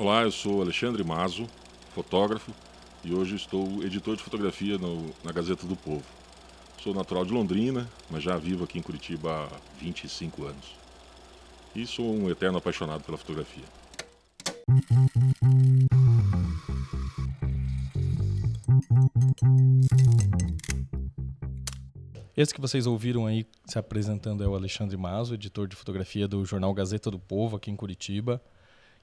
Olá, 0.00 0.22
eu 0.22 0.30
sou 0.30 0.62
Alexandre 0.62 1.02
Mazo, 1.02 1.44
fotógrafo, 1.92 2.52
e 3.02 3.12
hoje 3.12 3.34
estou 3.34 3.82
editor 3.82 4.14
de 4.14 4.22
fotografia 4.22 4.78
no, 4.78 5.12
na 5.24 5.32
Gazeta 5.32 5.66
do 5.66 5.74
Povo. 5.74 6.04
Sou 6.80 6.94
natural 6.94 7.24
de 7.24 7.32
Londrina, 7.32 7.90
mas 8.08 8.22
já 8.22 8.36
vivo 8.36 8.62
aqui 8.62 8.78
em 8.78 8.82
Curitiba 8.82 9.48
há 9.50 9.80
25 9.80 10.44
anos. 10.44 10.76
E 11.74 11.84
sou 11.84 12.14
um 12.14 12.30
eterno 12.30 12.58
apaixonado 12.58 13.02
pela 13.02 13.18
fotografia. 13.18 13.64
Esse 22.36 22.54
que 22.54 22.60
vocês 22.60 22.86
ouviram 22.86 23.26
aí 23.26 23.44
se 23.66 23.80
apresentando 23.80 24.44
é 24.44 24.46
o 24.46 24.54
Alexandre 24.54 24.96
Mazo, 24.96 25.34
editor 25.34 25.66
de 25.66 25.74
fotografia 25.74 26.28
do 26.28 26.44
jornal 26.44 26.72
Gazeta 26.72 27.10
do 27.10 27.18
Povo, 27.18 27.56
aqui 27.56 27.68
em 27.68 27.74
Curitiba. 27.74 28.40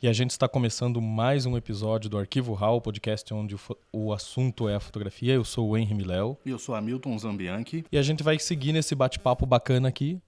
E 0.05 0.07
a 0.07 0.13
gente 0.13 0.29
está 0.29 0.47
começando 0.47 1.01
mais 1.01 1.47
um 1.47 1.57
episódio 1.57 2.07
do 2.07 2.19
Arquivo 2.19 2.53
RAW, 2.53 2.79
podcast 2.79 3.33
onde 3.33 3.55
o, 3.55 3.59
o 3.91 4.13
assunto 4.13 4.69
é 4.69 4.75
a 4.75 4.79
fotografia. 4.79 5.33
Eu 5.33 5.43
sou 5.43 5.67
o 5.67 5.75
Henry 5.75 5.95
Miléo. 5.95 6.37
E 6.45 6.51
eu 6.51 6.59
sou 6.59 6.75
Hamilton 6.75 7.17
Zambianchi. 7.17 7.83
E 7.91 7.97
a 7.97 8.03
gente 8.03 8.21
vai 8.21 8.37
seguir 8.37 8.71
nesse 8.71 8.93
bate-papo 8.93 9.47
bacana 9.47 9.87
aqui. 9.87 10.21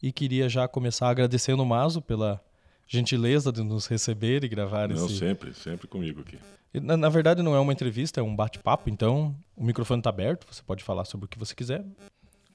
E 0.00 0.12
queria 0.12 0.48
já 0.48 0.68
começar 0.68 1.08
agradecendo 1.08 1.60
o 1.60 1.66
Mazo 1.66 2.00
pela 2.00 2.40
gentileza 2.86 3.50
de 3.50 3.64
nos 3.64 3.88
receber 3.88 4.44
e 4.44 4.48
gravar 4.48 4.88
Não, 4.88 5.06
esse... 5.06 5.18
sempre, 5.18 5.52
sempre 5.54 5.88
comigo 5.88 6.20
aqui. 6.20 6.38
Na, 6.80 6.96
na 6.96 7.08
verdade 7.08 7.42
não 7.42 7.52
é 7.52 7.58
uma 7.58 7.72
entrevista, 7.72 8.20
é 8.20 8.22
um 8.22 8.36
bate-papo, 8.36 8.88
então 8.88 9.36
o 9.56 9.64
microfone 9.64 9.98
está 9.98 10.10
aberto, 10.10 10.46
você 10.48 10.62
pode 10.62 10.84
falar 10.84 11.04
sobre 11.04 11.26
o 11.26 11.28
que 11.28 11.36
você 11.36 11.52
quiser. 11.52 11.84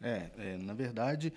É, 0.02 0.30
é 0.38 0.58
na 0.58 0.74
verdade, 0.74 1.34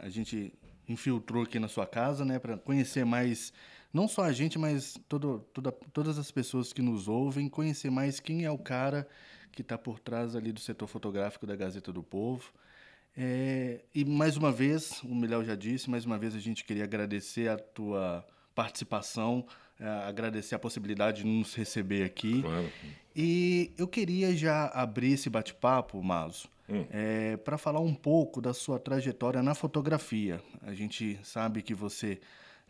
a 0.00 0.08
gente 0.08 0.52
infiltrou 0.88 1.42
aqui 1.42 1.58
na 1.58 1.68
sua 1.68 1.86
casa, 1.86 2.24
né, 2.24 2.38
para 2.38 2.56
conhecer 2.56 3.04
mais, 3.04 3.52
não 3.92 4.06
só 4.06 4.24
a 4.24 4.32
gente, 4.32 4.58
mas 4.58 4.98
todo, 5.08 5.40
toda, 5.52 5.72
todas 5.92 6.18
as 6.18 6.30
pessoas 6.30 6.72
que 6.72 6.82
nos 6.82 7.08
ouvem, 7.08 7.48
conhecer 7.48 7.90
mais 7.90 8.20
quem 8.20 8.44
é 8.44 8.50
o 8.50 8.58
cara 8.58 9.06
que 9.52 9.62
está 9.62 9.76
por 9.76 9.98
trás 9.98 10.36
ali 10.36 10.52
do 10.52 10.60
setor 10.60 10.86
fotográfico 10.86 11.46
da 11.46 11.56
Gazeta 11.56 11.92
do 11.92 12.02
Povo. 12.02 12.52
É, 13.16 13.80
e 13.94 14.04
mais 14.04 14.36
uma 14.36 14.52
vez, 14.52 15.02
o 15.02 15.14
Miléo 15.14 15.44
já 15.44 15.56
disse, 15.56 15.90
mais 15.90 16.04
uma 16.04 16.16
vez 16.16 16.34
a 16.34 16.38
gente 16.38 16.64
queria 16.64 16.84
agradecer 16.84 17.48
a 17.48 17.58
tua 17.58 18.24
participação, 18.54 19.44
é, 19.78 19.86
agradecer 19.86 20.54
a 20.54 20.58
possibilidade 20.58 21.22
de 21.22 21.28
nos 21.28 21.54
receber 21.54 22.04
aqui. 22.04 22.42
Claro. 22.42 22.70
E 23.14 23.72
eu 23.76 23.88
queria 23.88 24.34
já 24.36 24.66
abrir 24.66 25.14
esse 25.14 25.28
bate-papo, 25.28 26.02
Mazo, 26.02 26.48
Hum. 26.68 26.86
é, 26.88 27.36
para 27.38 27.58
falar 27.58 27.80
um 27.80 27.92
pouco 27.92 28.40
da 28.40 28.54
sua 28.54 28.78
trajetória 28.78 29.42
na 29.42 29.56
fotografia. 29.56 30.40
A 30.62 30.72
gente 30.72 31.18
sabe 31.24 31.62
que 31.62 31.74
você 31.74 32.20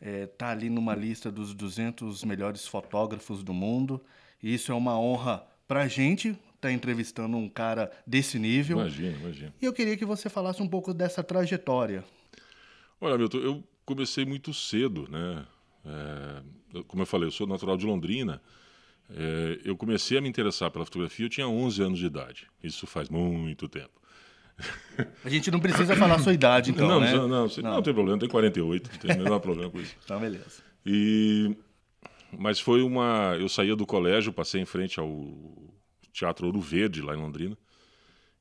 está 0.01 0.51
ali 0.51 0.71
numa 0.71 0.95
lista 0.95 1.31
dos 1.31 1.55
200 1.55 2.25
melhores 2.25 2.67
fotógrafos 2.67 3.43
do 3.43 3.53
mundo, 3.53 4.01
e 4.43 4.55
isso 4.55 4.73
é 4.73 4.75
uma 4.75 4.99
honra 4.99 5.45
para 5.69 5.83
a 5.83 5.89
gente 5.89 6.29
estar 6.29 6.41
tá 6.61 6.73
entrevistando 6.73 7.37
um 7.37 7.49
cara 7.49 7.91
desse 8.07 8.39
nível. 8.39 8.79
Imagina, 8.79 9.17
imagina. 9.19 9.55
E 9.61 9.65
eu 9.65 9.73
queria 9.73 9.97
que 9.97 10.05
você 10.05 10.29
falasse 10.29 10.63
um 10.63 10.69
pouco 10.69 10.93
dessa 10.95 11.23
trajetória. 11.23 12.05
Olha, 13.01 13.17
Milton, 13.17 13.39
eu 13.39 13.65
comecei 13.85 14.25
muito 14.25 14.53
cedo, 14.53 15.09
né? 15.11 15.47
É, 15.85 16.83
como 16.87 17.03
eu 17.03 17.07
falei, 17.07 17.29
eu 17.29 17.33
sou 17.33 17.47
natural 17.47 17.77
de 17.77 17.87
Londrina. 17.87 18.41
É, 19.11 19.61
eu 19.65 19.77
comecei 19.77 20.19
a 20.19 20.21
me 20.21 20.29
interessar 20.29 20.71
pela 20.71 20.85
fotografia, 20.85 21.27
eu 21.27 21.31
tinha 21.31 21.49
11 21.49 21.83
anos 21.83 21.99
de 21.99 22.07
idade. 22.07 22.47
Isso 22.63 22.87
faz 22.87 23.09
muito 23.09 23.69
tempo. 23.69 24.00
A 25.25 25.29
gente 25.29 25.51
não 25.51 25.61
precisa 25.61 25.97
falar 25.97 26.17
a 26.17 26.19
sua 26.19 26.33
idade, 26.35 26.71
então, 26.71 26.87
não, 26.89 27.01
né? 27.01 27.13
não, 27.15 27.29
não, 27.29 27.49
você- 27.49 27.63
não 27.63 27.83
tem 27.83 27.95
problema, 27.95 28.19
tem 28.19 28.29
48, 28.29 28.91
não 28.93 28.99
tem 28.99 29.15
o 29.17 29.19
menor 29.19 29.41
problema 29.41 29.71
com 29.71 29.81
isso. 29.81 29.95
Então, 30.05 30.21
beleza. 30.21 30.63
E 30.85 31.57
mas 32.39 32.61
foi 32.61 32.83
uma, 32.83 33.37
eu 33.41 33.49
saía 33.49 33.75
do 33.75 33.85
colégio, 33.87 34.33
passei 34.33 34.61
em 34.61 34.65
frente 34.65 35.01
ao 35.01 35.09
Teatro 36.13 36.47
Ouro 36.47 36.61
Verde 36.61 37.03
lá 37.03 37.15
em 37.15 37.19
Londrina 37.21 37.57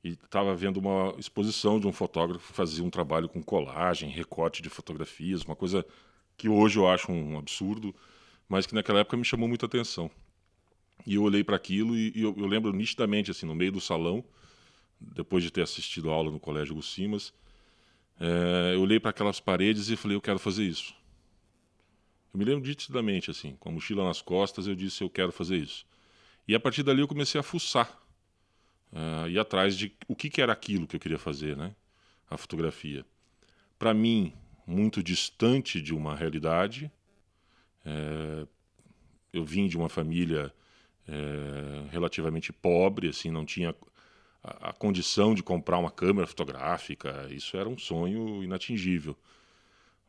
e 0.03 0.09
estava 0.09 0.55
vendo 0.55 0.77
uma 0.77 1.13
exposição 1.17 1.79
de 1.79 1.88
um 1.88 1.91
fotógrafo 1.91 2.47
que 2.47 2.53
fazia 2.53 2.83
um 2.83 2.89
trabalho 2.89 3.27
com 3.27 3.41
colagem, 3.41 4.09
recorte 4.09 4.61
de 4.61 4.69
fotografias, 4.69 5.44
uma 5.44 5.55
coisa 5.55 5.83
que 6.38 6.47
hoje 6.47 6.77
eu 6.77 6.88
acho 6.88 7.11
um 7.11 7.38
absurdo, 7.38 7.94
mas 8.47 8.65
que 8.65 8.73
naquela 8.75 8.99
época 8.99 9.17
me 9.17 9.25
chamou 9.25 9.47
muita 9.49 9.65
atenção. 9.65 10.09
E 11.05 11.15
eu 11.15 11.23
olhei 11.23 11.44
para 11.44 11.55
aquilo 11.55 11.95
e, 11.95 12.11
e 12.15 12.21
eu, 12.21 12.33
eu 12.38 12.45
lembro 12.45 12.71
nitidamente 12.71 13.31
assim 13.31 13.45
no 13.45 13.55
meio 13.55 13.71
do 13.71 13.81
salão, 13.81 14.23
depois 14.99 15.43
de 15.43 15.51
ter 15.51 15.61
assistido 15.61 16.09
a 16.09 16.13
aula 16.13 16.31
no 16.31 16.39
colégio 16.39 16.75
Gucimas, 16.75 17.33
eh, 18.19 18.73
eu 18.73 18.81
olhei 18.81 18.99
para 18.99 19.11
aquelas 19.11 19.39
paredes 19.39 19.89
e 19.89 19.95
falei 19.95 20.17
eu 20.17 20.21
quero 20.21 20.39
fazer 20.39 20.65
isso. 20.65 20.93
Eu 22.33 22.39
me 22.39 22.45
lembro 22.45 22.67
nitidamente, 22.67 23.31
assim, 23.31 23.55
com 23.59 23.69
a 23.69 23.71
mochila 23.71 24.03
nas 24.03 24.21
costas, 24.21 24.67
eu 24.67 24.75
disse, 24.75 25.03
eu 25.03 25.09
quero 25.09 25.31
fazer 25.31 25.57
isso. 25.57 25.85
E 26.47 26.53
a 26.53 26.59
partir 26.59 26.83
dali 26.83 27.01
eu 27.01 27.07
comecei 27.07 27.39
a 27.39 27.43
fuçar, 27.43 27.99
uh, 28.91 29.27
ir 29.27 29.39
atrás 29.39 29.77
de 29.77 29.95
o 30.07 30.15
que, 30.15 30.29
que 30.29 30.41
era 30.41 30.53
aquilo 30.53 30.88
que 30.88 30.95
eu 30.95 30.99
queria 30.99 31.19
fazer, 31.19 31.55
né? 31.55 31.75
A 32.29 32.38
fotografia. 32.38 33.05
Para 33.77 33.93
mim, 33.93 34.33
muito 34.69 35.01
distante 35.01 35.81
de 35.81 35.93
uma 35.93 36.15
realidade. 36.15 36.91
É, 37.83 38.47
eu 39.33 39.43
vim 39.43 39.67
de 39.67 39.75
uma 39.75 39.89
família 39.89 40.53
é, 41.07 41.89
relativamente 41.89 42.53
pobre, 42.53 43.09
assim, 43.09 43.31
não 43.31 43.45
tinha 43.45 43.75
a, 44.44 44.73
condição 44.73 45.33
de 45.33 45.44
comprar 45.44 45.77
uma 45.77 45.91
câmera 45.91 46.27
fotográfica. 46.27 47.27
Isso 47.31 47.57
era 47.57 47.67
um 47.67 47.77
sonho 47.77 48.44
inatingível 48.44 49.17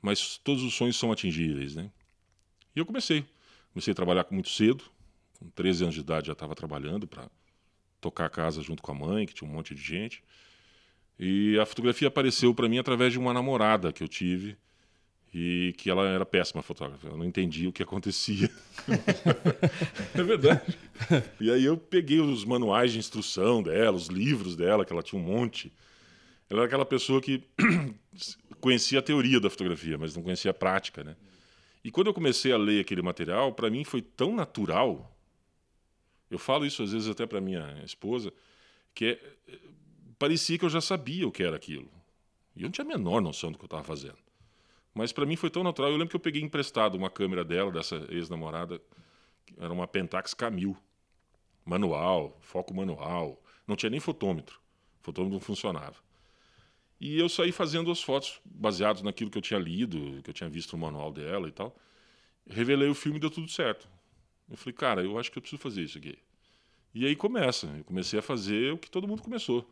mas 0.01 0.39
todos 0.39 0.63
os 0.63 0.75
sonhos 0.75 0.99
são 0.99 1.13
atingíveis, 1.13 1.75
né? 1.75 1.91
E 2.75 2.79
eu 2.79 2.87
comecei. 2.87 3.25
Comecei 3.73 3.93
a 3.93 3.95
trabalhar 3.95 4.27
muito 4.31 4.49
cedo, 4.49 4.85
com 5.39 5.49
13 5.51 5.85
anos 5.85 5.95
de 5.95 6.01
idade 6.01 6.27
já 6.29 6.33
estava 6.33 6.55
trabalhando 6.55 7.07
para 7.07 7.29
tocar 8.01 8.27
a 8.27 8.31
casa 8.31 8.63
junto 8.63 8.83
com 8.83 8.91
a 8.91 8.95
mãe, 8.95 9.27
que 9.27 9.35
tinha 9.35 9.49
um 9.49 9.53
monte 9.53 9.75
de 9.75 9.81
gente. 9.81 10.25
E 11.19 11.59
a 11.59 11.67
fotografia 11.67 12.09
apareceu 12.09 12.55
para 12.55 12.69
mim 12.69 12.79
através 12.79 13.13
de 13.13 13.19
uma 13.19 13.33
namorada 13.33 13.93
que 13.93 14.03
eu 14.03 14.09
tive 14.09 14.57
e 15.33 15.73
que 15.79 15.89
ela 15.89 16.07
era 16.09 16.27
péssima 16.27 16.63
fotógrafa. 16.63 17.07
Eu 17.07 17.17
não 17.17 17.25
entendia 17.25 17.69
o 17.69 17.73
que 17.73 17.83
acontecia. 17.83 18.51
é 20.15 20.23
verdade. 20.23 20.77
E 21.41 21.51
aí 21.51 21.65
eu 21.65 21.77
peguei 21.77 22.21
os 22.21 22.45
manuais 22.45 22.93
de 22.93 22.99
instrução 22.99 23.63
dela, 23.63 23.97
os 23.97 24.09
livros 24.09 24.57
dela, 24.57 24.85
que 24.85 24.93
ela 24.93 25.03
tinha 25.03 25.21
um 25.21 25.25
monte. 25.25 25.73
Ela 26.49 26.61
era 26.61 26.67
aquela 26.67 26.85
pessoa 26.85 27.21
que 27.21 27.45
conhecia 28.61 28.99
a 28.99 29.03
teoria 29.03 29.39
da 29.39 29.49
fotografia, 29.49 29.97
mas 29.97 30.17
não 30.17 30.23
conhecia 30.23 30.51
a 30.51 30.55
prática, 30.55 31.05
né? 31.05 31.17
E 31.83 31.91
quando 31.91 32.09
eu 32.09 32.15
comecei 32.15 32.53
a 32.53 32.59
ler 32.59 32.81
aquele 32.81 33.01
material, 33.01 33.53
para 33.55 33.71
mim 33.71 33.85
foi 33.85 34.03
tão 34.03 34.35
natural. 34.35 35.17
Eu 36.29 36.39
falo 36.39 36.67
isso 36.67 36.83
às 36.83 36.93
vezes 36.93 37.09
até 37.09 37.25
para 37.25 37.41
minha 37.41 37.81
esposa, 37.85 38.33
que 38.95 39.07
é, 39.07 39.59
parecia 40.19 40.59
que 40.59 40.65
eu 40.65 40.69
já 40.69 40.81
sabia 40.81 41.27
o 41.27 41.33
que 41.33 41.43
era 41.43 41.57
aquilo. 41.57 41.91
E 42.55 42.63
eu 42.63 42.65
não 42.65 42.73
tinha 42.73 42.85
a 42.85 42.89
menor 42.89 43.23
noção 43.23 43.53
do 43.53 43.57
que 43.57 43.65
eu 43.65 43.67
estava 43.67 43.85
fazendo. 43.85 44.19
Mas 45.01 45.13
para 45.13 45.25
mim 45.25 45.35
foi 45.35 45.49
tão 45.49 45.65
natural. 45.65 45.91
Eu 45.91 45.97
lembro 45.97 46.11
que 46.11 46.17
eu 46.17 46.21
peguei 46.21 46.43
emprestado 46.43 46.95
uma 46.95 47.09
câmera 47.09 47.43
dela, 47.43 47.73
dessa 47.73 48.07
ex-namorada, 48.11 48.79
era 49.57 49.73
uma 49.73 49.89
Pentax 49.89 50.35
K1000, 50.35 50.77
manual, 51.65 52.37
foco 52.43 52.75
manual, 52.75 53.43
não 53.67 53.77
tinha 53.77 53.89
nem 53.89 53.99
fotômetro. 53.99 54.61
O 55.01 55.05
fotômetro 55.05 55.33
não 55.33 55.41
funcionava. 55.41 55.97
E 57.01 57.19
eu 57.19 57.31
saí 57.31 57.51
fazendo 57.51 57.91
as 57.91 58.03
fotos 58.03 58.43
baseadas 58.45 59.01
naquilo 59.01 59.31
que 59.31 59.39
eu 59.39 59.43
tinha 59.43 59.59
lido, 59.59 60.21
que 60.23 60.29
eu 60.29 60.35
tinha 60.35 60.51
visto 60.51 60.77
no 60.77 60.83
manual 60.83 61.11
dela 61.11 61.49
e 61.49 61.53
tal. 61.53 61.75
Revelei 62.47 62.91
o 62.91 62.95
filme 62.95 63.17
e 63.17 63.21
deu 63.23 63.31
tudo 63.31 63.49
certo. 63.49 63.89
Eu 64.51 64.57
falei, 64.59 64.75
cara, 64.75 65.03
eu 65.03 65.19
acho 65.19 65.33
que 65.33 65.39
eu 65.39 65.41
preciso 65.41 65.63
fazer 65.63 65.83
isso 65.83 65.97
aqui. 65.97 66.19
E 66.95 67.07
aí 67.07 67.17
começa. 67.17 67.69
Eu 67.69 67.85
comecei 67.85 68.19
a 68.19 68.23
fazer 68.23 68.75
o 68.75 68.77
que 68.77 68.91
todo 68.91 69.09
mundo 69.09 69.23
começou. 69.23 69.67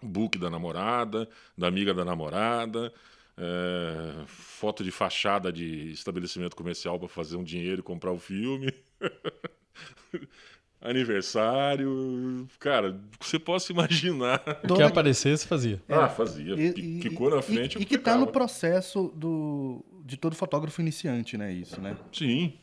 O 0.00 0.06
book 0.06 0.38
da 0.38 0.48
namorada, 0.48 1.28
da 1.58 1.66
amiga 1.66 1.92
da 1.92 2.04
namorada, 2.04 2.94
é, 3.36 4.24
foto 4.26 4.82
de 4.84 4.90
fachada 4.90 5.52
de 5.52 5.90
estabelecimento 5.92 6.54
comercial 6.56 6.98
para 6.98 7.08
fazer 7.08 7.36
um 7.36 7.44
dinheiro 7.44 7.80
e 7.80 7.82
comprar 7.82 8.12
o 8.12 8.18
filme. 8.18 8.72
Aniversário. 10.80 12.48
Cara, 12.58 13.00
você 13.20 13.38
possa 13.38 13.72
imaginar. 13.72 14.42
O 14.68 14.74
que 14.74 14.82
aparecesse, 14.82 15.46
fazia. 15.46 15.80
Ah, 15.88 16.08
fazia. 16.08 16.54
E- 16.54 16.72
Qui- 16.72 16.80
e- 16.80 17.00
Quicou 17.00 17.30
na 17.30 17.38
e- 17.38 17.42
frente. 17.42 17.78
E, 17.78 17.82
eu 17.82 17.86
que 17.86 17.94
está 17.94 18.16
no 18.16 18.26
processo 18.26 19.12
do, 19.14 19.84
de 20.04 20.16
todo 20.16 20.34
fotógrafo 20.34 20.80
iniciante, 20.80 21.36
né? 21.36 21.52
Isso, 21.52 21.80
né? 21.80 21.96
Sim. 22.12 22.54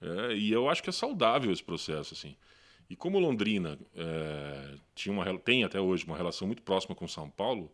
É, 0.00 0.34
e 0.36 0.52
eu 0.52 0.68
acho 0.68 0.82
que 0.82 0.90
é 0.90 0.92
saudável 0.92 1.50
esse 1.50 1.62
processo, 1.64 2.12
assim. 2.14 2.36
E 2.90 2.94
como 2.96 3.18
Londrina 3.18 3.78
é, 3.96 4.74
tinha 4.94 5.12
uma, 5.12 5.38
tem 5.38 5.64
até 5.64 5.80
hoje 5.80 6.04
uma 6.06 6.16
relação 6.16 6.46
muito 6.46 6.62
próxima 6.62 6.94
com 6.94 7.08
São 7.08 7.28
Paulo, 7.28 7.72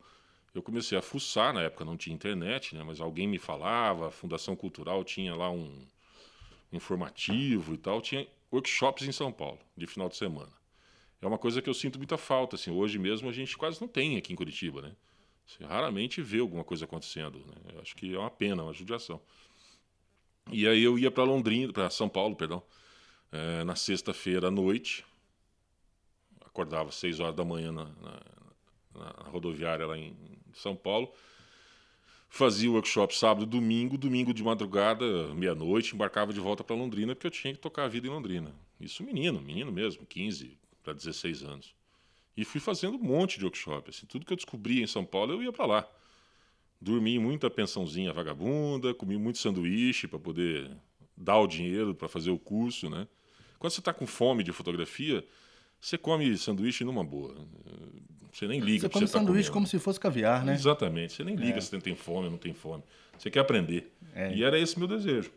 eu 0.55 0.63
comecei 0.63 0.97
a 0.97 1.03
fuçar, 1.03 1.53
na 1.53 1.63
época 1.63 1.85
não 1.85 1.97
tinha 1.97 2.15
internet, 2.15 2.75
né, 2.75 2.83
mas 2.85 3.01
alguém 3.01 3.27
me 3.27 3.39
falava, 3.39 4.09
a 4.09 4.11
Fundação 4.11 4.55
Cultural 4.55 5.03
tinha 5.03 5.35
lá 5.35 5.51
um 5.51 5.85
informativo 6.73 7.75
e 7.75 7.77
tal, 7.77 8.01
tinha 8.01 8.27
workshops 8.53 9.07
em 9.07 9.13
São 9.13 9.33
Paulo, 9.33 9.59
de 9.77 9.87
final 9.87 10.09
de 10.09 10.17
semana. 10.17 10.53
É 11.21 11.27
uma 11.27 11.39
coisa 11.39 11.61
que 11.61 11.69
eu 11.69 11.75
sinto 11.75 11.99
muita 11.99 12.17
falta, 12.17 12.55
assim, 12.55 12.71
hoje 12.71 12.99
mesmo 12.99 13.29
a 13.29 13.33
gente 13.33 13.57
quase 13.57 13.81
não 13.81 13.89
tem 13.89 14.17
aqui 14.17 14.33
em 14.33 14.37
Curitiba, 14.37 14.81
né? 14.81 14.95
Você 15.47 15.65
raramente 15.65 16.23
vê 16.23 16.39
alguma 16.39 16.65
coisa 16.65 16.85
acontecendo, 16.85 17.39
né? 17.39 17.81
Acho 17.81 17.95
que 17.97 18.15
é 18.15 18.19
uma 18.19 18.31
pena, 18.31 18.63
uma 18.63 18.73
judiação. 18.73 19.21
E 20.51 20.69
aí 20.69 20.83
eu 20.83 20.99
ia 20.99 21.11
para 21.11 21.25
Londrina, 21.25 21.73
para 21.73 21.91
São 21.91 22.09
Paulo, 22.09 22.37
perdão, 22.37 22.63
é, 23.33 23.65
na 23.65 23.75
sexta-feira 23.75 24.49
à 24.49 24.51
noite. 24.51 25.05
Acordava 26.45 26.91
às 26.91 26.95
seis 26.95 27.21
horas 27.21 27.35
da 27.35 27.45
manhã 27.45 27.73
na, 27.73 27.85
na, 27.87 28.21
na 28.95 29.29
rodoviária 29.31 29.87
lá 29.87 29.99
em 29.99 30.15
São 30.55 30.75
Paulo. 30.77 31.13
Fazia 32.29 32.69
o 32.69 32.75
workshop 32.75 33.17
sábado 33.17 33.47
domingo, 33.47 33.97
domingo 33.97 34.35
de 34.35 34.43
madrugada, 34.43 35.33
meia-noite, 35.35 35.95
embarcava 35.95 36.33
de 36.33 36.41
volta 36.41 36.65
para 36.65 36.75
Londrina, 36.75 37.15
porque 37.15 37.29
eu 37.29 37.31
tinha 37.31 37.55
que 37.55 37.61
tocar 37.61 37.85
a 37.85 37.89
vida 37.89 38.09
em 38.09 38.11
Londrina. 38.11 38.53
Isso 38.81 39.05
menino, 39.05 39.41
menino 39.41 39.71
mesmo, 39.71 40.05
15 40.05 40.59
para 40.83 40.93
16 40.93 41.45
anos. 41.45 41.75
E 42.37 42.45
fui 42.45 42.61
fazendo 42.61 42.97
um 42.97 43.03
monte 43.03 43.39
de 43.39 43.45
workshop. 43.45 43.91
Assim, 43.91 44.07
tudo 44.07 44.27
que 44.27 44.33
eu 44.33 44.37
descobria 44.37 44.83
em 44.83 44.87
São 44.87 45.05
Paulo, 45.05 45.33
eu 45.33 45.43
ia 45.43 45.53
para 45.53 45.67
lá. 45.67 45.89
Dormi 46.81 47.19
muita 47.19 47.49
pensãozinha 47.49 48.13
vagabunda, 48.13 48.93
comi 48.93 49.17
muito 49.17 49.39
sanduíche 49.39 50.09
para 50.09 50.19
poder 50.19 50.77
dar 51.17 51.39
o 51.39 51.47
dinheiro 51.47 51.95
para 51.95 52.09
fazer 52.09 52.31
o 52.31 52.39
curso, 52.39 52.91
né? 52.91 53.07
Quando 53.59 53.73
você 53.73 53.81
está 53.81 53.95
com 53.95 54.07
fome 54.07 54.43
de 54.43 54.53
fotografia, 54.53 55.27
você 55.85 55.99
come 55.99 56.37
sanduíche 56.39 56.83
numa 56.83 57.05
boa. 57.05 57.35
Você 58.33 58.49
nem 58.49 58.59
liga. 58.59 58.81
Você 58.81 58.89
come 58.89 59.07
você 59.07 59.13
tá 59.13 59.19
sanduíche 59.19 59.51
como 59.51 59.67
se 59.67 59.79
fosse 59.79 60.01
caviar, 60.01 60.43
né? 60.43 60.55
Exatamente. 60.55 61.13
Você 61.13 61.23
nem 61.23 61.37
liga 61.37 61.59
é. 61.59 61.61
se 61.61 61.79
tem 61.79 61.95
fome 61.95 62.25
ou 62.25 62.31
não 62.31 62.39
tem 62.39 62.55
fome. 62.55 62.83
Você 63.19 63.31
quer 63.31 63.41
aprender. 63.41 63.93
É. 64.15 64.35
E 64.35 64.43
era 64.43 64.59
esse 64.59 64.79
meu 64.79 64.89
desejo. 64.89 65.31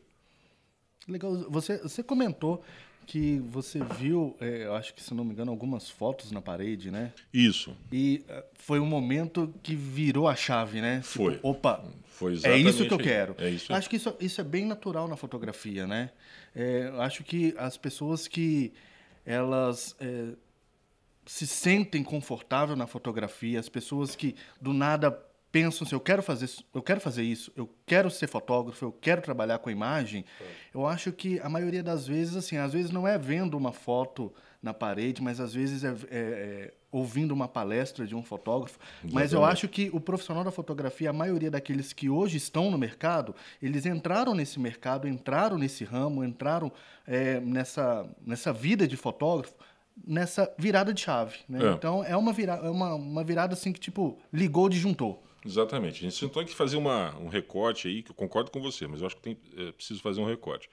Legal. 1.05 1.35
Você, 1.49 1.77
você 1.79 2.01
comentou 2.01 2.63
que 3.05 3.39
você 3.49 3.79
viu, 3.99 4.37
é, 4.39 4.63
eu 4.65 4.75
acho 4.75 4.93
que 4.93 5.03
se 5.03 5.13
não 5.13 5.25
me 5.25 5.33
engano, 5.33 5.51
algumas 5.51 5.89
fotos 5.89 6.31
na 6.31 6.41
parede, 6.41 6.91
né? 6.91 7.11
Isso. 7.33 7.75
E 7.91 8.23
uh, 8.29 8.43
foi 8.53 8.79
um 8.79 8.85
momento 8.85 9.53
que 9.61 9.75
virou 9.75 10.29
a 10.29 10.35
chave, 10.35 10.79
né? 10.79 11.01
Tipo, 11.01 11.09
foi. 11.09 11.39
Opa, 11.43 11.83
foi 12.05 12.39
é 12.43 12.57
isso 12.57 12.85
que 12.85 12.93
eu 12.93 12.97
quero. 12.97 13.35
É 13.37 13.49
isso. 13.49 13.73
Acho 13.73 13.89
que 13.89 13.97
isso, 13.97 14.15
isso 14.19 14.39
é 14.39 14.43
bem 14.45 14.65
natural 14.65 15.09
na 15.09 15.17
fotografia, 15.17 15.85
né? 15.85 16.09
É, 16.55 16.89
acho 16.99 17.23
que 17.25 17.53
as 17.57 17.77
pessoas 17.77 18.29
que 18.29 18.71
elas 19.27 19.93
é, 19.99 20.29
se 21.25 21.45
sentem 21.45 22.01
confortável 22.01 22.75
na 22.75 22.87
fotografia, 22.87 23.59
as 23.59 23.67
pessoas 23.67 24.15
que 24.15 24.33
do 24.59 24.71
nada 24.73 25.11
pensam 25.51 25.85
assim, 25.85 25.95
eu 25.95 25.99
quero 25.99 26.23
fazer, 26.23 26.49
eu 26.73 26.81
quero 26.81 27.01
fazer 27.01 27.23
isso, 27.23 27.51
eu 27.55 27.69
quero 27.85 28.09
ser 28.09 28.27
fotógrafo, 28.27 28.85
eu 28.85 28.91
quero 28.91 29.21
trabalhar 29.21 29.59
com 29.59 29.69
imagem, 29.69 30.23
é. 30.39 30.45
eu 30.73 30.85
acho 30.87 31.11
que 31.11 31.39
a 31.41 31.49
maioria 31.49 31.83
das 31.83 32.07
vezes, 32.07 32.35
assim, 32.35 32.57
às 32.57 32.71
vezes 32.71 32.91
não 32.91 33.07
é 33.07 33.17
vendo 33.17 33.57
uma 33.57 33.73
foto 33.73 34.33
na 34.61 34.73
parede, 34.73 35.21
mas 35.21 35.39
às 35.39 35.53
vezes 35.53 35.83
é, 35.83 35.89
é, 35.89 35.93
é 36.09 36.73
ouvindo 36.97 37.31
uma 37.31 37.47
palestra 37.47 38.05
de 38.05 38.15
um 38.15 38.23
fotógrafo. 38.23 38.79
Exatamente. 38.79 39.13
Mas 39.13 39.33
eu 39.33 39.45
acho 39.45 39.67
que 39.67 39.89
o 39.93 39.99
profissional 39.99 40.43
da 40.43 40.51
fotografia, 40.51 41.09
a 41.09 41.13
maioria 41.13 41.51
daqueles 41.51 41.93
que 41.93 42.09
hoje 42.09 42.37
estão 42.37 42.71
no 42.71 42.77
mercado, 42.77 43.35
eles 43.61 43.85
entraram 43.85 44.33
nesse 44.33 44.59
mercado, 44.59 45.07
entraram 45.07 45.57
nesse 45.57 45.83
ramo, 45.83 46.23
entraram 46.23 46.71
é, 47.05 47.39
nessa, 47.39 48.09
nessa 48.25 48.51
vida 48.51 48.87
de 48.87 48.97
fotógrafo 48.97 49.55
nessa 50.05 50.53
virada 50.57 50.93
de 50.93 51.01
chave, 51.01 51.37
né? 51.49 51.59
É. 51.69 51.71
Então 51.71 52.03
é 52.03 52.15
uma 52.15 52.31
virada, 52.31 52.67
é 52.67 52.69
uma, 52.69 52.93
uma 52.93 53.23
virada 53.23 53.53
assim 53.53 53.73
que 53.73 53.79
tipo 53.79 54.19
ligou 54.31 54.65
o 54.65 54.69
disjuntor. 54.69 55.17
Exatamente. 55.45 56.05
A 56.05 56.09
gente 56.09 56.19
tentou 56.19 56.43
que 56.45 56.53
fazer 56.53 56.77
uma, 56.77 57.15
um 57.17 57.29
recorte 57.29 57.87
aí, 57.87 58.03
que 58.03 58.11
eu 58.11 58.15
concordo 58.15 58.51
com 58.51 58.61
você, 58.61 58.85
mas 58.85 59.01
eu 59.01 59.07
acho 59.07 59.15
que 59.15 59.21
tem, 59.21 59.37
é 59.55 59.71
preciso 59.71 60.01
fazer 60.01 60.19
um 60.19 60.25
recorte. 60.25 60.69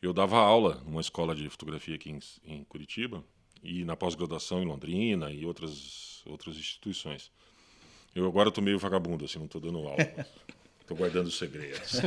Eu 0.00 0.12
dava 0.12 0.38
aula 0.38 0.80
numa 0.86 1.00
escola 1.00 1.34
de 1.34 1.48
fotografia 1.50 1.96
aqui 1.96 2.10
em, 2.10 2.20
em 2.44 2.64
Curitiba 2.64 3.24
e 3.62 3.84
na 3.84 3.96
pós-graduação 3.96 4.62
em 4.62 4.66
Londrina 4.66 5.30
e 5.30 5.44
outras, 5.44 6.22
outras 6.26 6.56
instituições. 6.56 7.30
Eu 8.14 8.26
agora 8.26 8.48
estou 8.48 8.62
meio 8.62 8.78
vagabundo, 8.78 9.24
assim, 9.24 9.38
não 9.38 9.46
estou 9.46 9.60
dando 9.60 9.78
aula. 9.78 9.96
Estou 10.80 10.96
guardando 10.96 11.26
os 11.26 11.36
segredos. 11.36 12.00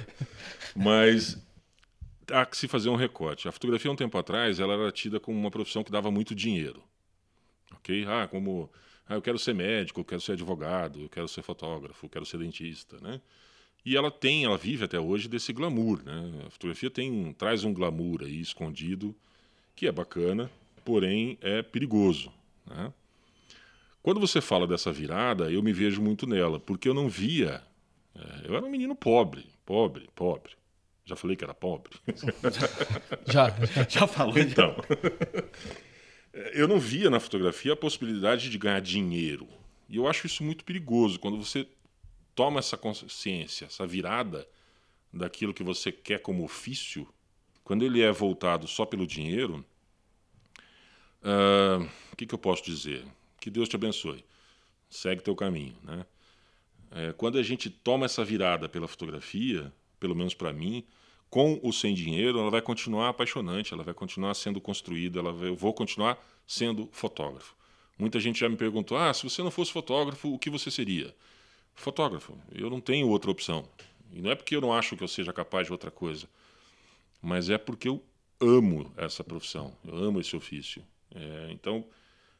mas 0.74 1.36
há 2.32 2.46
que 2.46 2.56
se 2.56 2.66
fazer 2.66 2.88
um 2.88 2.96
recorte. 2.96 3.46
A 3.46 3.52
fotografia, 3.52 3.92
um 3.92 3.96
tempo 3.96 4.16
atrás, 4.16 4.58
ela 4.58 4.72
era 4.72 4.90
tida 4.90 5.20
como 5.20 5.38
uma 5.38 5.50
profissão 5.50 5.84
que 5.84 5.92
dava 5.92 6.10
muito 6.10 6.34
dinheiro. 6.34 6.82
Ok? 7.72 8.06
Ah, 8.08 8.26
como 8.26 8.70
ah, 9.06 9.14
eu 9.14 9.22
quero 9.22 9.38
ser 9.38 9.54
médico, 9.54 10.00
eu 10.00 10.04
quero 10.04 10.20
ser 10.20 10.32
advogado, 10.32 11.02
eu 11.02 11.08
quero 11.08 11.28
ser 11.28 11.42
fotógrafo, 11.42 12.06
eu 12.06 12.10
quero 12.10 12.24
ser 12.24 12.38
dentista, 12.38 12.98
né? 13.00 13.20
E 13.84 13.96
ela 13.96 14.10
tem, 14.10 14.44
ela 14.44 14.58
vive 14.58 14.84
até 14.84 14.98
hoje 14.98 15.28
desse 15.28 15.52
glamour, 15.52 16.02
né? 16.02 16.44
A 16.46 16.50
fotografia 16.50 16.90
tem, 16.90 17.32
traz 17.34 17.62
um 17.62 17.72
glamour 17.72 18.22
aí 18.22 18.40
escondido 18.40 19.14
que 19.76 19.86
é 19.86 19.92
bacana, 19.92 20.50
porém 20.86 21.36
é 21.42 21.62
perigoso, 21.62 22.32
né? 22.64 22.92
Quando 24.00 24.20
você 24.20 24.40
fala 24.40 24.68
dessa 24.68 24.92
virada, 24.92 25.50
eu 25.50 25.60
me 25.60 25.72
vejo 25.72 26.00
muito 26.00 26.28
nela, 26.28 26.60
porque 26.60 26.88
eu 26.88 26.94
não 26.94 27.08
via. 27.08 27.60
É, 28.14 28.48
eu 28.48 28.56
era 28.56 28.64
um 28.64 28.70
menino 28.70 28.94
pobre, 28.94 29.44
pobre, 29.64 30.08
pobre. 30.14 30.52
Já 31.04 31.16
falei 31.16 31.36
que 31.36 31.42
era 31.42 31.52
pobre. 31.52 31.92
já, 33.26 33.52
já 33.88 34.06
falou. 34.06 34.38
Então, 34.38 34.76
eu 36.54 36.68
não 36.68 36.78
via 36.78 37.10
na 37.10 37.18
fotografia 37.18 37.72
a 37.72 37.76
possibilidade 37.76 38.48
de 38.48 38.56
ganhar 38.56 38.80
dinheiro. 38.80 39.48
E 39.88 39.96
eu 39.96 40.06
acho 40.06 40.26
isso 40.26 40.44
muito 40.44 40.64
perigoso 40.64 41.18
quando 41.18 41.36
você 41.36 41.66
toma 42.32 42.60
essa 42.60 42.76
consciência, 42.76 43.64
essa 43.64 43.84
virada 43.84 44.46
daquilo 45.12 45.52
que 45.52 45.64
você 45.64 45.90
quer 45.90 46.20
como 46.20 46.44
ofício, 46.44 47.08
quando 47.64 47.84
ele 47.84 48.02
é 48.02 48.12
voltado 48.12 48.68
só 48.68 48.86
pelo 48.86 49.04
dinheiro, 49.04 49.64
o 51.26 51.82
uh, 51.82 51.88
que, 52.16 52.26
que, 52.26 52.34
eu 52.34 52.38
posso 52.38 52.64
dizer? 52.64 53.04
Que 53.40 53.50
Deus 53.50 53.68
te 53.68 53.76
abençoe. 53.76 54.24
Segue 54.88 55.22
teu 55.22 55.34
caminho, 55.34 55.76
né? 55.82 56.06
É, 56.90 57.12
quando 57.12 57.36
a 57.36 57.42
gente 57.42 57.68
toma 57.68 58.06
essa 58.06 58.24
virada 58.24 58.68
pela 58.68 58.86
fotografia, 58.86 59.72
pelo 59.98 60.14
menos 60.14 60.34
para 60.34 60.52
mim, 60.52 60.84
com 61.28 61.58
ou 61.62 61.72
sem 61.72 61.94
dinheiro, 61.94 62.38
ela 62.38 62.50
vai 62.50 62.62
continuar 62.62 63.08
apaixonante, 63.08 63.74
ela 63.74 63.82
vai 63.82 63.92
continuar 63.92 64.34
sendo 64.34 64.60
construída, 64.60 65.18
ela 65.18 65.32
vai, 65.32 65.48
eu 65.48 65.56
vou 65.56 65.74
continuar 65.74 66.16
sendo 66.46 66.88
fotógrafo. 66.92 67.56
Muita 67.98 68.20
gente 68.20 68.38
já 68.38 68.48
me 68.48 68.56
perguntou: 68.56 68.96
ah, 68.96 69.12
se 69.12 69.24
você 69.24 69.42
não 69.42 69.50
fosse 69.50 69.72
fotógrafo, 69.72 70.32
o 70.32 70.38
que 70.38 70.48
você 70.48 70.70
seria? 70.70 71.14
Fotógrafo. 71.74 72.38
Eu 72.52 72.70
não 72.70 72.80
tenho 72.80 73.08
outra 73.08 73.30
opção. 73.30 73.68
E 74.12 74.20
não 74.20 74.30
é 74.30 74.34
porque 74.34 74.54
eu 74.54 74.60
não 74.60 74.72
acho 74.72 74.96
que 74.96 75.02
eu 75.02 75.08
seja 75.08 75.32
capaz 75.32 75.66
de 75.66 75.72
outra 75.72 75.90
coisa, 75.90 76.28
mas 77.20 77.50
é 77.50 77.58
porque 77.58 77.88
eu 77.88 78.02
amo 78.40 78.92
essa 78.96 79.24
profissão, 79.24 79.76
eu 79.84 79.96
amo 79.96 80.20
esse 80.20 80.36
ofício. 80.36 80.82
É, 81.14 81.48
então, 81.50 81.84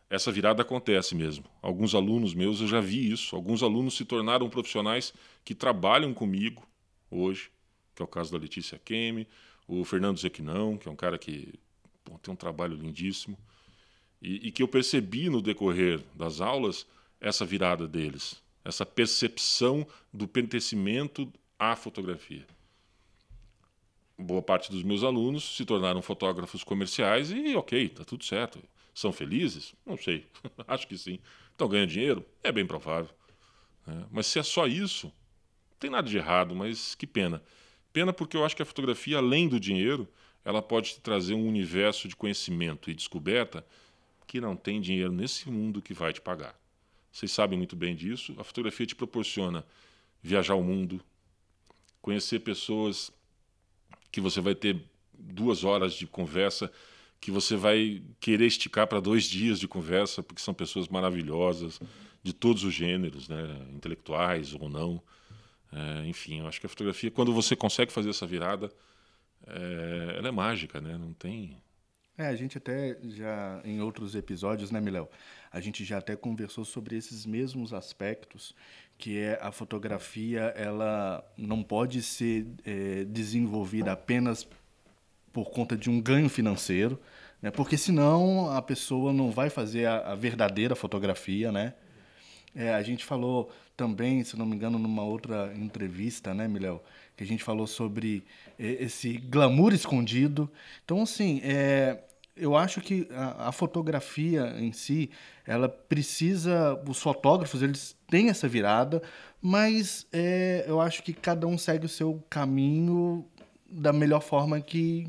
essa 0.09 0.31
virada 0.31 0.63
acontece 0.63 1.15
mesmo. 1.15 1.45
Alguns 1.63 1.95
alunos 1.95 2.35
meus, 2.35 2.61
eu 2.61 2.69
já 2.69 2.81
vi 2.81 3.11
isso. 3.11 3.35
Alguns 3.35 3.63
alunos 3.63 3.97
se 3.97 4.05
tornaram 4.05 4.49
profissionais 4.49 5.13
que 5.45 5.55
trabalham 5.55 6.13
comigo 6.15 6.67
hoje 7.11 7.51
que 7.97 8.03
é 8.03 8.05
o 8.05 8.09
caso 8.09 8.31
da 8.31 8.39
Letícia 8.39 8.79
Kemi, 8.79 9.27
o 9.67 9.83
Fernando 9.85 10.19
Zequinão, 10.19 10.77
que 10.77 10.87
é 10.87 10.91
um 10.91 10.97
cara 10.97 11.19
que 11.19 11.55
bom, 12.05 12.19
tem 12.19 12.33
um 12.33 12.37
trabalho 12.37 12.77
lindíssimo, 12.77 13.37
e, 14.21 14.49
e, 14.49 14.53
que 14.53 14.63
eu 14.63 14.69
percebi 14.69 15.29
no 15.29 15.43
decorrer 15.43 16.01
das 16.15 16.41
aulas 16.41 16.87
essa 17.21 17.45
virada 17.45 17.89
deles, 17.89 18.43
essa 18.65 18.85
percepção 18.85 19.87
do 20.13 20.29
pertencimento 20.29 21.33
à 21.59 21.75
fotografia. 21.75 22.47
Boa 24.19 24.41
parte 24.41 24.71
dos 24.71 24.83
meus 24.83 25.03
alunos 25.03 25.57
se 25.57 25.65
tornaram 25.65 26.01
fotógrafos 26.01 26.65
comerciais 26.65 27.31
e, 27.31 27.55
ok, 27.55 27.85
está 27.85 28.05
tudo 28.05 28.25
certo. 28.25 28.63
São 28.95 29.13
felizes? 29.13 29.75
Não 29.85 29.97
sei, 29.97 30.27
acho 30.67 30.89
que 30.89 30.97
sim. 30.97 31.19
Estão 31.53 31.69
ganhando 31.69 31.91
dinheiro? 31.91 32.25
É 32.43 32.51
bem 32.51 32.67
provável. 32.67 33.11
É, 33.87 33.93
mas 34.11 34.27
se 34.27 34.39
é 34.39 34.43
só 34.43 34.67
isso, 34.67 35.07
não 35.07 35.79
tem 35.79 35.91
nada 35.91 36.09
de 36.09 36.17
errado, 36.17 36.55
mas 36.55 36.95
que 36.95 37.07
pena. 37.07 37.43
Pena 37.93 38.13
porque 38.13 38.37
eu 38.37 38.45
acho 38.45 38.57
que 38.57 38.63
a 38.63 38.67
fotografia, 38.67 39.19
além 39.19 39.49
do 39.49 39.61
dinheiro, 39.61 40.09
ela 40.45 40.63
pode 40.63 40.95
te 40.95 41.01
trazer 41.01 41.35
um 41.35 41.47
universo 41.47 42.09
de 42.09 42.17
conhecimento 42.17 42.91
e 42.91 42.95
descoberta 42.95 43.67
que 44.27 44.41
não 44.41 44.57
tem 44.57 44.81
dinheiro 44.81 45.13
nesse 45.13 45.51
mundo 45.51 45.83
que 45.83 45.95
vai 45.95 46.13
te 46.13 46.21
pagar. 46.21 46.59
Vocês 47.13 47.33
sabem 47.33 47.57
muito 47.57 47.75
bem 47.75 47.95
disso. 47.95 48.35
A 48.39 48.45
fotografia 48.45 48.87
te 48.87 48.95
proporciona 48.95 49.65
viajar 50.23 50.55
o 50.55 50.63
mundo, 50.63 51.01
conhecer 52.03 52.41
pessoas 52.41 53.11
que 54.11 54.21
você 54.21 54.41
vai 54.41 54.55
ter 54.55 54.83
duas 55.13 55.65
horas 55.65 55.95
de 55.95 56.07
conversa, 56.07 56.71
que 57.21 57.31
você 57.31 57.57
vai 57.57 58.03
querer 58.21 58.47
esticar 58.47 58.87
para 58.87 59.01
dois 59.01 59.25
dias 59.25 59.59
de 59.59 59.67
conversa, 59.67 60.23
porque 60.23 60.43
são 60.43 60.55
pessoas 60.55 60.89
maravilhosas, 60.89 61.81
de 62.23 62.33
todos 62.33 62.65
os 62.65 62.75
gêneros, 62.75 63.29
né? 63.29 63.67
intelectuais 63.73 64.53
ou 64.55 64.69
não. 64.69 65.03
É, 65.73 66.07
enfim, 66.07 66.41
eu 66.41 66.47
acho 66.47 66.61
que 66.61 66.67
a 66.67 66.69
fotografia, 66.69 67.11
quando 67.11 67.33
você 67.33 67.55
consegue 67.55 67.93
fazer 67.93 68.11
essa 68.11 68.27
virada, 68.27 68.71
é, 69.47 70.17
ela 70.19 70.29
é 70.29 70.31
mágica, 70.31 70.81
né? 70.81 70.97
Não 70.99 71.13
tem. 71.13 71.57
É, 72.19 72.27
a 72.27 72.35
gente 72.35 72.57
até 72.57 72.99
já 73.05 73.61
em 73.65 73.81
outros 73.81 74.15
episódios, 74.15 74.71
né, 74.71 74.81
Miléo? 74.81 75.09
A 75.53 75.61
gente 75.61 75.85
já 75.85 75.99
até 75.99 76.17
conversou 76.17 76.65
sobre 76.65 76.97
esses 76.97 77.27
mesmos 77.27 77.73
aspectos, 77.73 78.55
que 78.99 79.19
é 79.19 79.39
a 79.43 79.53
fotografia, 79.53 80.55
ela 80.57 81.25
não 81.37 81.63
pode 81.63 82.03
ser 82.03 82.47
é, 82.65 83.05
desenvolvida 83.05 83.93
apenas 83.93 84.47
por 85.33 85.51
conta 85.51 85.77
de 85.77 85.91
um 85.91 86.01
ganho 86.01 86.29
financeiro, 86.29 86.99
né? 87.43 87.51
Porque 87.51 87.77
senão 87.77 88.51
a 88.51 88.63
pessoa 88.63 89.13
não 89.13 89.31
vai 89.31 89.51
fazer 89.51 89.87
a, 89.87 90.13
a 90.13 90.15
verdadeira 90.15 90.75
fotografia, 90.75 91.53
né? 91.53 91.75
É, 92.55 92.73
a 92.73 92.83
gente 92.83 93.05
falou 93.05 93.53
também, 93.77 94.25
se 94.25 94.39
não 94.39 94.47
me 94.47 94.57
engano, 94.57 94.79
numa 94.79 95.05
outra 95.05 95.53
entrevista, 95.55 96.33
né, 96.33 96.49
Miléo? 96.49 96.81
Que 97.15 97.23
a 97.23 97.27
gente 97.27 97.45
falou 97.45 97.67
sobre 97.67 98.25
é, 98.59 98.83
esse 98.85 99.19
glamour 99.19 99.75
escondido. 99.75 100.51
Então, 100.83 101.03
assim, 101.03 101.41
é, 101.45 101.99
eu 102.37 102.57
acho 102.57 102.81
que 102.81 103.09
a, 103.11 103.49
a, 103.49 103.53
fotografia 103.53 104.55
em 104.59 104.73
si, 104.73 105.11
ela 105.47 105.69
precisa, 105.69 106.81
os 106.87 107.01
fotógrafos, 107.01 107.63
eles 107.63 107.97
têm 108.09 108.29
essa 108.29 108.47
virada, 108.47 109.03
mas 109.41 110.07
é, 110.13 110.65
eu 110.67 110.81
acho 110.81 111.03
que 111.03 111.13
cada 111.13 111.47
um 111.47 111.57
segue 111.57 111.87
o 111.87 111.89
seu 111.89 112.23
caminho 112.29 113.25
da 113.69 113.93
melhor 113.93 114.21
forma 114.21 114.61
que, 114.61 115.09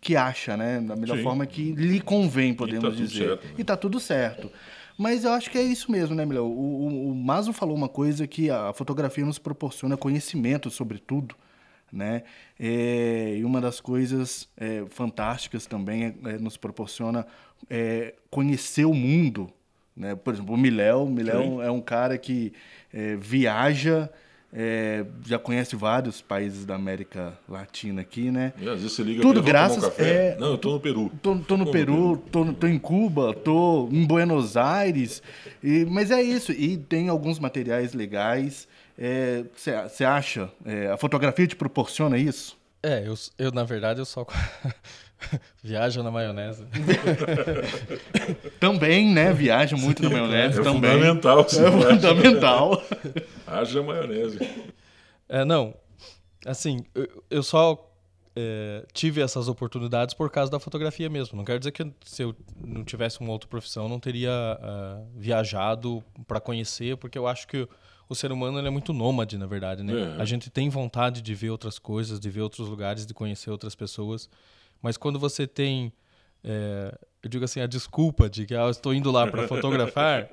que 0.00 0.16
acha, 0.16 0.56
né? 0.56 0.80
Da 0.80 0.94
melhor 0.94 1.16
Sim. 1.16 1.22
forma 1.22 1.46
que 1.46 1.72
lhe 1.72 2.00
convém, 2.00 2.52
podemos 2.52 2.84
e 2.84 2.90
tá 2.90 2.96
dizer. 2.96 3.28
Certo, 3.28 3.44
né? 3.44 3.54
E 3.58 3.64
tá 3.64 3.76
tudo 3.76 3.98
certo. 3.98 4.50
Mas 4.98 5.24
eu 5.24 5.32
acho 5.32 5.50
que 5.50 5.58
é 5.58 5.62
isso 5.62 5.90
mesmo, 5.90 6.14
né, 6.14 6.24
Milão? 6.24 6.46
O, 6.46 6.50
o, 6.50 7.10
o 7.10 7.14
Maso 7.14 7.52
falou 7.52 7.76
uma 7.76 7.88
coisa 7.88 8.26
que 8.26 8.50
a 8.50 8.72
fotografia 8.72 9.24
nos 9.24 9.38
proporciona 9.38 9.96
conhecimento 9.96 10.70
sobre 10.70 10.98
tudo, 10.98 11.34
né? 11.92 12.22
É, 12.58 13.36
e 13.38 13.44
uma 13.44 13.60
das 13.60 13.80
coisas 13.80 14.48
é, 14.56 14.84
fantásticas 14.88 15.66
também 15.66 16.04
é, 16.04 16.30
é 16.30 16.38
nos 16.38 16.56
proporciona 16.56 17.26
é, 17.70 18.14
conhecer 18.30 18.84
o 18.84 18.94
mundo, 18.94 19.50
né? 19.96 20.14
Por 20.14 20.34
exemplo, 20.34 20.54
o 20.54 20.58
Miléo, 20.58 21.04
o 21.04 21.10
Miléo 21.10 21.62
é 21.62 21.70
um 21.70 21.80
cara 21.80 22.18
que 22.18 22.52
é, 22.92 23.16
viaja 23.16 24.10
é, 24.58 25.04
já 25.26 25.38
conhece 25.38 25.76
vários 25.76 26.22
países 26.22 26.64
da 26.64 26.76
América 26.76 27.38
Latina 27.46 28.00
aqui, 28.00 28.30
né? 28.30 28.54
E 28.58 28.66
às 28.66 28.76
vezes 28.76 28.92
você 28.92 29.02
liga 29.02 29.20
Tudo 29.20 29.42
graças. 29.42 29.84
Um 29.84 29.90
é, 29.98 30.36
Não, 30.38 30.52
eu 30.52 30.58
tô 30.58 30.72
no 30.72 30.80
Peru. 30.80 31.12
Tô, 31.20 31.36
tô 31.36 31.56
no 31.56 31.70
Peru, 31.70 32.16
Tô, 32.30 32.52
tô 32.54 32.66
em 32.66 32.78
Cuba, 32.78 33.34
tô 33.34 33.88
em 33.92 34.06
Buenos 34.06 34.56
Aires. 34.56 35.22
E, 35.62 35.84
mas 35.84 36.10
é 36.10 36.22
isso. 36.22 36.52
E 36.52 36.78
tem 36.78 37.10
alguns 37.10 37.38
materiais 37.38 37.92
legais. 37.92 38.66
Você 39.54 40.04
é, 40.04 40.06
acha? 40.06 40.50
É, 40.64 40.88
a 40.88 40.96
fotografia 40.96 41.46
te 41.46 41.56
proporciona 41.56 42.16
isso? 42.16 42.56
É, 42.82 43.06
eu, 43.06 43.14
eu 43.38 43.50
na 43.50 43.64
verdade 43.64 44.00
eu 44.00 44.04
só 44.04 44.26
Viaja 45.62 46.02
na 46.02 46.10
maionese. 46.10 46.64
também, 48.60 49.12
né? 49.12 49.32
Viaja 49.32 49.76
muito 49.76 50.02
na 50.02 50.10
maionese. 50.10 50.60
É 50.60 50.62
também. 50.62 50.90
fundamental. 50.90 51.48
Sim, 51.48 51.64
é 51.64 51.70
fundamental. 51.70 52.82
Haja 53.46 53.82
maionese. 53.82 54.38
É, 55.28 55.44
não. 55.44 55.74
Assim, 56.44 56.84
eu, 56.94 57.24
eu 57.30 57.42
só 57.42 57.90
é, 58.36 58.84
tive 58.92 59.20
essas 59.20 59.48
oportunidades 59.48 60.14
por 60.14 60.30
causa 60.30 60.52
da 60.52 60.60
fotografia 60.60 61.08
mesmo. 61.08 61.36
Não 61.36 61.44
quero 61.44 61.58
dizer 61.58 61.72
que 61.72 61.90
se 62.04 62.22
eu 62.22 62.36
não 62.64 62.84
tivesse 62.84 63.20
uma 63.20 63.32
outra 63.32 63.48
profissão, 63.48 63.88
não 63.88 63.98
teria 63.98 64.30
uh, 64.30 65.08
viajado 65.16 66.04
para 66.26 66.38
conhecer, 66.38 66.96
porque 66.98 67.18
eu 67.18 67.26
acho 67.26 67.48
que 67.48 67.66
o 68.08 68.14
ser 68.14 68.30
humano 68.30 68.58
é 68.58 68.70
muito 68.70 68.92
nômade, 68.92 69.36
na 69.36 69.46
verdade. 69.46 69.82
Né? 69.82 70.16
É. 70.16 70.22
A 70.22 70.24
gente 70.24 70.48
tem 70.50 70.68
vontade 70.68 71.20
de 71.22 71.34
ver 71.34 71.50
outras 71.50 71.78
coisas, 71.78 72.20
de 72.20 72.30
ver 72.30 72.40
outros 72.40 72.68
lugares, 72.68 73.04
de 73.04 73.12
conhecer 73.12 73.50
outras 73.50 73.74
pessoas. 73.74 74.28
Mas 74.80 74.96
quando 74.96 75.18
você 75.18 75.46
tem, 75.46 75.92
é, 76.44 76.96
eu 77.22 77.28
digo 77.28 77.44
assim, 77.44 77.60
a 77.60 77.66
desculpa 77.66 78.30
de 78.30 78.46
que 78.46 78.54
ah, 78.54 78.62
eu 78.62 78.70
estou 78.70 78.94
indo 78.94 79.10
lá 79.10 79.26
para 79.26 79.46
fotografar, 79.48 80.28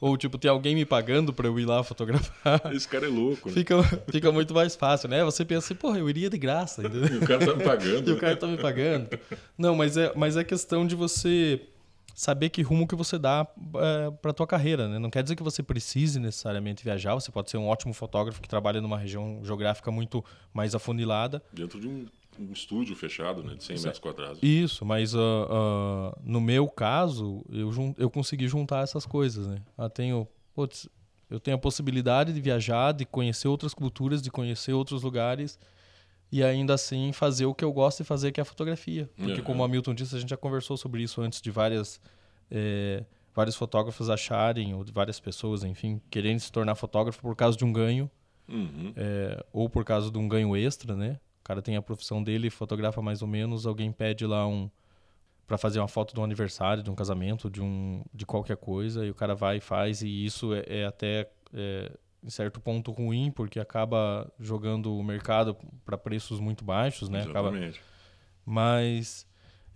ou 0.00 0.16
tipo, 0.16 0.36
tem 0.36 0.50
alguém 0.50 0.74
me 0.74 0.84
pagando 0.84 1.32
para 1.32 1.46
eu 1.46 1.58
ir 1.58 1.64
lá 1.64 1.82
fotografar. 1.82 2.60
Esse 2.74 2.86
cara 2.86 3.06
é 3.06 3.08
louco. 3.08 3.48
Né? 3.48 3.54
Fica, 3.54 3.82
fica 4.10 4.30
muito 4.30 4.52
mais 4.52 4.76
fácil, 4.76 5.08
né? 5.08 5.24
Você 5.24 5.44
pensa 5.44 5.66
assim, 5.66 5.74
porra, 5.74 5.98
eu 5.98 6.10
iria 6.10 6.28
de 6.28 6.36
graça. 6.36 6.82
Entendeu? 6.82 7.14
E 7.14 7.24
o 7.24 7.26
cara 7.26 7.46
tá 7.46 7.54
me 7.54 7.64
pagando. 7.64 8.10
e 8.10 8.12
o 8.12 8.18
cara 8.18 8.36
tá 8.36 8.46
me 8.46 8.58
pagando. 8.58 9.08
Não, 9.56 9.74
mas 9.74 9.96
é, 9.96 10.12
mas 10.14 10.36
é 10.36 10.44
questão 10.44 10.86
de 10.86 10.94
você 10.94 11.62
saber 12.14 12.48
que 12.50 12.62
rumo 12.62 12.86
que 12.86 12.94
você 12.94 13.18
dá 13.18 13.46
é, 13.76 14.10
para 14.10 14.32
tua 14.32 14.46
carreira, 14.46 14.88
né? 14.88 14.98
Não 14.98 15.10
quer 15.10 15.22
dizer 15.22 15.36
que 15.36 15.42
você 15.42 15.62
precise 15.62 16.20
necessariamente 16.20 16.84
viajar, 16.84 17.14
você 17.14 17.32
pode 17.32 17.50
ser 17.50 17.56
um 17.56 17.66
ótimo 17.66 17.92
fotógrafo 17.92 18.40
que 18.40 18.48
trabalha 18.48 18.80
numa 18.80 18.96
região 18.96 19.40
geográfica 19.44 19.90
muito 19.90 20.24
mais 20.52 20.74
afunilada. 20.74 21.42
Dentro 21.52 21.80
de 21.80 21.88
um 21.88 22.06
um 22.38 22.52
estúdio 22.52 22.96
fechado, 22.96 23.42
né, 23.42 23.54
de 23.54 23.64
100 23.64 23.76
metros 23.76 23.98
quadrados. 23.98 24.38
Isso, 24.42 24.84
mas 24.84 25.14
uh, 25.14 25.18
uh, 25.18 26.20
no 26.24 26.40
meu 26.40 26.68
caso, 26.68 27.44
eu, 27.48 27.94
eu 27.96 28.10
consegui 28.10 28.48
juntar 28.48 28.82
essas 28.82 29.06
coisas, 29.06 29.46
né? 29.46 29.62
Eu 29.78 29.88
tenho, 29.88 30.28
putz, 30.54 30.88
eu 31.30 31.38
tenho 31.38 31.56
a 31.56 31.60
possibilidade 31.60 32.32
de 32.32 32.40
viajar, 32.40 32.92
de 32.92 33.04
conhecer 33.04 33.48
outras 33.48 33.72
culturas, 33.72 34.20
de 34.20 34.30
conhecer 34.30 34.72
outros 34.72 35.02
lugares 35.02 35.58
e 36.34 36.42
ainda 36.42 36.74
assim 36.74 37.12
fazer 37.12 37.46
o 37.46 37.54
que 37.54 37.64
eu 37.64 37.72
gosto 37.72 37.98
de 37.98 38.04
fazer, 38.04 38.32
que 38.32 38.40
é 38.40 38.42
a 38.42 38.44
fotografia. 38.44 39.08
Porque, 39.16 39.38
uhum. 39.38 39.44
como 39.44 39.62
o 39.62 39.64
Hamilton 39.64 39.94
disse, 39.94 40.16
a 40.16 40.18
gente 40.18 40.30
já 40.30 40.36
conversou 40.36 40.76
sobre 40.76 41.02
isso 41.02 41.22
antes 41.22 41.40
de 41.40 41.50
várias... 41.50 42.00
É, 42.50 43.04
vários 43.32 43.56
fotógrafos 43.56 44.08
acharem, 44.08 44.74
ou 44.74 44.84
várias 44.92 45.18
pessoas, 45.18 45.64
enfim, 45.64 46.00
querendo 46.08 46.38
se 46.38 46.52
tornar 46.52 46.76
fotógrafo 46.76 47.20
por 47.20 47.34
causa 47.34 47.58
de 47.58 47.64
um 47.64 47.72
ganho, 47.72 48.08
uhum. 48.48 48.92
é, 48.96 49.44
ou 49.52 49.68
por 49.68 49.84
causa 49.84 50.10
de 50.10 50.18
um 50.18 50.28
ganho 50.28 50.56
extra, 50.56 50.94
né? 50.94 51.18
O 51.40 51.44
cara 51.44 51.60
tem 51.60 51.76
a 51.76 51.82
profissão 51.82 52.22
dele, 52.22 52.48
fotografa 52.48 53.02
mais 53.02 53.22
ou 53.22 53.28
menos, 53.28 53.66
alguém 53.66 53.90
pede 53.92 54.24
lá 54.24 54.46
um 54.46 54.70
para 55.46 55.58
fazer 55.58 55.78
uma 55.78 55.88
foto 55.88 56.14
de 56.14 56.20
um 56.20 56.24
aniversário, 56.24 56.82
de 56.82 56.90
um 56.90 56.94
casamento, 56.94 57.50
de 57.50 57.60
um 57.60 58.04
de 58.14 58.24
qualquer 58.24 58.56
coisa, 58.56 59.04
e 59.04 59.10
o 59.10 59.14
cara 59.14 59.34
vai 59.34 59.56
e 59.58 59.60
faz 59.60 60.00
e 60.00 60.24
isso 60.24 60.54
é, 60.54 60.64
é 60.66 60.86
até 60.86 61.28
é, 61.52 61.92
em 62.24 62.30
certo 62.30 62.60
ponto 62.60 62.90
ruim 62.90 63.30
porque 63.30 63.60
acaba 63.60 64.32
jogando 64.40 64.96
o 64.96 65.04
mercado 65.04 65.56
para 65.84 65.98
preços 65.98 66.40
muito 66.40 66.64
baixos, 66.64 67.08
né? 67.08 67.20
Exatamente. 67.20 67.78
Acaba... 67.78 67.94
Mas 68.46 69.26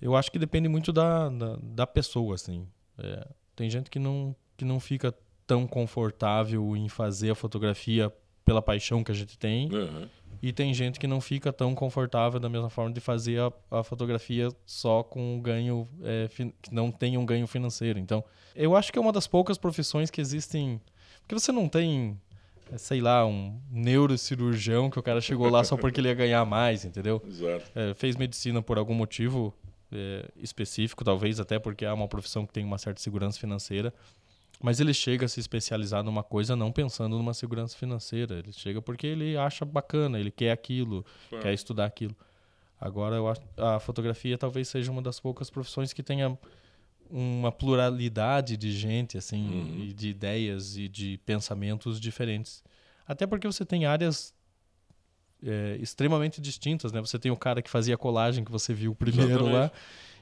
eu 0.00 0.16
acho 0.16 0.32
que 0.32 0.38
depende 0.38 0.68
muito 0.68 0.92
da, 0.92 1.28
da, 1.28 1.58
da 1.62 1.86
pessoa, 1.86 2.34
assim. 2.34 2.66
É, 2.96 3.28
tem 3.54 3.68
gente 3.68 3.90
que 3.90 3.98
não 3.98 4.34
que 4.56 4.64
não 4.64 4.80
fica 4.80 5.14
tão 5.46 5.68
confortável 5.68 6.76
em 6.76 6.88
fazer 6.88 7.30
a 7.30 7.34
fotografia 7.34 8.12
pela 8.44 8.60
paixão 8.60 9.04
que 9.04 9.12
a 9.12 9.14
gente 9.14 9.38
tem. 9.38 9.72
Uhum. 9.72 10.08
E 10.40 10.52
tem 10.52 10.72
gente 10.72 10.98
que 10.98 11.06
não 11.06 11.20
fica 11.20 11.52
tão 11.52 11.74
confortável 11.74 12.40
da 12.40 12.48
mesma 12.48 12.70
forma 12.70 12.92
de 12.92 13.00
fazer 13.00 13.40
a, 13.40 13.78
a 13.78 13.82
fotografia 13.84 14.48
só 14.64 15.02
com 15.02 15.36
um 15.36 15.40
ganho, 15.40 15.88
é, 16.02 16.28
que 16.62 16.72
não 16.72 16.90
tem 16.90 17.16
um 17.18 17.26
ganho 17.26 17.46
financeiro. 17.46 17.98
Então, 17.98 18.24
eu 18.54 18.74
acho 18.74 18.92
que 18.92 18.98
é 18.98 19.02
uma 19.02 19.12
das 19.12 19.26
poucas 19.26 19.58
profissões 19.58 20.10
que 20.10 20.20
existem. 20.20 20.80
Porque 21.20 21.34
você 21.34 21.52
não 21.52 21.68
tem, 21.68 22.18
sei 22.76 23.00
lá, 23.00 23.26
um 23.26 23.60
neurocirurgião 23.70 24.90
que 24.90 24.98
o 24.98 25.02
cara 25.02 25.20
chegou 25.20 25.48
lá 25.48 25.64
só 25.64 25.76
porque 25.76 26.00
ele 26.00 26.08
ia 26.08 26.14
ganhar 26.14 26.44
mais, 26.44 26.84
entendeu? 26.84 27.22
Exato. 27.26 27.70
É, 27.74 27.94
fez 27.94 28.16
medicina 28.16 28.60
por 28.62 28.78
algum 28.78 28.94
motivo 28.94 29.54
é, 29.92 30.28
específico, 30.36 31.04
talvez 31.04 31.40
até 31.40 31.58
porque 31.58 31.84
é 31.84 31.92
uma 31.92 32.08
profissão 32.08 32.46
que 32.46 32.52
tem 32.52 32.64
uma 32.64 32.78
certa 32.78 33.00
segurança 33.00 33.38
financeira. 33.38 33.92
Mas 34.60 34.80
ele 34.80 34.92
chega 34.92 35.26
a 35.26 35.28
se 35.28 35.38
especializar 35.38 36.02
numa 36.02 36.22
coisa 36.22 36.56
não 36.56 36.72
pensando 36.72 37.16
numa 37.16 37.32
segurança 37.32 37.76
financeira. 37.76 38.40
Ele 38.40 38.52
chega 38.52 38.82
porque 38.82 39.06
ele 39.06 39.36
acha 39.36 39.64
bacana, 39.64 40.18
ele 40.18 40.32
quer 40.32 40.50
aquilo, 40.50 41.06
é. 41.30 41.38
quer 41.38 41.52
estudar 41.54 41.84
aquilo. 41.84 42.16
Agora, 42.80 43.16
eu 43.16 43.28
acho, 43.28 43.40
a 43.56 43.78
fotografia 43.78 44.36
talvez 44.36 44.68
seja 44.68 44.90
uma 44.90 45.02
das 45.02 45.18
poucas 45.20 45.48
profissões 45.48 45.92
que 45.92 46.02
tenha 46.02 46.36
uma 47.10 47.50
pluralidade 47.50 48.56
de 48.56 48.72
gente, 48.72 49.16
assim, 49.16 49.48
uhum. 49.48 49.84
e 49.84 49.92
de 49.92 50.08
ideias 50.08 50.76
e 50.76 50.88
de 50.88 51.18
pensamentos 51.24 52.00
diferentes. 52.00 52.62
Até 53.06 53.26
porque 53.26 53.46
você 53.46 53.64
tem 53.64 53.86
áreas 53.86 54.34
é, 55.42 55.76
extremamente 55.80 56.40
distintas, 56.40 56.92
né? 56.92 57.00
Você 57.00 57.18
tem 57.18 57.30
o 57.30 57.36
cara 57.36 57.62
que 57.62 57.70
fazia 57.70 57.96
colagem 57.96 58.44
que 58.44 58.52
você 58.52 58.74
viu 58.74 58.94
primeiro 58.94 59.46
Exatamente. 59.46 59.54
lá 59.54 59.72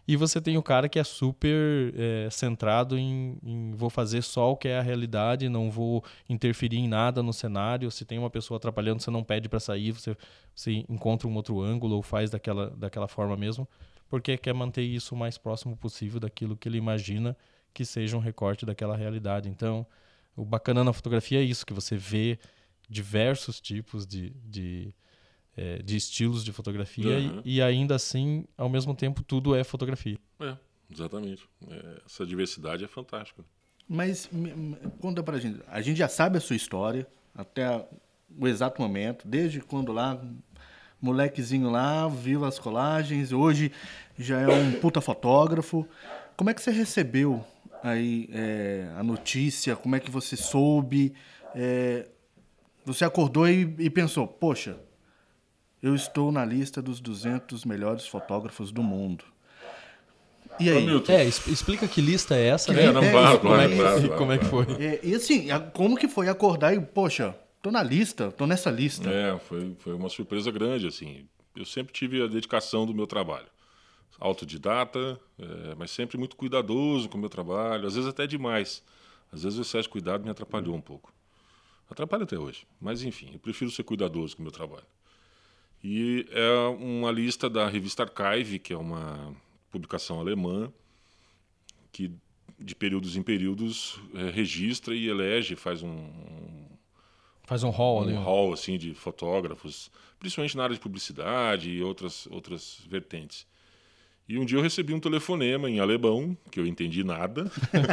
e 0.09 0.15
você 0.15 0.41
tem 0.41 0.57
o 0.57 0.63
cara 0.63 0.89
que 0.89 0.99
é 1.01 1.05
super 1.05 1.93
é, 1.97 2.29
centrado 2.31 2.97
em, 2.97 3.39
em, 3.43 3.73
vou 3.73 3.91
fazer 3.91 4.23
só 4.23 4.53
o 4.53 4.57
que 4.57 4.69
é 4.69 4.79
a 4.79 4.83
realidade, 4.83 5.49
não 5.49 5.69
vou 5.69 6.05
interferir 6.29 6.79
em 6.79 6.87
nada 6.87 7.25
no 7.25 7.33
cenário. 7.33 7.91
Se 7.91 8.05
tem 8.05 8.17
uma 8.17 8.31
pessoa 8.31 8.57
atrapalhando, 8.57 9.03
você 9.03 9.11
não 9.11 9.25
pede 9.25 9.49
para 9.49 9.59
sair, 9.59 9.91
você, 9.91 10.17
você 10.55 10.85
encontra 10.89 11.27
um 11.27 11.35
outro 11.35 11.61
ângulo 11.61 11.97
ou 11.97 12.03
faz 12.03 12.31
daquela, 12.31 12.71
daquela 12.71 13.09
forma 13.09 13.37
mesmo, 13.37 13.67
porque 14.09 14.37
quer 14.37 14.55
manter 14.55 14.83
isso 14.83 15.15
o 15.15 15.19
mais 15.19 15.37
próximo 15.39 15.77
possível 15.77 16.21
daquilo 16.21 16.57
que 16.57 16.69
ele 16.69 16.79
imagina 16.79 17.37
que 17.73 17.85
seja 17.85 18.17
um 18.17 18.21
recorte 18.21 18.65
daquela 18.65 18.97
realidade. 18.97 19.49
Então, 19.49 19.87
o 20.35 20.45
bacana 20.45 20.83
na 20.83 20.93
fotografia 20.93 21.41
é 21.41 21.43
isso, 21.43 21.67
que 21.67 21.75
você 21.75 21.97
vê 21.97 22.39
diversos 22.89 23.61
tipos 23.61 24.07
de, 24.07 24.31
de 24.45 24.95
é, 25.57 25.79
de 25.83 25.97
estilos 25.97 26.45
de 26.45 26.53
fotografia 26.53 27.19
uhum. 27.19 27.41
e, 27.45 27.57
e, 27.57 27.63
ainda 27.63 27.95
assim, 27.95 28.45
ao 28.59 28.69
mesmo 28.69 28.95
tempo, 28.95 29.23
tudo 29.23 29.55
é 29.55 29.65
fotografia. 29.65 30.19
É, 30.39 30.55
exatamente. 30.93 31.49
É, 31.69 32.03
essa 32.05 32.27
diversidade 32.27 32.85
é 32.85 32.89
fantástica. 32.89 33.43
Mas 33.89 34.29
conta 35.01 35.23
pra 35.23 35.39
gente, 35.39 35.61
a 35.69 35.81
gente 35.81 35.97
já 35.97 36.09
sabe 36.09 36.37
a 36.37 36.41
sua 36.41 36.57
história 36.57 37.07
até 37.35 37.89
o 38.39 38.47
exato 38.47 38.83
momento, 38.83 39.27
desde 39.27 39.61
quando 39.61 39.93
lá, 39.93 40.23
molequezinho 41.07 41.71
lá, 41.71 42.09
viu 42.09 42.45
as 42.45 42.59
colagens, 42.59 43.33
hoje 43.33 43.73
já 44.19 44.41
é 44.41 44.49
um 44.49 44.73
puta 44.81 45.01
fotógrafo. 45.01 45.87
Como 46.37 46.51
é 46.51 46.55
que 46.55 46.61
você 46.61 46.71
recebeu 46.71 47.45
aí 47.83 48.29
é, 48.33 48.89
a 48.99 49.03
notícia? 49.03 49.77
Como 49.77 49.97
é 49.97 50.01
que 50.01 50.11
você 50.11 50.37
soube? 50.37 51.15
É, 51.55 52.07
você 52.85 53.05
acordou 53.05 53.49
e, 53.49 53.75
e 53.79 53.89
pensou, 53.89 54.27
poxa, 54.27 54.77
eu 55.83 55.95
estou 55.95 56.31
na 56.33 56.45
lista 56.45 56.83
dos 56.83 57.01
200 57.01 57.65
melhores 57.65 58.07
fotógrafos 58.07 58.71
do 58.73 58.83
mundo. 58.83 59.25
E 60.59 60.71
aí? 60.71 60.87
É, 61.09 61.25
explica 61.25 61.87
que 61.87 62.01
lista 62.01 62.35
é 62.35 62.49
essa, 62.49 62.73
Que 62.73 62.81
né? 62.81 62.87
É, 62.87 62.93
não, 62.93 63.03
É, 63.03 63.11
claro, 63.11 63.39
claro, 63.41 63.41
como 63.41 63.61
é- 63.61 63.75
E 63.75 63.79
claro, 63.79 64.17
como 64.17 64.33
é 64.33 64.39
que 64.39 64.45
foi? 64.47 64.67
É, 64.81 65.01
e 65.03 65.15
assim, 65.15 65.49
como 65.73 65.97
que 65.97 66.09
foi 66.09 66.29
acordar 66.29 66.75
e, 66.75 66.81
poxa, 66.81 67.35
tô 67.67 67.73
na 67.73 67.83
lista, 67.83 68.31
tô 68.31 68.47
nessa 68.47 68.71
lista. 68.71 69.11
É, 69.11 69.37
foi, 69.41 69.75
foi 69.81 69.93
uma 69.93 70.09
surpresa 70.09 70.53
grande, 70.53 70.87
assim. 70.87 71.29
Eu 71.57 71.65
sempre 71.65 71.93
tive 71.93 72.23
a 72.23 72.29
dedicação 72.29 72.87
do 72.87 72.95
meu 72.95 73.09
trabalho. 73.09 73.49
Autodidata, 74.21 75.21
é, 75.37 75.75
mas 75.75 75.91
sempre 75.91 76.17
muito 76.17 76.37
cuidadoso 76.37 77.09
com 77.09 77.19
o 77.19 77.21
meu 77.21 77.29
trabalho, 77.29 77.89
às 77.89 77.97
vezes 77.97 78.09
até 78.09 78.25
demais. 78.25 78.85
Às 79.33 79.43
vezes 79.43 79.59
o 79.59 79.63
excesso 79.63 79.83
de 79.83 79.89
cuidado 79.89 80.23
me 80.23 80.31
atrapalhou 80.31 80.77
um 80.77 80.81
pouco. 80.81 81.13
Atrapalha 81.91 82.23
até 82.23 82.39
hoje, 82.39 82.65
mas 82.81 83.03
enfim, 83.03 83.31
eu 83.33 83.41
prefiro 83.41 83.71
ser 83.73 83.83
cuidadoso 83.83 84.37
com 84.37 84.43
o 84.43 84.45
meu 84.45 84.53
trabalho. 84.53 84.87
E 85.83 86.25
é 86.31 86.69
uma 86.79 87.11
lista 87.11 87.51
da 87.51 87.69
revista 87.69 88.05
Archive, 88.05 88.61
que 88.61 88.73
é 88.73 88.77
uma 88.77 89.35
publicação 89.73 90.21
alemã, 90.21 90.73
que 91.91 92.13
de 92.61 92.77
períodos 92.77 93.17
em 93.17 93.23
períodos 93.25 94.01
é, 94.15 94.31
registra 94.31 94.95
e 94.95 95.09
elege, 95.09 95.57
faz 95.57 95.83
um, 95.83 95.89
um 95.89 96.76
Faz 97.47 97.63
um 97.63 97.71
hall 97.71 98.03
ali. 98.03 98.13
um 98.13 98.23
hall 98.23 98.53
assim 98.53 98.77
de 98.77 98.93
fotógrafos, 98.95 99.91
principalmente 100.19 100.57
na 100.57 100.65
área 100.65 100.75
de 100.75 100.81
publicidade 100.81 101.71
e 101.71 101.83
outras 101.83 102.27
outras 102.31 102.81
vertentes. 102.89 103.47
E 104.29 104.37
um 104.37 104.45
dia 104.45 104.59
eu 104.59 104.63
recebi 104.63 104.93
um 104.93 104.99
telefonema 104.99 105.71
em 105.71 105.79
alemão, 105.79 106.37
que 106.51 106.59
eu 106.59 106.67
entendi 106.67 107.05
nada. 107.05 107.49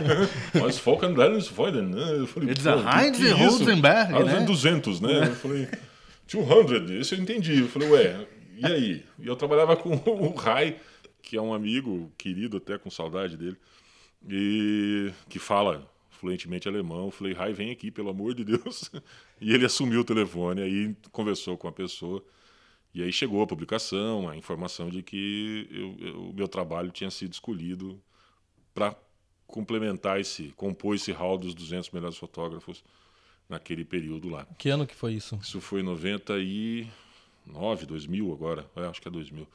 Mas 0.59 0.79
Volkan 0.79 1.13
Daniels 1.13 1.47
Freuden, 1.47 1.83
né? 1.83 2.15
Eu 2.17 2.25
falei, 2.25 2.49
It's 2.49 2.63
"Pô, 2.63 2.69
a 2.71 3.03
Heinz 3.05 3.21
é 3.21 3.27
isso?" 3.29 3.35
Rosenberg, 3.59 4.13
Ah, 4.15 4.23
né? 4.23 4.39
200, 4.41 4.99
né? 4.99 5.27
Eu 5.27 5.35
falei, 5.35 5.67
200, 6.27 6.89
isso 6.89 7.13
eu 7.13 7.19
entendi. 7.19 7.59
Eu 7.59 7.67
falei, 7.67 7.87
ué, 7.91 8.27
e 8.57 8.65
aí? 8.65 9.05
E 9.19 9.27
eu 9.27 9.35
trabalhava 9.35 9.75
com 9.75 9.91
o 10.09 10.33
Rai, 10.33 10.77
que 11.21 11.37
é 11.37 11.41
um 11.41 11.53
amigo 11.53 12.11
querido, 12.17 12.57
até 12.57 12.79
com 12.79 12.89
saudade 12.89 13.37
dele, 13.37 13.57
e 14.27 15.11
que 15.29 15.37
fala 15.37 15.87
fluentemente 16.23 16.69
alemão. 16.69 17.05
Eu 17.05 17.11
falei, 17.11 17.33
Rai, 17.33 17.51
vem 17.51 17.69
aqui, 17.69 17.91
pelo 17.91 18.09
amor 18.09 18.33
de 18.33 18.45
Deus. 18.45 18.89
E 19.41 19.53
ele 19.53 19.65
assumiu 19.65 19.99
o 19.99 20.03
telefone, 20.05 20.61
aí 20.61 20.95
conversou 21.11 21.57
com 21.57 21.67
a 21.67 21.71
pessoa. 21.71 22.23
E 22.93 23.03
aí 23.03 23.11
chegou 23.11 23.43
a 23.43 23.47
publicação, 23.47 24.29
a 24.29 24.37
informação 24.37 24.89
de 24.89 25.03
que 25.03 25.67
o 26.15 26.31
meu 26.31 26.47
trabalho 26.47 26.91
tinha 26.91 27.11
sido 27.11 27.33
escolhido 27.33 28.01
para 28.73 28.95
complementar 29.45 30.17
esse, 30.17 30.53
compor 30.55 30.95
esse 30.95 31.11
hall 31.11 31.37
dos 31.37 31.53
200 31.53 31.89
melhores 31.89 32.17
fotógrafos 32.17 32.85
naquele 33.49 33.83
período 33.83 34.29
lá. 34.29 34.47
Que 34.57 34.69
ano 34.69 34.87
que 34.87 34.95
foi 34.95 35.15
isso? 35.15 35.37
Isso 35.41 35.59
foi 35.59 35.81
em 35.81 35.83
99, 35.83 37.85
2000 37.85 38.31
agora, 38.31 38.65
é, 38.77 38.85
acho 38.85 39.01
que 39.01 39.09
é 39.09 39.11
2000. 39.11 39.45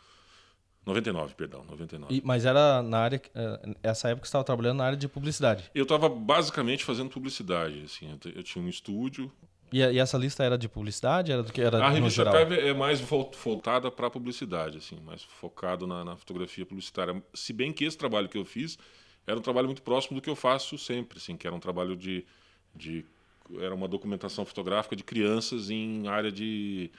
99, 0.87 1.35
perdão, 1.35 1.65
99. 1.69 2.15
E- 2.15 2.23
mas 2.25 2.45
era 2.47 2.83
na 2.83 2.99
área. 2.99 3.21
eh, 3.35 3.75
Essa 3.83 4.09
época 4.09 4.25
você 4.27 4.31
estava 4.31 4.45
trabalhando 4.45 4.79
na 4.79 4.85
área 4.85 4.97
de 4.97 5.07
publicidade. 5.09 5.71
Eu 5.75 5.83
estava 5.83 6.09
basicamente 6.09 6.85
fazendo 6.85 7.11
publicidade, 7.11 7.83
assim, 7.85 8.11
eu, 8.25 8.33
eu 8.37 8.43
tinha 8.43 8.65
um 8.65 8.69
estúdio. 8.69 9.31
E, 9.71 9.79
e 9.81 9.99
essa 9.99 10.17
lista 10.17 10.43
era 10.43 10.57
de 10.57 10.67
publicidade? 10.67 11.31
Era 11.31 11.43
do 11.43 11.53
que 11.53 11.61
era 11.61 11.85
A 11.85 11.91
revista? 11.91 12.23
Archive 12.31 12.59
é 12.59 12.73
mais 12.73 13.01
vol- 13.01 13.31
voltada 13.45 13.91
para 13.91 14.09
publicidade, 14.09 14.79
assim, 14.79 14.99
mais 15.05 15.23
focado 15.23 15.87
na, 15.87 16.03
na 16.05 16.17
fotografia 16.17 16.65
publicitária. 16.65 17.23
Se 17.35 17.53
bem 17.53 17.71
que 17.71 17.85
esse 17.85 17.99
trabalho 17.99 18.29
que 18.31 18.39
eu 18.39 18.45
fiz 18.47 18.79
era 19.27 19.39
um 19.39 19.43
trabalho 19.43 19.67
muito 19.67 19.83
próximo 19.83 20.17
do 20.19 20.23
que 20.23 20.31
eu 20.31 20.37
faço 20.37 20.79
sempre, 20.79 21.19
assim, 21.19 21.37
que 21.37 21.47
era 21.47 21.55
um 21.55 21.61
trabalho 21.61 21.95
de, 21.95 22.25
de 22.75 23.05
era 23.61 23.75
uma 23.75 23.87
documentação 23.89 24.43
fotográfica 24.47 24.97
de 24.97 25.05
crianças 25.05 25.69
em 25.69 26.07
área 26.09 26.33
de 26.33 26.91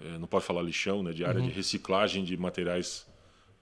eh, 0.00 0.18
não 0.18 0.26
pode 0.26 0.44
falar 0.44 0.62
lixão, 0.62 1.04
né, 1.04 1.12
de 1.12 1.24
área 1.24 1.40
de 1.40 1.50
reciclagem 1.50 2.24
de 2.24 2.36
materiais, 2.36 3.06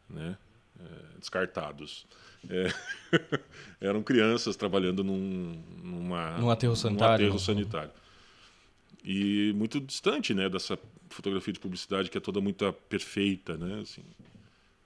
né, 0.09 0.37
eh, 0.79 1.19
descartados. 1.19 2.07
É, 2.49 2.69
eram 3.81 4.03
crianças 4.03 4.57
trabalhando 4.57 5.03
num, 5.03 5.63
numa, 5.83 6.39
Num 6.39 6.51
aterro 6.51 6.77
sanitário. 6.77 7.09
Num 7.09 7.15
aterro 7.15 7.39
sanitário. 7.39 7.93
E 9.05 9.53
muito 9.55 9.81
distante, 9.81 10.35
né, 10.35 10.49
dessa 10.49 10.79
fotografia 11.11 11.53
de 11.53 11.61
publicidade 11.61 12.11
que 12.11 12.19
é 12.19 12.21
toda 12.21 12.41
muito 12.41 12.71
perfeita, 12.89 13.57
né, 13.57 13.81
assim, 13.81 14.03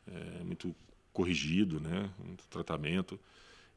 é 0.07 0.45
muito 0.45 0.75
corrigido, 1.13 1.81
né, 1.81 2.11
muito 2.23 2.47
tratamento. 2.49 3.19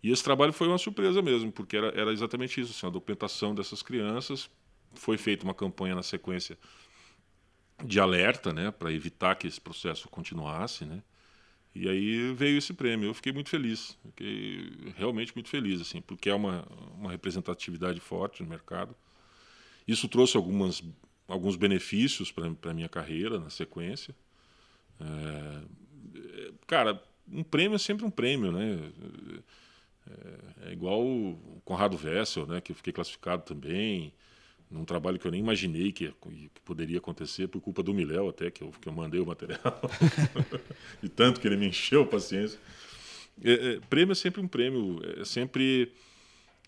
E 0.01 0.11
esse 0.11 0.23
trabalho 0.23 0.51
foi 0.51 0.67
uma 0.67 0.77
surpresa 0.77 1.21
mesmo, 1.21 1.51
porque 1.51 1.77
era, 1.77 1.87
era 1.99 2.11
exatamente 2.11 2.59
isso, 2.59 2.71
assim, 2.71 2.85
a 2.85 2.89
documentação 2.89 3.55
dessas 3.55 3.81
crianças. 3.81 4.49
Foi 4.93 5.17
feita 5.17 5.45
uma 5.45 5.53
campanha 5.53 5.95
na 5.95 6.03
sequência 6.03 6.57
de 7.83 7.99
alerta, 7.99 8.51
né, 8.51 8.69
para 8.69 8.91
evitar 8.91 9.35
que 9.35 9.47
esse 9.47 9.61
processo 9.61 10.09
continuasse, 10.09 10.85
né. 10.85 11.01
E 11.75 11.89
aí 11.89 12.33
veio 12.33 12.57
esse 12.57 12.73
prêmio. 12.73 13.09
Eu 13.09 13.13
fiquei 13.13 13.31
muito 13.31 13.49
feliz, 13.49 13.97
fiquei 14.05 14.71
realmente 14.95 15.33
muito 15.33 15.49
feliz, 15.49 15.81
assim, 15.81 16.01
porque 16.01 16.29
é 16.29 16.35
uma, 16.35 16.67
uma 16.97 17.11
representatividade 17.11 17.99
forte 17.99 18.43
no 18.43 18.49
mercado. 18.49 18.95
Isso 19.87 20.07
trouxe 20.07 20.37
algumas, 20.37 20.83
alguns 21.27 21.55
benefícios 21.55 22.31
para 22.31 22.51
a 22.71 22.73
minha 22.73 22.89
carreira 22.89 23.39
na 23.39 23.49
sequência. 23.49 24.15
É, 25.01 25.61
cara, 26.67 27.03
um 27.27 27.43
prêmio 27.43 27.75
é 27.75 27.79
sempre 27.79 28.05
um 28.05 28.11
prêmio, 28.11 28.51
né? 28.51 28.91
É, 30.09 30.69
é 30.69 30.73
igual 30.73 31.01
o 31.01 31.61
Conrado 31.65 31.99
Wessel, 32.01 32.45
né? 32.45 32.61
Que 32.61 32.71
eu 32.71 32.75
fiquei 32.75 32.93
classificado 32.93 33.43
também 33.43 34.13
num 34.73 34.83
trabalho 34.83 35.19
que 35.19 35.27
eu 35.27 35.31
nem 35.31 35.39
imaginei 35.39 35.91
que, 35.91 36.11
que 36.11 36.61
poderia 36.65 36.97
acontecer 36.97 37.47
por 37.47 37.61
culpa 37.61 37.83
do 37.83 37.93
Miléo 37.93 38.27
até 38.27 38.49
que 38.49 38.63
eu, 38.63 38.71
que 38.81 38.89
eu 38.89 38.93
mandei 38.93 39.19
o 39.19 39.25
material 39.25 39.79
e 41.01 41.07
tanto 41.07 41.39
que 41.39 41.47
ele 41.47 41.57
me 41.57 41.67
encheu 41.67 42.01
a 42.01 42.05
paciência. 42.05 42.59
É, 43.43 43.51
é, 43.51 43.79
prêmio 43.89 44.11
é 44.11 44.15
sempre 44.15 44.41
um 44.41 44.47
prêmio, 44.47 44.99
é 45.19 45.23
sempre 45.23 45.91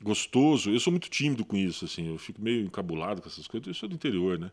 gostoso. 0.02 0.70
Eu 0.70 0.80
sou 0.80 0.92
muito 0.92 1.10
tímido 1.10 1.44
com 1.44 1.58
isso, 1.58 1.86
assim, 1.86 2.08
eu 2.08 2.18
fico 2.18 2.42
meio 2.42 2.66
encabulado 2.66 3.22
com 3.22 3.28
essas 3.28 3.48
coisas. 3.48 3.68
Eu 3.68 3.74
sou 3.74 3.90
do 3.90 3.96
interior, 3.96 4.38
né? 4.38 4.52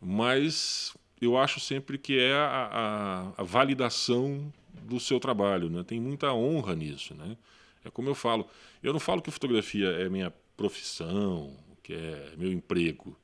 Mas 0.00 0.92
eu 1.20 1.38
acho 1.38 1.60
sempre 1.60 1.96
que 1.96 2.18
é 2.18 2.34
a, 2.34 3.32
a, 3.36 3.42
a 3.42 3.44
validação 3.44 4.52
do 4.82 4.98
seu 4.98 5.20
trabalho, 5.20 5.70
né? 5.70 5.84
Tem 5.84 6.00
muita 6.00 6.32
honra 6.32 6.74
nisso, 6.74 7.14
né? 7.14 7.36
É 7.84 7.90
como 7.90 8.08
eu 8.08 8.14
falo. 8.14 8.48
Eu 8.82 8.92
não 8.92 9.00
falo 9.00 9.22
que 9.22 9.30
fotografia 9.30 9.86
é 9.86 10.08
minha 10.08 10.32
profissão, 10.56 11.56
que 11.82 11.92
é 11.94 12.34
meu 12.36 12.52
emprego. 12.52 13.16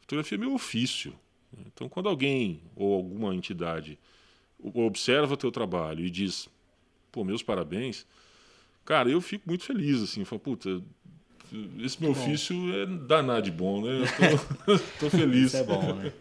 Fotografia 0.00 0.36
é 0.36 0.38
meu 0.38 0.54
ofício. 0.54 1.14
Então, 1.66 1.88
quando 1.88 2.08
alguém 2.08 2.62
ou 2.76 2.94
alguma 2.94 3.34
entidade 3.34 3.98
observa 4.62 5.36
teu 5.36 5.50
trabalho 5.50 6.04
e 6.04 6.10
diz, 6.10 6.48
pô, 7.10 7.24
meus 7.24 7.42
parabéns, 7.42 8.06
cara, 8.84 9.08
eu 9.08 9.20
fico 9.20 9.48
muito 9.48 9.64
feliz, 9.64 10.02
assim, 10.02 10.24
falo, 10.24 10.40
puta, 10.40 10.82
esse 11.84 12.00
meu 12.00 12.12
ofício 12.12 12.54
é 12.82 12.86
danado 12.86 13.42
de 13.42 13.50
bom, 13.50 13.80
né? 13.82 14.02
Eu 14.02 14.78
tô, 14.78 14.78
tô 15.00 15.10
feliz. 15.10 15.46
Isso 15.52 15.56
é 15.58 15.64
bom, 15.64 15.94
né? 15.94 16.12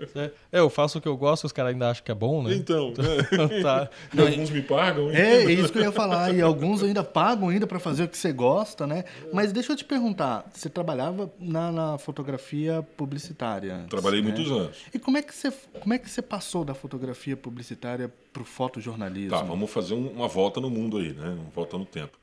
É, 0.52 0.60
eu 0.60 0.70
faço 0.70 0.98
o 0.98 1.02
que 1.02 1.08
eu 1.08 1.16
gosto, 1.18 1.46
os 1.46 1.52
caras 1.52 1.74
ainda 1.74 1.90
acham 1.90 2.04
que 2.04 2.12
é 2.12 2.16
bom, 2.16 2.44
né? 2.44 2.54
Então, 2.56 2.90
né? 2.90 3.60
Tá. 3.62 3.90
E 4.14 4.22
alguns 4.22 4.50
me 4.50 4.62
pagam? 4.62 5.10
É, 5.12 5.44
é 5.46 5.52
isso 5.52 5.72
que 5.72 5.78
eu 5.80 5.84
ia 5.84 5.92
falar. 5.92 6.34
E 6.34 6.42
alguns 6.42 6.82
ainda 6.84 7.04
pagam 7.04 7.50
ainda 7.50 7.66
para 7.68 7.80
fazer 7.80 8.04
o 8.04 8.08
que 8.08 8.18
você 8.18 8.32
gosta, 8.32 8.86
né? 8.88 9.04
Mas 9.34 9.52
deixa 9.52 9.72
eu 9.72 9.76
te 9.76 9.86
perguntar, 9.86 10.50
você 10.54 10.70
trabalhava 10.70 11.32
na, 11.40 11.72
na 11.72 11.98
fotografia 11.98 12.86
publicitária? 12.98 13.76
antes, 13.76 13.90
Trabalhei 13.90 14.22
né? 14.22 14.28
muitos 14.32 14.52
anos. 14.52 14.78
E 14.94 15.00
como 15.00 15.18
é 15.18 15.22
que 15.22 15.34
você, 15.36 15.52
como 15.80 15.94
é 15.94 15.98
que 15.98 16.10
você 16.10 16.22
passou 16.22 16.64
da 16.64 16.74
fotografia 16.74 17.36
publicitária 17.38 18.12
para 18.32 18.42
o 18.42 18.46
fotojornalismo? 18.46 19.32
Tá, 19.32 19.42
vamos 19.44 19.70
fazer 19.72 19.94
um- 19.94 20.10
uma 20.10 20.28
volta 20.28 20.60
no 20.62 20.70
mundo 20.70 20.98
aí, 20.98 21.14
né? 21.14 21.30
Uma 21.30 21.50
volta 21.54 21.78
no 21.78 21.86
tempo. 21.86 22.18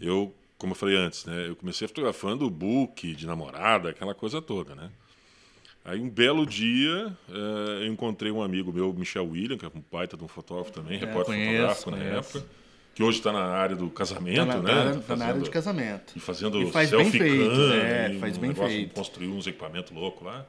Eu, 0.00 0.32
como 0.60 0.72
eu 0.72 0.76
falei 0.76 0.94
antes, 0.96 1.24
né? 1.24 1.48
Eu 1.48 1.56
comecei 1.56 1.88
fotografando 1.88 2.48
book 2.50 3.14
de 3.14 3.26
namorada, 3.26 3.88
aquela 3.90 4.14
coisa 4.14 4.40
toda, 4.42 4.74
né? 4.76 4.90
Aí 5.84 5.98
um 5.98 6.10
belo 6.10 6.44
dia 6.46 7.16
eh, 7.28 7.84
eu 7.84 7.86
encontrei 7.86 8.30
um 8.30 8.42
amigo 8.42 8.70
meu, 8.72 8.92
Michel 8.92 9.26
William, 9.30 9.56
que 9.56 9.64
é 9.64 9.68
um 9.68 9.82
baita 9.90 10.16
de 10.16 10.22
um 10.22 10.28
fotógrafo 10.28 10.70
também, 10.70 10.98
repórter 10.98 11.34
conheço, 11.34 11.50
fotográfico 11.84 11.90
na 11.90 11.96
conheço. 11.96 12.36
época, 12.38 12.50
que 12.94 13.02
hoje 13.02 13.18
está 13.18 13.32
na 13.32 13.42
área 13.46 13.74
do 13.74 13.88
casamento, 13.88 14.36
Tá 14.46 14.56
na, 14.58 14.60
né? 14.60 14.72
tá 14.74 14.84
na- 14.96 15.00
tá 15.00 15.16
na 15.16 15.24
área 15.26 15.40
de 15.40 15.48
casamento. 15.50 16.12
e 16.14 16.20
fazendo 16.20 16.60
E 16.62 16.70
faz 16.70 16.90
bem 16.90 17.00
selfie 17.04 17.18
feito, 17.18 17.50
cam, 17.50 17.72
é, 17.74 18.12
e 18.12 18.18
faz 18.18 18.36
um 18.36 18.40
bem 18.40 18.50
negócio, 18.50 18.70
feito. 18.76 18.94
Construiu 18.94 19.30
uns 19.32 19.46
equipamentos 19.46 19.90
loucos 19.92 20.26
lá. 20.26 20.44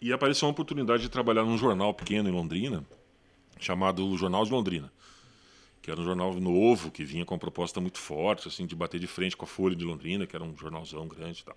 E 0.00 0.12
apareceu 0.12 0.46
uma 0.46 0.52
oportunidade 0.52 1.02
de 1.02 1.08
trabalhar 1.08 1.42
num 1.44 1.58
jornal 1.58 1.92
pequeno 1.92 2.28
em 2.28 2.32
Londrina, 2.32 2.84
chamado 3.58 4.16
Jornal 4.16 4.44
de 4.44 4.52
Londrina. 4.52 4.90
Que 5.82 5.90
era 5.90 6.00
um 6.00 6.04
jornal 6.04 6.32
novo, 6.34 6.90
que 6.90 7.04
vinha 7.04 7.24
com 7.24 7.34
uma 7.34 7.40
proposta 7.40 7.80
muito 7.80 7.98
forte, 7.98 8.48
assim, 8.48 8.66
de 8.66 8.76
bater 8.76 9.00
de 9.00 9.06
frente 9.06 9.36
com 9.36 9.44
a 9.44 9.48
Folha 9.48 9.74
de 9.74 9.84
Londrina, 9.84 10.26
que 10.26 10.36
era 10.36 10.44
um 10.44 10.56
jornalzão 10.56 11.06
grande 11.08 11.40
e 11.40 11.44
tal. 11.44 11.56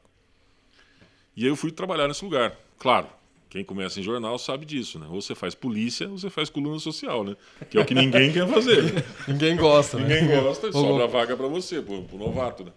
E 1.36 1.44
aí 1.44 1.50
eu 1.50 1.56
fui 1.56 1.72
trabalhar 1.72 2.08
nesse 2.08 2.24
lugar. 2.24 2.56
Claro, 2.78 3.08
quem 3.50 3.64
começa 3.64 4.00
em 4.00 4.04
jornal 4.04 4.40
sabe 4.40 4.66
disso, 4.66 4.98
né? 4.98 5.08
Ou 5.10 5.22
você 5.22 5.36
faz 5.36 5.54
polícia, 5.54 6.10
ou 6.10 6.18
você 6.18 6.30
faz 6.30 6.50
coluna 6.50 6.80
social, 6.80 7.24
né? 7.24 7.36
Que 7.70 7.78
é 7.78 7.82
o 7.82 7.86
que 7.86 7.94
ninguém 7.94 8.32
quer 8.32 8.48
fazer. 8.48 9.06
Ninguém 9.28 9.56
gosta, 9.56 10.00
né? 10.00 10.22
Ninguém 10.22 10.42
gosta, 10.42 10.68
Ô, 10.68 10.72
sobra 10.72 11.04
a 11.04 11.08
vaga 11.08 11.36
para 11.38 11.48
você, 11.48 11.82
pro, 11.82 12.04
pro 12.04 12.18
novato, 12.18 12.64
né? 12.64 12.72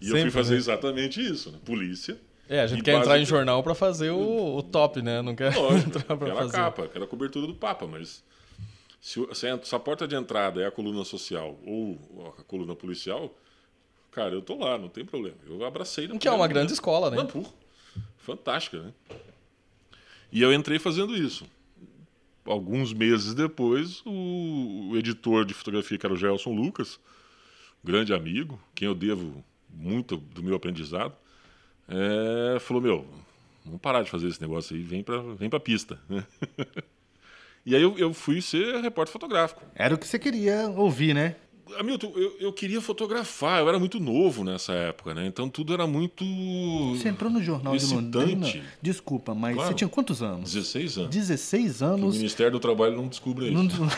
E 0.00 0.06
eu 0.06 0.12
Sempre, 0.14 0.30
fui 0.30 0.40
fazer 0.40 0.54
né? 0.54 0.58
exatamente 0.60 1.20
isso, 1.20 1.50
né? 1.50 1.58
Polícia. 1.64 2.18
É, 2.48 2.60
a 2.60 2.66
gente 2.66 2.82
quer 2.82 2.94
entrar 2.94 3.18
em 3.18 3.26
jornal 3.26 3.62
pra 3.62 3.74
fazer 3.74 4.10
o, 4.10 4.56
o 4.56 4.62
top, 4.62 5.02
né? 5.02 5.20
Não 5.20 5.34
quer 5.34 5.54
Lógico, 5.54 5.88
entrar 5.98 6.14
aquela 6.14 6.34
fazer. 6.36 6.52
capa, 6.52 6.84
aquela 6.84 7.06
cobertura 7.06 7.46
do 7.46 7.54
Papa, 7.54 7.86
mas 7.86 8.24
Se, 9.00 9.20
se 9.32 9.74
a 9.74 9.78
porta 9.78 10.08
de 10.08 10.16
entrada 10.16 10.60
é 10.60 10.66
a 10.66 10.70
coluna 10.70 11.04
social 11.04 11.58
ou 11.64 12.34
a 12.36 12.42
coluna 12.42 12.74
policial, 12.74 13.32
cara, 14.10 14.34
eu 14.34 14.42
tô 14.42 14.56
lá, 14.56 14.76
não 14.76 14.88
tem 14.88 15.04
problema. 15.04 15.36
Eu 15.46 15.64
abracei. 15.64 16.08
Que 16.18 16.28
é 16.28 16.32
uma 16.32 16.48
grande 16.48 16.72
escola, 16.72 17.10
né? 17.10 17.16
Fantástica, 18.18 18.82
né? 18.82 18.92
E 20.30 20.42
eu 20.42 20.52
entrei 20.52 20.78
fazendo 20.78 21.16
isso. 21.16 21.46
Alguns 22.44 22.92
meses 22.92 23.34
depois, 23.34 24.02
o, 24.04 24.90
o 24.90 24.96
editor 24.96 25.44
de 25.44 25.54
fotografia, 25.54 25.98
que 25.98 26.06
era 26.06 26.14
o 26.14 26.16
Gelson 26.16 26.54
Lucas, 26.54 26.98
grande 27.84 28.12
amigo, 28.12 28.60
quem 28.74 28.86
eu 28.86 28.94
devo 28.94 29.44
muito 29.70 30.16
do 30.16 30.42
meu 30.42 30.56
aprendizado, 30.56 31.14
é, 31.88 32.58
falou: 32.58 32.82
Meu, 32.82 33.06
vamos 33.64 33.80
parar 33.80 34.02
de 34.02 34.10
fazer 34.10 34.28
esse 34.28 34.40
negócio 34.40 34.74
aí, 34.74 34.82
vem 34.82 35.02
pra, 35.02 35.20
vem 35.20 35.48
pra 35.48 35.60
pista. 35.60 36.00
e 37.68 37.76
aí 37.76 37.82
eu, 37.82 37.96
eu 37.98 38.12
fui 38.14 38.40
ser 38.42 38.80
repórter 38.80 39.12
fotográfico. 39.12 39.62
Era 39.74 39.94
o 39.94 39.98
que 39.98 40.06
você 40.06 40.18
queria 40.18 40.68
ouvir, 40.76 41.14
né? 41.14 41.36
Hamilton, 41.78 42.12
eu, 42.16 42.34
eu 42.40 42.50
queria 42.52 42.80
fotografar, 42.80 43.60
eu 43.60 43.68
era 43.68 43.78
muito 43.78 44.00
novo 44.00 44.42
nessa 44.42 44.72
época, 44.72 45.12
né? 45.14 45.26
Então 45.26 45.50
tudo 45.50 45.74
era 45.74 45.86
muito. 45.86 46.24
Você 46.96 47.10
entrou 47.10 47.30
no 47.30 47.42
Jornal 47.42 47.76
excitante. 47.76 48.08
de 48.10 48.16
Londrina. 48.34 48.64
Desculpa, 48.80 49.34
mas 49.34 49.54
Claro. 49.54 49.68
você 49.68 49.74
tinha 49.74 49.88
quantos 49.88 50.22
anos? 50.22 50.50
16 50.50 50.96
anos. 50.96 51.10
16 51.10 51.80
O 51.82 51.84
anos. 51.84 52.16
Ministério 52.16 52.52
do 52.52 52.58
Trabalho 52.58 52.96
não 52.96 53.06
descobre 53.06 53.50
isso. 53.50 53.54
Não- 53.54 53.88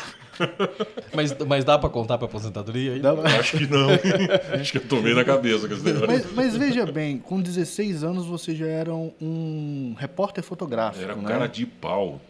Mas, 1.15 1.37
mas 1.47 1.65
dá 1.67 1.79
pra 1.79 1.91
contar 1.91 2.17
pra 2.17 2.27
aposentadoria 2.27 2.95
aí? 2.95 3.01
Dá- 3.01 3.13
Acho 3.39 3.59
que 3.59 3.67
não. 3.67 3.89
Acho 4.59 4.73
que 4.73 4.79
eu 4.79 4.89
tomei 4.89 5.13
na 5.15 5.23
cabeça 5.23 5.69
com 5.69 5.75
esse 5.75 5.83
negócio. 5.85 6.07
Mas, 6.07 6.33
mas 6.33 6.57
veja 6.57 6.87
bem, 6.87 7.19
com 7.19 7.41
16 7.43 8.03
anos 8.03 8.25
você 8.27 8.55
já 8.55 8.67
era 8.67 8.95
um, 8.95 9.13
um 9.21 9.95
repórter 9.99 10.43
fotográfico, 10.43 11.05
Era 11.05 11.15
né? 11.15 11.29
cara 11.29 11.47
de 11.47 11.67
pau. 11.67 12.21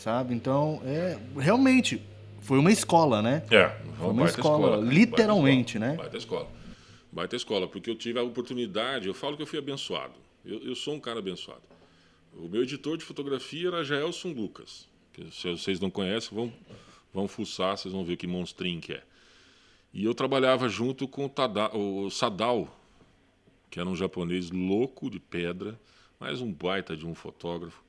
Sabe? 0.00 0.34
Então, 0.34 0.80
é, 0.84 1.18
realmente, 1.38 2.02
foi 2.40 2.58
uma 2.58 2.72
escola, 2.72 3.20
né? 3.20 3.42
É, 3.50 3.68
Foi 3.98 4.06
uma 4.08 4.22
baita 4.24 4.38
escola, 4.40 4.70
cara. 4.78 4.80
literalmente, 4.82 5.78
Baita 5.78 5.86
né? 5.86 5.92
escola, 5.92 6.02
Baita 6.08 6.16
escola. 6.16 6.48
Baita 7.12 7.36
escola, 7.36 7.68
porque 7.68 7.90
eu 7.90 7.94
tive 7.94 8.18
a 8.18 8.22
oportunidade, 8.22 9.06
eu 9.08 9.12
falo 9.14 9.36
que 9.36 9.42
eu 9.42 9.46
fui 9.46 9.58
abençoado. 9.58 10.14
Eu, 10.44 10.58
eu 10.60 10.74
sou 10.74 10.94
um 10.94 11.00
cara 11.00 11.18
abençoado. 11.18 11.60
O 12.34 12.48
meu 12.48 12.62
editor 12.62 12.96
de 12.96 13.04
fotografia 13.04 13.68
era 13.68 13.84
Jaelson 13.84 14.28
Lucas. 14.28 14.88
Que 15.12 15.30
se 15.30 15.50
vocês 15.50 15.78
não 15.80 15.90
conhecem, 15.90 16.30
vão, 16.34 16.50
vão 17.12 17.28
fuçar, 17.28 17.76
vocês 17.76 17.92
vão 17.92 18.02
ver 18.04 18.16
que 18.16 18.26
monstrinho 18.26 18.80
que 18.80 18.94
é. 18.94 19.02
E 19.92 20.04
eu 20.04 20.14
trabalhava 20.14 20.66
junto 20.68 21.06
com 21.06 21.26
o, 21.26 21.28
Tada- 21.28 21.76
o 21.76 22.08
Sadal, 22.10 22.74
que 23.68 23.78
era 23.78 23.88
um 23.88 23.96
japonês 23.96 24.50
louco 24.50 25.10
de 25.10 25.20
pedra, 25.20 25.78
mais 26.18 26.40
um 26.40 26.50
baita 26.50 26.96
de 26.96 27.04
um 27.06 27.14
fotógrafo. 27.14 27.82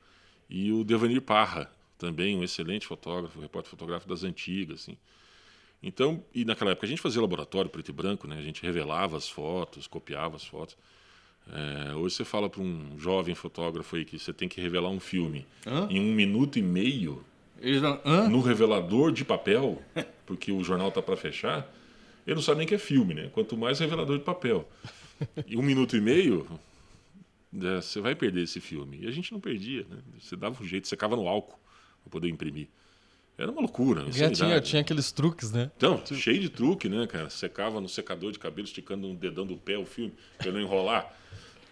E 0.50 0.72
o 0.72 0.82
Devanir 0.84 1.22
Parra, 1.22 1.70
também 2.02 2.36
um 2.36 2.42
excelente 2.42 2.84
fotógrafo, 2.84 3.40
repórter 3.40 3.70
fotográfico 3.70 4.10
das 4.10 4.24
antigas, 4.24 4.80
assim. 4.82 4.96
Então, 5.80 6.22
e 6.34 6.44
naquela 6.44 6.72
época 6.72 6.84
a 6.86 6.88
gente 6.88 7.00
fazia 7.00 7.20
laboratório 7.20 7.70
preto 7.70 7.90
e 7.90 7.92
branco, 7.92 8.26
né? 8.26 8.36
A 8.36 8.42
gente 8.42 8.60
revelava 8.60 9.16
as 9.16 9.28
fotos, 9.28 9.86
copiava 9.86 10.34
as 10.34 10.44
fotos. 10.44 10.76
É, 11.52 11.94
hoje 11.94 12.16
você 12.16 12.24
fala 12.24 12.50
para 12.50 12.60
um 12.60 12.98
jovem 12.98 13.34
fotógrafo 13.36 13.94
aí 13.96 14.04
que 14.04 14.18
você 14.18 14.32
tem 14.32 14.48
que 14.48 14.60
revelar 14.60 14.90
um 14.90 15.00
filme 15.00 15.46
Hã? 15.66 15.86
em 15.90 16.00
um 16.00 16.12
minuto 16.12 16.58
e 16.58 16.62
meio 16.62 17.24
não- 18.04 18.28
no 18.28 18.40
revelador 18.40 19.12
de 19.12 19.24
papel, 19.24 19.80
porque 20.26 20.50
o 20.50 20.62
jornal 20.64 20.90
tá 20.90 21.00
para 21.02 21.16
fechar, 21.16 21.72
ele 22.26 22.34
não 22.36 22.42
sabe 22.42 22.58
nem 22.58 22.66
que 22.66 22.74
é 22.74 22.78
filme, 22.78 23.14
né? 23.14 23.30
Quanto 23.32 23.56
mais 23.56 23.78
revelador 23.78 24.18
de 24.18 24.24
papel. 24.24 24.68
E 25.46 25.56
um 25.56 25.62
minuto 25.62 25.96
e 25.96 26.00
meio, 26.00 26.48
né, 27.52 27.80
você 27.80 28.00
vai 28.00 28.14
perder 28.16 28.42
esse 28.42 28.60
filme. 28.60 29.00
E 29.02 29.06
a 29.06 29.10
gente 29.12 29.32
não 29.32 29.40
perdia, 29.40 29.84
né? 29.88 29.98
Você 30.20 30.34
dava 30.36 30.60
um 30.62 30.66
jeito, 30.66 30.88
secava 30.88 31.14
no 31.14 31.28
álcool 31.28 31.61
para 32.02 32.10
poder 32.10 32.28
imprimir. 32.28 32.68
Era 33.36 33.50
uma 33.50 33.60
loucura, 33.60 34.02
uma 34.02 34.12
Já 34.12 34.30
tinha, 34.30 34.60
tinha 34.60 34.82
aqueles 34.82 35.10
truques, 35.10 35.50
né? 35.50 35.70
Então, 35.76 36.00
cheio 36.04 36.38
de 36.38 36.48
truque, 36.48 36.88
né, 36.88 37.06
cara? 37.06 37.30
Secava 37.30 37.80
no 37.80 37.88
secador 37.88 38.30
de 38.30 38.38
cabelo, 38.38 38.66
esticando 38.66 39.06
um 39.08 39.14
dedão 39.14 39.46
do 39.46 39.56
pé 39.56 39.78
o 39.78 39.86
filme, 39.86 40.12
pra 40.38 40.52
não 40.52 40.60
enrolar. 40.60 41.10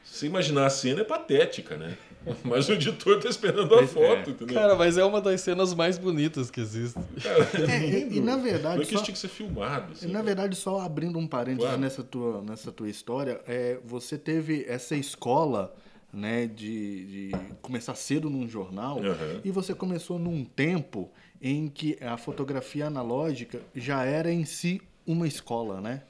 Se 0.02 0.26
imaginar 0.26 0.66
a 0.66 0.70
cena 0.70 1.02
é 1.02 1.04
patética, 1.04 1.76
né? 1.76 1.96
Mas 2.44 2.68
o 2.68 2.72
editor 2.72 3.20
tá 3.20 3.28
esperando 3.28 3.74
a 3.74 3.86
foto, 3.86 4.30
entendeu? 4.30 4.54
Cara, 4.54 4.74
mas 4.74 4.98
é 4.98 5.04
uma 5.04 5.20
das 5.22 5.40
cenas 5.40 5.72
mais 5.72 5.96
bonitas 5.96 6.50
que 6.50 6.60
existem. 6.60 7.02
É, 7.24 7.78
e, 7.88 8.16
e 8.18 8.20
na 8.20 8.36
verdade, 8.36 8.74
Como 8.74 8.82
é 8.82 8.84
que 8.84 8.90
só, 8.90 8.96
isso 8.96 9.04
tinha 9.04 9.14
que 9.14 9.18
ser 9.18 9.28
filmado? 9.28 9.92
assim, 9.92 10.08
e 10.08 10.12
na 10.12 10.20
verdade, 10.20 10.54
só 10.54 10.80
abrindo 10.80 11.18
um 11.18 11.26
parênteses 11.26 11.64
Claro. 11.64 11.80
nessa, 11.80 12.02
tua, 12.02 12.42
nessa 12.42 12.70
tua 12.72 12.90
história, 12.90 13.40
é, 13.46 13.78
você 13.84 14.18
teve 14.18 14.66
essa 14.68 14.94
escola 14.96 15.74
né, 16.12 16.46
de, 16.46 17.30
de 17.30 17.36
começar 17.62 17.94
cedo 17.94 18.28
num 18.28 18.48
jornal 18.48 18.98
Aham. 18.98 19.40
e 19.44 19.50
você 19.50 19.74
começou 19.74 20.18
num 20.18 20.44
tempo 20.44 21.10
em 21.40 21.68
que 21.68 21.96
a 22.00 22.16
fotografia 22.16 22.86
analógica 22.86 23.60
já 23.74 24.04
era 24.04 24.32
em 24.32 24.44
si 24.44 24.82
uma 25.06 25.26
escola, 25.26 25.80
né? 25.80 26.02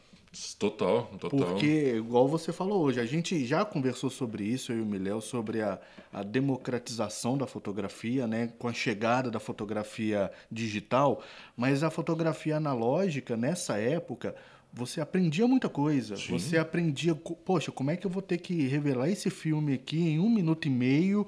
Total, 0.61 1.07
total. 1.19 1.31
Porque, 1.31 1.95
igual 1.97 2.29
você 2.29 2.53
falou 2.53 2.83
hoje, 2.83 3.01
a 3.01 3.05
gente 3.05 3.45
já 3.45 3.65
conversou 3.65 4.09
sobre 4.09 4.45
isso, 4.45 4.71
eu 4.71 4.79
e 4.79 4.81
o 4.81 4.87
Miléo, 4.87 5.21
sobre 5.21 5.61
a, 5.61 5.81
a 6.13 6.23
democratização 6.23 7.37
da 7.37 7.49
fotografia, 7.49 8.29
né? 8.29 8.53
Com 8.57 8.69
a 8.69 8.73
chegada 8.73 9.29
da 9.29 9.41
fotografia 9.41 10.31
digital, 10.51 11.21
mas 11.57 11.83
a 11.83 11.91
fotografia 11.91 12.57
analógica, 12.57 13.37
nessa 13.37 13.77
época, 13.79 14.37
você 14.73 15.01
aprendia 15.01 15.47
muita 15.47 15.69
coisa. 15.69 16.17
Sim. 16.17 16.33
Você 16.39 16.57
aprendia, 16.59 17.15
poxa, 17.15 17.71
como 17.73 17.91
é 17.91 17.97
que 17.97 18.07
eu 18.07 18.11
vou 18.11 18.23
ter 18.23 18.39
que 18.39 18.67
revelar 18.67 19.09
esse 19.11 19.29
filme 19.31 19.75
aqui 19.75 19.99
em 20.01 20.19
um 20.19 20.31
minuto 20.31 20.67
e 20.67 20.71
meio 20.71 21.27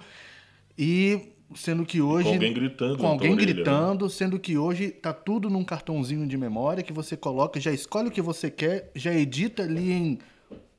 e 0.78 1.20
sendo 1.54 1.84
que 1.84 2.00
hoje 2.00 2.28
Com 2.28 2.34
alguém 2.34 2.52
gritando. 2.54 2.96
com 2.98 3.06
alguém 3.06 3.32
orelha, 3.32 3.46
né? 3.48 3.52
gritando, 3.54 4.08
sendo 4.08 4.38
que 4.38 4.56
hoje 4.56 4.90
tá 4.90 5.12
tudo 5.12 5.50
num 5.50 5.64
cartãozinho 5.64 6.26
de 6.26 6.36
memória 6.36 6.82
que 6.82 6.92
você 6.92 7.16
coloca, 7.16 7.60
já 7.60 7.70
escolhe 7.72 8.08
o 8.08 8.10
que 8.10 8.22
você 8.22 8.50
quer, 8.50 8.90
já 8.94 9.12
edita 9.14 9.62
ali 9.62 9.92
em 9.92 10.18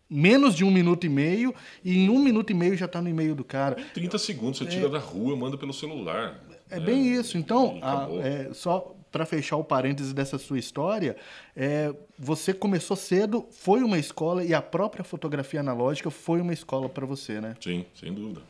menos 0.10 0.56
de 0.56 0.64
um 0.64 0.72
minuto 0.72 1.06
e 1.06 1.10
meio 1.10 1.54
e 1.84 1.98
em 2.06 2.10
um 2.10 2.18
minuto 2.24 2.50
e 2.52 2.54
meio 2.56 2.76
já 2.76 2.88
tá 2.88 3.02
no 3.02 3.10
e-mail 3.10 3.36
do 3.36 3.44
cara. 3.44 3.76
30 3.94 4.18
segundos, 4.18 4.60
você 4.60 4.66
tira 4.66 4.90
da 4.90 5.00
rua, 5.00 5.36
manda 5.36 5.58
pelo 5.58 5.74
celular. 5.74 6.44
É 6.72 6.80
né? 6.80 6.86
bem 6.86 7.08
isso. 7.14 7.38
Então, 7.38 7.78
a- 7.82 8.08
é, 8.24 8.52
só 8.54 8.96
para 9.14 9.28
fechar 9.28 9.58
o 9.58 9.64
parêntese 9.64 10.12
dessa 10.12 10.40
sua 10.40 10.58
história, 10.58 11.16
é, 11.56 11.96
você 12.18 12.52
começou 12.52 12.98
cedo, 12.98 13.48
foi 13.52 13.84
uma 13.84 14.00
escola 14.00 14.44
e 14.44 14.56
a 14.56 14.62
própria 14.62 15.04
fotografia 15.04 15.60
analógica 15.60 16.10
foi 16.10 16.42
uma 16.42 16.52
escola 16.52 16.90
para 16.90 17.06
você, 17.06 17.40
né? 17.40 17.56
Sim, 17.62 17.86
sem 17.94 18.12
dúvida. 18.12 18.42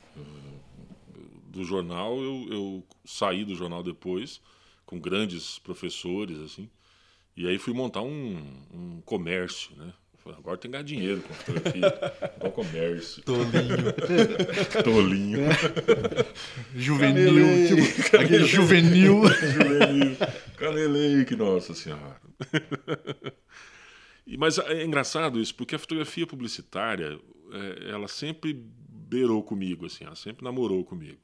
Do 1.50 1.66
jornal, 1.66 2.18
eu, 2.18 2.48
eu 2.50 2.84
saí 3.04 3.44
do 3.44 3.54
jornal 3.54 3.84
depois, 3.84 4.42
com 4.86 4.98
grandes 4.98 5.60
professores, 5.60 6.40
assim, 6.40 6.70
e 7.36 7.46
aí 7.46 7.58
fui 7.58 7.74
montar 7.74 8.02
um, 8.02 8.42
um 8.74 9.02
comércio, 9.02 9.76
né? 9.76 9.94
Falei, 10.24 10.40
Agora 10.40 10.58
tem 10.58 10.72
que 10.72 10.78
ganhar 10.78 10.84
dinheiro 10.84 11.22
com 11.22 11.34
fotografia. 11.34 11.92
Qual 12.40 12.52
comércio? 12.54 13.24
Tolinho. 13.24 13.94
Tolinho. 14.84 15.50
Juvenil, 16.74 17.68
tipo, 17.68 18.18
aquele 18.18 18.46
juvenil. 18.46 19.28
Juvenil. 19.28 20.18
Caneleque, 20.56 21.36
nossa 21.36 21.74
senhora. 21.74 22.22
Mas 24.38 24.58
é 24.58 24.86
engraçado 24.86 25.40
isso, 25.42 25.54
porque 25.54 25.76
a 25.76 25.80
fotografia 25.80 26.26
publicitária, 26.26 27.20
é, 27.52 27.92
ela 27.92 28.08
sempre 28.08 28.54
beirou 28.54 29.44
comigo, 29.44 29.86
assim, 29.86 30.06
ela 30.06 30.16
sempre 30.16 30.46
namorou 30.46 30.86
comigo. 30.86 31.20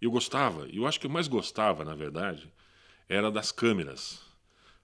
Eu 0.00 0.10
gostava, 0.10 0.68
e 0.68 0.76
eu 0.76 0.86
acho 0.86 1.00
que 1.00 1.06
eu 1.06 1.10
mais 1.10 1.26
gostava, 1.26 1.82
na 1.82 1.94
verdade, 1.94 2.52
era 3.08 3.30
das 3.30 3.50
câmeras. 3.50 4.20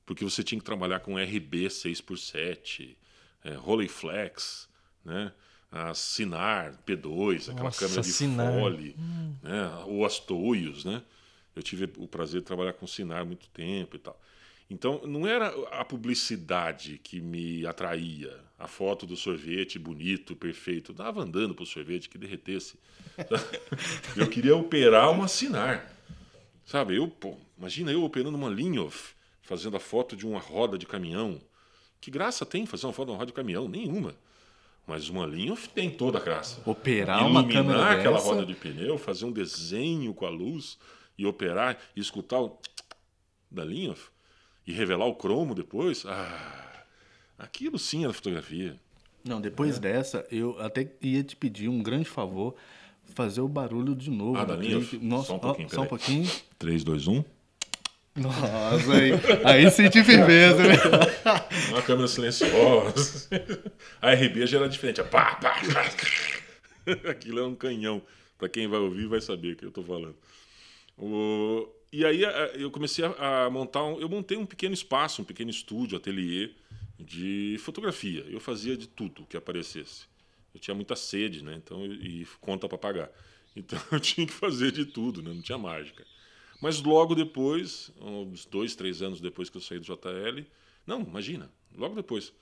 Porque 0.06 0.24
você 0.24 0.42
tinha 0.42 0.58
que 0.58 0.64
trabalhar 0.64 1.00
com 1.00 1.16
RB 1.16 1.66
6x7, 1.66 2.96
é, 3.44 3.54
Rolleiflex, 3.54 4.68
né? 5.04 5.32
A 5.70 5.92
Sinar 5.92 6.78
P2, 6.86 7.50
aquela 7.50 7.64
Nossa, 7.64 7.80
câmera 7.80 8.02
de 8.02 8.12
Sinar. 8.12 8.52
fole, 8.52 8.96
né? 9.42 9.68
ou 9.86 10.04
as 10.04 10.18
Toyos, 10.18 10.84
né? 10.84 11.02
Eu 11.54 11.62
tive 11.62 11.90
o 11.98 12.06
prazer 12.08 12.40
de 12.40 12.46
trabalhar 12.46 12.72
com 12.72 12.86
Sinar 12.86 13.20
há 13.20 13.24
muito 13.24 13.48
tempo 13.48 13.96
e 13.96 13.98
tal. 13.98 14.18
Então, 14.70 15.02
não 15.06 15.26
era 15.26 15.48
a 15.72 15.84
publicidade 15.84 16.98
que 16.98 17.20
me 17.20 17.66
atraía, 17.66 18.40
a 18.58 18.66
foto 18.66 19.06
do 19.06 19.16
sorvete 19.16 19.78
bonito, 19.78 20.34
perfeito. 20.34 20.92
Eu 20.92 20.96
dava 20.96 21.22
andando 21.22 21.54
pro 21.54 21.66
sorvete 21.66 22.08
que 22.08 22.16
derretesse. 22.16 22.78
eu 24.16 24.28
queria 24.28 24.56
operar 24.56 25.10
uma 25.10 25.28
Sinar. 25.28 25.92
Sabe, 26.64 26.96
eu, 26.96 27.06
pô, 27.06 27.36
imagina 27.58 27.92
eu 27.92 28.02
operando 28.02 28.38
uma 28.38 28.48
Linhof, 28.48 29.14
fazendo 29.42 29.76
a 29.76 29.80
foto 29.80 30.16
de 30.16 30.26
uma 30.26 30.38
roda 30.38 30.78
de 30.78 30.86
caminhão. 30.86 31.40
Que 32.04 32.10
graça 32.10 32.44
tem 32.44 32.66
fazer 32.66 32.84
uma 32.84 32.92
foto 32.92 33.06
de 33.06 33.12
uma 33.12 33.16
roda 33.18 33.28
de 33.28 33.32
caminhão? 33.32 33.66
Nenhuma. 33.66 34.14
Mas 34.86 35.08
uma 35.08 35.24
Linhof 35.24 35.68
tem 35.70 35.88
toda 35.88 36.18
a 36.18 36.20
graça. 36.20 36.60
Operar 36.66 37.26
uma 37.26 37.40
Iluminar 37.40 37.62
câmera 37.64 37.90
aquela 37.92 38.16
dessa. 38.18 38.28
roda 38.28 38.44
de 38.44 38.54
pneu, 38.54 38.98
fazer 38.98 39.24
um 39.24 39.32
desenho 39.32 40.12
com 40.12 40.26
a 40.26 40.28
luz 40.28 40.76
e 41.16 41.24
operar 41.24 41.78
e 41.96 42.00
escutar 42.00 42.42
o 42.42 42.58
da 43.50 43.64
Linhof 43.64 44.10
e 44.66 44.72
revelar 44.74 45.06
o 45.06 45.14
cromo 45.14 45.54
depois. 45.54 46.04
Ah, 46.04 46.84
aquilo 47.38 47.78
sim 47.78 48.04
era 48.04 48.12
fotografia. 48.12 48.78
Não, 49.24 49.38
É. 49.38 49.40
depois 49.40 49.78
dessa, 49.78 50.26
eu 50.30 50.60
até 50.60 50.86
ia 51.00 51.24
te 51.24 51.34
pedir 51.34 51.70
um 51.70 51.82
grande 51.82 52.04
favor, 52.04 52.54
fazer 53.14 53.40
o 53.40 53.48
barulho 53.48 53.94
de 53.94 54.10
novo. 54.10 54.36
Ah, 54.36 54.44
da 54.44 54.54
linha? 54.56 54.86
Nossa, 55.00 55.28
Só 55.28 55.32
um 55.32 55.36
ó, 55.36 55.40
pouquinho, 55.40 55.70
só 55.70 55.80
um 55.80 55.86
pouquinho. 55.86 56.30
3, 56.58 56.84
2, 56.84 57.06
1. 57.08 57.24
Nossa, 58.16 58.94
aí, 58.94 59.12
aí 59.44 59.70
senti 59.70 60.04
firmeza, 60.04 60.62
né? 60.62 60.74
Uma 61.70 61.82
câmera 61.82 62.06
silenciosa. 62.06 63.28
A 64.00 64.12
RB 64.12 64.46
já 64.46 64.58
era 64.58 64.68
diferente. 64.68 65.02
Pá, 65.02 65.34
pá, 65.34 65.60
pá. 65.72 67.10
Aquilo 67.10 67.40
é 67.40 67.44
um 67.44 67.56
canhão. 67.56 68.00
Para 68.38 68.48
quem 68.48 68.68
vai 68.68 68.78
ouvir, 68.78 69.06
vai 69.06 69.20
saber 69.20 69.52
o 69.52 69.56
que 69.56 69.64
eu 69.64 69.68
estou 69.70 69.82
falando. 69.82 70.16
O... 70.96 71.68
E 71.92 72.04
aí 72.04 72.22
eu 72.54 72.70
comecei 72.70 73.04
a, 73.04 73.50
montar. 73.50 73.82
Um... 73.82 74.00
Eu 74.00 74.08
montei 74.08 74.36
um 74.36 74.46
pequeno 74.46 74.74
espaço, 74.74 75.22
um 75.22 75.24
pequeno 75.24 75.50
estúdio, 75.50 75.96
ateliê 75.96 76.50
de 76.98 77.56
fotografia. 77.60 78.24
Eu 78.28 78.38
fazia 78.38 78.76
de 78.76 78.86
tudo 78.86 79.26
que 79.26 79.36
aparecesse. 79.36 80.04
Eu 80.54 80.60
tinha 80.60 80.74
muita 80.74 80.94
sede, 80.94 81.42
né? 81.42 81.54
Então, 81.56 81.84
e 81.84 82.24
conta 82.40 82.68
para 82.68 82.78
pagar. 82.78 83.10
Então 83.56 83.80
eu 83.90 83.98
tinha 83.98 84.24
que 84.24 84.32
fazer 84.32 84.70
de 84.70 84.84
tudo, 84.84 85.20
né? 85.20 85.32
Não 85.34 85.42
tinha 85.42 85.58
mágica. 85.58 86.04
Mas 86.64 86.80
logo 86.80 87.14
depois, 87.14 87.92
uns 88.00 88.46
dois, 88.46 88.74
três 88.74 89.02
anos 89.02 89.20
depois 89.20 89.50
que 89.50 89.58
eu 89.58 89.60
saí 89.60 89.78
do 89.78 89.84
JL, 89.84 90.46
não, 90.86 91.02
imagina, 91.02 91.52
logo 91.76 91.94
depois, 91.94 92.32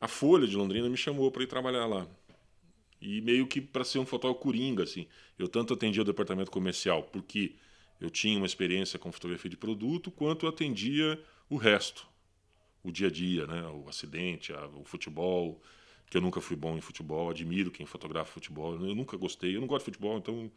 a 0.00 0.06
Folha 0.06 0.46
de 0.46 0.54
Londrina 0.54 0.88
me 0.88 0.96
chamou 0.96 1.32
para 1.32 1.42
ir 1.42 1.48
trabalhar 1.48 1.84
lá. 1.84 2.06
E 3.00 3.20
meio 3.20 3.48
que 3.48 3.60
para 3.60 3.82
ser 3.82 3.98
um 3.98 4.06
fotógrafo 4.06 4.40
coringa, 4.40 4.84
assim. 4.84 5.08
Eu 5.36 5.48
tanto 5.48 5.74
atendia 5.74 6.00
o 6.00 6.04
departamento 6.04 6.48
comercial, 6.48 7.02
porque 7.02 7.56
eu 8.00 8.08
tinha 8.08 8.36
uma 8.36 8.46
experiência 8.46 9.00
com 9.00 9.10
fotografia 9.10 9.50
de 9.50 9.56
produto, 9.56 10.12
quanto 10.12 10.46
atendia 10.46 11.20
o 11.48 11.56
resto, 11.56 12.06
o 12.84 12.92
dia 12.92 13.08
a 13.08 13.10
dia, 13.10 13.48
né? 13.48 13.66
O 13.66 13.88
acidente, 13.88 14.52
o 14.52 14.84
futebol, 14.84 15.60
que 16.08 16.16
eu 16.16 16.20
nunca 16.20 16.40
fui 16.40 16.54
bom 16.54 16.76
em 16.76 16.80
futebol, 16.80 17.30
admiro 17.30 17.72
quem 17.72 17.84
fotografa 17.84 18.30
futebol, 18.30 18.74
eu 18.74 18.94
nunca 18.94 19.16
gostei, 19.16 19.56
eu 19.56 19.60
não 19.60 19.66
gosto 19.66 19.86
de 19.86 19.96
futebol, 19.96 20.18
então 20.18 20.52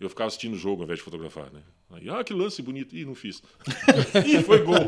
eu 0.00 0.08
ficava 0.08 0.28
assistindo 0.28 0.54
o 0.54 0.58
jogo 0.58 0.80
ao 0.80 0.84
invés 0.84 0.98
de 0.98 1.04
fotografar, 1.04 1.52
né? 1.52 1.60
Aí, 1.90 2.08
ah, 2.08 2.24
que 2.24 2.32
lance 2.32 2.62
bonito. 2.62 2.96
Ih, 2.96 3.04
não 3.04 3.14
fiz. 3.14 3.42
Ih, 4.26 4.42
foi 4.42 4.62
gol. 4.62 4.76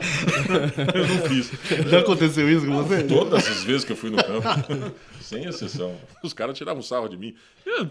eu 0.94 1.06
não 1.06 1.28
fiz. 1.28 1.50
Já 1.90 1.98
aconteceu 1.98 2.48
isso 2.50 2.64
com 2.66 2.82
você? 2.82 3.04
Todas 3.04 3.46
as 3.46 3.62
vezes 3.62 3.84
que 3.84 3.92
eu 3.92 3.96
fui 3.96 4.08
no 4.08 4.16
campo, 4.16 4.48
sem 5.20 5.44
exceção. 5.44 6.00
Os 6.24 6.32
caras 6.32 6.56
tiravam 6.56 6.80
sarro 6.80 7.08
de 7.08 7.18
mim. 7.18 7.36
Eu, 7.66 7.90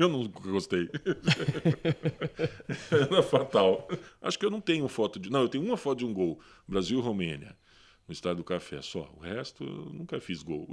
eu 0.00 0.08
não 0.08 0.26
gostei. 0.26 0.90
Era 2.90 3.22
fatal. 3.22 3.88
Acho 4.20 4.36
que 4.36 4.44
eu 4.44 4.50
não 4.50 4.60
tenho 4.60 4.88
foto 4.88 5.20
de. 5.20 5.30
Não, 5.30 5.42
eu 5.42 5.48
tenho 5.48 5.64
uma 5.64 5.76
foto 5.76 5.98
de 5.98 6.06
um 6.06 6.12
gol. 6.12 6.40
Brasil-Romênia. 6.66 7.56
No 8.08 8.12
estádio 8.12 8.38
do 8.38 8.44
café 8.44 8.82
só. 8.82 9.08
O 9.16 9.20
resto, 9.20 9.62
eu 9.62 9.92
nunca 9.92 10.18
fiz 10.18 10.42
gol. 10.42 10.66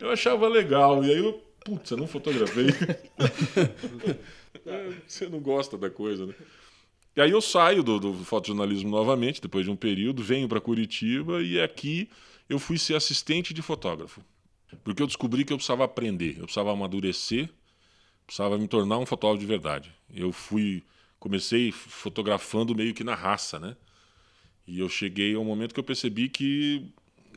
Eu 0.00 0.10
achava 0.10 0.48
legal. 0.48 1.04
E 1.04 1.10
aí 1.10 1.18
eu, 1.18 1.34
putz, 1.64 1.90
eu 1.90 1.96
não 1.96 2.08
fotografei. 2.08 2.66
Você 5.06 5.28
não 5.28 5.40
gosta 5.40 5.76
da 5.76 5.90
coisa, 5.90 6.26
né? 6.26 6.34
E 7.16 7.20
aí 7.20 7.30
eu 7.30 7.40
saio 7.40 7.82
do, 7.82 8.00
do 8.00 8.12
fotojornalismo 8.24 8.90
novamente, 8.90 9.40
depois 9.40 9.64
de 9.64 9.70
um 9.70 9.76
período, 9.76 10.22
venho 10.22 10.48
para 10.48 10.60
Curitiba 10.60 11.42
e 11.42 11.60
aqui 11.60 12.08
eu 12.48 12.58
fui 12.58 12.76
ser 12.76 12.96
assistente 12.96 13.54
de 13.54 13.62
fotógrafo. 13.62 14.20
Porque 14.82 15.00
eu 15.00 15.06
descobri 15.06 15.44
que 15.44 15.52
eu 15.52 15.56
precisava 15.56 15.84
aprender, 15.84 16.36
eu 16.38 16.44
precisava 16.44 16.72
amadurecer, 16.72 17.48
precisava 18.26 18.58
me 18.58 18.66
tornar 18.66 18.98
um 18.98 19.06
fotógrafo 19.06 19.40
de 19.40 19.46
verdade. 19.46 19.92
Eu 20.12 20.32
fui, 20.32 20.82
comecei 21.20 21.70
fotografando 21.70 22.74
meio 22.74 22.92
que 22.92 23.04
na 23.04 23.14
raça, 23.14 23.60
né? 23.60 23.76
E 24.66 24.80
eu 24.80 24.88
cheguei 24.88 25.34
a 25.34 25.38
um 25.38 25.44
momento 25.44 25.72
que 25.72 25.80
eu 25.80 25.84
percebi 25.84 26.28
que 26.28 26.90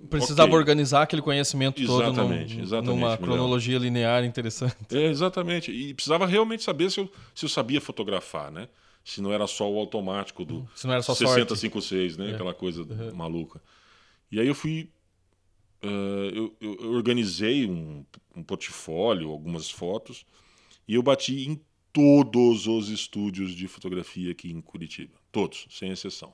Precisava 0.10 0.50
okay. 0.50 0.60
organizar 0.60 1.04
aquele 1.04 1.22
conhecimento 1.22 1.82
exatamente, 1.82 2.50
todo 2.50 2.58
num, 2.58 2.64
exatamente, 2.64 2.88
numa 2.88 3.10
melhor. 3.10 3.18
cronologia 3.18 3.78
linear 3.78 4.24
interessante. 4.24 4.76
É, 4.92 5.08
exatamente. 5.08 5.72
E 5.72 5.94
precisava 5.94 6.26
realmente 6.26 6.64
saber 6.64 6.92
se 6.92 7.00
eu, 7.00 7.12
se 7.34 7.46
eu 7.46 7.50
sabia 7.50 7.82
fotografar, 7.82 8.52
né? 8.52 8.68
Se 9.04 9.22
não 9.22 9.32
era 9.32 9.48
só 9.48 9.72
o 9.72 9.80
automático 9.80 10.44
do 10.44 10.68
se 10.76 10.86
não 10.86 10.94
era 10.94 11.02
só 11.02 11.16
6056, 11.16 12.18
né? 12.18 12.32
É. 12.32 12.34
Aquela 12.36 12.54
coisa 12.54 12.82
uhum. 12.82 13.16
maluca. 13.16 13.62
E 14.32 14.40
aí 14.40 14.48
eu 14.48 14.56
fui. 14.56 14.90
Uh, 15.84 16.34
eu, 16.34 16.56
eu, 16.60 16.92
organizei 16.92 17.66
um, 17.68 18.04
um 18.36 18.44
portfólio, 18.44 19.30
algumas 19.30 19.70
fotos, 19.70 20.26
e 20.88 20.96
eu 20.96 21.04
bati 21.04 21.48
em 21.48 21.62
todos 21.94 22.68
os 22.68 22.90
estúdios 22.90 23.52
de 23.52 23.68
fotografia 23.68 24.32
aqui 24.32 24.52
em 24.52 24.60
Curitiba. 24.60 25.14
Todos, 25.32 25.68
sem 25.70 25.92
exceção. 25.92 26.34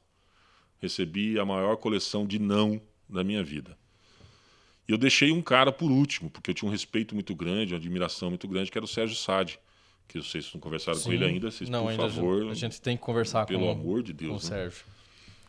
Recebi 0.79 1.37
a 1.39 1.45
maior 1.45 1.77
coleção 1.77 2.25
de 2.25 2.39
não 2.39 2.81
da 3.13 3.23
minha 3.23 3.43
vida. 3.43 3.77
E 4.87 4.91
eu 4.91 4.97
deixei 4.97 5.31
um 5.31 5.41
cara 5.41 5.71
por 5.71 5.91
último, 5.91 6.29
porque 6.29 6.51
eu 6.51 6.55
tinha 6.55 6.67
um 6.67 6.71
respeito 6.71 7.15
muito 7.15 7.33
grande, 7.33 7.73
uma 7.73 7.79
admiração 7.79 8.29
muito 8.29 8.47
grande, 8.47 8.69
que 8.69 8.77
era 8.77 8.83
o 8.83 8.87
Sérgio 8.87 9.15
Sade. 9.15 9.59
Que 10.05 10.21
vocês 10.21 10.51
não 10.53 10.59
conversaram 10.59 10.97
Sim. 10.97 11.05
com 11.05 11.13
ele 11.13 11.25
ainda, 11.25 11.49
vocês, 11.49 11.69
não, 11.69 11.83
por 11.83 11.91
ainda 11.91 12.03
favor. 12.03 12.51
A 12.51 12.53
gente 12.53 12.81
tem 12.81 12.97
que 12.97 13.03
conversar 13.03 13.45
pelo 13.45 13.61
com, 13.61 13.71
amor 13.71 14.03
de 14.03 14.11
Deus, 14.11 14.41
com 14.41 14.47
o 14.47 14.51
né? 14.51 14.63
Sérgio. 14.63 14.85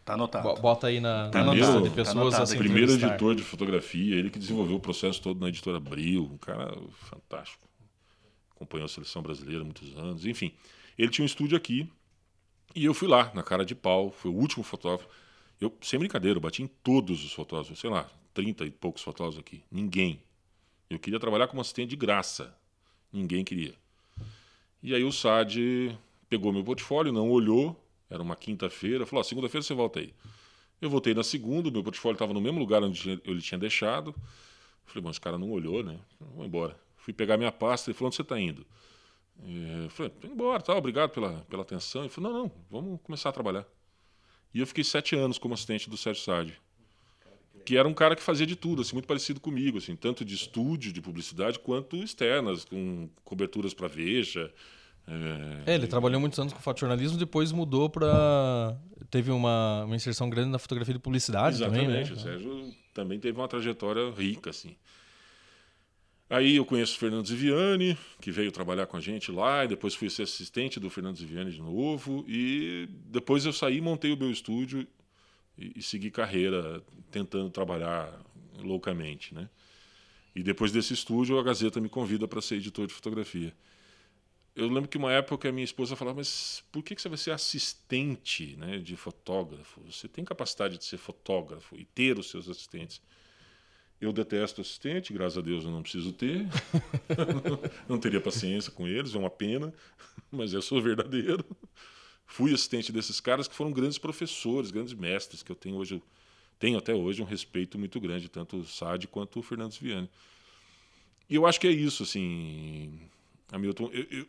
Tá 0.04 0.14
anotado. 0.14 0.60
Bota 0.60 0.86
aí 0.86 1.00
na, 1.00 1.24
na 1.24 1.30
primeiro, 1.30 1.82
de 1.82 1.90
pessoas 1.90 2.34
tá 2.34 2.42
assim. 2.42 2.58
Primeiro 2.58 2.92
editor 2.92 3.34
de 3.34 3.42
fotografia, 3.42 4.14
ele 4.14 4.30
que 4.30 4.38
desenvolveu 4.38 4.76
o 4.76 4.80
processo 4.80 5.20
todo 5.20 5.40
na 5.40 5.48
editora 5.48 5.78
Abril, 5.78 6.30
um 6.32 6.36
cara 6.36 6.76
fantástico. 6.92 7.66
Acompanhou 8.54 8.84
a 8.84 8.88
seleção 8.88 9.22
brasileira 9.22 9.62
há 9.62 9.64
muitos 9.64 9.96
anos, 9.96 10.24
enfim. 10.26 10.52
Ele 10.96 11.10
tinha 11.10 11.24
um 11.24 11.26
estúdio 11.26 11.56
aqui 11.56 11.90
e 12.74 12.84
eu 12.84 12.92
fui 12.92 13.08
lá, 13.08 13.32
na 13.34 13.42
cara 13.42 13.64
de 13.64 13.74
pau, 13.74 14.10
foi 14.10 14.30
o 14.30 14.34
último 14.34 14.62
fotógrafo. 14.62 15.08
Eu, 15.64 15.72
sem 15.80 15.98
brincadeira, 15.98 16.36
eu 16.36 16.40
bati 16.40 16.62
em 16.62 16.66
todos 16.66 17.24
os 17.24 17.32
fotógrafos, 17.32 17.78
sei 17.78 17.88
lá, 17.88 18.10
30 18.34 18.66
e 18.66 18.70
poucos 18.70 19.02
fotógrafos 19.02 19.40
aqui. 19.40 19.62
Ninguém. 19.70 20.20
Eu 20.90 20.98
queria 20.98 21.18
trabalhar 21.18 21.48
como 21.48 21.60
assistente 21.60 21.90
de 21.90 21.96
graça. 21.96 22.54
Ninguém 23.10 23.42
queria. 23.44 23.74
E 24.82 24.94
aí 24.94 25.02
o 25.02 25.10
SAD 25.10 25.98
pegou 26.28 26.52
meu 26.52 26.62
portfólio, 26.62 27.12
não 27.12 27.30
olhou, 27.30 27.80
era 28.10 28.22
uma 28.22 28.36
quinta-feira, 28.36 29.06
falou: 29.06 29.24
segunda-feira 29.24 29.62
você 29.62 29.72
volta 29.72 30.00
aí. 30.00 30.12
Eu 30.82 30.90
voltei 30.90 31.14
na 31.14 31.22
segunda, 31.22 31.70
meu 31.70 31.82
portfólio 31.82 32.16
estava 32.16 32.34
no 32.34 32.40
mesmo 32.40 32.58
lugar 32.58 32.82
onde 32.82 33.20
eu 33.24 33.32
lhe 33.32 33.40
tinha 33.40 33.58
deixado. 33.58 34.14
Falei, 34.84 35.02
bom, 35.02 35.10
esse 35.10 35.20
cara 35.20 35.38
não 35.38 35.50
olhou, 35.50 35.82
né? 35.82 35.98
Vou 36.20 36.44
embora. 36.44 36.78
Fui 36.98 37.14
pegar 37.14 37.38
minha 37.38 37.52
pasta 37.52 37.90
e 37.90 37.94
falou: 37.94 38.08
onde 38.08 38.16
você 38.16 38.22
está 38.22 38.38
indo? 38.38 38.66
Eu 39.82 39.88
falei, 39.88 40.12
embora, 40.24 40.62
tá, 40.62 40.76
obrigado 40.76 41.10
pela, 41.10 41.40
pela 41.48 41.62
atenção. 41.62 42.02
Ele 42.02 42.10
falou: 42.10 42.30
não, 42.30 42.42
não, 42.42 42.52
vamos 42.70 43.00
começar 43.02 43.30
a 43.30 43.32
trabalhar. 43.32 43.66
E 44.54 44.60
eu 44.60 44.66
fiquei 44.66 44.84
sete 44.84 45.16
anos 45.16 45.36
como 45.36 45.52
assistente 45.52 45.90
do 45.90 45.96
Sérgio 45.96 46.22
Sade. 46.22 46.54
Que 47.64 47.76
era 47.76 47.88
um 47.88 47.94
cara 47.94 48.14
que 48.14 48.22
fazia 48.22 48.46
de 48.46 48.54
tudo, 48.54 48.82
assim, 48.82 48.92
muito 48.94 49.06
parecido 49.06 49.40
comigo, 49.40 49.78
assim, 49.78 49.96
tanto 49.96 50.24
de 50.24 50.34
estúdio, 50.34 50.92
de 50.92 51.00
publicidade, 51.00 51.58
quanto 51.58 51.96
externas, 51.96 52.64
com 52.64 53.08
coberturas 53.24 53.74
para 53.74 53.88
Veja. 53.88 54.52
É, 55.06 55.72
é, 55.72 55.74
ele 55.74 55.84
e... 55.84 55.88
trabalhou 55.88 56.20
muitos 56.20 56.38
anos 56.38 56.52
com 56.52 56.60
fotojornalismo, 56.60 57.18
depois 57.18 57.52
mudou 57.52 57.90
para. 57.90 58.78
Teve 59.10 59.30
uma, 59.30 59.84
uma 59.84 59.96
inserção 59.96 60.30
grande 60.30 60.50
na 60.50 60.58
fotografia 60.58 60.94
de 60.94 61.00
publicidade 61.00 61.56
Exatamente, 61.56 61.86
também. 61.86 62.04
Né? 62.04 62.12
O 62.12 62.16
Sérgio 62.18 62.74
também 62.92 63.18
teve 63.18 63.38
uma 63.38 63.48
trajetória 63.48 64.10
rica, 64.10 64.50
assim. 64.50 64.76
Aí 66.28 66.56
eu 66.56 66.64
conheço 66.64 66.96
o 66.96 66.98
Fernando 66.98 67.26
Ziviani, 67.26 67.98
que 68.20 68.30
veio 68.30 68.50
trabalhar 68.50 68.86
com 68.86 68.96
a 68.96 69.00
gente 69.00 69.30
lá, 69.30 69.64
e 69.64 69.68
depois 69.68 69.94
fui 69.94 70.08
ser 70.08 70.22
assistente 70.22 70.80
do 70.80 70.88
Fernando 70.88 71.16
Ziviani 71.16 71.52
de 71.52 71.60
novo, 71.60 72.24
e 72.26 72.88
depois 73.06 73.44
eu 73.44 73.52
saí, 73.52 73.80
montei 73.80 74.12
o 74.12 74.16
meu 74.16 74.30
estúdio 74.30 74.86
e, 75.56 75.72
e 75.76 75.82
segui 75.82 76.10
carreira 76.10 76.82
tentando 77.10 77.50
trabalhar 77.50 78.10
loucamente, 78.58 79.34
né? 79.34 79.48
E 80.34 80.42
depois 80.42 80.72
desse 80.72 80.92
estúdio, 80.94 81.38
a 81.38 81.42
Gazeta 81.42 81.80
me 81.80 81.88
convida 81.88 82.26
para 82.26 82.40
ser 82.40 82.56
editor 82.56 82.86
de 82.86 82.94
fotografia. 82.94 83.54
Eu 84.56 84.68
lembro 84.68 84.88
que 84.88 84.96
uma 84.96 85.12
época 85.12 85.48
a 85.48 85.52
minha 85.52 85.64
esposa 85.64 85.94
falava, 85.94 86.18
mas 86.18 86.62
por 86.72 86.82
que 86.82 86.94
você 87.00 87.08
vai 87.08 87.18
ser 87.18 87.32
assistente 87.32 88.56
né, 88.56 88.78
de 88.78 88.96
fotógrafo? 88.96 89.80
Você 89.82 90.08
tem 90.08 90.24
capacidade 90.24 90.78
de 90.78 90.84
ser 90.84 90.96
fotógrafo 90.96 91.76
e 91.76 91.84
ter 91.84 92.18
os 92.18 92.30
seus 92.30 92.48
assistentes. 92.48 93.00
Eu 94.04 94.12
detesto 94.12 94.60
assistente, 94.60 95.14
graças 95.14 95.38
a 95.38 95.40
Deus 95.40 95.64
eu 95.64 95.70
não 95.70 95.80
preciso 95.80 96.12
ter. 96.12 96.46
não 97.88 97.98
teria 97.98 98.20
paciência 98.20 98.70
com 98.70 98.86
eles, 98.86 99.14
é 99.14 99.18
uma 99.18 99.30
pena, 99.30 99.72
mas 100.30 100.52
eu 100.52 100.60
sou 100.60 100.82
verdadeiro. 100.82 101.42
Fui 102.26 102.52
assistente 102.52 102.92
desses 102.92 103.18
caras 103.18 103.48
que 103.48 103.54
foram 103.54 103.72
grandes 103.72 103.96
professores, 103.96 104.70
grandes 104.70 104.92
mestres, 104.92 105.42
que 105.42 105.50
eu 105.50 105.56
tenho 105.56 105.76
hoje, 105.76 106.02
tenho 106.58 106.76
até 106.76 106.92
hoje 106.92 107.22
um 107.22 107.24
respeito 107.24 107.78
muito 107.78 107.98
grande, 107.98 108.28
tanto 108.28 108.58
o 108.58 108.64
Sade 108.66 109.08
quanto 109.08 109.38
o 109.38 109.42
Fernando 109.42 109.72
Vianney. 109.72 110.10
E 111.26 111.36
eu 111.36 111.46
acho 111.46 111.58
que 111.58 111.66
é 111.66 111.72
isso, 111.72 112.02
assim, 112.02 113.00
Hamilton. 113.50 113.90
Eu, 113.90 114.06
eu, 114.10 114.26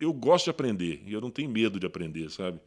eu 0.00 0.12
gosto 0.14 0.44
de 0.44 0.50
aprender 0.52 1.02
e 1.04 1.12
eu 1.12 1.20
não 1.20 1.30
tenho 1.30 1.50
medo 1.50 1.78
de 1.78 1.86
aprender, 1.86 2.30
sabe? 2.30 2.58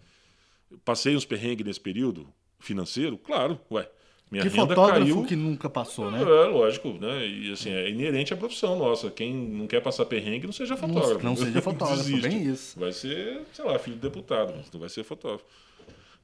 Passei 0.86 1.15
uns 1.15 1.26
perrengues 1.26 1.65
nesse 1.65 1.80
período 1.80 2.32
financeiro, 2.60 3.18
claro, 3.18 3.60
ué 3.72 3.89
minha 4.32 4.50
fotógrafo 4.50 5.02
caiu. 5.02 5.26
que 5.26 5.36
nunca 5.36 5.70
passou, 5.70 6.12
né? 6.12 6.22
É, 6.22 6.48
lógico, 6.48 6.89
né? 6.94 7.26
E 7.26 7.52
assim, 7.52 7.72
é 7.72 7.89
inerente 7.89 8.34
à 8.34 8.38
profissão 8.38 8.78
nossa. 8.78 9.10
Quem 9.10 9.34
não 9.34 9.65
quer 9.65 9.82
passar 9.82 10.06
perrengue, 10.06 10.46
não 10.46 10.54
seja 10.54 10.78
fotógrafo. 10.78 11.24
Não, 11.24 11.32
não 11.32 11.36
seja 11.36 11.62
fotógrafo, 11.63 12.22
bem 12.22 12.44
isso. 12.44 12.80
Vai 12.80 12.92
ser, 12.92 13.42
sei 13.52 13.65
lá, 13.65 13.80
filho 13.80 13.96
de 13.96 14.02
deputado, 14.02 14.54
mas 14.56 14.72
não 14.72 14.80
vai 14.80 14.89
ser 14.89 15.04
fotógrafo. 15.04 15.46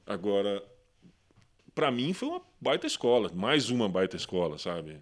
Agora, 0.06 0.62
para 1.74 1.90
mim 1.90 2.12
foi 2.12 2.28
uma 2.28 2.42
baita 2.60 2.86
escola, 2.86 3.30
mais 3.34 3.70
uma 3.70 3.88
baita 3.88 4.16
escola, 4.16 4.56
sabe? 4.56 4.98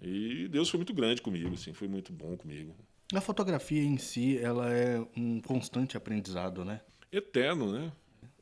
E 0.00 0.48
Deus 0.48 0.68
foi 0.68 0.78
muito 0.78 0.92
grande 0.92 1.22
comigo, 1.22 1.54
assim, 1.54 1.72
foi 1.72 1.86
muito 1.86 2.12
bom 2.12 2.36
comigo. 2.36 2.74
A 3.14 3.20
fotografia 3.20 3.82
em 3.82 3.98
si, 3.98 4.38
ela 4.38 4.72
é 4.72 5.00
um 5.16 5.40
constante 5.40 5.96
aprendizado, 5.96 6.64
né? 6.64 6.80
Eterno, 7.12 7.70
né? 7.70 7.92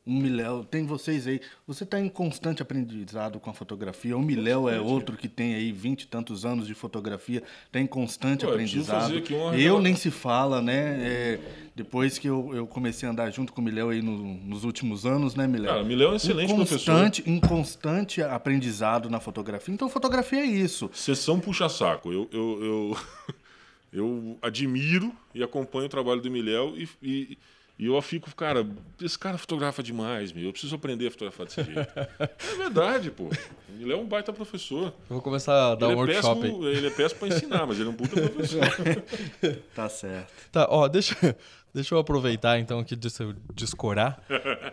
Um 0.05 0.19
Miléo, 0.19 0.63
tem 0.63 0.83
vocês 0.85 1.27
aí. 1.27 1.39
Você 1.67 1.83
está 1.83 1.99
em 1.99 2.09
constante 2.09 2.61
aprendizado 2.61 3.39
com 3.39 3.51
a 3.51 3.53
fotografia. 3.53 4.17
O 4.17 4.21
Miléo 4.21 4.67
é 4.67 4.79
outro 4.81 5.15
que 5.15 5.27
tem 5.29 5.53
aí 5.53 5.71
vinte 5.71 6.03
e 6.03 6.07
tantos 6.07 6.43
anos 6.43 6.65
de 6.65 6.73
fotografia, 6.73 7.43
tem 7.71 7.85
constante 7.85 8.43
Pô, 8.43 8.51
eu 8.51 8.55
preciso 8.57 8.91
aprendizado. 8.91 9.55
Eu 9.59 9.79
nem 9.79 9.95
se 9.95 10.09
fala, 10.09 10.59
né? 10.59 10.97
É, 11.07 11.39
depois 11.75 12.17
que 12.17 12.27
eu, 12.27 12.49
eu 12.53 12.65
comecei 12.65 13.07
a 13.07 13.11
andar 13.11 13.29
junto 13.31 13.53
com 13.53 13.61
o 13.61 13.63
Miléo 13.63 13.89
aí 13.89 14.01
no- 14.01 14.33
nos 14.43 14.63
últimos 14.63 15.05
anos, 15.05 15.35
né, 15.35 15.45
Miléo? 15.47 15.69
Cara, 15.71 15.83
o 15.83 15.85
Miléo 15.85 16.09
é 16.09 16.11
um 16.13 16.15
excelente 16.15 16.53
professor. 16.53 16.77
constante, 16.93 17.23
um 17.27 17.39
constante 17.39 18.23
aprendizado 18.23 19.07
na 19.09 19.19
fotografia. 19.19 19.71
Então, 19.73 19.87
fotografia 19.87 20.39
é 20.39 20.45
isso. 20.45 20.89
Sessão 20.93 21.39
puxa-saco. 21.39 22.11
Eu, 22.11 22.27
eu, 22.31 22.63
eu, 22.63 22.97
eu 23.93 24.37
admiro 24.41 25.11
e 25.35 25.43
acompanho 25.43 25.85
o 25.85 25.89
trabalho 25.89 26.21
do 26.21 26.31
Miléo 26.31 26.73
e, 26.75 26.89
e, 27.03 27.37
e 27.81 27.87
eu 27.87 27.99
fico, 27.99 28.29
cara, 28.35 28.63
esse 29.01 29.17
cara 29.17 29.39
fotografa 29.39 29.81
demais, 29.81 30.31
meu. 30.31 30.43
Eu 30.43 30.51
preciso 30.51 30.75
aprender 30.75 31.07
a 31.07 31.11
fotografar 31.11 31.47
desse 31.47 31.63
jeito. 31.63 31.79
é 31.79 32.55
verdade, 32.55 33.09
pô. 33.09 33.27
Miléo 33.69 33.97
é 33.97 34.01
um 34.01 34.05
baita 34.05 34.31
professor. 34.31 34.93
Eu 35.09 35.15
vou 35.15 35.21
começar 35.21 35.71
a 35.71 35.73
dar 35.73 35.87
ele, 35.87 35.95
um 35.95 35.97
é 35.97 36.01
workshop 36.01 36.41
péssimo, 36.41 36.67
ele 36.67 36.85
é 36.85 36.89
péssimo 36.91 37.19
pra 37.19 37.27
ensinar, 37.29 37.65
mas 37.65 37.79
ele 37.79 37.89
é 37.89 37.91
um 37.91 37.95
puta 37.95 38.21
professor. 38.29 38.61
Tá 39.73 39.89
certo. 39.89 40.31
Tá, 40.51 40.67
ó, 40.69 40.87
deixa, 40.87 41.15
deixa 41.73 41.95
eu 41.95 41.97
aproveitar 41.97 42.59
então 42.59 42.77
aqui 42.77 42.95
de 42.95 43.07
eu 43.19 43.33
descorar. 43.55 44.23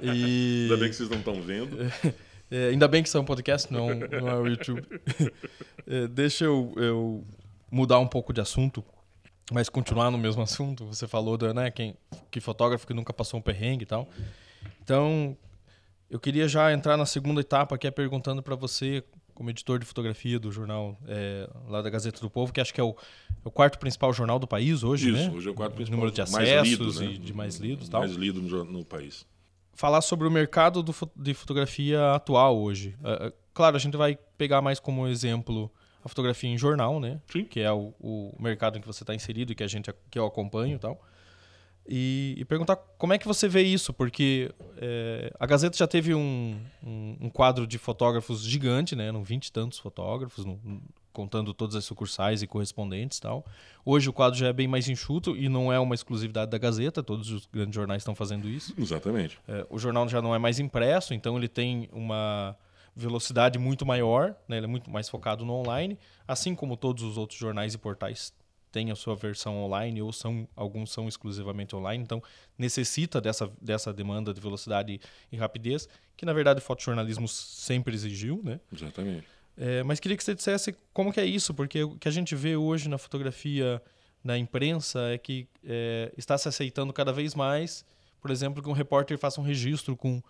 E... 0.03 0.65
Ainda 0.65 0.77
bem 0.77 0.91
que 0.91 0.97
vocês 0.97 1.09
não 1.09 1.19
estão 1.19 1.41
vendo. 1.41 1.79
É, 2.51 2.69
ainda 2.69 2.89
bem 2.89 3.03
que 3.03 3.11
isso 3.11 3.19
é 3.19 3.21
um 3.21 3.27
podcast, 3.27 3.71
não, 3.71 3.95
não 3.95 4.27
é 4.27 4.35
o 4.35 4.47
YouTube. 4.47 4.83
É, 5.87 6.07
deixa 6.09 6.47
eu, 6.47 6.73
eu 6.77 7.23
mudar 7.71 7.99
um 7.99 8.07
pouco 8.07 8.33
de 8.33 8.41
assunto, 8.41 8.83
mas 9.53 9.69
continuar 9.69 10.11
no 10.11 10.19
mesmo 10.19 10.43
assunto. 10.43 10.85
Você 10.87 11.07
falou 11.07 11.37
da, 11.37 11.55
né, 11.55 11.71
quem, 11.71 11.95
que 12.31 12.41
fotógrafo 12.41 12.87
que 12.87 12.95
nunca 12.95 13.13
passou 13.13 13.39
um 13.39 13.43
perrengue 13.43 13.83
e 13.85 13.87
tal. 13.87 14.09
Então, 14.83 15.37
eu 16.11 16.19
queria 16.19 16.49
já 16.49 16.73
entrar 16.73 16.97
na 16.97 17.07
segunda 17.07 17.41
etapa, 17.41 17.77
que 17.77 17.87
é 17.87 17.91
perguntando 17.91 18.43
para 18.43 18.55
você, 18.55 19.05
como 19.35 19.51
editor 19.51 19.79
de 19.79 19.87
fotografia 19.87 20.39
do 20.39 20.51
jornal 20.51 20.99
é, 21.07 21.49
lá 21.69 21.81
da 21.81 21.89
Gazeta 21.91 22.21
do 22.21 22.29
Povo, 22.29 22.53
que 22.53 22.61
acho 22.61 22.75
que 22.75 22.81
é 22.81 22.85
o, 22.85 22.91
é 22.91 23.49
o 23.49 23.51
quarto 23.51 23.79
principal 23.79 24.13
jornal 24.13 24.39
do 24.39 24.47
país 24.47 24.83
hoje, 24.83 25.11
Isso, 25.11 25.31
né? 25.31 25.33
hoje 25.35 25.49
é 25.49 25.51
o 25.51 25.55
quarto 25.55 25.75
principal. 25.75 26.01
Número 26.01 26.15
de 26.15 26.33
mais 26.33 26.49
acessos 26.49 26.97
lido, 26.97 27.01
né? 27.01 27.07
e 27.13 27.19
de 27.19 27.33
mais 27.33 27.57
lidos 27.57 27.89
tal 27.89 28.01
Mais 28.01 28.13
lido 28.15 28.41
no, 28.43 28.65
no 28.65 28.85
país. 28.85 29.27
falar 29.75 30.01
sobre 30.01 30.27
o 30.27 30.31
mercado 30.31 30.83
do 30.83 30.95
de 31.15 31.35
fotografia 31.35 32.15
atual 32.15 32.59
hoje. 32.59 32.97
É, 33.05 33.27
é, 33.29 33.33
claro, 33.55 33.77
a 33.77 33.79
gente 33.79 33.97
vai 33.97 34.19
pegar 34.37 34.61
mais 34.61 34.81
como 34.81 35.07
exemplo 35.07 35.71
a 36.05 36.09
fotografia 36.09 36.49
em 36.51 36.57
jornal, 36.59 36.99
né? 37.01 37.21
Sim. 37.31 37.45
Que 37.45 37.61
é 37.61 37.73
o, 37.73 37.93
o 38.01 38.35
mercado 38.39 38.79
em 38.79 38.81
que 38.81 38.87
você 38.87 39.03
está 39.03 39.15
inserido 39.15 39.53
e 39.53 39.55
que 39.55 39.63
a 39.63 39.67
gente 39.67 39.93
que 40.11 40.19
eu 40.19 40.27
acompanho 40.27 40.77
e 40.77 40.79
tal. 40.79 41.01
E, 41.91 42.35
e 42.37 42.45
perguntar 42.45 42.77
como 42.77 43.15
é 43.15 43.19
que 43.19 43.27
você 43.27 43.49
vê 43.49 43.63
isso, 43.63 43.95
porque 43.95 44.53
é, 44.77 45.33
a 45.41 45.47
Gazeta 45.47 45.75
já 45.77 45.87
teve 45.87 46.15
um, 46.15 46.61
um, 46.85 47.17
um 47.23 47.31
quadro 47.31 47.67
de 47.67 47.79
fotógrafos 47.79 48.43
gigante, 48.43 48.95
né? 48.95 49.07
Eram 49.09 49.23
20 49.25 49.47
e 49.47 49.53
tantos 49.53 49.79
fotógrafos, 49.79 50.45
no- 50.45 50.61
contando 51.15 51.53
todas 51.55 51.75
as 51.75 51.85
sucursais 51.87 52.43
e 52.43 52.47
correspondentes 52.47 53.17
e 53.17 53.23
tal. 53.23 53.45
Hoje 53.87 54.09
o 54.09 54.13
quadro 54.13 54.39
já 54.39 54.49
é 54.49 54.53
bem 54.53 54.69
mais 54.69 54.87
enxuto 54.87 55.35
e 55.35 55.49
não 55.49 55.73
é 55.73 55.81
uma 55.81 55.95
exclusividade 55.95 56.51
da 56.51 56.59
Gazeta, 56.59 57.03
todos 57.03 57.31
os 57.31 57.47
grandes 57.47 57.75
jornais 57.75 58.03
estão 58.03 58.15
fazendo 58.15 58.47
isso. 58.49 58.75
Exatamente. 58.79 59.39
É, 59.49 59.67
o 59.71 59.79
jornal 59.79 60.07
já 60.11 60.21
não 60.21 60.35
é 60.35 60.39
mais 60.39 60.61
impresso, 60.61 61.15
então 61.15 61.39
ele 61.39 61.49
tem 61.49 61.89
uma 61.91 62.55
velocidade 62.99 63.59
muito 63.59 63.87
maior, 63.87 64.35
né? 64.49 64.57
ele 64.57 64.67
é 64.67 64.69
muito 64.69 64.91
mais 64.91 65.09
focado 65.09 65.45
no 65.45 65.53
online, 65.55 65.97
assim 66.27 66.55
como 66.55 66.77
todos 66.77 67.05
os 67.05 67.17
outros 67.17 67.39
jornais 67.39 67.75
e 67.75 67.79
portais 67.79 68.35
têm 68.73 68.91
a 68.91 68.97
sua 68.97 69.15
versão 69.15 69.57
online 69.63 70.03
ou 70.03 70.13
são 70.13 70.47
alguns 70.55 70.91
são 70.91 71.09
exclusivamente 71.09 71.75
online, 71.75 72.03
então 72.03 72.23
necessita 72.59 73.21
dessa, 73.21 73.51
dessa 73.61 73.93
demanda 73.93 74.35
de 74.35 74.41
velocidade 74.41 75.01
e 75.31 75.37
rapidez, 75.37 75.89
que 76.17 76.27
na 76.27 76.33
verdade 76.33 76.59
o 76.59 76.63
fotojornalismo 76.63 77.29
sempre 77.29 77.95
exigiu, 77.95 78.41
né? 78.45 78.61
Exatamente. 78.73 79.27
É, 79.57 79.83
mas 79.83 79.99
queria 79.99 80.17
que 80.17 80.23
você 80.23 80.35
dissesse 80.35 80.77
como 80.93 81.13
que 81.13 81.21
é 81.21 81.25
isso, 81.25 81.55
porque 81.55 81.83
o 81.83 81.97
que 81.97 82.09
a 82.09 82.13
gente 82.13 82.35
vê 82.35 82.57
hoje 82.57 82.89
na 82.89 82.99
fotografia, 82.99 83.81
na 84.23 84.37
imprensa, 84.37 85.01
é 85.13 85.19
que 85.19 85.49
é, 85.65 86.13
está 86.17 86.37
se 86.37 86.49
aceitando 86.49 86.93
cada 86.93 87.13
vez 87.13 87.35
mais, 87.35 87.85
por 88.21 88.31
exemplo, 88.31 88.63
que 88.63 88.69
um 88.69 88.73
repórter 88.73 89.17
faça 89.19 89.41
um 89.41 89.45
registro 89.45 89.97
com, 89.97 90.23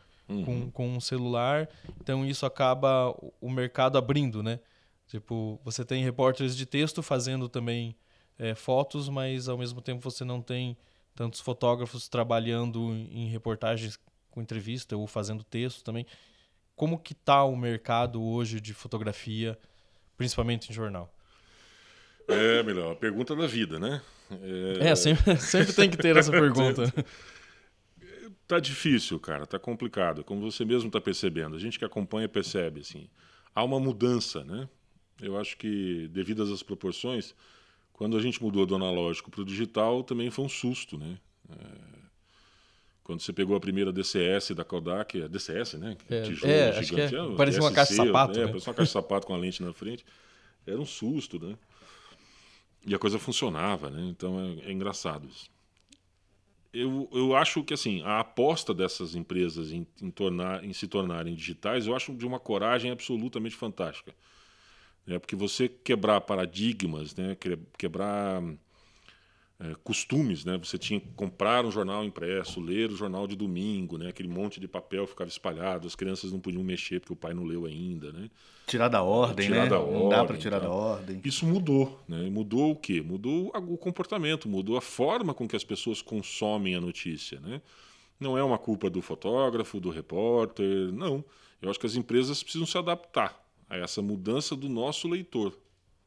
com, 0.45 0.71
com 0.71 0.89
um 0.89 1.01
celular. 1.01 1.69
Então 2.03 2.25
isso 2.25 2.45
acaba 2.47 3.11
o- 3.11 3.33
o 3.41 3.51
mercado 3.51 3.97
abrindo, 3.99 4.43
né? 4.43 4.61
Tipo, 5.07 5.59
você 5.65 5.85
tem 5.85 6.05
repórteres 6.05 6.57
de 6.57 6.67
texto 6.67 7.03
fazendo 7.03 7.49
também 7.49 7.97
é, 8.39 8.55
fotos, 8.55 9.09
mas 9.09 9.49
ao 9.49 9.59
mesmo 9.59 9.81
tempo 9.81 10.03
você 10.09 10.25
não 10.25 10.41
tem 10.41 10.77
tantos 11.15 11.41
fotógrafos 11.41 12.09
trabalhando 12.09 12.93
em 13.11 13.27
reportagens 13.29 13.99
com 14.31 14.41
entrevista 14.41 14.97
ou 14.97 15.07
fazendo 15.07 15.43
texto 15.43 15.83
também. 15.83 16.07
Como 16.77 16.99
que 16.99 17.15
tá 17.15 17.43
o 17.45 17.57
mercado 17.57 18.23
hoje 18.23 18.61
de 18.61 18.73
fotografia, 18.73 19.59
principalmente 20.17 20.71
em 20.71 20.75
jornal? 20.75 21.13
É, 22.29 22.63
melhor, 22.63 22.93
a 22.93 22.97
pergunta 22.97 23.35
da 23.35 23.47
vida, 23.47 23.79
né? 23.79 24.01
É, 24.81 24.91
É, 24.91 24.95
sempre, 24.95 25.37
sempre 25.41 25.73
tem 25.73 25.91
que 25.91 25.97
ter 25.97 26.17
essa 26.17 26.31
pergunta. 26.31 26.93
Tá 28.49 28.59
difícil, 28.59 29.21
cara, 29.21 29.47
tá 29.47 29.59
complicado. 29.59 30.25
Como 30.25 30.51
você 30.51 30.65
mesmo 30.65 30.91
tá 30.91 30.99
percebendo, 30.99 31.55
a 31.55 31.59
gente 31.59 31.79
que 31.79 31.85
acompanha 31.85 32.27
percebe, 32.27 32.81
assim, 32.81 33.07
há 33.55 33.63
uma 33.63 33.79
mudança, 33.79 34.43
né? 34.43 34.67
Eu 35.21 35.39
acho 35.39 35.55
que, 35.59 36.09
devido 36.09 36.43
às 36.43 36.63
proporções, 36.63 37.35
quando 37.93 38.17
a 38.17 38.21
gente 38.23 38.43
mudou 38.43 38.65
do 38.65 38.75
analógico 38.75 39.31
para 39.31 39.43
o 39.43 39.45
digital, 39.45 40.03
também 40.03 40.31
foi 40.31 40.47
um 40.47 40.49
susto, 40.49 40.97
né? 40.97 41.19
É, 41.51 41.55
Quando 43.05 43.21
você 43.21 43.35
pegou 43.35 43.55
a 43.55 43.61
primeira 43.61 43.93
DCS 43.93 44.55
da 44.55 44.65
Kodak, 44.65 45.23
a 45.23 45.29
DCS, 45.29 45.75
né? 45.75 45.99
É, 46.09 46.23
Tijolo 46.23 46.51
é, 46.51 46.73
que 46.73 46.79
é. 46.79 46.83
gigante, 46.83 47.37
Parecia 47.37 47.61
uma 47.61 47.73
caixa 47.73 47.91
de 47.91 47.97
sapato, 47.97 48.39
É, 48.39 48.43
né? 48.43 48.47
parecia 48.49 48.71
uma 48.71 48.75
caixa 48.77 48.89
de 48.89 48.93
sapato 48.93 49.27
com 49.27 49.35
a 49.35 49.37
lente 49.37 49.63
na 49.63 49.75
frente. 49.75 50.07
Era 50.67 50.81
um 50.81 50.87
susto, 50.87 51.39
né? 51.39 51.55
E 52.87 52.95
a 52.95 52.99
coisa 52.99 53.19
funcionava, 53.19 53.91
né? 53.91 54.07
Então 54.09 54.41
é, 54.41 54.71
é 54.71 54.73
engraçado 54.73 55.29
isso. 55.29 55.51
Eu, 56.81 57.09
eu 57.13 57.35
acho 57.37 57.65
que 57.65 57.75
assim 57.75 58.03
a 58.03 58.21
aposta 58.21 58.73
dessas 58.75 59.15
empresas 59.15 59.73
em, 59.73 59.87
em, 60.01 60.11
tornar, 60.11 60.65
em 60.65 60.73
se 60.73 60.87
tornarem 60.87 61.35
digitais, 61.35 61.87
eu 61.87 61.97
acho 61.97 62.15
de 62.15 62.27
uma 62.27 62.39
coragem 62.39 62.91
absolutamente 62.91 63.57
fantástica. 63.57 64.15
Né? 65.07 65.19
Porque 65.19 65.35
você 65.37 65.69
quebrar 65.69 66.21
paradigmas, 66.23 67.15
né? 67.17 67.35
Que- 67.35 67.59
quebrar 67.79 68.43
é, 69.61 69.75
costumes, 69.83 70.45
né? 70.45 70.57
Você 70.59 70.79
tinha 70.79 71.01
que 71.01 71.09
comprar 71.17 71.65
um 71.65 71.71
jornal 71.71 72.05
impresso, 72.05 72.61
ler 72.61 72.91
o 72.91 72.97
jornal 72.97 73.27
de 73.27 73.35
domingo, 73.35 73.99
né? 73.99 74.09
Aquele 74.09 74.29
monte 74.29 74.61
de 74.61 74.69
papel 74.69 75.07
ficava 75.07 75.29
espalhado, 75.29 75.87
as 75.87 75.97
crianças 75.97 76.31
não 76.31 76.39
podiam 76.39 76.63
mexer 76.63 77.01
porque 77.01 77.13
o 77.13 77.17
pai 77.17 77.35
não 77.35 77.43
leu 77.43 77.67
ainda, 77.67 78.13
né? 78.13 78.31
Tirar 78.67 78.89
da 78.89 79.03
ordem, 79.03 79.47
Tirar 79.47 79.65
né? 79.65 79.71
da 79.71 79.79
Não 79.79 80.09
dá 80.09 80.23
ordem, 80.23 80.39
tirar 80.39 80.61
tá. 80.61 80.67
da 80.67 80.73
ordem. 80.73 81.21
Isso 81.25 81.45
mudou, 81.45 82.01
né? 82.07 82.31
Mudou 82.31 82.71
o 82.71 82.77
quê? 82.77 83.03
Mudou 83.03 83.51
o 83.55 83.77
comportamento, 83.77 84.49
mudou 84.49 84.77
a 84.77 84.81
forma 84.81 85.35
com 85.35 85.49
que 85.49 85.57
as 85.57 85.65
pessoas 85.65 86.01
consomem 86.01 86.77
a 86.77 86.81
notícia, 86.81 87.41
né? 87.41 87.61
Não 88.21 88.39
é 88.39 88.43
uma 88.43 88.59
culpa 88.59 88.89
do 88.89 89.03
fotógrafo, 89.03 89.81
do 89.81 89.91
repórter, 89.91 90.93
não. 90.93 91.25
Eu 91.61 91.71
acho 91.71 91.81
que 91.81 91.87
as 91.87 91.97
empresas 91.97 92.43
precisam 92.43 92.67
se 92.67 92.79
adaptar 92.79 93.45
a 93.69 93.77
essa 93.77 94.01
mudança 94.01 94.55
do 94.55 94.69
nosso 94.69 95.09
leitor, 95.09 95.57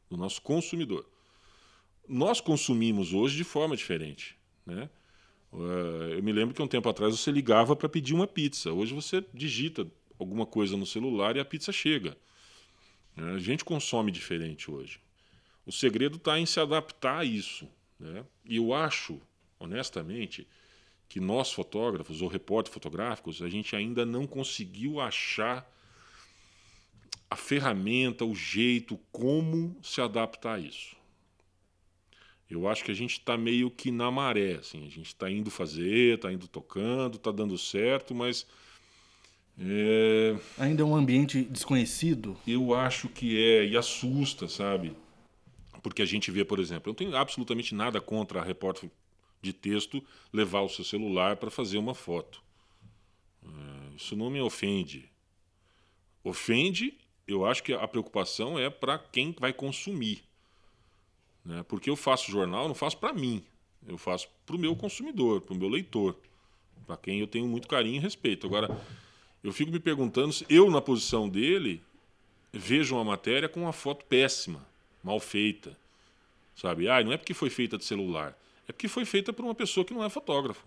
do 0.09 0.15
nosso 0.15 0.41
consumidor. 0.41 1.05
Nós 2.11 2.41
consumimos 2.41 3.13
hoje 3.13 3.37
de 3.37 3.45
forma 3.45 3.73
diferente, 3.73 4.35
né? 4.65 4.89
Eh, 5.53 6.17
Eu 6.17 6.23
me 6.23 6.33
lembro 6.33 6.53
que 6.53 6.61
um 6.61 6.67
tempo 6.67 6.89
atrás 6.89 7.17
você 7.17 7.31
ligava 7.31 7.73
para 7.73 7.87
pedir 7.87 8.13
uma 8.13 8.27
pizza. 8.27 8.69
Hoje 8.73 8.93
você 8.93 9.23
digita 9.33 9.87
alguma 10.19 10.45
coisa 10.45 10.75
no 10.75 10.85
celular 10.85 11.37
e 11.37 11.39
a 11.39 11.45
pizza 11.45 11.71
chega. 11.71 12.17
né? 13.15 13.31
A 13.33 13.39
gente 13.39 13.63
consome 13.63 14.11
diferente 14.11 14.69
hoje. 14.69 14.99
O 15.65 15.71
segredo 15.71 16.17
está 16.17 16.37
em 16.37 16.45
se 16.45 16.59
adaptar 16.59 17.19
a 17.19 17.25
isso. 17.25 17.65
Né? 17.97 18.25
E 18.43 18.57
eu 18.57 18.73
acho, 18.73 19.21
honestamente, 19.57 20.45
que 21.07 21.21
nós 21.21 21.53
fotógrafos 21.53 22.21
ou 22.21 22.27
repórteres 22.27 22.73
fotográficos, 22.73 23.41
a 23.41 23.47
gente 23.47 23.73
ainda 23.73 24.05
não 24.05 24.27
conseguiu 24.27 24.99
achar 24.99 25.65
a 27.29 27.37
ferramenta, 27.37 28.25
o 28.25 28.35
jeito, 28.35 28.99
como 29.13 29.77
se 29.81 30.01
adaptar 30.01 30.55
a 30.55 30.59
isso. 30.59 31.00
Eu 32.51 32.67
acho 32.67 32.83
que 32.83 32.91
a 32.91 32.93
gente 32.93 33.13
está 33.13 33.37
meio 33.37 33.71
que 33.71 33.91
na 33.91 34.11
maré, 34.11 34.55
assim, 34.55 34.85
a 34.85 34.89
gente 34.89 35.07
está 35.07 35.31
indo 35.31 35.49
fazer, 35.49 36.15
está 36.15 36.31
indo 36.33 36.49
tocando, 36.49 37.15
está 37.15 37.31
dando 37.31 37.57
certo, 37.57 38.13
mas 38.13 38.45
é, 39.57 40.35
Ainda 40.57 40.81
é 40.81 40.85
um 40.85 40.93
ambiente 40.93 41.43
desconhecido. 41.43 42.37
eu 42.45 42.73
acho 42.73 43.07
que 43.07 43.41
é, 43.41 43.65
e 43.65 43.77
assusta, 43.77 44.49
sabe? 44.49 44.93
Porque 45.81 46.01
a 46.01 46.05
gente 46.05 46.29
vê, 46.29 46.43
por 46.43 46.59
exemplo, 46.59 46.89
eu 46.89 46.91
não 46.91 46.95
tenho 46.95 47.15
absolutamente 47.15 47.73
nada 47.73 48.01
contra 48.01 48.41
a 48.41 48.43
repórter 48.43 48.91
de 49.41 49.53
texto 49.53 50.03
levar 50.33 50.61
o 50.61 50.69
seu 50.69 50.83
celular 50.83 51.37
para 51.37 51.49
fazer 51.49 51.77
uma 51.77 51.95
foto. 51.95 52.43
É, 53.43 53.95
Isso 53.95 54.13
não 54.13 54.29
me 54.29 54.41
ofende. 54.41 55.09
Ofende, 56.21 56.97
eu 57.25 57.45
acho 57.45 57.63
que 57.63 57.73
a 57.73 57.87
preocupação 57.87 58.59
é 58.59 58.69
para 58.69 58.99
quem 58.99 59.33
vai 59.39 59.53
consumir. 59.53 60.21
Né? 61.45 61.63
Porque 61.67 61.89
eu 61.89 61.95
faço 61.95 62.31
jornal, 62.31 62.67
não 62.67 62.75
faço 62.75 62.97
para 62.97 63.13
mim. 63.13 63.43
Eu 63.87 63.97
faço 63.97 64.27
para 64.45 64.55
o 64.55 64.59
meu 64.59 64.75
consumidor, 64.75 65.41
para 65.41 65.53
o 65.53 65.57
meu 65.57 65.67
leitor. 65.67 66.15
para 66.85 66.97
quem 66.97 67.19
eu 67.19 67.27
tenho 67.27 67.47
muito 67.47 67.67
carinho 67.67 67.95
e 67.95 67.99
respeito. 67.99 68.45
Agora, 68.45 68.69
eu 69.43 69.51
fico 69.51 69.71
me 69.71 69.79
perguntando 69.79 70.33
se 70.33 70.45
eu, 70.49 70.69
na 70.69 70.81
posição 70.81 71.27
dele, 71.27 71.81
vejo 72.51 72.95
uma 72.95 73.03
matéria 73.03 73.49
com 73.49 73.61
uma 73.61 73.73
foto 73.73 74.05
péssima, 74.05 74.65
mal 75.03 75.19
feita. 75.19 75.77
Sabe? 76.55 76.89
Ah, 76.89 77.03
não 77.03 77.11
é 77.11 77.17
porque 77.17 77.33
foi 77.33 77.49
feita 77.49 77.77
de 77.77 77.85
celular, 77.85 78.37
é 78.67 78.71
porque 78.71 78.87
foi 78.87 79.05
feita 79.05 79.33
por 79.33 79.43
uma 79.43 79.55
pessoa 79.55 79.85
que 79.85 79.93
não 79.93 80.03
é 80.03 80.09
fotógrafo. 80.09 80.65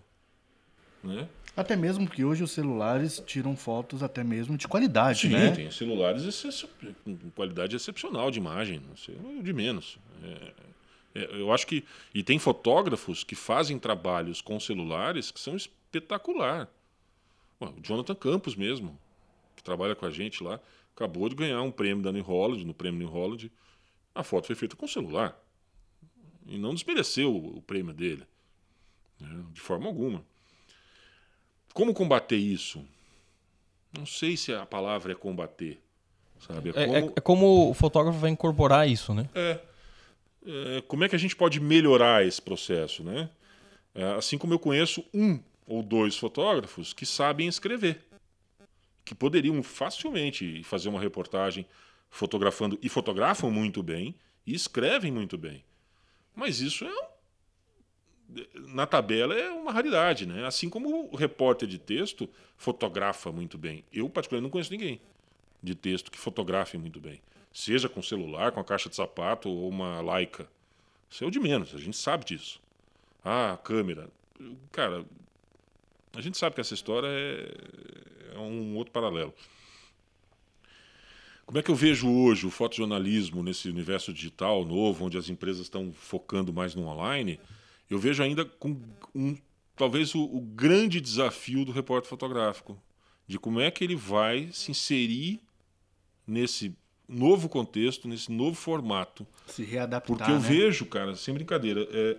Né? 1.03 1.29
Até 1.55 1.75
mesmo 1.75 2.09
que 2.09 2.23
hoje 2.25 2.43
os 2.43 2.51
celulares 2.51 3.23
tiram 3.25 3.55
fotos 3.55 4.03
até 4.03 4.23
mesmo 4.23 4.57
de 4.57 4.67
qualidade, 4.67 5.21
Sim, 5.21 5.29
né? 5.29 5.51
tem 5.51 5.71
celulares 5.71 6.45
com 7.03 7.17
qualidade 7.31 7.75
excepcional 7.75 8.29
de 8.29 8.39
imagem, 8.39 8.81
não 8.85 8.97
sei, 8.97 9.15
de 9.41 9.53
menos. 9.53 9.97
É, 10.21 10.53
é, 11.15 11.39
eu 11.39 11.53
acho 11.53 11.65
que. 11.65 11.85
E 12.13 12.21
tem 12.21 12.37
fotógrafos 12.37 13.23
que 13.23 13.35
fazem 13.35 13.79
trabalhos 13.79 14.41
com 14.41 14.59
celulares 14.59 15.31
que 15.31 15.39
são 15.39 15.55
espetacular. 15.55 16.69
o 17.61 17.81
Jonathan 17.81 18.15
Campos 18.15 18.53
mesmo, 18.53 18.99
que 19.55 19.63
trabalha 19.63 19.95
com 19.95 20.05
a 20.05 20.11
gente 20.11 20.43
lá, 20.43 20.59
acabou 20.93 21.29
de 21.29 21.35
ganhar 21.35 21.61
um 21.61 21.71
prêmio 21.71 22.03
da 22.03 22.11
New 22.11 22.23
Holland, 22.23 22.65
no 22.65 22.73
prêmio 22.73 22.99
New 22.99 23.09
Holland. 23.09 23.49
A 24.13 24.23
foto 24.23 24.47
foi 24.47 24.55
feita 24.55 24.75
com 24.75 24.87
celular. 24.87 25.41
E 26.45 26.57
não 26.57 26.73
desmereceu 26.73 27.33
o, 27.33 27.57
o 27.57 27.61
prêmio 27.61 27.93
dele. 27.93 28.23
Né, 29.19 29.45
de 29.53 29.61
forma 29.61 29.87
alguma. 29.87 30.21
Como 31.75 31.93
combater 31.93 32.37
isso? 32.37 32.81
Não 33.91 34.05
sei 34.05 34.37
se 34.37 34.53
a 34.53 34.65
palavra 34.65 35.11
é 35.11 35.15
combater. 35.15 35.77
Sabe? 36.39 36.71
É, 36.73 36.83
é, 36.83 36.85
como... 36.85 36.95
É, 36.95 37.13
é 37.17 37.21
como 37.21 37.69
o 37.69 37.73
fotógrafo 37.73 38.17
vai 38.17 38.29
incorporar 38.31 38.87
isso, 38.87 39.13
né? 39.13 39.27
É. 39.35 39.59
é. 40.47 40.81
Como 40.87 41.03
é 41.03 41.09
que 41.09 41.17
a 41.17 41.19
gente 41.19 41.35
pode 41.35 41.59
melhorar 41.59 42.25
esse 42.25 42.41
processo, 42.41 43.03
né? 43.03 43.29
É, 43.93 44.05
assim 44.13 44.37
como 44.37 44.53
eu 44.53 44.59
conheço 44.59 45.03
um 45.13 45.37
ou 45.67 45.83
dois 45.83 46.15
fotógrafos 46.15 46.93
que 46.93 47.05
sabem 47.05 47.45
escrever, 47.45 48.05
que 49.03 49.13
poderiam 49.13 49.61
facilmente 49.61 50.63
fazer 50.63 50.87
uma 50.87 51.01
reportagem 51.01 51.65
fotografando 52.09 52.79
e 52.81 52.87
fotografam 52.87 53.51
muito 53.51 53.83
bem 53.83 54.15
e 54.47 54.55
escrevem 54.55 55.11
muito 55.11 55.37
bem. 55.37 55.61
Mas 56.33 56.61
isso 56.61 56.85
é 56.85 56.89
um 56.89 57.14
na 58.67 58.85
tabela 58.85 59.33
é 59.33 59.51
uma 59.51 59.71
raridade, 59.71 60.25
né? 60.25 60.45
Assim 60.45 60.69
como 60.69 61.09
o 61.11 61.15
repórter 61.15 61.67
de 61.67 61.77
texto 61.77 62.29
fotografa 62.57 63.31
muito 63.31 63.57
bem. 63.57 63.83
Eu, 63.91 64.09
particularmente, 64.09 64.43
não 64.43 64.51
conheço 64.51 64.71
ninguém 64.71 64.99
de 65.61 65.75
texto 65.75 66.11
que 66.11 66.17
fotografe 66.17 66.77
muito 66.77 66.99
bem. 66.99 67.21
Seja 67.51 67.89
com 67.89 68.01
celular, 68.01 68.51
com 68.51 68.59
a 68.59 68.63
caixa 68.63 68.89
de 68.89 68.95
sapato 68.95 69.49
ou 69.49 69.69
uma 69.69 70.01
Leica. 70.01 70.47
Isso 71.09 71.23
é 71.23 71.27
o 71.27 71.31
de 71.31 71.39
menos, 71.39 71.73
a 71.73 71.77
gente 71.77 71.97
sabe 71.97 72.25
disso. 72.25 72.61
Ah, 73.23 73.57
câmera. 73.63 74.09
Cara, 74.71 75.05
a 76.13 76.21
gente 76.21 76.37
sabe 76.37 76.55
que 76.55 76.61
essa 76.61 76.73
história 76.73 77.07
é, 77.07 78.35
é 78.35 78.39
um 78.39 78.75
outro 78.75 78.91
paralelo. 78.91 79.33
Como 81.45 81.59
é 81.59 81.63
que 81.63 81.69
eu 81.69 81.75
vejo 81.75 82.09
hoje 82.09 82.45
o 82.45 82.49
fotojornalismo 82.49 83.43
nesse 83.43 83.69
universo 83.69 84.11
digital 84.11 84.65
novo, 84.65 85.05
onde 85.05 85.17
as 85.17 85.29
empresas 85.29 85.61
estão 85.61 85.93
focando 85.93 86.51
mais 86.51 86.73
no 86.73 86.87
online? 86.87 87.39
Eu 87.89 87.99
vejo 87.99 88.23
ainda 88.23 88.45
com 88.45 88.81
um, 89.13 89.37
talvez 89.75 90.15
o, 90.15 90.23
o, 90.23 90.41
grande 90.41 90.99
desafio 90.99 91.65
do 91.65 91.71
repórter 91.71 92.09
fotográfico, 92.09 92.81
de 93.27 93.37
como 93.37 93.59
é 93.59 93.69
que 93.69 93.83
ele 93.83 93.95
vai 93.95 94.49
se 94.51 94.71
inserir 94.71 95.41
nesse 96.25 96.75
novo 97.07 97.47
contexto, 97.47 98.07
nesse 98.07 98.31
novo 98.31 98.55
formato. 98.55 99.25
Se 99.47 99.63
readaptar. 99.63 100.17
Porque 100.17 100.31
eu 100.31 100.39
né? 100.39 100.47
vejo, 100.47 100.85
cara, 100.85 101.15
sem 101.15 101.33
brincadeira, 101.33 101.87
é, 101.91 102.17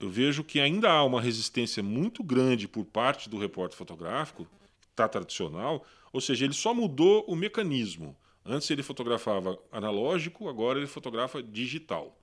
eu 0.00 0.10
vejo 0.10 0.42
que 0.42 0.58
ainda 0.58 0.90
há 0.90 1.04
uma 1.04 1.20
resistência 1.20 1.82
muito 1.82 2.22
grande 2.24 2.66
por 2.66 2.84
parte 2.84 3.28
do 3.28 3.38
repórter 3.38 3.78
fotográfico, 3.78 4.44
que 4.80 4.86
está 4.88 5.06
tradicional, 5.06 5.84
ou 6.12 6.20
seja, 6.20 6.44
ele 6.44 6.54
só 6.54 6.74
mudou 6.74 7.24
o 7.28 7.36
mecanismo. 7.36 8.16
Antes 8.44 8.68
ele 8.70 8.82
fotografava 8.82 9.56
analógico, 9.70 10.48
agora 10.48 10.78
ele 10.78 10.88
fotografa 10.88 11.40
digital. 11.40 12.18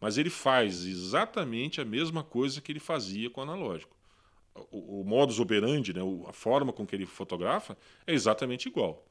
Mas 0.00 0.16
ele 0.16 0.30
faz 0.30 0.84
exatamente 0.84 1.80
a 1.80 1.84
mesma 1.84 2.22
coisa 2.22 2.60
que 2.60 2.70
ele 2.70 2.80
fazia 2.80 3.28
com 3.30 3.40
o 3.40 3.44
analógico. 3.44 3.96
O, 4.70 5.00
o 5.00 5.04
modus 5.04 5.38
operandi, 5.38 5.92
né, 5.92 6.00
a 6.28 6.32
forma 6.32 6.72
com 6.72 6.86
que 6.86 6.94
ele 6.94 7.06
fotografa, 7.06 7.76
é 8.06 8.12
exatamente 8.12 8.68
igual. 8.68 9.04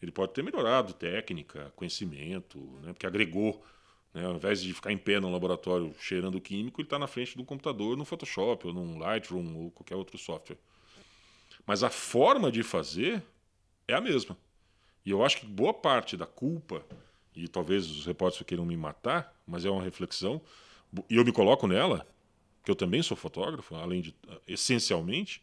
Ele 0.00 0.10
pode 0.10 0.32
ter 0.32 0.42
melhorado 0.42 0.92
técnica, 0.92 1.72
conhecimento, 1.76 2.58
né, 2.82 2.92
porque 2.92 3.06
agregou. 3.06 3.64
Né, 4.12 4.26
ao 4.26 4.34
invés 4.34 4.60
de 4.60 4.74
ficar 4.74 4.92
em 4.92 4.98
pé 4.98 5.18
no 5.20 5.30
laboratório 5.30 5.94
cheirando 5.98 6.40
químico, 6.40 6.80
ele 6.80 6.86
está 6.86 6.98
na 6.98 7.06
frente 7.06 7.36
do 7.36 7.44
computador 7.44 7.96
no 7.96 8.04
Photoshop, 8.04 8.66
ou 8.66 8.74
num 8.74 8.98
Lightroom, 8.98 9.56
ou 9.56 9.70
qualquer 9.70 9.96
outro 9.96 10.18
software. 10.18 10.58
Mas 11.66 11.82
a 11.82 11.88
forma 11.88 12.50
de 12.50 12.62
fazer 12.62 13.22
é 13.86 13.94
a 13.94 14.00
mesma. 14.00 14.36
E 15.04 15.10
eu 15.10 15.24
acho 15.24 15.38
que 15.38 15.46
boa 15.46 15.72
parte 15.72 16.16
da 16.16 16.26
culpa 16.26 16.84
e 17.34 17.48
talvez 17.48 17.90
os 17.90 18.06
repórteres 18.06 18.46
queiram 18.46 18.64
me 18.64 18.76
matar, 18.76 19.31
mas 19.46 19.64
é 19.64 19.70
uma 19.70 19.82
reflexão, 19.82 20.40
e 21.08 21.16
eu 21.16 21.24
me 21.24 21.32
coloco 21.32 21.66
nela, 21.66 22.06
que 22.64 22.70
eu 22.70 22.74
também 22.74 23.02
sou 23.02 23.16
fotógrafo, 23.16 23.74
além 23.74 24.00
de 24.00 24.14
essencialmente, 24.46 25.42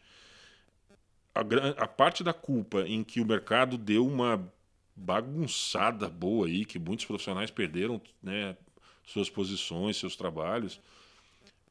a, 1.34 1.42
a 1.84 1.88
parte 1.88 2.24
da 2.24 2.34
culpa 2.34 2.82
em 2.88 3.04
que 3.04 3.20
o 3.20 3.26
mercado 3.26 3.78
deu 3.78 4.06
uma 4.06 4.52
bagunçada 4.96 6.10
boa 6.10 6.48
aí, 6.48 6.66
que 6.66 6.78
muitos 6.78 7.06
profissionais 7.06 7.50
perderam 7.50 8.02
né, 8.22 8.56
suas 9.06 9.30
posições, 9.30 9.98
seus 9.98 10.16
trabalhos, 10.16 10.80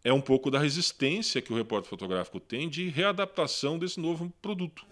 é 0.02 0.12
um 0.12 0.20
pouco 0.20 0.50
da 0.50 0.58
resistência 0.58 1.42
que 1.42 1.52
o 1.52 1.56
repórter 1.56 1.90
fotográfico 1.90 2.40
tem 2.40 2.68
de 2.68 2.88
readaptação 2.88 3.78
desse 3.78 4.00
novo 4.00 4.32
produto. 4.40 4.86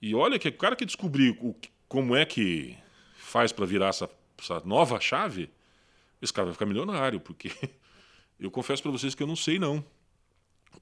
E 0.00 0.14
olha 0.14 0.38
que 0.38 0.48
o 0.48 0.52
cara 0.52 0.76
que 0.76 0.84
descobriu 0.84 1.56
como 1.88 2.14
é 2.14 2.24
que 2.24 2.76
faz 3.16 3.52
para 3.52 3.66
virar 3.66 3.88
essa, 3.88 4.08
essa 4.38 4.60
nova 4.64 5.00
chave, 5.00 5.50
esse 6.20 6.32
cara 6.32 6.46
vai 6.46 6.52
ficar 6.52 6.66
milionário, 6.66 7.20
porque 7.20 7.50
eu 8.38 8.50
confesso 8.50 8.82
para 8.82 8.92
vocês 8.92 9.14
que 9.14 9.22
eu 9.22 9.26
não 9.26 9.36
sei 9.36 9.58
não. 9.58 9.84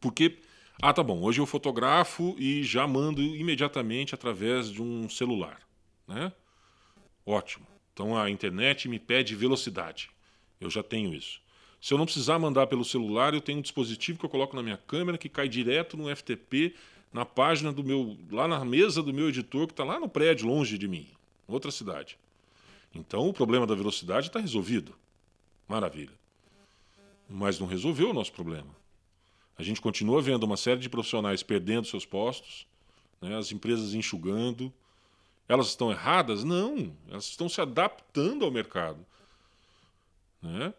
Porque, 0.01 0.39
ah, 0.83 0.93
tá 0.93 1.03
bom, 1.03 1.23
hoje 1.23 1.41
eu 1.41 1.47
fotografo 1.47 2.35
e 2.39 2.63
já 2.63 2.87
mando 2.87 3.23
imediatamente 3.23 4.15
através 4.15 4.71
de 4.71 4.83
um 4.83 5.09
celular, 5.09 5.61
né? 6.07 6.33
Ótimo. 7.25 7.67
Então 7.93 8.17
a 8.17 8.29
internet 8.29 8.89
me 8.89 8.99
pede 8.99 9.35
velocidade. 9.35 10.11
Eu 10.61 10.69
já 10.69 10.83
tenho 10.83 11.15
isso. 11.15 11.41
Se 11.81 11.93
eu 11.93 11.99
não 11.99 12.07
precisar 12.07 12.39
mandar 12.39 12.67
pelo 12.67 12.85
celular, 12.85 13.35
eu 13.35 13.41
tenho 13.41 13.59
um 13.59 13.63
dispositivo 13.63 14.19
que 14.19 14.25
eu 14.25 14.31
coloco 14.31 14.57
na 14.57 14.63
minha 14.63 14.77
câmera 14.77 15.19
que 15.19 15.29
cai 15.29 15.49
direto 15.49 15.97
no 15.97 16.15
FTP, 16.15 16.75
na 17.13 17.25
página 17.25 17.73
do 17.73 17.85
meu, 17.85 18.17
lá 18.31 18.49
na 18.49 18.65
mesa 18.65 19.03
do 19.03 19.13
meu 19.13 19.29
editor 19.29 19.67
que 19.67 19.73
está 19.73 19.85
lá 19.85 20.01
no 20.01 20.09
prédio, 20.09 20.49
longe 20.49 20.77
de 20.77 20.89
mim, 20.89 21.07
outra 21.47 21.71
cidade. 21.71 22.19
Então 22.95 23.29
o 23.29 23.33
problema 23.33 23.67
da 23.67 23.75
velocidade 23.75 24.29
está 24.29 24.39
resolvido. 24.39 24.95
Maravilha. 25.69 26.13
Mas 27.29 27.59
não 27.59 27.67
resolveu 27.67 28.11
o 28.11 28.15
nosso 28.15 28.33
problema. 28.33 28.75
A 29.57 29.63
gente 29.63 29.81
continua 29.81 30.21
vendo 30.21 30.45
uma 30.45 30.57
série 30.57 30.81
de 30.81 30.89
profissionais 30.89 31.43
perdendo 31.43 31.87
seus 31.87 32.05
postos, 32.05 32.67
né, 33.21 33.37
as 33.37 33.53
empresas 33.53 33.95
enxugando. 33.95 34.73
Elas 35.49 35.69
estão 35.69 35.91
erradas? 35.91 36.45
Não. 36.45 36.95
Elas 37.09 37.25
estão 37.25 37.49
se 37.49 37.61
adaptando 37.61 38.45
ao 38.45 38.51
mercado. 38.51 39.05
Né? 40.43 40.75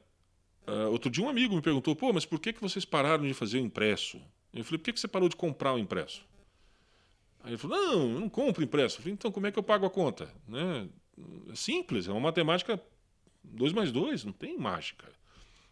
Uh, 0.68 0.92
outro 0.92 1.10
dia 1.10 1.24
um 1.24 1.30
amigo 1.30 1.56
me 1.56 1.62
perguntou, 1.62 1.96
pô, 1.96 2.12
mas 2.12 2.26
por 2.26 2.40
que, 2.40 2.52
que 2.52 2.62
vocês 2.62 2.86
pararam 2.86 3.24
de 3.24 3.34
fazer 3.34 3.60
o 3.60 3.62
impresso? 3.66 4.20
Eu 4.54 4.64
falei, 4.64 4.80
por 4.80 4.86
que, 4.86 4.94
que 4.94 5.00
você 5.00 5.08
parou 5.08 5.30
de 5.30 5.36
comprar 5.36 5.74
o 5.74 5.80
impresso? 5.80 6.26
Aí 7.44 7.52
ele 7.52 7.58
falou, 7.58 7.78
não, 7.78 8.14
eu 8.14 8.20
não 8.20 8.30
compro 8.30 8.64
impresso. 8.64 8.98
Eu 8.98 9.02
falei, 9.02 9.14
então 9.14 9.32
como 9.32 9.46
é 9.48 9.52
que 9.52 9.60
eu 9.60 9.64
pago 9.64 9.86
a 9.86 9.90
conta? 9.90 10.34
Né? 10.48 10.88
Simples, 11.54 12.08
é 12.08 12.12
uma 12.12 12.20
matemática 12.20 12.82
2 13.44 13.74
mais 13.74 13.92
2, 13.92 14.26
não 14.26 14.34
tem 14.34 14.58
mágica. 14.58 15.06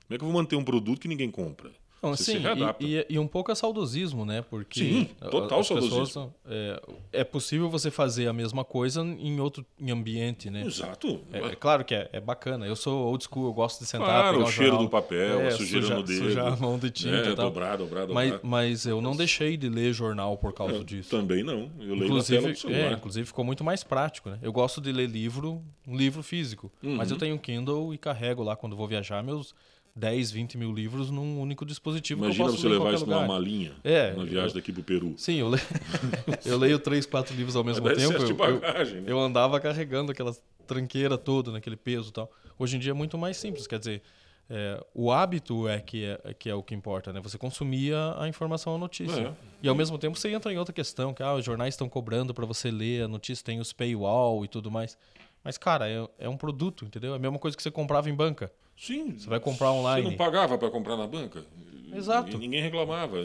Como 0.06 0.16
é 0.16 0.18
que 0.18 0.24
eu 0.24 0.28
vou 0.28 0.34
manter 0.34 0.56
um 0.56 0.64
produto 0.64 1.02
que 1.02 1.08
ninguém 1.08 1.32
compra? 1.32 1.72
Sim, 2.16 2.42
e, 2.80 2.98
e, 2.98 3.06
e, 3.12 3.20
um 3.20 3.28
pouco 3.28 3.52
é 3.52 3.56
saudosismo, 3.56 4.26
né? 4.26 4.42
Porque 4.42 4.80
sim, 4.80 5.10
total 5.32 5.62
as 5.62 5.68
saudosismo. 5.68 6.00
Pessoas, 6.00 6.30
é, 6.46 6.82
é, 7.14 7.24
possível 7.24 7.70
você 7.70 7.90
fazer 7.90 8.28
a 8.28 8.34
mesma 8.34 8.66
coisa 8.66 9.02
em 9.02 9.40
outro 9.40 9.66
em 9.80 9.90
ambiente, 9.92 10.50
né? 10.50 10.66
Exato. 10.66 11.22
É, 11.32 11.40
é 11.40 11.56
claro 11.56 11.86
que 11.86 11.96
é, 11.96 12.10
é, 12.12 12.20
bacana. 12.20 12.66
Eu 12.66 12.76
sou 12.76 13.08
old 13.08 13.24
school, 13.24 13.46
eu 13.46 13.54
gosto 13.54 13.80
de 13.80 13.86
sentar, 13.86 14.08
claro, 14.08 14.38
pegar 14.38 14.50
o 14.50 14.52
cheiro 14.52 14.72
jornal, 14.72 14.86
do 14.86 14.92
papel, 14.92 15.40
a 15.40 15.44
é, 15.44 15.52
sujeira 15.52 15.82
sujar, 15.82 15.98
no 15.98 16.04
dedo. 16.04 16.26
Sujar 16.26 16.54
a 16.54 16.56
mão 16.58 16.78
de 16.78 16.92
tinta 16.92 17.16
é. 17.16 17.36
Dobrar, 17.36 17.78
dobrar, 17.78 18.06
dobrar. 18.06 18.14
Mas, 18.14 18.40
mas 18.44 18.86
eu 18.86 19.02
não 19.02 19.16
deixei 19.16 19.56
de 19.56 19.70
ler 19.70 19.94
jornal 19.94 20.38
por 20.38 20.54
causa 20.54 20.76
eu 20.76 20.84
disso. 20.84 21.10
Também 21.10 21.44
não. 21.44 21.72
Eu 21.80 21.94
leio 21.94 22.06
inclusive, 22.06 22.36
na 22.36 22.42
tela 22.42 22.54
do 22.54 22.60
celular. 22.60 22.92
É, 22.92 22.94
inclusive 22.94 23.26
ficou 23.26 23.46
muito 23.46 23.64
mais 23.64 23.84
prático, 23.84 24.30
né? 24.30 24.40
Eu 24.42 24.52
gosto 24.52 24.82
de 24.82 24.92
ler 24.92 25.08
livro, 25.08 25.62
um 25.88 25.96
livro 25.96 26.22
físico. 26.22 26.72
Uhum. 26.84 26.96
Mas 26.96 27.12
eu 27.12 27.18
tenho 27.18 27.38
Kindle 27.40 27.94
e 27.94 27.98
carrego 27.98 28.44
lá 28.44 28.56
quando 28.56 28.76
vou 28.76 28.88
viajar 28.88 29.24
meus 29.24 29.56
10, 29.96 30.32
20 30.32 30.58
mil 30.58 30.74
livros 30.74 31.12
num 31.12 31.40
único 31.40 31.66
dispositivo 31.66 32.24
Imagina 32.24 32.50
você 32.50 32.68
levar 32.68 32.94
isso 32.94 33.06
lugar. 33.06 33.22
numa 33.22 33.28
malinha 33.28 33.74
é, 33.84 34.12
na 34.14 34.24
viagem 34.24 34.50
eu, 34.50 34.54
daqui 34.56 34.72
pro 34.72 34.82
Peru. 34.82 35.14
Sim, 35.18 35.36
eu, 35.36 35.50
le... 35.52 35.58
eu 36.46 36.58
leio 36.58 36.80
três, 36.80 37.06
quatro 37.06 37.36
livros 37.36 37.56
ao 37.56 37.64
mesmo 37.64 37.86
Mas 37.86 37.98
tempo. 37.98 38.14
Eu, 38.14 38.36
bagagem, 38.36 39.02
né? 39.02 39.12
eu, 39.12 39.20
andava 39.20 39.60
carregando 39.60 40.12
aquela 40.12 40.36
tranqueira 40.66 41.16
toda, 41.18 41.52
naquele 41.52 41.76
peso 41.76 42.10
e 42.10 42.14
tal. 42.14 42.32
Hoje 42.58 42.76
em 42.76 42.80
dia 42.80 42.92
é 42.92 42.94
muito 42.94 43.18
mais 43.18 43.38
simples, 43.38 43.68
quer 43.68 43.78
dizer, 43.78 44.02
é, 44.50 44.84
o 44.96 45.12
hábito 45.12 45.68
é 45.68 45.80
que, 45.80 46.06
é 46.24 46.34
que 46.34 46.50
é 46.50 46.56
o 46.56 46.64
que 46.64 46.74
importa, 46.74 47.14
né? 47.14 47.22
Você 47.22 47.38
consumia 47.38 48.16
a 48.18 48.28
informação, 48.28 48.76
a 48.76 48.78
notícia. 48.78 49.22
É. 49.22 49.34
E 49.62 49.70
ao 49.70 49.76
mesmo 49.76 49.98
tempo 50.00 50.18
você 50.18 50.30
entra 50.30 50.52
em 50.52 50.58
outra 50.58 50.74
questão, 50.74 51.14
que 51.14 51.22
ah, 51.22 51.36
os 51.36 51.46
jornais 51.46 51.76
estão 51.76 51.88
cobrando 51.88 52.34
para 52.34 52.46
você 52.46 52.72
ler 52.72 53.04
a 53.04 53.08
notícia, 53.08 53.46
tem 53.46 53.60
os 53.60 53.72
paywall 53.72 54.44
e 54.44 54.48
tudo 54.48 54.72
mais. 54.72 54.98
Mas, 55.44 55.58
cara, 55.58 55.90
é, 55.90 56.08
é 56.18 56.30
um 56.30 56.38
produto, 56.38 56.84
entendeu? 56.86 57.14
É 57.14 57.16
a 57.16 57.20
mesma 57.20 57.38
coisa 57.38 57.56
que 57.56 57.62
você 57.62 57.70
comprava 57.70 58.10
em 58.10 58.14
banca. 58.14 58.52
Sim. 58.78 59.18
Você 59.18 59.28
vai 59.28 59.40
comprar 59.40 59.72
online. 59.72 60.04
Você 60.04 60.10
não 60.10 60.18
pagava 60.18 60.58
para 60.58 60.70
comprar 60.70 60.98
na 60.98 61.08
banca. 61.08 61.46
Exato. 61.94 62.36
E 62.36 62.38
ninguém 62.38 62.62
reclamava. 62.62 63.18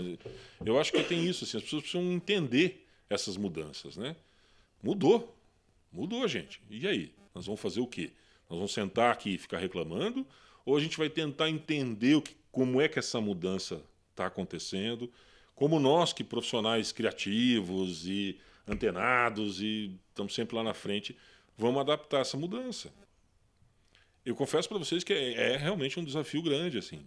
Eu 0.65 0.79
acho 0.79 0.93
que 0.93 1.03
tem 1.03 1.25
isso, 1.25 1.45
assim, 1.45 1.57
as 1.57 1.63
pessoas 1.63 1.83
precisam 1.83 2.13
entender 2.13 2.87
essas 3.09 3.37
mudanças, 3.37 3.97
né? 3.97 4.15
Mudou. 4.83 5.35
Mudou, 5.93 6.27
gente. 6.29 6.61
E 6.71 6.87
aí? 6.87 7.13
Nós 7.35 7.47
vamos 7.47 7.61
fazer 7.61 7.81
o 7.81 7.87
quê? 7.87 8.11
Nós 8.49 8.59
vamos 8.59 8.73
sentar 8.73 9.13
aqui 9.13 9.35
e 9.35 9.39
ficar 9.39 9.59
reclamando? 9.59 10.27
Ou 10.65 10.77
a 10.77 10.81
gente 10.81 10.99
vai 10.99 11.09
tentar 11.09 11.49
entender 11.49 12.15
o 12.17 12.23
que, 12.23 12.37
como 12.53 12.81
é 12.81 12.89
que 12.89 12.99
essa 12.99 13.21
mudança 13.21 13.83
está 14.11 14.27
acontecendo? 14.27 15.11
Como 15.55 15.81
nós, 15.81 16.13
que 16.13 16.23
profissionais 16.23 16.93
criativos 16.93 18.07
e 18.07 18.39
antenados 18.67 19.61
e 19.61 19.93
estamos 20.09 20.35
sempre 20.35 20.57
lá 20.57 20.63
na 20.63 20.75
frente, 20.75 21.17
vamos 21.57 21.81
adaptar 21.81 22.21
essa 22.21 22.37
mudança? 22.37 22.93
Eu 24.29 24.37
confesso 24.37 24.69
para 24.69 24.77
vocês 24.77 25.03
que 25.03 25.13
é, 25.15 25.55
é 25.55 25.57
realmente 25.57 25.99
um 25.99 26.05
desafio 26.05 26.43
grande, 26.43 26.77
assim. 26.77 27.01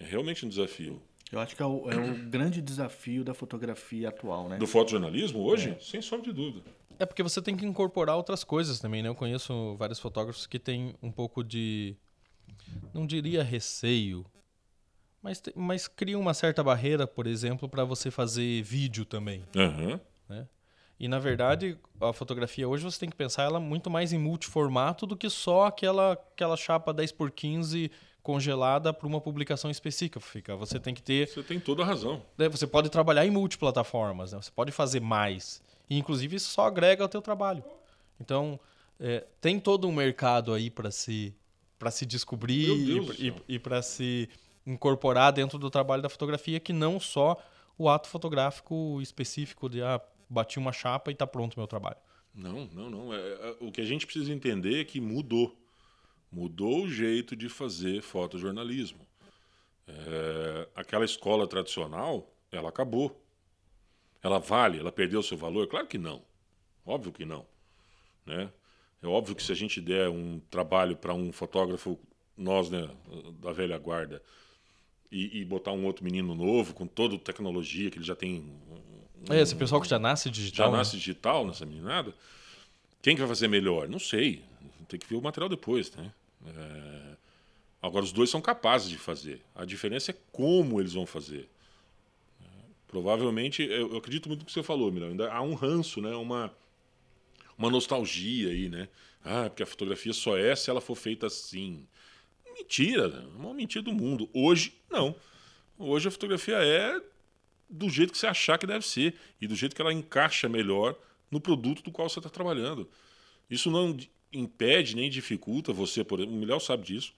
É 0.00 0.04
realmente 0.04 0.46
um 0.46 0.48
desafio. 0.48 1.02
Eu 1.30 1.38
acho 1.38 1.54
que 1.54 1.62
é 1.62 1.66
o, 1.66 1.90
é 1.90 1.94
o 1.94 2.14
grande 2.30 2.62
desafio 2.62 3.22
da 3.22 3.34
fotografia 3.34 4.08
atual, 4.08 4.48
né? 4.48 4.56
Do 4.56 4.66
fotojornalismo 4.66 5.42
hoje? 5.42 5.76
Sem 5.78 6.00
sombra 6.00 6.24
de 6.24 6.32
dúvida. 6.32 6.64
É 6.98 7.04
porque 7.04 7.22
você 7.22 7.42
tem 7.42 7.54
que 7.54 7.66
incorporar 7.66 8.16
outras 8.16 8.44
coisas 8.44 8.80
também, 8.80 9.02
né? 9.02 9.10
Eu 9.10 9.14
conheço 9.14 9.76
vários 9.76 9.98
fotógrafos 9.98 10.46
que 10.46 10.58
têm 10.58 10.94
um 11.02 11.12
pouco 11.12 11.44
de. 11.44 11.96
Não 12.94 13.06
diria 13.06 13.42
receio, 13.42 14.24
mas, 15.20 15.42
mas 15.54 15.86
cria 15.86 16.18
uma 16.18 16.32
certa 16.32 16.64
barreira, 16.64 17.06
por 17.06 17.26
exemplo, 17.26 17.68
para 17.68 17.84
você 17.84 18.10
fazer 18.10 18.62
vídeo 18.62 19.04
também. 19.04 19.44
Aham. 19.54 20.00
né? 20.30 20.48
E 21.02 21.08
na 21.08 21.18
verdade, 21.18 21.76
a 22.00 22.12
fotografia 22.12 22.68
hoje 22.68 22.84
você 22.84 23.00
tem 23.00 23.10
que 23.10 23.16
pensar 23.16 23.42
ela 23.42 23.58
muito 23.58 23.90
mais 23.90 24.12
em 24.12 24.18
multiformato 24.18 25.04
do 25.04 25.16
que 25.16 25.28
só 25.28 25.66
aquela, 25.66 26.12
aquela 26.12 26.56
chapa 26.56 26.94
10x15 26.94 27.90
congelada 28.22 28.92
para 28.94 29.08
uma 29.08 29.20
publicação 29.20 29.68
específica. 29.68 30.54
Você 30.54 30.78
tem 30.78 30.94
que 30.94 31.02
ter. 31.02 31.26
Você 31.28 31.42
tem 31.42 31.58
toda 31.58 31.82
a 31.82 31.86
razão. 31.86 32.22
né, 32.38 32.48
Você 32.48 32.68
pode 32.68 32.88
trabalhar 32.88 33.26
em 33.26 33.30
multiplataformas, 33.30 34.32
né? 34.32 34.40
você 34.40 34.52
pode 34.52 34.70
fazer 34.70 35.00
mais. 35.00 35.60
E 35.90 35.98
inclusive 35.98 36.36
isso 36.36 36.50
só 36.50 36.66
agrega 36.66 37.02
ao 37.02 37.08
teu 37.08 37.20
trabalho. 37.20 37.64
Então, 38.20 38.60
é, 39.00 39.24
tem 39.40 39.58
todo 39.58 39.88
um 39.88 39.92
mercado 39.92 40.54
aí 40.54 40.70
para 40.70 40.92
se, 40.92 41.34
para 41.80 41.90
se 41.90 42.06
descobrir 42.06 42.68
e- 42.92 43.28
e, 43.48 43.54
e 43.56 43.58
para 43.58 43.82
se 43.82 44.28
incorporar 44.64 45.32
dentro 45.32 45.58
do 45.58 45.68
trabalho 45.68 46.00
da 46.00 46.08
fotografia, 46.08 46.60
que 46.60 46.72
não 46.72 47.00
só 47.00 47.36
o 47.76 47.88
ato 47.88 48.06
fotográfico 48.06 49.00
específico 49.02 49.68
de 49.68 49.82
ah, 49.82 50.00
bati 50.32 50.58
uma 50.58 50.72
chapa 50.72 51.10
e 51.10 51.14
está 51.14 51.26
pronto 51.26 51.54
o 51.54 51.60
meu 51.60 51.66
trabalho. 51.66 51.98
Não, 52.34 52.66
não, 52.72 52.90
não. 52.90 53.14
É, 53.14 53.18
é- 53.18 53.56
o 53.60 53.70
que 53.70 53.80
a 53.80 53.84
gente 53.84 54.06
precisa 54.06 54.32
entender 54.32 54.80
é 54.80 54.84
que 54.84 55.00
mudou. 55.00 55.56
Mudou 56.30 56.84
o 56.84 56.88
jeito 56.88 57.36
de 57.36 57.48
fazer 57.48 58.00
fotojornalismo. 58.00 59.06
É, 59.86 60.68
aquela 60.74 61.04
escola 61.04 61.46
tradicional, 61.46 62.32
ela 62.50 62.70
acabou. 62.70 63.20
Ela 64.22 64.38
vale? 64.38 64.78
Ela 64.78 64.90
perdeu 64.90 65.22
seu 65.22 65.36
valor? 65.36 65.66
Claro 65.66 65.86
que 65.86 65.98
não. 65.98 66.22
Óbvio 66.86 67.12
que 67.12 67.24
não. 67.24 67.46
Né? 68.24 68.50
É 69.02 69.06
óbvio 69.06 69.34
que 69.34 69.42
se 69.42 69.52
a 69.52 69.54
gente 69.54 69.80
der 69.80 70.08
um 70.08 70.40
trabalho 70.50 70.96
para 70.96 71.12
um 71.12 71.32
fotógrafo, 71.32 71.98
nós, 72.36 72.70
né, 72.70 72.88
da 73.40 73.52
velha 73.52 73.76
guarda, 73.76 74.22
e, 75.10 75.40
e 75.40 75.44
botar 75.44 75.72
um 75.72 75.84
outro 75.84 76.04
menino 76.04 76.34
novo, 76.34 76.72
com 76.72 76.86
toda 76.86 77.16
a 77.16 77.18
tecnologia 77.18 77.90
que 77.90 77.98
ele 77.98 78.04
já 78.04 78.14
tem 78.14 78.58
É, 79.30 79.40
esse 79.40 79.54
pessoal 79.54 79.80
que 79.80 79.88
já 79.88 79.98
nasce 79.98 80.28
já 80.28 80.32
digital. 80.34 80.70
né? 80.72 80.78
nasce 80.78 80.96
digital 80.96 81.46
nessa 81.46 81.64
meninada, 81.64 82.14
quem 83.00 83.14
que 83.14 83.20
vai 83.20 83.28
fazer 83.28 83.48
melhor? 83.48 83.88
Não 83.88 83.98
sei. 83.98 84.42
Tem 84.88 84.98
que 84.98 85.06
ver 85.06 85.16
o 85.16 85.22
material 85.22 85.48
depois, 85.48 85.90
né? 85.92 86.12
É, 86.46 87.12
Agora, 87.82 88.04
os 88.04 88.12
dois 88.12 88.30
são 88.30 88.40
capazes 88.40 88.88
de 88.88 88.96
fazer. 88.96 89.42
A 89.56 89.64
diferença 89.64 90.12
é 90.12 90.16
como 90.30 90.80
eles 90.80 90.92
vão 90.92 91.04
fazer. 91.04 91.48
É, 92.40 92.44
Provavelmente, 92.86 93.60
eu 93.64 93.96
acredito 93.96 94.28
muito 94.28 94.40
no 94.40 94.46
que 94.46 94.52
você 94.52 94.62
falou, 94.62 94.92
Milão. 94.92 95.08
Ainda 95.08 95.32
há 95.32 95.42
um 95.42 95.54
ranço, 95.54 96.00
né? 96.00 96.14
Uma, 96.14 96.54
uma 97.58 97.68
nostalgia 97.68 98.50
aí, 98.50 98.68
né? 98.68 98.88
Ah, 99.24 99.48
porque 99.48 99.64
a 99.64 99.66
fotografia 99.66 100.12
só 100.12 100.36
é 100.38 100.54
se 100.54 100.70
ela 100.70 100.80
for 100.80 100.94
feita 100.94 101.26
assim. 101.26 101.84
Mentira, 102.54 103.08
né? 103.08 103.26
uma 103.34 103.52
mentira 103.52 103.82
do 103.82 103.92
mundo. 103.92 104.28
Hoje, 104.32 104.74
não. 104.88 105.16
Hoje 105.76 106.06
a 106.06 106.10
fotografia 106.10 106.56
é 106.62 107.00
do 107.72 107.88
jeito 107.88 108.12
que 108.12 108.18
você 108.18 108.26
achar 108.26 108.58
que 108.58 108.66
deve 108.66 108.86
ser 108.86 109.14
e 109.40 109.46
do 109.46 109.56
jeito 109.56 109.74
que 109.74 109.80
ela 109.80 109.92
encaixa 109.92 110.48
melhor 110.48 110.94
no 111.30 111.40
produto 111.40 111.82
do 111.82 111.90
qual 111.90 112.08
você 112.08 112.18
está 112.18 112.28
trabalhando. 112.28 112.88
Isso 113.50 113.70
não 113.70 113.96
impede 114.32 114.94
nem 114.94 115.10
dificulta 115.10 115.72
você, 115.72 116.04
por 116.04 116.20
exemplo, 116.20 116.36
o 116.36 116.38
Milhão 116.40 116.60
sabe 116.60 116.84
disso, 116.84 117.14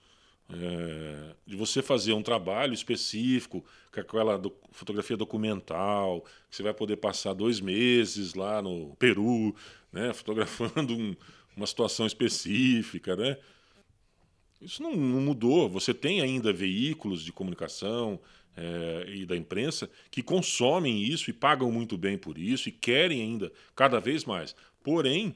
é, 0.48 1.34
de 1.46 1.56
você 1.56 1.82
fazer 1.82 2.12
um 2.12 2.22
trabalho 2.22 2.72
específico, 2.72 3.64
com 3.92 4.00
aquela 4.00 4.38
do- 4.38 4.54
fotografia 4.72 5.16
documental, 5.16 6.20
que 6.48 6.56
você 6.56 6.62
vai 6.62 6.72
poder 6.74 6.96
passar 6.98 7.32
dois 7.34 7.60
meses 7.60 8.34
lá 8.34 8.62
no 8.62 8.94
Peru, 8.96 9.54
né, 9.92 10.12
fotografando 10.14 10.94
um- 10.94 11.16
uma 11.56 11.66
situação 11.66 12.06
específica, 12.06 13.16
né? 13.16 13.36
Isso 14.60 14.82
não, 14.82 14.94
não 14.96 15.20
mudou. 15.20 15.68
Você 15.68 15.92
tem 15.92 16.20
ainda 16.20 16.52
veículos 16.52 17.22
de 17.24 17.32
comunicação 17.32 18.18
eh, 18.56 19.04
e 19.08 19.26
da 19.26 19.36
imprensa 19.36 19.90
que 20.10 20.22
consomem 20.22 21.02
isso 21.02 21.28
e 21.30 21.32
pagam 21.32 21.70
muito 21.72 21.96
bem 21.98 22.16
por 22.18 22.38
isso 22.38 22.68
e 22.68 22.72
querem 22.72 23.20
ainda 23.20 23.52
cada 23.74 24.00
vez 24.00 24.24
mais. 24.24 24.54
Porém, 24.82 25.34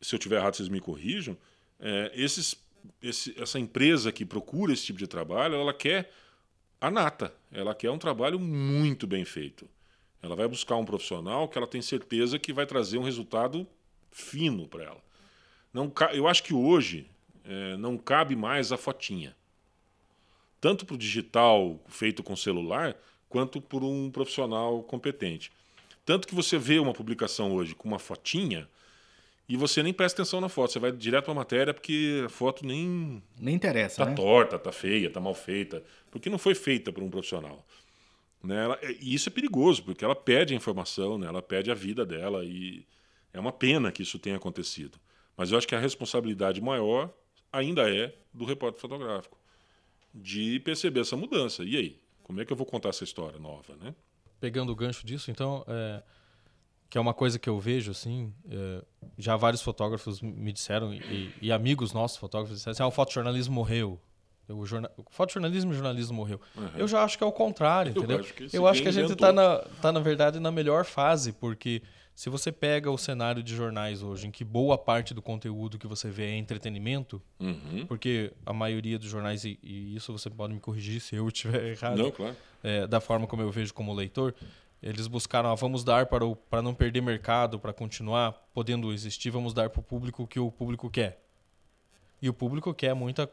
se 0.00 0.14
eu 0.14 0.18
tiver 0.18 0.36
errado, 0.36 0.56
vocês 0.56 0.68
me 0.68 0.80
corrijam. 0.80 1.36
eh, 1.82 2.12
esses, 2.14 2.54
esse- 3.02 3.34
essa 3.40 3.58
empresa 3.58 4.12
que 4.12 4.24
procura 4.26 4.70
esse 4.72 4.84
tipo 4.84 4.98
de 4.98 5.06
trabalho, 5.06 5.54
ela 5.54 5.72
quer 5.72 6.12
a 6.78 6.90
nata. 6.90 7.34
Ela 7.50 7.74
quer 7.74 7.90
um 7.90 7.96
trabalho 7.98 8.38
muito 8.38 9.06
bem 9.06 9.24
feito. 9.24 9.66
Ela 10.22 10.36
vai 10.36 10.46
buscar 10.46 10.76
um 10.76 10.84
profissional 10.84 11.48
que 11.48 11.56
ela 11.56 11.66
tem 11.66 11.80
certeza 11.80 12.38
que 12.38 12.52
vai 12.52 12.66
trazer 12.66 12.98
um 12.98 13.02
resultado 13.02 13.66
fino 14.10 14.68
para 14.68 14.84
ela. 14.84 15.02
Não, 15.72 15.90
eu 16.12 16.28
acho 16.28 16.42
que 16.42 16.52
hoje 16.52 17.06
eh, 17.44 17.76
não 17.78 17.96
cabe 17.96 18.36
mais 18.36 18.72
a 18.72 18.76
fotinha. 18.76 19.34
Tanto 20.60 20.84
para 20.84 20.94
o 20.94 20.98
digital 20.98 21.80
feito 21.88 22.22
com 22.22 22.36
celular, 22.36 22.96
quanto 23.28 23.60
por 23.60 23.82
um 23.82 24.10
profissional 24.10 24.82
competente. 24.82 25.50
Tanto 26.04 26.26
que 26.28 26.34
você 26.34 26.58
vê 26.58 26.78
uma 26.78 26.92
publicação 26.92 27.52
hoje 27.54 27.74
com 27.74 27.88
uma 27.88 27.98
fotinha 27.98 28.68
e 29.48 29.56
você 29.56 29.82
nem 29.82 29.92
presta 29.92 30.22
atenção 30.22 30.40
na 30.40 30.48
foto. 30.48 30.72
Você 30.72 30.78
vai 30.78 30.92
direto 30.92 31.24
para 31.24 31.32
a 31.32 31.36
matéria 31.36 31.72
porque 31.74 32.22
a 32.26 32.28
foto 32.28 32.66
nem 32.66 33.22
Nem 33.38 33.54
interessa, 33.54 34.04
tá 34.04 34.10
né? 34.10 34.14
torta, 34.16 34.58
tá 34.58 34.72
feia, 34.72 35.10
tá 35.10 35.20
mal 35.20 35.34
feita, 35.34 35.82
porque 36.10 36.28
não 36.28 36.38
foi 36.38 36.54
feita 36.54 36.92
por 36.92 37.02
um 37.02 37.10
profissional. 37.10 37.64
Né? 38.42 38.64
Ela- 38.64 38.78
e 39.00 39.14
isso 39.14 39.28
é 39.28 39.32
perigoso, 39.32 39.82
porque 39.82 40.04
ela 40.04 40.16
perde 40.16 40.52
a 40.52 40.56
informação, 40.56 41.18
né? 41.18 41.26
ela 41.26 41.42
perde 41.42 41.70
a 41.70 41.74
vida 41.74 42.04
dela 42.04 42.44
e 42.44 42.84
é 43.32 43.38
uma 43.40 43.52
pena 43.52 43.92
que 43.92 44.02
isso 44.02 44.18
tenha 44.18 44.36
acontecido. 44.36 44.98
Mas 45.36 45.52
eu 45.52 45.58
acho 45.58 45.68
que 45.68 45.74
a 45.74 45.78
responsabilidade 45.80 46.60
maior 46.60 47.12
ainda 47.52 47.88
é 47.94 48.14
do 48.32 48.44
repórter 48.44 48.80
fotográfico, 48.80 49.36
de 50.14 50.60
perceber 50.60 51.00
essa 51.00 51.16
mudança. 51.16 51.62
E 51.64 51.76
aí, 51.76 52.00
como 52.22 52.40
é 52.40 52.44
que 52.44 52.52
eu 52.52 52.56
vou 52.56 52.66
contar 52.66 52.90
essa 52.90 53.04
história 53.04 53.38
nova, 53.38 53.74
né? 53.76 53.94
pegando 54.40 54.72
o 54.72 54.74
gancho 54.74 55.06
disso, 55.06 55.30
então, 55.30 55.62
é, 55.68 56.02
que 56.88 56.96
é 56.96 57.00
uma 57.00 57.14
coisa 57.14 57.38
que 57.38 57.48
eu 57.48 57.60
vejo, 57.60 57.90
assim, 57.90 58.32
é, 58.50 58.82
já 59.18 59.36
vários 59.36 59.60
fotógrafos 59.62 60.20
me 60.22 60.52
disseram, 60.52 60.92
e, 60.94 61.32
e 61.40 61.52
amigos 61.52 61.92
nossos 61.92 62.16
fotógrafos 62.16 62.56
disseram 62.56 62.72
assim, 62.72 62.82
ah, 62.82 62.86
o 62.86 62.90
fotojornalismo 62.90 63.54
morreu. 63.54 64.00
O, 64.48 64.66
jorna... 64.66 64.90
o 64.96 65.04
fotojornalismo 65.10 65.70
e 65.70 65.74
o 65.74 65.76
jornalismo 65.76 66.16
morreu. 66.16 66.40
Eu 66.76 66.88
já 66.88 67.04
acho 67.04 67.16
que 67.16 67.22
é 67.22 67.26
o 67.26 67.30
contrário, 67.30 67.92
Eu 67.94 68.02
entendeu? 68.02 68.18
acho 68.18 68.56
eu 68.56 68.66
acho 68.66 68.82
que 68.82 68.88
a 68.88 68.92
gente 68.92 69.12
está, 69.12 69.32
na, 69.32 69.58
tá, 69.80 69.92
na 69.92 70.00
verdade, 70.00 70.40
na 70.40 70.50
melhor 70.50 70.84
fase, 70.84 71.32
porque 71.32 71.82
se 72.20 72.28
você 72.28 72.52
pega 72.52 72.90
o 72.90 72.98
cenário 72.98 73.42
de 73.42 73.56
jornais 73.56 74.02
hoje, 74.02 74.26
em 74.26 74.30
que 74.30 74.44
boa 74.44 74.76
parte 74.76 75.14
do 75.14 75.22
conteúdo 75.22 75.78
que 75.78 75.86
você 75.86 76.10
vê 76.10 76.26
é 76.26 76.36
entretenimento, 76.36 77.18
Uhum. 77.40 77.86
porque 77.86 78.30
a 78.44 78.52
maioria 78.52 78.98
dos 78.98 79.08
jornais, 79.08 79.42
e, 79.46 79.58
e 79.62 79.96
isso 79.96 80.12
você 80.12 80.28
pode 80.28 80.52
me 80.52 80.60
corrigir 80.60 81.00
se 81.00 81.16
eu 81.16 81.26
estiver 81.28 81.64
errado, 81.72 81.96
Não, 81.96 82.10
claro. 82.10 82.36
é, 82.62 82.86
da 82.86 83.00
forma 83.00 83.26
como 83.26 83.40
eu 83.40 83.50
vejo 83.50 83.72
como 83.72 83.94
leitor, 83.94 84.34
eles 84.82 85.06
buscaram, 85.06 85.48
ah, 85.50 85.54
vamos 85.54 85.82
dar 85.82 86.04
para, 86.04 86.26
o, 86.26 86.36
para 86.36 86.60
não 86.60 86.74
perder 86.74 87.00
mercado, 87.00 87.58
para 87.58 87.72
continuar 87.72 88.32
podendo 88.52 88.92
existir, 88.92 89.30
vamos 89.30 89.54
dar 89.54 89.70
para 89.70 89.80
o 89.80 89.82
público 89.82 90.24
o 90.24 90.26
que 90.26 90.38
o 90.38 90.52
público 90.52 90.90
quer. 90.90 91.24
E 92.20 92.28
o 92.28 92.34
público 92.34 92.74
quer 92.74 92.92
muita, 92.92 93.30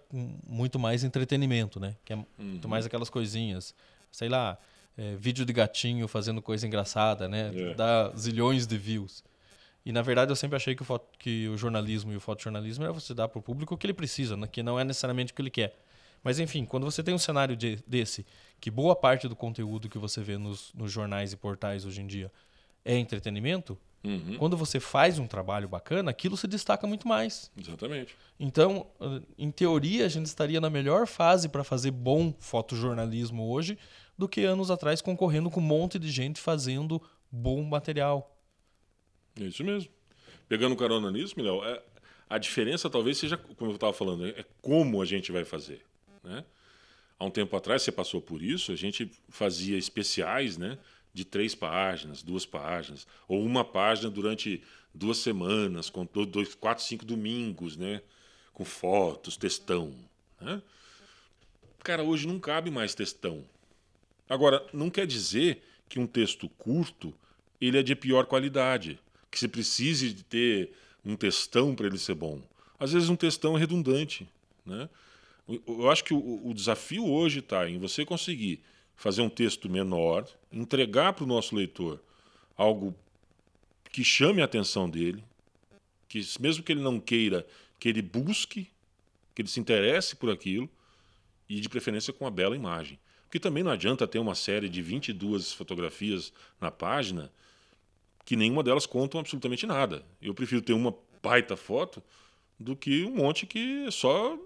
muito 0.47 0.79
mais 0.79 1.03
entretenimento, 1.03 1.77
né? 1.77 1.97
Quer 2.05 2.25
muito 2.37 2.69
mais 2.69 2.85
aquelas 2.85 3.09
coisinhas. 3.09 3.75
Sei 4.09 4.29
lá, 4.29 4.57
é, 4.97 5.15
vídeo 5.15 5.45
de 5.45 5.53
gatinho 5.53 6.07
fazendo 6.07 6.41
coisa 6.41 6.65
engraçada, 6.65 7.27
né? 7.27 7.51
É. 7.53 7.73
Dá 7.75 8.11
zilhões 8.17 8.65
de 8.65 8.77
views. 8.77 9.23
E 9.85 9.91
na 9.91 10.01
verdade 10.01 10.31
eu 10.31 10.35
sempre 10.35 10.57
achei 10.57 10.75
que 10.75 10.81
o, 10.81 10.85
foto, 10.85 11.07
que 11.17 11.47
o 11.47 11.55
jornalismo 11.55 12.11
e 12.11 12.17
o 12.17 12.19
fotojornalismo 12.19 12.83
é 12.83 12.91
você 12.91 13.13
dar 13.13 13.27
para 13.29 13.39
o 13.39 13.41
público 13.41 13.75
o 13.75 13.77
que 13.77 13.85
ele 13.85 13.93
precisa, 13.93 14.35
né? 14.35 14.45
que 14.45 14.61
não 14.61 14.77
é 14.77 14.83
necessariamente 14.83 15.31
o 15.31 15.35
que 15.35 15.41
ele 15.41 15.49
quer. 15.49 15.79
Mas 16.23 16.39
enfim, 16.39 16.65
quando 16.65 16.83
você 16.83 17.01
tem 17.01 17.13
um 17.13 17.19
cenário 17.19 17.55
de, 17.55 17.79
desse, 17.87 18.25
que 18.59 18.69
boa 18.69 18.95
parte 18.95 19.29
do 19.29 19.35
conteúdo 19.35 19.87
que 19.87 19.97
você 19.97 20.21
vê 20.21 20.37
nos, 20.37 20.73
nos 20.73 20.91
jornais 20.91 21.31
e 21.31 21.37
portais 21.37 21.85
hoje 21.85 22.01
em 22.01 22.07
dia 22.07 22.31
é 22.83 22.97
entretenimento, 22.97 23.77
Uhum. 24.03 24.37
quando 24.37 24.55
você 24.55 24.79
faz 24.79 25.19
um 25.19 25.27
trabalho 25.27 25.67
bacana, 25.67 26.11
aquilo 26.11 26.37
se 26.37 26.47
destaca 26.47 26.85
muito 26.87 27.07
mais. 27.07 27.51
Exatamente. 27.59 28.15
Então, 28.39 28.85
em 29.37 29.51
teoria, 29.51 30.05
a 30.05 30.07
gente 30.07 30.27
estaria 30.27 30.61
na 30.61 30.69
melhor 30.69 31.07
fase 31.07 31.49
para 31.49 31.63
fazer 31.63 31.91
bom 31.91 32.33
fotojornalismo 32.39 33.49
hoje 33.49 33.77
do 34.17 34.27
que 34.27 34.43
anos 34.43 34.71
atrás 34.71 35.01
concorrendo 35.01 35.49
com 35.49 35.59
um 35.59 35.63
monte 35.63 35.99
de 35.99 36.09
gente 36.09 36.39
fazendo 36.39 37.01
bom 37.31 37.63
material. 37.63 38.35
É 39.39 39.43
isso 39.43 39.63
mesmo. 39.63 39.91
Pegando 40.49 40.75
carona 40.75 41.11
nisso, 41.11 41.33
Miléo, 41.37 41.63
é, 41.63 41.81
a 42.29 42.37
diferença 42.37 42.89
talvez 42.89 43.17
seja, 43.17 43.37
como 43.37 43.71
eu 43.71 43.75
estava 43.75 43.93
falando, 43.93 44.25
é 44.25 44.45
como 44.61 45.01
a 45.01 45.05
gente 45.05 45.31
vai 45.31 45.43
fazer. 45.43 45.81
Né? 46.23 46.43
Há 47.19 47.25
um 47.25 47.31
tempo 47.31 47.55
atrás, 47.55 47.81
você 47.81 47.91
passou 47.91 48.21
por 48.21 48.41
isso, 48.41 48.71
a 48.71 48.75
gente 48.75 49.11
fazia 49.29 49.77
especiais, 49.77 50.57
né? 50.57 50.77
de 51.17 51.25
três 51.25 51.55
páginas, 51.55 52.21
duas 52.21 52.45
páginas, 52.45 53.07
ou 53.27 53.43
uma 53.43 53.65
página 53.65 54.07
durante 54.07 54.61
duas 54.93 55.17
semanas, 55.17 55.89
com 55.89 56.05
dois, 56.05 56.53
quatro, 56.53 56.83
cinco 56.83 57.03
domingos, 57.03 57.75
né? 57.75 58.03
Com 58.53 58.63
fotos, 58.63 59.35
textão. 59.35 59.95
Né? 60.39 60.61
Cara, 61.79 62.03
hoje 62.03 62.27
não 62.27 62.39
cabe 62.39 62.69
mais 62.69 62.93
textão. 62.93 63.43
Agora, 64.29 64.65
não 64.73 64.89
quer 64.89 65.07
dizer 65.07 65.63
que 65.87 65.99
um 65.99 66.07
texto 66.07 66.49
curto 66.49 67.13
ele 67.59 67.77
é 67.77 67.83
de 67.83 67.95
pior 67.95 68.25
qualidade, 68.25 68.99
que 69.31 69.39
se 69.39 69.47
precise 69.47 70.13
de 70.13 70.23
ter 70.23 70.71
um 71.03 71.15
textão 71.15 71.75
para 71.75 71.87
ele 71.87 71.97
ser 71.97 72.13
bom. 72.13 72.41
Às 72.79 72.91
vezes 72.91 73.09
um 73.09 73.15
textão 73.15 73.55
é 73.55 73.59
redundante, 73.59 74.27
né? 74.65 74.89
Eu 75.65 75.89
acho 75.89 76.03
que 76.03 76.13
o, 76.13 76.47
o 76.47 76.53
desafio 76.53 77.07
hoje 77.07 77.39
está 77.39 77.69
em 77.69 77.79
você 77.79 78.05
conseguir 78.05 78.61
fazer 78.97 79.21
um 79.21 79.29
texto 79.29 79.69
menor, 79.69 80.27
entregar 80.51 81.13
para 81.13 81.23
o 81.23 81.27
nosso 81.27 81.55
leitor 81.55 82.01
algo 82.57 82.93
que 83.91 84.03
chame 84.03 84.41
a 84.41 84.45
atenção 84.45 84.89
dele, 84.89 85.23
que 86.09 86.21
mesmo 86.39 86.63
que 86.63 86.71
ele 86.71 86.81
não 86.81 86.99
queira, 86.99 87.47
que 87.79 87.87
ele 87.87 88.01
busque, 88.01 88.67
que 89.33 89.41
ele 89.41 89.49
se 89.49 89.59
interesse 89.59 90.15
por 90.15 90.29
aquilo, 90.29 90.69
e 91.47 91.61
de 91.61 91.69
preferência 91.69 92.11
com 92.11 92.25
uma 92.25 92.31
bela 92.31 92.55
imagem. 92.55 92.99
Porque 93.27 93.39
também 93.39 93.61
não 93.61 93.71
adianta 93.71 94.07
ter 94.07 94.19
uma 94.19 94.33
série 94.35 94.69
de 94.69 94.81
22 94.81 95.51
fotografias 95.53 96.31
na 96.61 96.71
página 96.71 97.29
que 98.25 98.35
nenhuma 98.35 98.63
delas 98.63 98.85
contam 98.85 99.19
absolutamente 99.19 99.65
nada. 99.67 100.03
Eu 100.21 100.33
prefiro 100.33 100.61
ter 100.61 100.73
uma 100.73 100.93
baita 101.21 101.55
foto 101.57 102.01
do 102.59 102.75
que 102.75 103.03
um 103.03 103.15
monte 103.15 103.45
que 103.45 103.85
é 103.85 103.91
só 103.91 104.37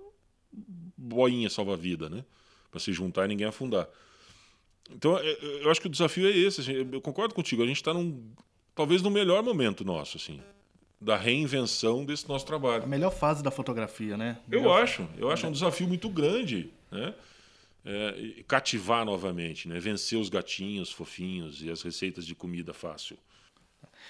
boinha 0.97 1.49
salva-vida, 1.49 2.09
né? 2.09 2.23
Para 2.69 2.79
se 2.79 2.91
juntar 2.91 3.25
e 3.25 3.27
ninguém 3.29 3.47
afundar. 3.47 3.87
Então, 4.89 5.17
é, 5.17 5.29
é, 5.31 5.63
eu 5.63 5.71
acho 5.71 5.79
que 5.81 5.87
o 5.87 5.89
desafio 5.89 6.27
é 6.27 6.31
esse. 6.31 6.61
Assim, 6.61 6.73
eu 6.91 7.01
concordo 7.01 7.33
contigo. 7.33 7.63
A 7.63 7.67
gente 7.67 7.77
está 7.77 7.93
num. 7.93 8.31
Talvez 8.75 9.01
no 9.01 9.09
melhor 9.09 9.43
momento 9.43 9.83
nosso, 9.85 10.17
assim. 10.17 10.41
Da 10.99 11.17
reinvenção 11.17 12.05
desse 12.05 12.27
nosso 12.27 12.45
trabalho. 12.45 12.83
A 12.83 12.87
melhor 12.87 13.11
fase 13.11 13.41
da 13.43 13.49
fotografia, 13.51 14.15
né? 14.17 14.39
Eu 14.49 14.61
Melhor- 14.61 14.83
acho. 14.83 15.07
Eu 15.17 15.29
acho 15.31 15.47
um 15.47 15.51
desafio 15.51 15.87
muito 15.87 16.09
grande, 16.09 16.71
né? 16.91 17.13
É, 17.83 18.43
cativar 18.47 19.03
novamente, 19.03 19.67
né? 19.67 19.79
Vencer 19.79 20.19
os 20.19 20.29
gatinhos 20.29 20.91
fofinhos 20.91 21.63
e 21.63 21.69
as 21.69 21.81
receitas 21.81 22.25
de 22.25 22.35
comida 22.35 22.73
fácil. 22.73 23.17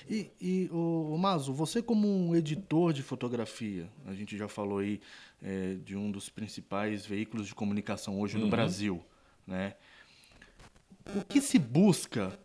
E, 0.10 0.32
e 0.42 0.70
o, 0.72 1.18
Mazo, 1.18 1.54
você 1.54 1.82
como 1.82 2.08
um 2.08 2.36
editor 2.36 2.94
de 2.94 3.04
fotografia, 3.04 3.90
a 4.06 4.14
gente 4.14 4.38
já 4.38 4.48
falou 4.48 4.80
aí 4.80 5.00
é, 5.42 5.76
de 5.76 5.96
um 5.96 6.12
dos 6.12 6.30
principais 6.30 7.06
veículos 7.06 7.48
de 7.48 7.56
comunicação 7.56 8.20
hoje 8.20 8.38
no 8.38 8.50
Brasil, 8.50 9.04
né? 9.46 9.76
O 11.16 11.24
que 11.24 11.42
se 11.42 11.58
busca 11.58 12.38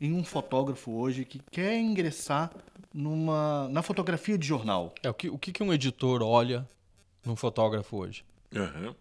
em 0.00 0.12
um 0.12 0.24
fotógrafo 0.24 0.92
hoje 0.92 1.24
que 1.24 1.40
quer 1.50 1.78
ingressar 1.78 2.50
numa, 2.92 3.68
na 3.68 3.82
fotografia 3.82 4.36
de 4.36 4.46
jornal? 4.46 4.94
É 5.02 5.10
o 5.10 5.14
que, 5.14 5.28
o 5.28 5.38
que, 5.38 5.52
que 5.52 5.62
um 5.62 5.72
editor 5.72 6.22
olha 6.22 6.68
num 7.24 7.36
fotógrafo 7.36 7.96
hoje? 7.96 8.24
Aham. 8.54 8.94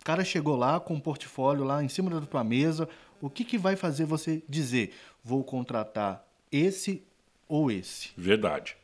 O 0.00 0.04
cara 0.04 0.24
chegou 0.24 0.56
lá 0.56 0.80
com 0.80 0.94
um 0.94 1.00
portfólio 1.00 1.62
lá 1.62 1.84
em 1.84 1.88
cima 1.88 2.10
da 2.10 2.20
tua 2.22 2.42
mesa, 2.42 2.88
o 3.20 3.28
que, 3.28 3.44
que 3.44 3.58
vai 3.58 3.76
fazer 3.76 4.06
você 4.06 4.42
dizer, 4.48 4.94
vou 5.22 5.44
contratar 5.44 6.26
esse 6.50 7.02
ou 7.46 7.70
esse? 7.70 8.10
Verdade. 8.16 8.76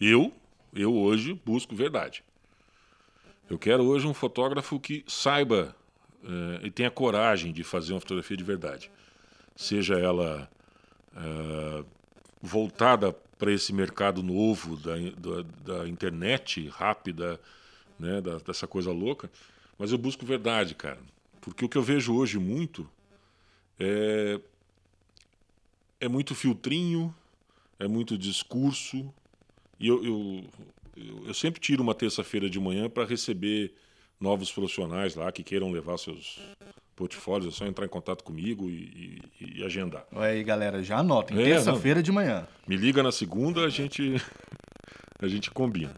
Eu, 0.00 0.32
eu 0.74 0.94
hoje 0.94 1.40
busco 1.44 1.74
verdade. 1.74 2.22
Eu 3.48 3.58
quero 3.58 3.84
hoje 3.84 4.06
um 4.06 4.14
fotógrafo 4.14 4.78
que 4.78 5.02
saiba 5.06 5.74
eh, 6.22 6.66
e 6.66 6.70
tenha 6.70 6.90
coragem 6.90 7.52
de 7.52 7.64
fazer 7.64 7.92
uma 7.94 8.00
fotografia 8.00 8.36
de 8.36 8.44
verdade. 8.44 8.90
Seja 9.56 9.98
ela 9.98 10.48
eh, 11.16 11.84
voltada 12.42 13.12
para 13.38 13.50
esse 13.52 13.72
mercado 13.72 14.22
novo 14.22 14.76
da, 14.76 14.94
da, 15.16 15.78
da 15.80 15.88
internet 15.88 16.68
rápida, 16.68 17.40
né, 17.98 18.20
da- 18.20 18.38
dessa 18.38 18.66
coisa 18.66 18.90
louca, 18.92 19.30
mas 19.78 19.92
eu 19.92 19.98
busco 19.98 20.24
verdade, 20.24 20.74
cara. 20.74 20.98
Porque 21.40 21.64
o 21.64 21.68
que 21.68 21.76
eu 21.76 21.82
vejo 21.82 22.14
hoje 22.14 22.38
muito 22.38 22.88
é, 23.78 24.40
é 26.00 26.08
muito 26.08 26.34
filtrinho, 26.34 27.14
é 27.78 27.86
muito 27.86 28.16
discurso. 28.16 29.12
E 29.78 29.88
eu, 29.88 30.04
eu, 30.04 30.44
eu, 31.26 31.34
sempre 31.34 31.60
tiro 31.60 31.82
uma 31.82 31.94
terça-feira 31.94 32.48
de 32.48 32.58
manhã 32.60 32.88
para 32.88 33.04
receber 33.04 33.74
novos 34.20 34.50
profissionais 34.52 35.14
lá 35.14 35.30
que 35.32 35.42
queiram 35.42 35.70
levar 35.70 35.98
seus 35.98 36.40
portfólios. 36.96 37.54
É 37.54 37.56
só 37.58 37.66
entrar 37.66 37.84
em 37.84 37.88
contato 37.88 38.22
comigo 38.22 38.70
e, 38.70 39.20
e- 39.40 39.58
e 39.58 39.64
agendar. 39.64 40.06
Olha 40.12 40.28
aí, 40.28 40.44
galera, 40.44 40.82
já 40.82 40.98
anotem. 40.98 41.38
É, 41.38 41.44
Terça-feira 41.44 42.02
de 42.02 42.12
manhã. 42.12 42.46
Me 42.66 42.76
liga 42.76 43.02
na 43.02 43.12
segunda, 43.12 43.64
a 43.64 43.68
gente, 43.68 44.14
a 45.20 45.26
gente 45.28 45.50
combina. 45.50 45.94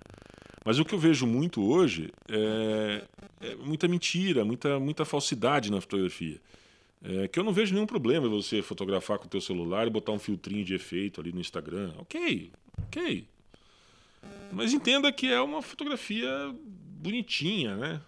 Mas 0.67 0.81
o 0.81 0.85
que 0.85 0.93
eu 0.93 0.99
vejo 0.99 1.29
muito 1.29 1.65
hoje 1.65 2.13
é, 2.29 3.05
é 3.41 3.55
muita 3.55 3.87
mentira, 3.87 4.45
muita, 4.45 4.81
muita 4.81 5.05
falsidade 5.05 5.71
na 5.71 5.81
fotografia. 5.81 6.41
É, 7.05 7.29
que 7.29 7.39
eu 7.39 7.45
não 7.45 7.53
vejo 7.53 7.73
nenhum 7.73 7.87
problema 7.87 8.27
em 8.27 8.31
você 8.31 8.61
fotografar 8.63 9.17
com 9.21 9.27
o 9.27 9.29
teu 9.29 9.41
celular 9.41 9.87
e 9.87 9.91
botar 9.91 10.11
um 10.11 10.19
filtrinho 10.19 10.65
de 10.65 10.75
efeito 10.75 11.21
ali 11.21 11.33
no 11.33 11.41
Instagram. 11.41 11.93
Ok, 11.99 12.51
ok. 12.83 13.29
Mas 14.51 14.73
entenda 14.73 15.13
que 15.13 15.31
é 15.31 15.41
uma 15.41 15.63
fotografia 15.63 16.29
bonitinha, 16.65 17.77
né? 17.77 18.01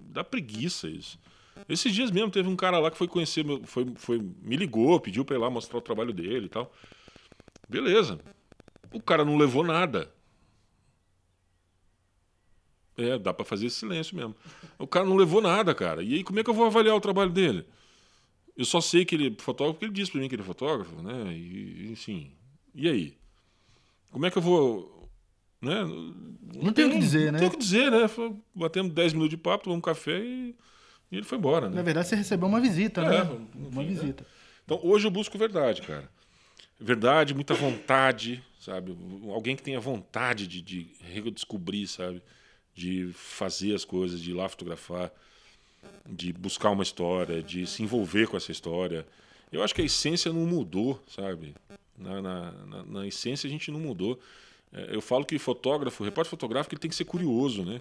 Dá 0.00 0.24
preguiça 0.24 0.88
isso. 0.88 1.18
Esses 1.68 1.92
dias 1.92 2.10
mesmo 2.10 2.30
teve 2.30 2.48
um 2.48 2.56
cara 2.56 2.78
lá 2.78 2.90
que 2.90 2.96
foi 2.96 3.06
conhecer, 3.06 3.44
foi, 3.64 3.86
foi, 3.96 4.18
me 4.40 4.56
ligou, 4.56 4.98
pediu 4.98 5.26
para 5.26 5.36
ir 5.36 5.40
lá 5.40 5.50
mostrar 5.50 5.76
o 5.76 5.82
trabalho 5.82 6.14
dele 6.14 6.46
e 6.46 6.48
tal. 6.48 6.72
Beleza. 7.68 8.18
O 8.94 9.02
cara 9.02 9.26
não 9.26 9.36
levou 9.36 9.62
nada. 9.62 10.15
É, 12.96 13.18
dá 13.18 13.32
pra 13.32 13.44
fazer 13.44 13.66
esse 13.66 13.76
silêncio 13.76 14.16
mesmo. 14.16 14.34
O 14.78 14.86
cara 14.86 15.04
não 15.04 15.16
levou 15.16 15.40
nada, 15.42 15.74
cara. 15.74 16.02
E 16.02 16.14
aí, 16.14 16.24
como 16.24 16.40
é 16.40 16.44
que 16.44 16.48
eu 16.50 16.54
vou 16.54 16.66
avaliar 16.66 16.94
o 16.96 17.00
trabalho 17.00 17.30
dele? 17.30 17.66
Eu 18.56 18.64
só 18.64 18.80
sei 18.80 19.04
que 19.04 19.14
ele 19.14 19.28
é 19.38 19.42
fotógrafo, 19.42 19.74
porque 19.74 19.84
ele 19.86 19.92
disse 19.92 20.10
pra 20.10 20.20
mim 20.20 20.28
que 20.28 20.34
ele 20.34 20.42
é 20.42 20.46
fotógrafo, 20.46 21.02
né? 21.02 21.30
E, 21.32 21.88
enfim. 21.92 22.32
E 22.74 22.88
aí? 22.88 23.16
Como 24.10 24.24
é 24.24 24.30
que 24.30 24.38
eu 24.38 24.42
vou. 24.42 25.10
Né? 25.60 25.84
Não 26.62 26.72
tem 26.72 26.86
o 26.86 26.90
que 26.92 26.98
dizer, 26.98 27.26
não 27.26 27.32
né? 27.32 27.38
tem 27.40 27.48
o 27.48 27.50
que 27.50 27.56
dizer, 27.58 27.90
né? 27.90 27.98
Batemos 28.54 28.92
10 28.94 29.12
minutos 29.12 29.30
de 29.30 29.36
papo, 29.36 29.64
tomamos 29.64 29.80
um 29.80 29.82
café 29.82 30.18
e, 30.22 30.54
e 31.10 31.16
ele 31.16 31.24
foi 31.24 31.36
embora, 31.36 31.68
né? 31.68 31.76
Na 31.76 31.82
verdade, 31.82 32.08
você 32.08 32.16
recebeu 32.16 32.48
uma 32.48 32.60
visita, 32.60 33.02
É, 33.02 33.08
né? 33.24 33.30
enfim, 33.54 33.68
Uma 33.72 33.82
né? 33.82 33.88
visita. 33.88 34.26
Então, 34.64 34.80
hoje 34.82 35.06
eu 35.06 35.10
busco 35.10 35.36
verdade, 35.36 35.82
cara. 35.82 36.08
Verdade, 36.80 37.34
muita 37.34 37.54
vontade, 37.54 38.42
sabe? 38.60 38.96
Alguém 39.30 39.56
que 39.56 39.62
tenha 39.62 39.80
vontade 39.80 40.46
de, 40.46 40.60
de 40.62 40.90
redescobrir, 41.00 41.88
sabe? 41.88 42.22
De 42.76 43.10
fazer 43.14 43.74
as 43.74 43.84
coisas, 43.84 44.20
de 44.20 44.30
ir 44.30 44.34
lá 44.34 44.48
fotografar, 44.48 45.10
de 46.04 46.32
buscar 46.32 46.70
uma 46.70 46.82
história, 46.82 47.42
de 47.42 47.66
se 47.66 47.82
envolver 47.82 48.28
com 48.28 48.36
essa 48.36 48.52
história. 48.52 49.06
Eu 49.50 49.62
acho 49.62 49.74
que 49.74 49.80
a 49.80 49.84
essência 49.84 50.30
não 50.32 50.44
mudou, 50.46 51.02
sabe? 51.08 51.54
Na, 51.96 52.20
na, 52.20 52.52
na- 52.52 52.82
na 52.84 53.06
essência 53.06 53.46
a 53.48 53.50
gente 53.50 53.70
não 53.70 53.80
mudou. 53.80 54.20
É, 54.72 54.94
Eu 54.94 55.00
falo 55.00 55.24
que 55.24 55.38
fotógrafo, 55.38 56.04
repórter 56.04 56.30
fotográfico, 56.30 56.74
ele 56.74 56.80
tem 56.80 56.90
que 56.90 56.96
ser 56.96 57.06
curioso, 57.06 57.64
né? 57.64 57.80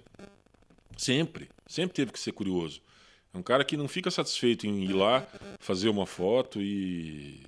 Sempre. 0.97 1.49
Sempre 1.67 1.93
teve 1.95 2.11
que 2.13 2.19
ser 2.19 2.31
curioso. 2.31 2.81
É 3.33 3.37
um 3.37 3.43
cara 3.43 3.65
que 3.65 3.75
não 3.75 3.87
fica 3.89 4.09
satisfeito 4.09 4.65
em 4.65 4.81
ir 4.85 4.93
lá, 4.93 5.27
fazer 5.59 5.89
uma 5.89 6.05
foto 6.05 6.61
e. 6.61 7.41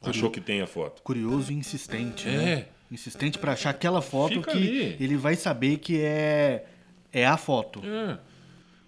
Achou 0.00 0.30
que 0.30 0.40
tem 0.40 0.62
a 0.62 0.66
foto. 0.66 1.02
Curioso 1.02 1.52
e 1.52 1.54
insistente, 1.56 2.26
É. 2.26 2.32
né? 2.36 2.68
Insistente 2.90 3.38
pra 3.38 3.52
achar 3.52 3.70
aquela 3.70 4.02
foto 4.02 4.34
Fica 4.34 4.52
que 4.52 4.58
ali. 4.58 4.96
ele 4.98 5.16
vai 5.16 5.36
saber 5.36 5.78
que 5.78 6.00
é, 6.00 6.66
é 7.12 7.24
a 7.26 7.36
foto. 7.36 7.80
É. 7.84 8.18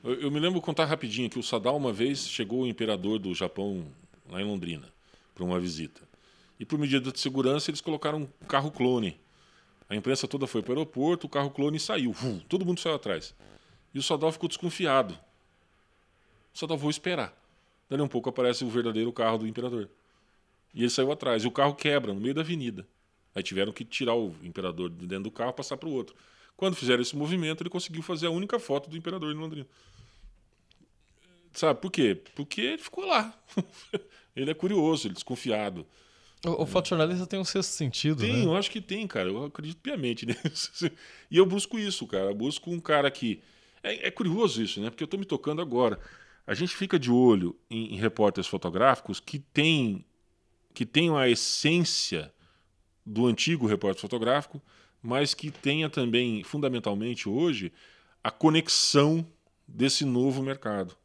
Eu, 0.03 0.23
eu 0.23 0.31
me 0.31 0.41
lembro 0.41 0.61
contar 0.61 0.87
rapidinho 0.87 1.31
que 1.31 1.39
o 1.39 1.43
Sadal 1.43 1.77
uma 1.77 1.93
vez 1.93 2.27
chegou 2.29 2.63
o 2.63 2.67
imperador 2.67 3.19
do 3.21 3.33
Japão 3.35 3.85
lá 4.29 4.41
em 4.41 4.45
Londrina 4.45 4.89
para 5.35 5.45
uma 5.45 5.61
visita. 5.61 6.01
E 6.59 6.65
por 6.65 6.79
medida 6.79 7.13
de 7.13 7.21
segurança, 7.21 7.71
eles 7.71 7.81
colocaram 7.81 8.23
um 8.23 8.47
carro 8.47 8.71
clone. 8.71 9.21
A 9.89 9.95
imprensa 9.95 10.27
toda 10.27 10.47
foi 10.47 10.63
para 10.63 10.71
o 10.73 10.79
aeroporto, 10.79 11.27
o 11.27 11.31
carro 11.31 11.51
clone 11.51 11.79
saiu. 11.79 12.13
Vum, 12.13 12.39
todo 12.49 12.65
mundo 12.65 12.81
saiu 12.81 12.97
atrás. 12.97 13.35
E 13.95 13.99
o 13.99 14.03
Sadal 14.03 14.33
ficou 14.33 14.49
desconfiado. 14.49 15.17
O 16.55 16.59
Sadal 16.59 16.79
vou 16.79 16.91
esperar. 16.91 17.37
Dali 17.89 18.03
um 18.03 18.09
pouco 18.09 18.29
aparece 18.29 18.65
o 18.65 18.69
verdadeiro 18.69 19.13
carro 19.13 19.39
do 19.39 19.47
imperador. 19.47 19.89
E 20.75 20.81
ele 20.81 20.91
saiu 20.91 21.13
atrás. 21.13 21.45
E 21.45 21.47
o 21.47 21.51
carro 21.51 21.75
quebra 21.75 22.13
no 22.15 22.21
meio 22.21 22.35
da 22.35 22.41
avenida. 22.41 22.87
Aí 23.35 23.43
tiveram 23.43 23.73
que 23.73 23.85
tirar 23.85 24.15
o 24.15 24.35
imperador 24.43 24.91
de 24.91 25.07
dentro 25.07 25.25
do 25.25 25.31
carro 25.31 25.51
e 25.51 25.55
passar 25.55 25.77
para 25.77 25.89
o 25.89 25.93
outro. 25.93 26.15
Quando 26.57 26.77
fizeram 26.77 27.03
esse 27.03 27.17
movimento, 27.17 27.63
ele 27.63 27.71
conseguiu 27.71 28.03
fazer 28.03 28.27
a 28.27 28.31
única 28.31 28.59
foto 28.59 28.91
do 28.91 28.97
imperador 28.97 29.33
em 29.35 29.39
Londrina. 29.39 29.67
Sabe 31.53 31.81
por 31.81 31.91
quê? 31.91 32.21
Porque 32.35 32.61
ele 32.61 32.79
ficou 32.79 33.05
lá. 33.07 33.35
ele 34.37 34.51
é 34.51 34.55
curioso, 34.55 35.07
ele 35.07 35.13
é 35.13 35.15
desconfiado. 35.15 35.87
O, 36.45 36.63
o 36.63 36.67
fotojornalista 36.67 37.27
tem 37.27 37.39
um 37.39 37.45
sexto 37.45 37.71
sentido, 37.71 38.21
Tem, 38.21 38.39
né? 38.39 38.45
eu 38.45 38.57
acho 38.57 38.71
que 38.71 38.81
tem, 38.81 39.07
cara. 39.07 39.29
Eu 39.29 39.45
acredito 39.45 39.79
piamente 39.79 40.27
nisso. 40.45 40.91
E 41.31 41.37
eu 41.37 41.47
busco 41.47 41.79
isso, 41.79 42.07
cara. 42.07 42.27
Eu 42.27 42.35
busco 42.35 42.71
um 42.71 42.81
cara 42.81 43.11
que. 43.11 43.41
É, 43.83 44.09
é 44.09 44.11
curioso 44.11 44.63
isso, 44.63 44.81
né? 44.81 44.91
Porque 44.91 45.03
eu 45.03 45.07
estou 45.07 45.21
me 45.21 45.27
tocando 45.27 45.63
agora. 45.63 45.99
A 46.47 46.55
gente 46.55 46.75
fica 46.75 46.99
de 46.99 47.11
olho 47.11 47.57
em, 47.71 47.95
em 47.95 47.97
repórteres 47.97 48.49
fotográficos 48.49 49.21
que 49.21 49.39
têm 49.39 50.05
que 50.75 50.87
tenham 50.87 51.17
a 51.17 51.29
essência 51.29 52.33
do 53.05 53.27
antigo 53.27 53.67
repórter 53.67 54.01
fotográfico, 54.01 54.61
mas 55.03 55.35
que 55.35 55.51
tenha 55.51 55.91
também, 55.91 56.45
fundamentalmente 56.45 57.29
hoje, 57.29 57.73
a 58.23 58.31
conexão 58.31 59.27
desse 59.67 60.05
novo 60.05 60.43
mercado. 60.43 60.97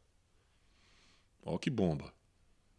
Ó, 1.44 1.58
que 1.58 1.70
bomba. 1.70 2.12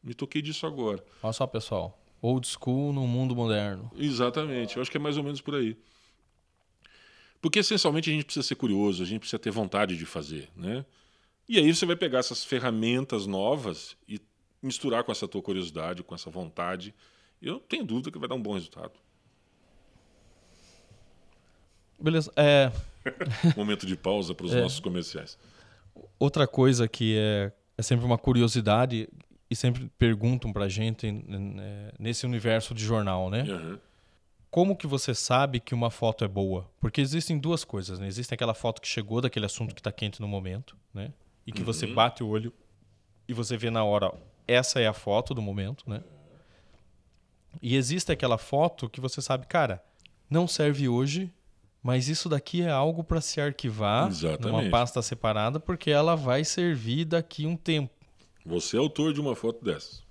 Me 0.01 0.13
toquei 0.13 0.41
disso 0.41 0.65
agora. 0.65 1.03
Olha 1.21 1.33
só, 1.33 1.45
pessoal. 1.45 1.99
Old 2.21 2.47
school 2.47 2.93
no 2.93 3.05
mundo 3.07 3.35
moderno. 3.35 3.91
Exatamente. 3.95 4.75
Eu 4.75 4.81
acho 4.81 4.91
que 4.91 4.97
é 4.97 4.99
mais 4.99 5.17
ou 5.17 5.23
menos 5.23 5.41
por 5.41 5.55
aí. 5.55 5.77
Porque 7.41 7.59
essencialmente 7.59 8.09
a 8.09 8.13
gente 8.13 8.25
precisa 8.25 8.45
ser 8.45 8.55
curioso, 8.55 9.01
a 9.01 9.05
gente 9.05 9.21
precisa 9.21 9.39
ter 9.39 9.51
vontade 9.51 9.97
de 9.97 10.05
fazer, 10.05 10.49
né? 10.55 10.85
E 11.47 11.57
aí 11.57 11.73
você 11.73 11.85
vai 11.85 11.95
pegar 11.95 12.19
essas 12.19 12.43
ferramentas 12.43 13.25
novas 13.25 13.97
e 14.07 14.21
misturar 14.61 15.03
com 15.03 15.11
essa 15.11 15.27
tua 15.27 15.41
curiosidade, 15.41 16.03
com 16.03 16.13
essa 16.13 16.29
vontade. 16.29 16.93
Eu 17.41 17.59
tenho 17.59 17.85
dúvida 17.85 18.11
que 18.11 18.19
vai 18.19 18.27
dar 18.27 18.35
um 18.35 18.41
bom 18.41 18.53
resultado. 18.53 18.99
Beleza. 22.01 22.31
É, 22.35 22.71
Momento 23.55 23.85
de 23.85 23.95
pausa 23.95 24.33
para 24.35 24.45
os 24.45 24.53
É. 24.53 24.61
nossos 24.61 24.79
comerciais. 24.79 25.37
outra 26.19 26.47
coisa 26.47 26.87
que 26.87 27.15
é, 27.17 27.51
é 27.77 27.81
sempre 27.81 28.05
uma 28.05 28.17
curiosidade 28.17 29.09
e 29.49 29.55
sempre 29.55 29.89
perguntam 29.97 30.51
pra 30.53 30.67
gente 30.69 31.07
n- 31.07 31.91
nesse 31.97 32.25
universo 32.25 32.73
de 32.73 32.83
jornal, 32.83 33.29
né? 33.29 33.41
Aham. 33.41 33.79
Como 34.51 34.75
que 34.75 34.87
você 34.87 35.13
sabe 35.13 35.59
que 35.59 35.75
uma 35.75 35.91
foto 35.91 36.23
é 36.25 36.27
boa? 36.27 36.69
Porque 36.79 36.99
existem 37.01 37.37
duas 37.37 37.63
coisas, 37.63 37.99
né? 37.99 38.07
Existe 38.07 38.33
aquela 38.33 38.53
foto 38.55 38.81
que 38.81 38.87
chegou 38.87 39.21
daquele 39.21 39.45
assunto 39.45 39.75
que 39.75 39.79
está 39.79 39.91
quente 39.91 40.19
no 40.19 40.27
momento, 40.27 40.75
né? 40.93 41.13
E 41.45 41.51
que 41.51 41.61
você 41.63 41.85
bate 41.87 42.23
o 42.23 42.27
olho 42.27 42.51
e 43.27 43.33
você 43.33 43.55
vê 43.57 43.69
na 43.69 43.83
hora, 43.83 44.11
essa 44.47 44.79
é 44.79 44.87
a 44.87 44.93
foto 44.93 45.33
do 45.35 45.41
momento, 45.41 45.87
né? 45.87 46.01
E 47.61 47.75
existe 47.75 48.11
aquela 48.11 48.37
foto 48.37 48.89
que 48.89 48.99
você 49.01 49.21
sabe, 49.21 49.45
cara, 49.47 49.83
não 50.29 50.47
serve 50.47 50.87
hoje, 50.87 51.31
mas 51.81 52.07
isso 52.09 52.27
daqui 52.29 52.61
é 52.61 52.69
algo 52.69 53.03
para 53.03 53.21
se 53.21 53.39
arquivar 53.39 54.03
numa 54.05 54.11
Exatamente. 54.11 54.69
pasta 54.69 55.01
separada, 55.01 55.59
porque 55.59 55.89
ela 55.91 56.15
vai 56.15 56.43
servir 56.43 57.05
daqui 57.05 57.45
um 57.45 57.55
tempo. 57.55 57.93
Você 58.45 58.75
é 58.77 58.79
autor 58.79 59.13
de 59.13 59.21
uma 59.21 59.35
foto 59.35 59.63
dessas. 59.63 60.03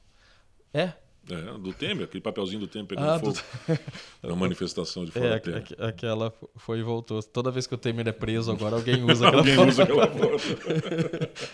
É, 0.72 0.92
É, 1.30 1.58
do 1.58 1.74
Temer, 1.74 2.04
aquele 2.04 2.22
papelzinho 2.22 2.60
do 2.60 2.66
Temer 2.68 2.86
pegando 2.86 3.10
Ah, 3.10 3.18
do- 3.18 3.34
fogo 3.34 3.78
na 4.22 4.34
manifestação 4.34 5.04
de 5.04 5.10
é 5.10 5.20
fora 5.20 5.34
aqu- 5.36 5.44
Temer. 5.44 5.58
aqu- 5.62 5.82
aquela 5.84 6.32
foi 6.56 6.78
e 6.78 6.82
voltou. 6.82 7.22
Toda 7.22 7.50
vez 7.50 7.66
que 7.66 7.74
o 7.74 7.78
Temer 7.78 8.08
é 8.08 8.12
preso, 8.12 8.50
agora 8.50 8.76
alguém 8.76 9.02
usa 9.04 9.26
aquela 9.28 9.42
Alguém 9.42 9.54
foto. 9.54 9.68
usa 9.68 9.82
aquela 9.82 10.06
foto. 10.08 10.38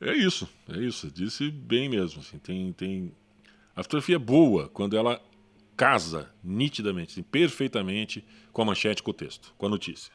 é 0.00 0.14
isso, 0.16 0.48
é 0.68 0.78
isso. 0.78 1.10
Disse 1.10 1.50
bem 1.50 1.88
mesmo. 1.88 2.20
Assim, 2.20 2.38
tem, 2.38 2.72
tem... 2.72 3.12
A 3.76 3.82
fotografia 3.82 4.16
é 4.16 4.18
boa 4.18 4.68
quando 4.68 4.96
ela 4.96 5.20
casa 5.76 6.32
nitidamente, 6.42 7.12
assim, 7.12 7.22
perfeitamente 7.22 8.24
com 8.52 8.62
a 8.62 8.64
manchete, 8.64 9.02
com 9.02 9.10
o 9.10 9.14
texto, 9.14 9.54
com 9.56 9.66
a 9.66 9.68
notícia. 9.68 10.12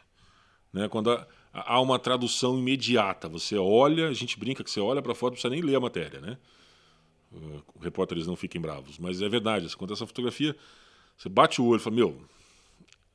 Né? 0.71 0.87
Quando 0.87 1.11
há, 1.11 1.27
há 1.53 1.81
uma 1.81 1.99
tradução 1.99 2.57
imediata. 2.57 3.27
Você 3.29 3.57
olha, 3.57 4.07
a 4.07 4.13
gente 4.13 4.39
brinca 4.39 4.63
que 4.63 4.71
você 4.71 4.79
olha 4.79 5.01
para 5.01 5.11
a 5.11 5.15
foto, 5.15 5.31
não 5.31 5.41
precisa 5.41 5.53
nem 5.53 5.61
ler 5.61 5.75
a 5.75 5.79
matéria. 5.79 6.19
Né? 6.19 6.37
Uh, 7.31 7.63
repórteres 7.81 8.27
não 8.27 8.35
fiquem 8.35 8.61
bravos. 8.61 8.97
Mas 8.97 9.21
é 9.21 9.29
verdade, 9.29 9.75
quando 9.75 9.93
essa 9.93 10.05
fotografia, 10.05 10.55
você 11.17 11.29
bate 11.29 11.61
o 11.61 11.65
olho 11.65 11.79
e 11.79 11.83
fala, 11.83 11.95
meu, 11.95 12.21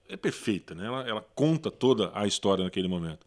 é 0.09 0.17
perfeita, 0.17 0.75
né? 0.75 0.87
Ela, 0.87 1.09
ela 1.09 1.27
conta 1.35 1.71
toda 1.71 2.11
a 2.15 2.27
história 2.27 2.63
naquele 2.63 2.89
momento. 2.89 3.27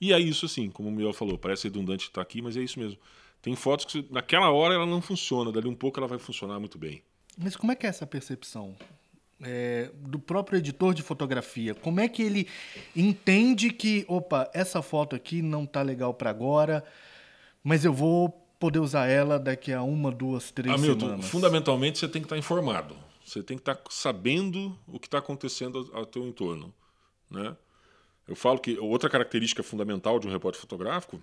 E 0.00 0.12
é 0.12 0.18
isso 0.18 0.46
assim, 0.46 0.70
como 0.70 0.88
o 0.88 0.92
Miguel 0.92 1.12
falou, 1.12 1.38
parece 1.38 1.68
redundante 1.68 2.06
estar 2.06 2.20
aqui, 2.20 2.42
mas 2.42 2.56
é 2.56 2.60
isso 2.60 2.78
mesmo. 2.78 2.98
Tem 3.40 3.54
fotos 3.54 3.86
que 3.86 4.06
naquela 4.10 4.50
hora 4.50 4.74
ela 4.74 4.86
não 4.86 5.00
funciona, 5.00 5.52
dali 5.52 5.68
um 5.68 5.74
pouco 5.74 6.00
ela 6.00 6.08
vai 6.08 6.18
funcionar 6.18 6.58
muito 6.58 6.78
bem. 6.78 7.02
Mas 7.36 7.56
como 7.56 7.72
é 7.72 7.74
que 7.74 7.86
é 7.86 7.88
essa 7.88 8.06
percepção? 8.06 8.74
É, 9.42 9.90
do 9.94 10.18
próprio 10.18 10.58
editor 10.58 10.94
de 10.94 11.02
fotografia, 11.02 11.74
como 11.74 12.00
é 12.00 12.08
que 12.08 12.22
ele 12.22 12.48
entende 12.94 13.70
que, 13.70 14.04
opa, 14.08 14.50
essa 14.54 14.80
foto 14.80 15.14
aqui 15.14 15.42
não 15.42 15.66
tá 15.66 15.82
legal 15.82 16.14
para 16.14 16.30
agora, 16.30 16.82
mas 17.62 17.84
eu 17.84 17.92
vou 17.92 18.30
poder 18.58 18.78
usar 18.78 19.06
ela 19.06 19.38
daqui 19.38 19.72
a 19.74 19.82
uma, 19.82 20.10
duas, 20.10 20.50
três 20.50 20.74
Hamilton, 20.74 21.00
semanas? 21.00 21.26
fundamentalmente 21.26 21.98
você 21.98 22.08
tem 22.08 22.22
que 22.22 22.26
estar 22.26 22.38
informado. 22.38 22.96
Você 23.24 23.42
tem 23.42 23.58
que 23.58 23.62
estar 23.62 23.78
sabendo 23.90 24.78
o 24.86 24.98
que 24.98 25.06
está 25.06 25.18
acontecendo 25.18 25.90
ao, 25.92 25.98
ao 25.98 26.06
teu 26.06 26.26
entorno. 26.26 26.72
Né? 27.30 27.54
Eu 28.26 28.36
falo 28.36 28.58
que 28.58 28.78
outra 28.78 29.10
característica 29.10 29.62
fundamental 29.62 30.18
de 30.18 30.26
um 30.26 30.30
repórter 30.30 30.60
fotográfico, 30.60 31.20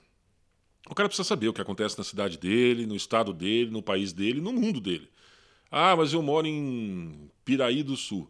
o 0.89 0.93
cara 0.93 1.07
precisa 1.07 1.27
saber 1.27 1.47
o 1.47 1.53
que 1.53 1.61
acontece 1.61 1.97
na 1.97 2.03
cidade 2.03 2.37
dele, 2.37 2.85
no 2.85 2.95
estado 2.95 3.33
dele, 3.33 3.71
no 3.71 3.81
país 3.81 4.13
dele, 4.13 4.41
no 4.41 4.51
mundo 4.51 4.79
dele. 4.79 5.09
Ah, 5.75 5.95
mas 5.95 6.13
eu 6.13 6.21
moro 6.21 6.45
em 6.45 7.31
Piraí 7.43 7.81
do 7.81 7.97
Sul. 7.97 8.29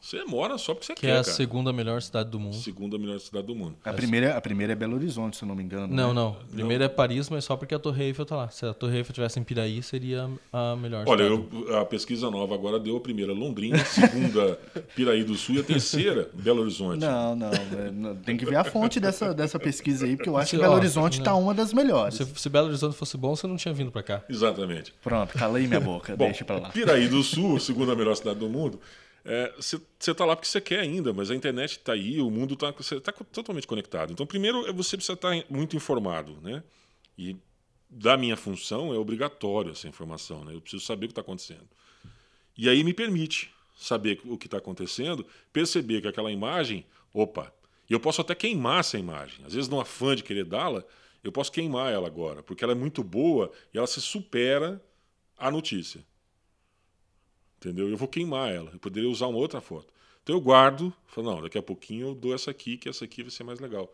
Você 0.00 0.22
mora 0.24 0.56
só 0.58 0.72
porque 0.74 0.86
você 0.86 0.94
Que 0.94 1.00
quer, 1.02 1.08
é 1.08 1.12
a 1.12 1.14
cara. 1.24 1.32
segunda 1.36 1.72
melhor 1.72 2.00
cidade 2.00 2.30
do 2.30 2.38
mundo. 2.38 2.54
Segunda 2.54 2.96
melhor 2.98 3.18
cidade 3.18 3.46
do 3.46 3.54
mundo. 3.56 3.76
A 3.84 3.92
primeira, 3.92 4.36
a 4.36 4.40
primeira 4.40 4.72
é 4.72 4.76
Belo 4.76 4.94
Horizonte, 4.94 5.36
se 5.36 5.42
eu 5.42 5.48
não 5.48 5.54
me 5.56 5.62
engano. 5.64 5.92
Não, 5.92 6.08
né? 6.08 6.14
não. 6.14 6.36
Primeiro 6.52 6.84
é 6.84 6.88
Paris, 6.88 7.28
mas 7.28 7.44
só 7.44 7.56
porque 7.56 7.74
a 7.74 7.78
Torre 7.78 8.04
Eiffel 8.04 8.24
tá 8.24 8.36
lá. 8.36 8.48
Se 8.50 8.64
a 8.66 8.72
Torre 8.74 8.98
Eiffel 8.98 9.12
tivesse 9.14 9.40
em 9.40 9.42
Piraí, 9.42 9.82
seria 9.82 10.28
a 10.52 10.76
melhor 10.76 11.04
Olha, 11.08 11.22
eu- 11.24 11.48
a 11.78 11.84
pesquisa 11.84 12.30
nova 12.30 12.54
agora 12.54 12.78
deu 12.78 12.96
a 12.96 13.00
primeira 13.00 13.32
Londrina, 13.32 13.80
a 13.80 13.84
segunda 13.84 14.58
Piraí 14.94 15.24
do 15.24 15.34
Sul 15.34 15.56
e 15.56 15.60
a 15.60 15.64
terceira 15.64 16.30
Belo 16.34 16.60
Horizonte. 16.60 17.00
Não, 17.00 17.34
não, 17.34 17.50
é, 17.50 17.90
não, 17.90 18.14
Tem 18.16 18.36
que 18.36 18.44
ver 18.44 18.56
a 18.56 18.64
fonte 18.64 19.00
dessa, 19.00 19.34
dessa 19.34 19.58
pesquisa 19.58 20.06
aí, 20.06 20.14
porque 20.16 20.28
eu 20.28 20.36
acho 20.36 20.50
Se- 20.50 20.56
que 20.56 20.62
Belo 20.62 20.74
ó, 20.74 20.76
Horizonte 20.76 21.20
tá 21.22 21.34
uma 21.34 21.52
das 21.54 21.72
melhores. 21.72 22.14
Se, 22.14 22.24
se 22.24 22.48
Belo 22.48 22.68
Horizonte 22.68 22.94
fosse 22.96 23.16
bom, 23.16 23.34
você 23.34 23.46
não 23.46 23.56
tinha 23.56 23.74
vindo 23.74 23.90
pra 23.90 24.02
cá. 24.02 24.22
Exatamente. 24.28 24.94
Pronto, 25.02 25.32
calei 25.36 25.66
minha 25.66 25.80
boca, 25.80 26.14
Bom, 26.14 26.26
deixa 26.26 26.44
pra 26.44 26.58
lá. 26.60 26.68
Piraí 26.68 27.08
do 27.08 27.22
Sul, 27.24 27.58
segunda 27.58 27.96
melhor 27.96 28.14
cidade 28.14 28.38
do 28.38 28.48
mundo. 28.48 28.78
Você 29.56 29.80
está 30.00 30.24
lá 30.24 30.36
porque 30.36 30.48
você 30.48 30.60
quer 30.60 30.80
ainda, 30.80 31.12
mas 31.12 31.30
a 31.30 31.34
internet 31.34 31.72
está 31.72 31.92
aí, 31.92 32.20
o 32.20 32.30
mundo 32.30 32.54
está 32.54 32.72
tá 32.72 33.12
totalmente 33.12 33.66
conectado. 33.66 34.12
Então, 34.12 34.26
primeiro, 34.26 34.66
é 34.66 34.72
você 34.72 34.96
precisa 34.96 35.14
estar 35.14 35.32
muito 35.50 35.76
informado, 35.76 36.38
né? 36.42 36.62
E 37.18 37.36
da 37.88 38.16
minha 38.16 38.36
função 38.36 38.94
é 38.94 38.98
obrigatório 38.98 39.72
essa 39.72 39.88
informação, 39.88 40.44
né? 40.44 40.54
Eu 40.54 40.60
preciso 40.60 40.84
saber 40.84 41.06
o 41.06 41.08
que 41.08 41.12
está 41.12 41.22
acontecendo. 41.22 41.66
E 42.56 42.68
aí 42.68 42.84
me 42.84 42.94
permite 42.94 43.50
saber 43.76 44.20
o 44.24 44.38
que 44.38 44.46
está 44.46 44.58
acontecendo, 44.58 45.26
perceber 45.52 46.00
que 46.00 46.08
aquela 46.08 46.32
imagem, 46.32 46.86
opa, 47.12 47.52
eu 47.88 48.00
posso 48.00 48.20
até 48.20 48.34
queimar 48.34 48.80
essa 48.80 48.98
imagem. 48.98 49.44
Às 49.44 49.54
vezes, 49.54 49.68
no 49.68 49.80
afã 49.80 50.16
de 50.16 50.22
querer 50.22 50.44
dá-la, 50.44 50.84
eu 51.22 51.30
posso 51.30 51.52
queimar 51.52 51.92
ela 51.92 52.06
agora, 52.06 52.42
porque 52.42 52.64
ela 52.64 52.72
é 52.72 52.76
muito 52.76 53.02
boa 53.02 53.50
e 53.72 53.78
ela 53.78 53.86
se 53.86 54.00
supera 54.00 54.82
a 55.36 55.50
notícia. 55.50 56.04
Entendeu? 57.66 57.88
Eu 57.88 57.96
vou 57.96 58.06
queimar 58.06 58.52
ela. 58.52 58.70
Eu 58.72 58.78
poderia 58.78 59.10
usar 59.10 59.26
uma 59.26 59.38
outra 59.38 59.60
foto. 59.60 59.92
Então 60.22 60.36
eu 60.36 60.40
guardo, 60.40 60.94
falo, 61.08 61.32
não, 61.32 61.42
daqui 61.42 61.58
a 61.58 61.62
pouquinho 61.62 62.08
eu 62.08 62.14
dou 62.14 62.32
essa 62.32 62.48
aqui, 62.48 62.76
que 62.76 62.88
essa 62.88 63.04
aqui 63.04 63.22
vai 63.22 63.30
ser 63.30 63.42
mais 63.42 63.58
legal. 63.58 63.92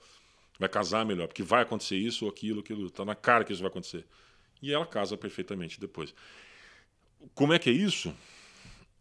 Vai 0.59 0.69
casar 0.69 1.07
melhor, 1.07 1.27
porque 1.27 1.43
vai 1.43 1.63
acontecer 1.63 1.97
isso 1.97 2.27
ou 2.27 2.31
aquilo, 2.31 2.61
aquilo. 2.61 2.87
Está 2.87 3.03
na 3.03 3.15
cara 3.15 3.45
que 3.45 3.53
isso 3.53 3.63
vai 3.63 3.71
acontecer. 3.71 4.05
E 4.61 4.75
ela 4.75 4.85
casa 4.85 5.17
perfeitamente 5.17 5.81
depois. 5.81 6.15
Como 7.35 7.55
é 7.55 7.59
que 7.59 7.71
é 7.71 7.73
isso? 7.73 8.15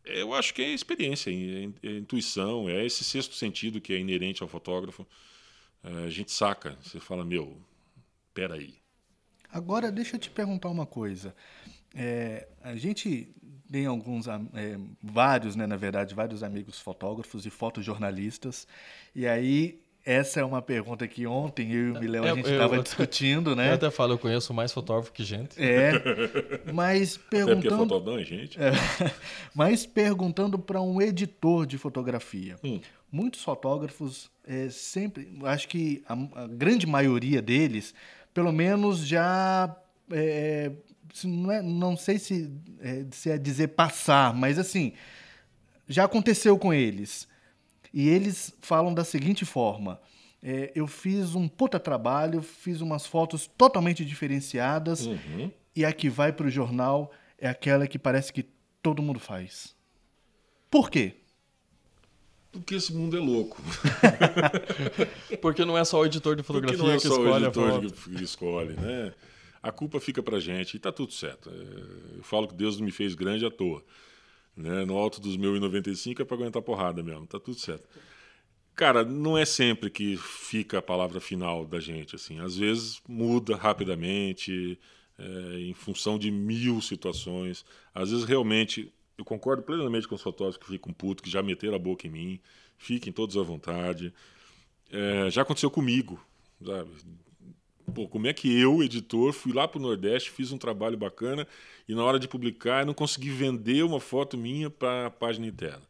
Eu 0.05 0.34
acho 0.34 0.53
que 0.53 0.61
é 0.61 0.69
experiência, 0.69 1.30
é 1.30 1.88
é 1.88 1.97
intuição, 1.97 2.69
é 2.69 2.86
esse 2.86 3.03
sexto 3.03 3.36
sentido 3.36 3.82
que 3.82 3.91
é 3.91 3.99
inerente 3.99 4.41
ao 4.41 4.47
fotógrafo. 4.47 5.05
É, 5.84 6.05
a 6.05 6.09
gente 6.09 6.32
saca, 6.32 6.78
você 6.82 6.97
fala, 6.97 7.26
meu, 7.26 7.61
peraí. 8.34 8.76
Agora, 9.49 9.91
deixa 9.91 10.15
eu 10.15 10.19
te 10.19 10.30
perguntar 10.30 10.69
uma 10.69 10.86
coisa. 10.86 11.36
É, 11.93 12.47
a 12.61 12.76
gente 12.78 13.36
tem 13.72 13.86
alguns, 13.86 14.28
é, 14.28 14.78
vários, 15.01 15.55
né, 15.55 15.65
na 15.65 15.78
verdade, 15.78 16.13
vários 16.13 16.43
amigos 16.43 16.80
fotógrafos 16.80 17.45
e 17.45 17.49
fotojornalistas, 17.49 18.67
e 19.15 19.26
aí 19.28 19.80
essa 20.03 20.39
é 20.39 20.43
uma 20.43 20.63
pergunta 20.63 21.07
que 21.07 21.28
ontem 21.28 21.72
eu 21.74 21.89
e 21.89 21.91
o 21.91 21.99
Miléo 21.99 22.26
É, 22.26 22.32
a 22.32 22.36
gente 22.36 22.47
eu- 22.47 22.53
estava 22.53 22.76
eu- 22.76 22.82
discutindo, 22.84 23.51
Eu 23.51 23.55
né? 23.55 23.72
até 23.74 23.91
falo, 23.91 24.13
eu 24.13 24.17
conheço 24.17 24.51
mais 24.51 24.74
fotógrafo 24.74 25.11
que 25.13 25.24
gente. 25.24 25.61
É. 25.61 25.91
Mas 26.74 27.15
Até 27.28 27.45
porque 27.45 27.45
perguntando, 27.45 27.78
fotógrafo 27.78 28.09
não 28.09 28.17
é 28.19 28.24
gente. 28.24 28.57
mas 29.53 29.86
perguntando 29.86 30.57
para 30.57 30.82
um 30.82 30.99
editor 30.99 31.67
de 31.67 31.78
fotografia. 31.78 32.55
Hum. 32.63 32.80
Muitos 33.11 33.43
fotógrafos 33.43 34.32
é, 34.47 34.69
sempre, 34.69 35.32
acho 35.43 35.67
que 35.67 36.03
a, 36.09 36.13
a 36.13 36.47
grande 36.47 36.88
maioria 36.88 37.39
deles, 37.41 37.93
pelo 38.34 38.51
menos 38.51 39.05
já 39.05 39.76
é, 40.09 40.72
não, 41.24 41.51
é- 41.51 41.62
não 41.62 41.95
sei 41.97 42.18
se 42.20 42.51
é, 42.80 43.05
se 43.12 43.30
é 43.30 43.38
dizer 43.38 43.70
passar, 43.70 44.34
mas 44.34 44.57
assim 44.59 44.93
já 45.88 46.05
aconteceu 46.05 46.57
com 46.57 46.74
eles. 46.74 47.28
E 47.93 48.07
eles 48.07 48.53
falam 48.62 48.93
da 48.93 49.03
seguinte 49.03 49.43
forma: 49.45 49.99
é, 50.41 50.72
eu 50.74 50.88
fiz 50.88 51.36
um 51.36 51.47
puta 51.47 51.80
trabalho, 51.80 52.41
fiz 52.41 52.80
umas 52.82 53.05
fotos 53.05 53.47
totalmente 53.57 54.05
diferenciadas 54.05 55.05
Uhum. 55.05 55.51
e 55.76 55.84
a 55.84 55.91
que 55.91 56.09
vai 56.09 56.32
para 56.32 56.47
o 56.47 56.49
jornal 56.49 57.12
é 57.38 57.49
aquela 57.49 57.86
que 57.88 57.99
parece 57.99 58.32
que 58.32 58.45
todo 58.82 59.01
mundo 59.01 59.20
faz. 59.20 59.76
Por 60.70 60.89
quê? 60.89 61.16
Porque 62.53 62.76
esse 62.76 62.93
mundo 62.93 63.18
é 63.18 63.20
louco. 63.20 63.62
Porque 65.41 65.64
não 65.66 65.78
é 65.78 65.84
só 65.86 65.99
o 66.01 66.05
editor 66.05 66.36
de 66.36 66.43
Porque 66.43 66.76
fotografia 66.76 66.86
não 66.86 66.91
é 66.93 66.97
que 66.97 67.07
só 67.07 67.16
o 67.20 67.24
escolhe 67.26 67.45
a 67.45 67.47
editor 67.47 67.91
que 68.18 68.24
escolhe, 68.24 68.74
né? 68.74 69.14
A 69.62 69.72
culpa 69.72 69.99
fica 69.99 70.24
pra 70.24 70.39
gente 70.39 70.76
e 70.76 70.80
tá 70.80 70.91
tudo 70.91 71.14
certo. 71.14 71.49
É, 71.49 72.18
Eu 72.18 72.24
falo 72.24 72.47
que 72.47 72.55
Deus 72.55 72.80
me 72.80 72.91
fez 72.91 73.14
grande 73.14 73.45
à 73.45 73.51
toa. 73.51 73.84
Né? 74.55 74.86
No 74.86 74.97
alto 74.97 75.22
dos 75.22 75.38
meus 75.38 75.59
95 75.59 76.22
é 76.22 76.26
pra 76.26 76.36
aguentar 76.36 76.62
porrada 76.62 77.01
mesmo, 77.03 77.26
tá 77.28 77.39
tudo 77.39 77.57
certo. 77.57 77.88
Cara, 78.76 79.03
não 79.03 79.38
é 79.38 79.45
sempre 79.45 79.89
que 79.89 80.18
fica 80.18 80.80
a 80.80 80.82
palavra 80.82 81.20
final 81.20 81.66
da 81.66 81.80
gente, 81.80 82.16
assim. 82.16 82.39
Às 82.39 82.55
vezes 82.57 83.01
muda 83.07 83.55
rapidamente, 83.55 84.80
é, 85.20 85.59
em 85.59 85.74
função 85.74 86.18
de 86.18 86.32
mil 86.32 86.82
situações. 86.82 87.66
Às 87.93 88.12
vezes 88.12 88.26
realmente, 88.26 88.91
eu 89.18 89.26
concordo 89.26 89.62
plenamente 89.64 90.07
com 90.07 90.16
os 90.16 90.22
fotógrafos 90.22 90.57
que 90.57 90.72
ficam 90.72 90.91
putos, 90.93 91.24
que 91.24 91.30
já 91.30 91.43
meteram 91.43 91.76
a 91.76 91.80
boca 91.80 92.07
em 92.07 92.09
mim. 92.09 92.39
Fiquem 92.78 93.14
todos 93.14 93.38
à 93.38 93.43
vontade. 93.43 94.14
É, 94.89 95.30
já 95.30 95.43
aconteceu 95.43 95.70
comigo, 95.70 96.20
sabe? 96.66 96.89
Pô, 97.93 98.07
como 98.07 98.27
é 98.27 98.33
que 98.33 98.59
eu, 98.59 98.81
editor, 98.81 99.33
fui 99.33 99.51
lá 99.53 99.67
pro 99.67 99.79
Nordeste, 99.79 100.31
fiz 100.31 100.51
um 100.51 100.57
trabalho 100.57 100.97
bacana 100.97 101.47
e 101.87 101.93
na 101.93 102.03
hora 102.03 102.19
de 102.19 102.27
publicar 102.27 102.81
eu 102.81 102.85
não 102.85 102.93
consegui 102.93 103.29
vender 103.29 103.83
uma 103.83 103.99
foto 103.99 104.37
minha 104.37 104.69
para 104.69 105.07
a 105.07 105.11
página 105.11 105.47
interna? 105.47 105.83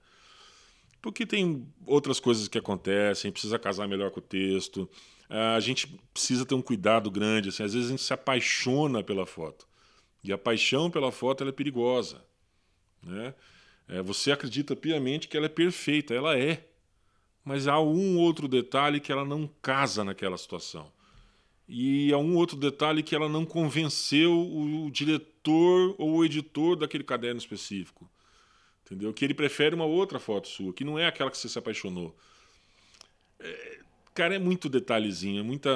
Porque 1.01 1.25
tem 1.25 1.67
outras 1.85 2.19
coisas 2.19 2.47
que 2.47 2.57
acontecem, 2.57 3.31
precisa 3.31 3.57
casar 3.57 3.87
melhor 3.87 4.11
com 4.11 4.19
o 4.19 4.23
texto, 4.23 4.89
a 5.29 5.59
gente 5.59 5.87
precisa 6.13 6.45
ter 6.45 6.55
um 6.55 6.61
cuidado 6.61 7.09
grande, 7.09 7.49
assim, 7.49 7.63
às 7.63 7.73
vezes 7.73 7.87
a 7.87 7.91
gente 7.91 8.03
se 8.03 8.13
apaixona 8.13 9.01
pela 9.01 9.25
foto. 9.25 9.65
E 10.23 10.31
a 10.31 10.37
paixão 10.37 10.91
pela 10.91 11.11
foto 11.11 11.43
é 11.43 11.51
perigosa. 11.51 12.23
Né? 13.01 13.33
É, 13.87 14.01
você 14.01 14.31
acredita 14.31 14.75
piamente 14.75 15.27
que 15.27 15.35
ela 15.35 15.47
é 15.47 15.49
perfeita, 15.49 16.13
ela 16.13 16.37
é. 16.37 16.67
Mas 17.43 17.67
há 17.67 17.79
um 17.79 18.19
outro 18.19 18.47
detalhe 18.47 18.99
que 18.99 19.11
ela 19.11 19.25
não 19.25 19.49
casa 19.61 20.03
naquela 20.03 20.37
situação. 20.37 20.91
E 21.67 22.11
há 22.11 22.17
um 22.17 22.35
outro 22.35 22.57
detalhe 22.57 23.01
que 23.01 23.15
ela 23.15 23.29
não 23.29 23.45
convenceu 23.45 24.33
o 24.33 24.89
diretor 24.91 25.95
ou 25.97 26.17
o 26.17 26.25
editor 26.25 26.75
daquele 26.75 27.03
caderno 27.03 27.39
específico. 27.39 28.09
Entendeu? 28.85 29.13
Que 29.13 29.23
ele 29.23 29.33
prefere 29.33 29.73
uma 29.73 29.85
outra 29.85 30.19
foto 30.19 30.49
sua, 30.49 30.73
que 30.73 30.83
não 30.83 30.99
é 30.99 31.07
aquela 31.07 31.31
que 31.31 31.37
você 31.37 31.47
se 31.47 31.57
apaixonou. 31.57 32.13
É, 33.39 33.79
cara, 34.13 34.35
é 34.35 34.39
muito 34.39 34.67
detalhezinho, 34.67 35.39
é 35.39 35.43
muita. 35.43 35.69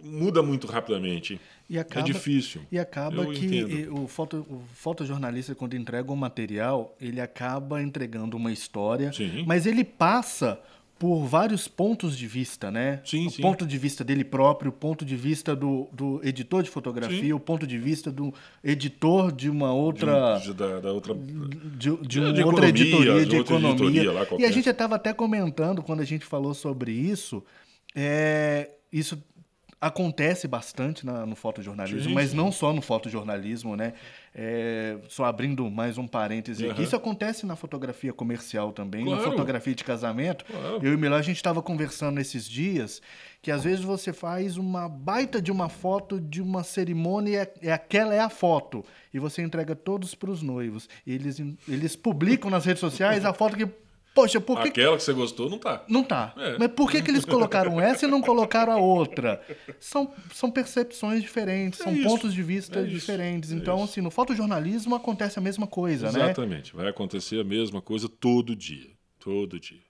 Muda 0.00 0.44
muito 0.44 0.68
rapidamente. 0.68 1.40
E 1.68 1.76
É 1.76 1.80
acaba, 1.80 2.06
difícil. 2.06 2.62
E 2.70 2.78
acaba 2.78 3.24
Eu 3.24 3.32
que 3.32 3.88
o, 3.88 4.06
foto, 4.06 4.46
o 4.48 4.62
fotojornalista, 4.72 5.56
quando 5.56 5.74
entrega 5.74 6.12
um 6.12 6.16
material, 6.16 6.96
ele 7.00 7.20
acaba 7.20 7.82
entregando 7.82 8.36
uma 8.36 8.52
história, 8.52 9.12
Sim. 9.12 9.44
mas 9.44 9.66
ele 9.66 9.82
passa 9.82 10.60
por 10.98 11.24
vários 11.26 11.68
pontos 11.68 12.18
de 12.18 12.26
vista, 12.26 12.70
né? 12.70 13.00
Sim, 13.04 13.26
o 13.28 13.30
sim. 13.30 13.40
ponto 13.40 13.64
de 13.64 13.78
vista 13.78 14.02
dele 14.02 14.24
próprio, 14.24 14.70
o 14.70 14.72
ponto 14.72 15.04
de 15.04 15.14
vista 15.16 15.54
do, 15.54 15.88
do 15.92 16.20
editor 16.24 16.62
de 16.62 16.70
fotografia, 16.70 17.20
Sim. 17.20 17.32
o 17.32 17.38
ponto 17.38 17.66
de 17.66 17.78
vista 17.78 18.10
do 18.10 18.34
editor 18.64 19.30
de 19.30 19.48
uma 19.48 19.72
outra. 19.72 20.38
De- 20.40 20.52
da, 20.54 20.80
da 20.80 20.92
outra. 20.92 21.14
de, 21.14 21.96
de 21.96 22.06
De 22.06 22.18
uma 22.20 22.28
economia, 22.30 22.46
outra 22.46 22.68
editoria 22.68 23.14
de 23.20 23.26
de 23.26 23.36
outra 23.36 23.54
economia. 23.56 23.86
editoria 24.02 24.12
lá 24.12 24.26
e 24.38 24.44
a 24.44 24.50
gente 24.50 24.68
estava 24.68 24.96
até 24.96 25.12
comentando 25.12 25.82
quando 25.82 26.00
a 26.00 26.04
gente 26.04 26.24
falou 26.24 26.52
sobre 26.54 26.90
isso. 26.92 27.44
é, 27.94 28.70
isso 28.92 29.22
acontece 29.80 30.48
bastante 30.48 31.06
na- 31.06 31.24
no 31.24 31.36
fotojornalismo, 31.36 32.08
Sim, 32.08 32.12
mas 32.14 32.34
não 32.34 32.50
só 32.50 32.72
no 32.72 32.82
fotojornalismo, 32.82 33.76
né? 33.76 33.92
É, 34.34 34.98
só 35.08 35.24
abrindo 35.24 35.68
mais 35.70 35.98
um 35.98 36.06
parêntese 36.06 36.64
aqui. 36.64 36.74
Aham. 36.74 36.82
Isso 36.82 36.94
acontece 36.96 37.44
na 37.46 37.56
fotografia 37.56 38.12
comercial 38.12 38.72
também, 38.72 39.04
na 39.04 39.16
Claro. 39.16 39.30
fotografia 39.32 39.74
de 39.74 39.82
casamento. 39.84 40.44
Claro. 40.44 40.78
Eu 40.82 40.92
e 40.92 40.94
o 40.94 40.98
Milão, 40.98 41.16
a 41.18 41.22
gente 41.22 41.36
estava 41.36 41.60
conversando 41.62 42.20
esses 42.20 42.48
dias 42.48 43.00
que 43.42 43.50
às 43.50 43.64
vezes 43.64 43.84
você 43.84 44.12
faz 44.12 44.56
uma 44.56 44.88
baita 44.88 45.40
de 45.40 45.50
uma 45.50 45.68
foto 45.68 46.20
de 46.20 46.42
uma 46.42 46.62
cerimônia 46.64 47.50
e 47.62 47.70
aquela 47.70 48.14
é 48.14 48.20
a 48.20 48.28
foto. 48.28 48.84
E 49.12 49.18
você 49.18 49.42
entrega 49.42 49.74
todos 49.74 50.14
para 50.14 50.30
os 50.30 50.42
noivos. 50.42 50.88
E 51.06 51.14
eles, 51.14 51.40
eles 51.68 51.96
publicam 51.96 52.50
nas 52.50 52.64
redes 52.64 52.80
sociais 52.80 53.24
a 53.24 53.32
foto 53.32 53.56
que, 53.56 53.66
poxa, 54.18 54.40
por 54.40 54.60
que, 54.62 54.68
Aquela 54.68 54.96
que 54.96 55.02
você 55.04 55.12
gostou 55.12 55.48
não 55.48 55.58
tá. 55.58 55.84
não 55.88 56.02
tá. 56.02 56.34
É. 56.36 56.58
Mas 56.58 56.72
por 56.72 56.90
que, 56.90 57.00
que 57.00 57.08
eles 57.08 57.24
colocaram 57.24 57.78
essa 57.80 58.04
e 58.04 58.10
não 58.10 58.20
colocaram 58.20 58.72
a 58.72 58.76
outra? 58.76 59.40
São, 59.78 60.12
são 60.34 60.50
percepções 60.50 61.22
diferentes, 61.22 61.80
É 61.80 61.84
são 61.84 61.92
isso. 61.92 62.02
pontos 62.02 62.34
de 62.34 62.42
vista 62.42 62.80
É 62.80 62.82
diferentes. 62.82 63.52
É 63.52 63.54
Então, 63.54 63.80
assim, 63.84 64.00
no 64.00 64.10
fotojornalismo 64.10 64.96
acontece 64.96 65.38
a 65.38 65.42
mesma 65.42 65.68
coisa, 65.68 66.10
né? 66.10 66.24
Exatamente. 66.24 66.74
Vai 66.74 66.88
acontecer 66.88 67.38
a 67.38 67.44
mesma 67.44 67.80
coisa 67.80 68.08
todo 68.08 68.56
dia. 68.56 68.90
Todo 69.20 69.60
dia. 69.60 69.82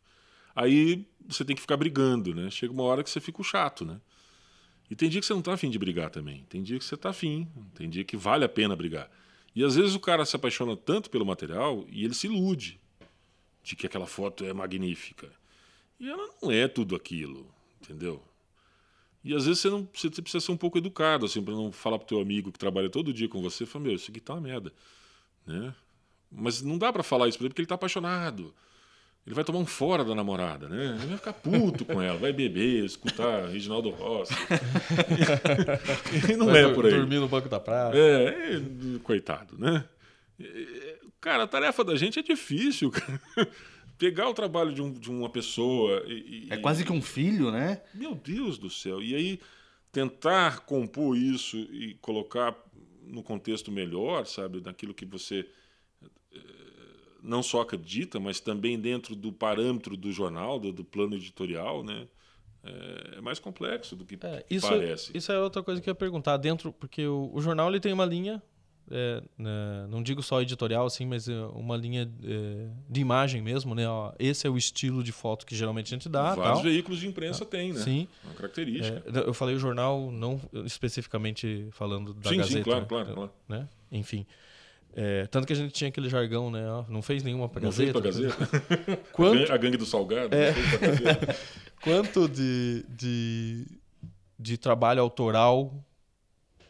Aí 0.55 1.07
você 1.27 1.43
tem 1.43 1.57
que 1.57 1.63
ficar 1.63 1.79
brigando, 1.79 2.35
né? 2.35 2.51
Chega 2.51 2.73
uma 2.73 2.83
hora 2.83 3.03
que 3.03 3.09
você 3.09 3.21
fica 3.21 3.43
chato, 3.43 3.83
né? 3.83 3.99
E 4.91 4.95
tem 4.95 5.09
dia 5.09 5.21
que 5.21 5.27
você 5.27 5.33
não 5.33 5.43
tá 5.43 5.55
afim 5.55 5.71
de 5.71 5.79
brigar 5.79 6.11
também. 6.11 6.45
Tem 6.51 6.63
dia 6.63 6.79
que 6.79 6.85
você 6.85 6.97
tá 6.99 7.11
afim. 7.11 7.49
Tem 7.75 7.89
dia 7.89 8.05
que 8.05 8.17
vale 8.17 8.45
a 8.45 8.49
pena 8.49 8.77
brigar. 8.77 9.09
E 9.55 9.65
às 9.65 9.75
vezes 9.75 9.95
o 9.95 10.01
cara 10.01 10.27
se 10.27 10.37
apaixona 10.37 10.77
tanto 10.77 11.09
pelo 11.09 11.25
material 11.25 11.87
e 11.89 12.05
ele 12.05 12.15
se 12.15 12.27
ilude 12.27 12.79
de 13.69 13.77
que 13.77 13.87
aquela 13.87 14.07
foto 14.07 14.47
é 14.47 14.53
magnífica. 14.55 15.31
E 16.01 16.09
ela 16.09 16.31
não 16.43 16.51
é 16.51 16.67
tudo 16.67 16.97
aquilo, 16.97 17.47
entendeu? 17.83 18.23
E 19.23 19.35
às 19.35 19.45
vezes 19.45 19.61
você 19.61 19.69
não 19.69 19.87
você 19.93 20.09
precisa 20.23 20.41
ser 20.41 20.53
um 20.53 20.57
pouco 20.57 20.79
educado, 20.79 21.27
assim, 21.27 21.43
para 21.43 21.53
não 21.53 21.71
falar 21.71 21.99
pro 21.99 22.09
teu 22.09 22.19
amigo 22.19 22.51
que 22.51 22.59
trabalha 22.59 22.89
todo 22.89 23.13
dia 23.13 23.29
com 23.29 23.43
você, 23.43 23.67
falar, 23.67 23.85
meu, 23.85 23.95
isso 23.95 24.11
aqui 24.11 24.21
tá 24.21 24.33
uma 24.33 24.41
merda, 24.41 24.73
né? 25.47 25.75
Mas 26.33 26.63
não 26.63 26.79
dá 26.79 26.91
para 26.91 27.03
falar 27.03 27.29
isso 27.29 27.37
pra 27.37 27.45
ele 27.45 27.51
porque 27.51 27.61
ele 27.61 27.69
tá 27.69 27.75
apaixonado. 27.75 28.55
Ele 29.27 29.35
vai 29.35 29.45
tomar 29.45 29.59
um 29.59 29.67
fora 29.67 30.03
da 30.03 30.15
namorada, 30.15 30.67
né? 30.71 30.97
Ele 30.99 31.09
vai 31.09 31.19
ficar 31.19 31.35
puto 31.35 31.85
com 31.85 32.01
ela, 32.01 32.17
vai 32.17 32.33
beber, 32.33 32.87
escutar 32.87 33.49
Reginaldo 33.51 33.91
Rossi. 33.91 34.33
e 36.27 36.33
não 36.37 36.47
Vai 36.47 36.65
é 36.65 36.73
por 36.73 36.87
aí. 36.87 36.95
Dormir 36.95 37.19
no 37.19 37.29
banco 37.29 37.51
da 37.51 37.61
praça. 37.61 37.99
É, 37.99 38.55
é, 38.55 38.63
coitado, 39.03 39.59
né? 39.59 39.85
É, 41.19 41.21
Cara, 41.21 41.43
a 41.45 41.47
tarefa 41.47 41.85
da 41.85 41.97
gente 41.97 42.19
é 42.19 42.23
difícil. 42.23 42.91
cara. 42.91 43.21
Pegar 43.99 44.29
o 44.29 44.35
trabalho 44.35 44.73
de, 44.73 44.81
um- 44.81 44.93
de 44.93 45.11
uma 45.11 45.29
pessoa 45.29 46.05
e, 46.07 46.47
e- 46.47 46.53
É 46.53 46.57
quase 46.57 46.85
que 46.85 46.93
um 46.93 47.03
filho, 47.03 47.51
né? 47.51 47.83
meu 47.93 48.15
Deus 48.15 48.57
do 48.57 48.71
céu. 48.71 49.03
E 49.03 49.15
aí 49.15 49.41
tentar 49.91 50.61
compor 50.61 51.17
isso 51.17 51.57
e 51.57 51.95
colocar 52.01 52.57
no 53.03 53.23
contexto 53.23 53.73
melhor, 53.73 54.25
sabe, 54.27 54.61
daquilo 54.61 54.95
que 54.95 55.05
você 55.07 55.49
eh, 56.33 56.39
não 57.23 57.43
só 57.43 57.63
acredita, 57.63 58.21
mas 58.21 58.39
também 58.39 58.79
dentro 58.79 59.17
do 59.17 59.33
parâmetro 59.33 59.97
do 59.97 60.13
jornal, 60.13 60.61
do, 60.61 60.73
do 60.73 60.85
plano 60.85 61.15
editorial, 61.17 61.83
né? 61.83 62.07
É, 62.63 63.19
é 63.19 63.21
mais 63.21 63.39
complexo 63.39 63.97
do 63.97 64.05
que 64.05 64.17
É, 64.21 64.45
isso, 64.51 64.69
parece. 64.69 65.17
isso 65.17 65.33
é 65.33 65.41
outra 65.41 65.63
coisa 65.63 65.81
que 65.81 65.89
eu 65.89 65.93
ia 65.93 65.95
perguntar. 65.97 66.37
Dentro, 66.37 66.73
porque 66.73 67.05
o, 67.07 67.31
o 67.33 67.41
jornal 67.41 67.69
ele 67.69 67.81
tem 67.81 67.93
uma 67.93 68.05
linha, 68.05 68.41
é, 68.91 69.23
né, 69.37 69.87
não 69.89 70.03
digo 70.03 70.23
só 70.23 70.41
editorial, 70.41 70.87
assim, 70.87 71.07
mas 71.07 71.29
é, 71.29 71.35
uma 71.53 71.77
linha 71.77 72.11
é, 72.25 72.69
de 72.89 73.01
imagem 73.01 73.43
mesmo, 73.43 73.75
né? 73.75 73.89
Ó, 73.89 74.13
esse 74.19 74.47
é 74.47 74.51
o 74.51 74.57
estilo 74.57 75.03
de 75.03 75.13
foto 75.13 75.45
que 75.47 75.55
geralmente 75.55 75.87
a 75.87 75.97
gente 75.97 76.09
dá. 76.09 76.35
Vários 76.35 76.55
tal. 76.55 76.63
veículos 76.63 76.99
de 77.01 77.07
imprensa 77.07 77.45
têm, 77.45 77.73
né? 77.73 77.81
Sim. 77.81 78.09
Uma 78.25 78.35
característica. 78.35 79.03
É, 79.07 79.29
eu 79.29 79.35
falei 79.35 79.55
o 79.55 79.59
jornal, 79.59 80.11
não 80.11 80.41
especificamente 80.65 81.69
falando 81.73 82.15
da 82.15 82.31
sim, 82.31 82.37
Gazeta. 82.39 82.57
sim, 82.59 82.63
claro, 82.63 82.81
né? 82.81 82.87
claro, 82.87 83.15
claro. 83.15 83.31
Né? 83.49 83.69
Enfim. 83.93 84.27
É, 84.95 85.27
tanto 85.27 85.47
que 85.47 85.53
a 85.53 85.57
gente 85.57 85.73
tinha 85.73 85.89
aquele 85.89 86.09
jargão, 86.09 86.51
né? 86.51 86.69
ó, 86.69 86.85
não 86.89 87.03
fez 87.03 87.23
nenhuma 87.23 87.49
pra 87.49 87.61
Não 87.61 87.71
fez 87.71 87.93
Gazeta. 87.93 88.33
pra 88.33 88.47
Gazeta? 88.47 88.97
Quanto, 89.13 89.53
A 89.53 89.57
gangue 89.57 89.77
do 89.77 89.87
Salgado? 89.87 90.35
É. 90.35 90.53
Fez 90.53 91.39
quanto 91.85 92.29
de, 92.29 92.85
de, 92.89 93.67
de 94.39 94.59
trabalho 94.59 95.01
autoral 95.01 95.73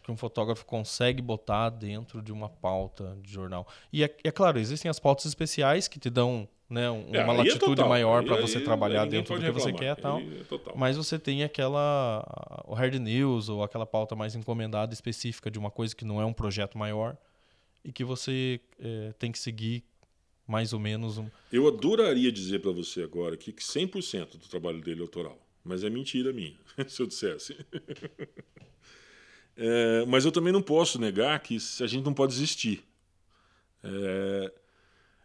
que 0.08 0.12
um 0.12 0.16
fotógrafo 0.16 0.64
consegue 0.64 1.20
botar 1.20 1.68
dentro 1.68 2.22
de 2.22 2.32
uma 2.32 2.48
pauta 2.48 3.18
de 3.22 3.30
jornal. 3.30 3.68
E 3.92 4.02
é, 4.02 4.16
é 4.24 4.30
claro, 4.30 4.58
existem 4.58 4.88
as 4.88 4.98
pautas 4.98 5.26
especiais 5.26 5.86
que 5.86 6.00
te 6.00 6.08
dão 6.08 6.48
né, 6.68 6.90
um- 6.90 7.14
É, 7.14 7.22
uma 7.22 7.34
é 7.34 7.36
latitude 7.36 7.82
maior 7.84 8.24
para 8.24 8.40
você 8.40 8.58
trabalhar 8.58 9.04
dentro 9.04 9.34
do 9.34 9.40
que 9.44 9.50
você 9.52 9.70
reclamar. 9.70 9.96
quer 9.96 9.98
e 9.98 10.02
tal. 10.02 10.18
É. 10.18 10.76
Mas 10.76 10.96
você 10.96 11.18
tem 11.18 11.44
aquela 11.44 12.24
o 12.66 12.72
hard 12.72 12.94
news 12.94 13.50
ou 13.50 13.62
aquela 13.62 13.84
pauta 13.84 14.16
mais 14.16 14.34
encomendada 14.34 14.94
específica 14.94 15.50
de 15.50 15.58
uma 15.58 15.70
coisa 15.70 15.94
que 15.94 16.06
não 16.06 16.22
é 16.22 16.24
um 16.24 16.32
projeto 16.32 16.78
maior 16.78 17.14
e 17.84 17.92
que 17.92 18.02
você 18.02 18.60
eh, 18.80 19.12
tem 19.18 19.30
que 19.30 19.38
seguir 19.38 19.84
mais 20.46 20.72
ou 20.72 20.80
menos 20.80 21.18
um. 21.18 21.28
Eu 21.52 21.68
adoraria 21.68 22.32
dizer 22.32 22.60
para 22.60 22.70
você 22.72 23.02
agora 23.02 23.36
que 23.36 23.52
100% 23.52 24.38
do 24.38 24.48
trabalho 24.48 24.80
dele 24.80 25.00
é 25.00 25.02
autoral, 25.02 25.38
mas 25.62 25.84
é 25.84 25.90
mentira 25.90 26.32
minha, 26.32 26.56
se 26.88 27.02
eu 27.02 27.06
dissesse. 27.06 27.54
É, 29.60 30.04
mas 30.06 30.24
eu 30.24 30.30
também 30.30 30.52
não 30.52 30.62
posso 30.62 31.00
negar 31.00 31.40
que 31.40 31.56
a 31.80 31.86
gente 31.86 32.04
não 32.04 32.14
pode 32.14 32.32
desistir. 32.32 32.84
É, 33.82 34.52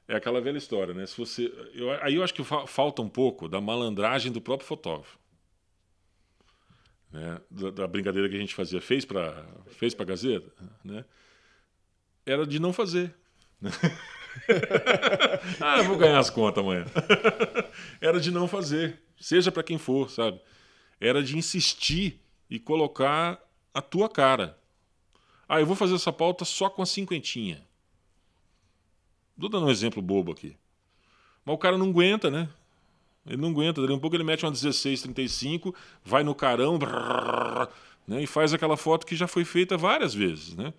é 0.08 0.16
aquela 0.16 0.42
velha 0.42 0.58
história, 0.58 0.92
né? 0.92 1.06
Se 1.06 1.16
você, 1.16 1.54
eu, 1.74 1.92
aí 2.02 2.16
eu 2.16 2.24
acho 2.24 2.34
que 2.34 2.44
fa- 2.44 2.66
falta 2.66 3.04
um 3.04 3.10
pouco 3.10 3.48
da 3.48 3.62
malandragem 3.62 4.32
do 4.32 4.42
próprio 4.42 4.68
fotógrafo. 4.68 5.20
Né? 7.12 7.40
Da, 7.52 7.70
da 7.70 7.88
brincadeira 7.88 8.28
que 8.28 8.36
a 8.36 8.40
gente 8.40 8.56
fazia, 8.56 8.82
fez 8.82 9.06
para 9.06 9.46
fez 9.68 9.96
a 9.98 10.04
Gazeta, 10.04 10.52
né? 10.84 11.06
era 12.26 12.48
de 12.48 12.60
não 12.60 12.74
fazer. 12.74 13.14
ah, 15.62 15.78
eu 15.78 15.84
vou 15.84 15.98
ganhar 15.98 16.18
as 16.18 16.32
contas 16.32 16.64
amanhã. 16.64 16.86
Era 18.02 18.20
de 18.20 18.32
não 18.32 18.48
fazer, 18.48 19.00
seja 19.20 19.52
para 19.52 19.64
quem 19.64 19.78
for, 19.78 20.10
sabe? 20.10 20.42
Era 21.00 21.24
de 21.24 21.38
insistir 21.38 22.20
e 22.50 22.60
colocar 22.60 23.40
a 23.74 23.82
tua 23.82 24.10
cara. 24.10 24.58
Ah, 25.48 25.60
eu 25.60 25.66
vou 25.66 25.76
fazer 25.76 25.96
essa 25.96 26.12
pauta 26.12 26.46
só 26.46 26.70
com 26.70 26.82
a 26.82 26.86
cinquentinha. 26.86 27.66
Tô 29.40 29.50
dando 29.50 29.66
um 29.66 29.70
exemplo 29.70 30.02
bobo 30.02 30.32
aqui. 30.32 30.56
Mas 31.44 31.56
o 31.56 31.58
cara 31.58 31.78
não 31.78 31.90
aguenta, 31.90 32.30
né? 32.30 32.48
Ele 33.26 33.42
não 33.42 33.50
aguenta. 33.50 33.82
Daqui 33.82 33.94
a 33.94 33.96
um 33.96 34.00
pouco 34.00 34.16
ele 34.16 34.24
mete 34.24 34.46
uma 34.46 34.52
1635, 34.52 35.74
vai 36.04 36.24
no 36.24 36.36
carão 36.36 36.78
brrr, 36.78 37.68
né? 38.08 38.22
e 38.22 38.28
faz 38.28 38.54
aquela 38.54 38.78
foto 38.78 39.06
que 39.06 39.16
já 39.16 39.28
foi 39.28 39.44
feita 39.44 39.78
várias 39.78 40.14
vezes, 40.14 40.56
né? 40.56 40.74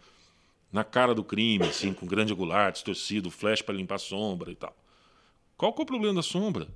Na 0.72 0.84
cara 0.84 1.14
do 1.14 1.22
crime, 1.22 1.66
assim, 1.66 1.92
com 1.92 2.07
grande 2.07 2.32
angular, 2.32 2.72
distorcido, 2.72 3.30
flash 3.30 3.62
para 3.62 3.74
limpar 3.74 3.97
a 3.97 3.99
sombra 3.99 4.51
e 4.51 4.57
tal. 4.57 4.74
Qual 5.57 5.72
que 5.72 5.80
é 5.80 5.84
o 5.84 5.86
problema 5.86 6.14
da 6.14 6.22
sombra? 6.22 6.68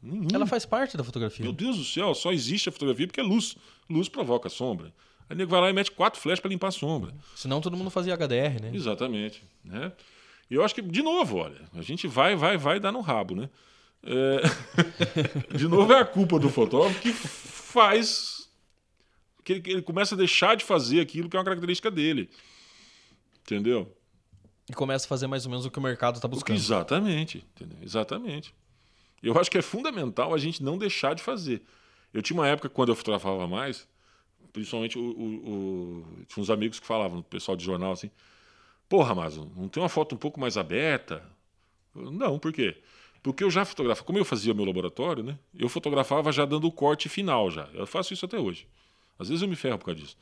Nenhum. 0.00 0.28
Ela 0.32 0.46
faz 0.46 0.64
parte 0.64 0.96
da 0.96 1.02
fotografia. 1.02 1.42
Meu 1.42 1.52
Deus 1.52 1.76
do 1.76 1.84
céu, 1.84 2.14
só 2.14 2.32
existe 2.32 2.68
a 2.68 2.72
fotografia 2.72 3.06
porque 3.06 3.20
é 3.20 3.24
luz. 3.24 3.56
Luz 3.90 4.08
provoca 4.08 4.48
sombra. 4.48 4.92
Aí 5.28 5.34
o 5.34 5.38
nego 5.38 5.50
vai 5.50 5.60
lá 5.60 5.70
e 5.70 5.72
mete 5.72 5.90
quatro 5.90 6.20
flashes 6.20 6.40
para 6.40 6.48
limpar 6.48 6.68
a 6.68 6.72
sombra. 6.72 7.14
Senão 7.34 7.60
todo 7.60 7.76
mundo 7.76 7.90
fazia 7.90 8.14
HDR, 8.14 8.62
né? 8.62 8.70
Exatamente. 8.72 9.42
Né? 9.64 9.92
E 10.50 10.54
eu 10.54 10.64
acho 10.64 10.74
que, 10.74 10.80
de 10.80 11.02
novo, 11.02 11.36
olha, 11.36 11.60
a 11.74 11.82
gente 11.82 12.06
vai, 12.06 12.34
vai, 12.34 12.56
vai 12.56 12.80
dar 12.80 12.90
no 12.90 13.00
rabo, 13.00 13.34
né? 13.34 13.50
É, 14.02 14.40
de 15.56 15.68
novo 15.68 15.92
é 15.92 16.00
a 16.00 16.04
culpa 16.04 16.38
do 16.38 16.48
fotógrafo 16.48 17.00
que 17.00 17.12
faz. 17.12 18.48
que 19.44 19.52
ele, 19.52 19.60
que 19.60 19.70
ele 19.70 19.82
começa 19.82 20.14
a 20.14 20.18
deixar 20.18 20.56
de 20.56 20.64
fazer 20.64 21.00
aquilo 21.00 21.28
que 21.28 21.36
é 21.36 21.38
uma 21.38 21.44
característica 21.44 21.90
dele. 21.90 22.30
Entendeu? 23.42 23.94
E 24.68 24.72
começa 24.72 25.06
a 25.06 25.08
fazer 25.08 25.26
mais 25.26 25.44
ou 25.44 25.50
menos 25.50 25.66
o 25.66 25.70
que 25.70 25.78
o 25.78 25.82
mercado 25.82 26.16
está 26.16 26.28
buscando. 26.28 26.56
Exatamente, 26.56 27.44
entendeu? 27.54 27.78
Exatamente. 27.82 28.54
Eu 29.22 29.38
acho 29.38 29.50
que 29.50 29.58
é 29.58 29.62
fundamental 29.62 30.32
a 30.32 30.38
gente 30.38 30.62
não 30.62 30.78
deixar 30.78 31.14
de 31.14 31.22
fazer. 31.22 31.62
Eu 32.12 32.22
tinha 32.22 32.38
uma 32.38 32.46
época 32.46 32.68
quando 32.68 32.90
eu 32.90 32.94
fotografava 32.94 33.46
mais, 33.46 33.88
principalmente 34.52 34.98
o, 34.98 35.02
o- 35.02 35.50
o- 35.50 36.24
tinha 36.26 36.42
uns 36.42 36.50
amigos 36.50 36.78
que 36.80 36.86
falavam, 36.86 37.18
o 37.20 37.22
pessoal 37.22 37.56
de 37.56 37.64
jornal 37.64 37.92
assim, 37.92 38.10
porra, 38.88 39.14
mas 39.14 39.36
não 39.36 39.68
tem 39.68 39.82
uma 39.82 39.88
foto 39.88 40.14
um 40.14 40.18
pouco 40.18 40.38
mais 40.40 40.56
aberta? 40.56 41.22
Não, 41.94 42.38
por 42.38 42.52
quê? 42.52 42.76
Porque 43.22 43.42
eu 43.42 43.50
já 43.50 43.64
fotografava, 43.64 44.06
como 44.06 44.18
eu 44.18 44.24
fazia 44.24 44.54
meu 44.54 44.64
laboratório, 44.64 45.22
né? 45.24 45.38
Eu 45.58 45.68
fotografava 45.68 46.30
já 46.30 46.44
dando 46.44 46.66
o 46.66 46.72
corte 46.72 47.08
final 47.08 47.50
já. 47.50 47.68
Eu 47.74 47.86
faço 47.86 48.12
isso 48.14 48.24
até 48.24 48.38
hoje. 48.38 48.66
Às 49.18 49.28
vezes 49.28 49.42
eu 49.42 49.48
me 49.48 49.56
ferro 49.56 49.78
por 49.78 49.86
causa 49.86 50.00
disso. 50.00 50.16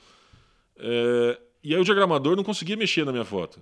É, 0.78 1.38
e 1.62 1.74
aí 1.74 1.80
o 1.80 1.84
diagramador 1.84 2.36
não 2.36 2.42
conseguia 2.44 2.76
mexer 2.76 3.04
na 3.04 3.12
minha 3.12 3.24
foto. 3.24 3.60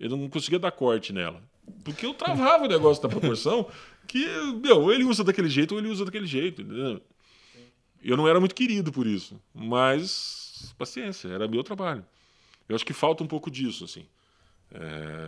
Ele 0.00 0.08
não 0.16 0.28
conseguia 0.28 0.58
dar 0.58 0.72
corte 0.72 1.12
nela. 1.12 1.42
Porque 1.84 2.04
eu 2.06 2.14
travava 2.14 2.64
o 2.64 2.68
negócio 2.68 3.02
da 3.02 3.08
proporção 3.08 3.68
que, 4.08 4.26
meu, 4.62 4.90
ele 4.92 5.04
usa 5.04 5.22
daquele 5.22 5.48
jeito 5.48 5.72
ou 5.72 5.78
ele 5.78 5.88
usa 5.88 6.04
daquele 6.04 6.26
jeito. 6.26 6.62
Entendeu? 6.62 7.00
Eu 8.02 8.16
não 8.16 8.26
era 8.28 8.38
muito 8.40 8.54
querido 8.54 8.90
por 8.92 9.06
isso. 9.06 9.40
Mas, 9.54 10.74
paciência, 10.78 11.28
era 11.28 11.46
meu 11.48 11.62
trabalho. 11.62 12.04
Eu 12.68 12.74
acho 12.76 12.84
que 12.86 12.92
falta 12.92 13.22
um 13.22 13.26
pouco 13.26 13.50
disso, 13.50 13.84
assim. 13.84 14.04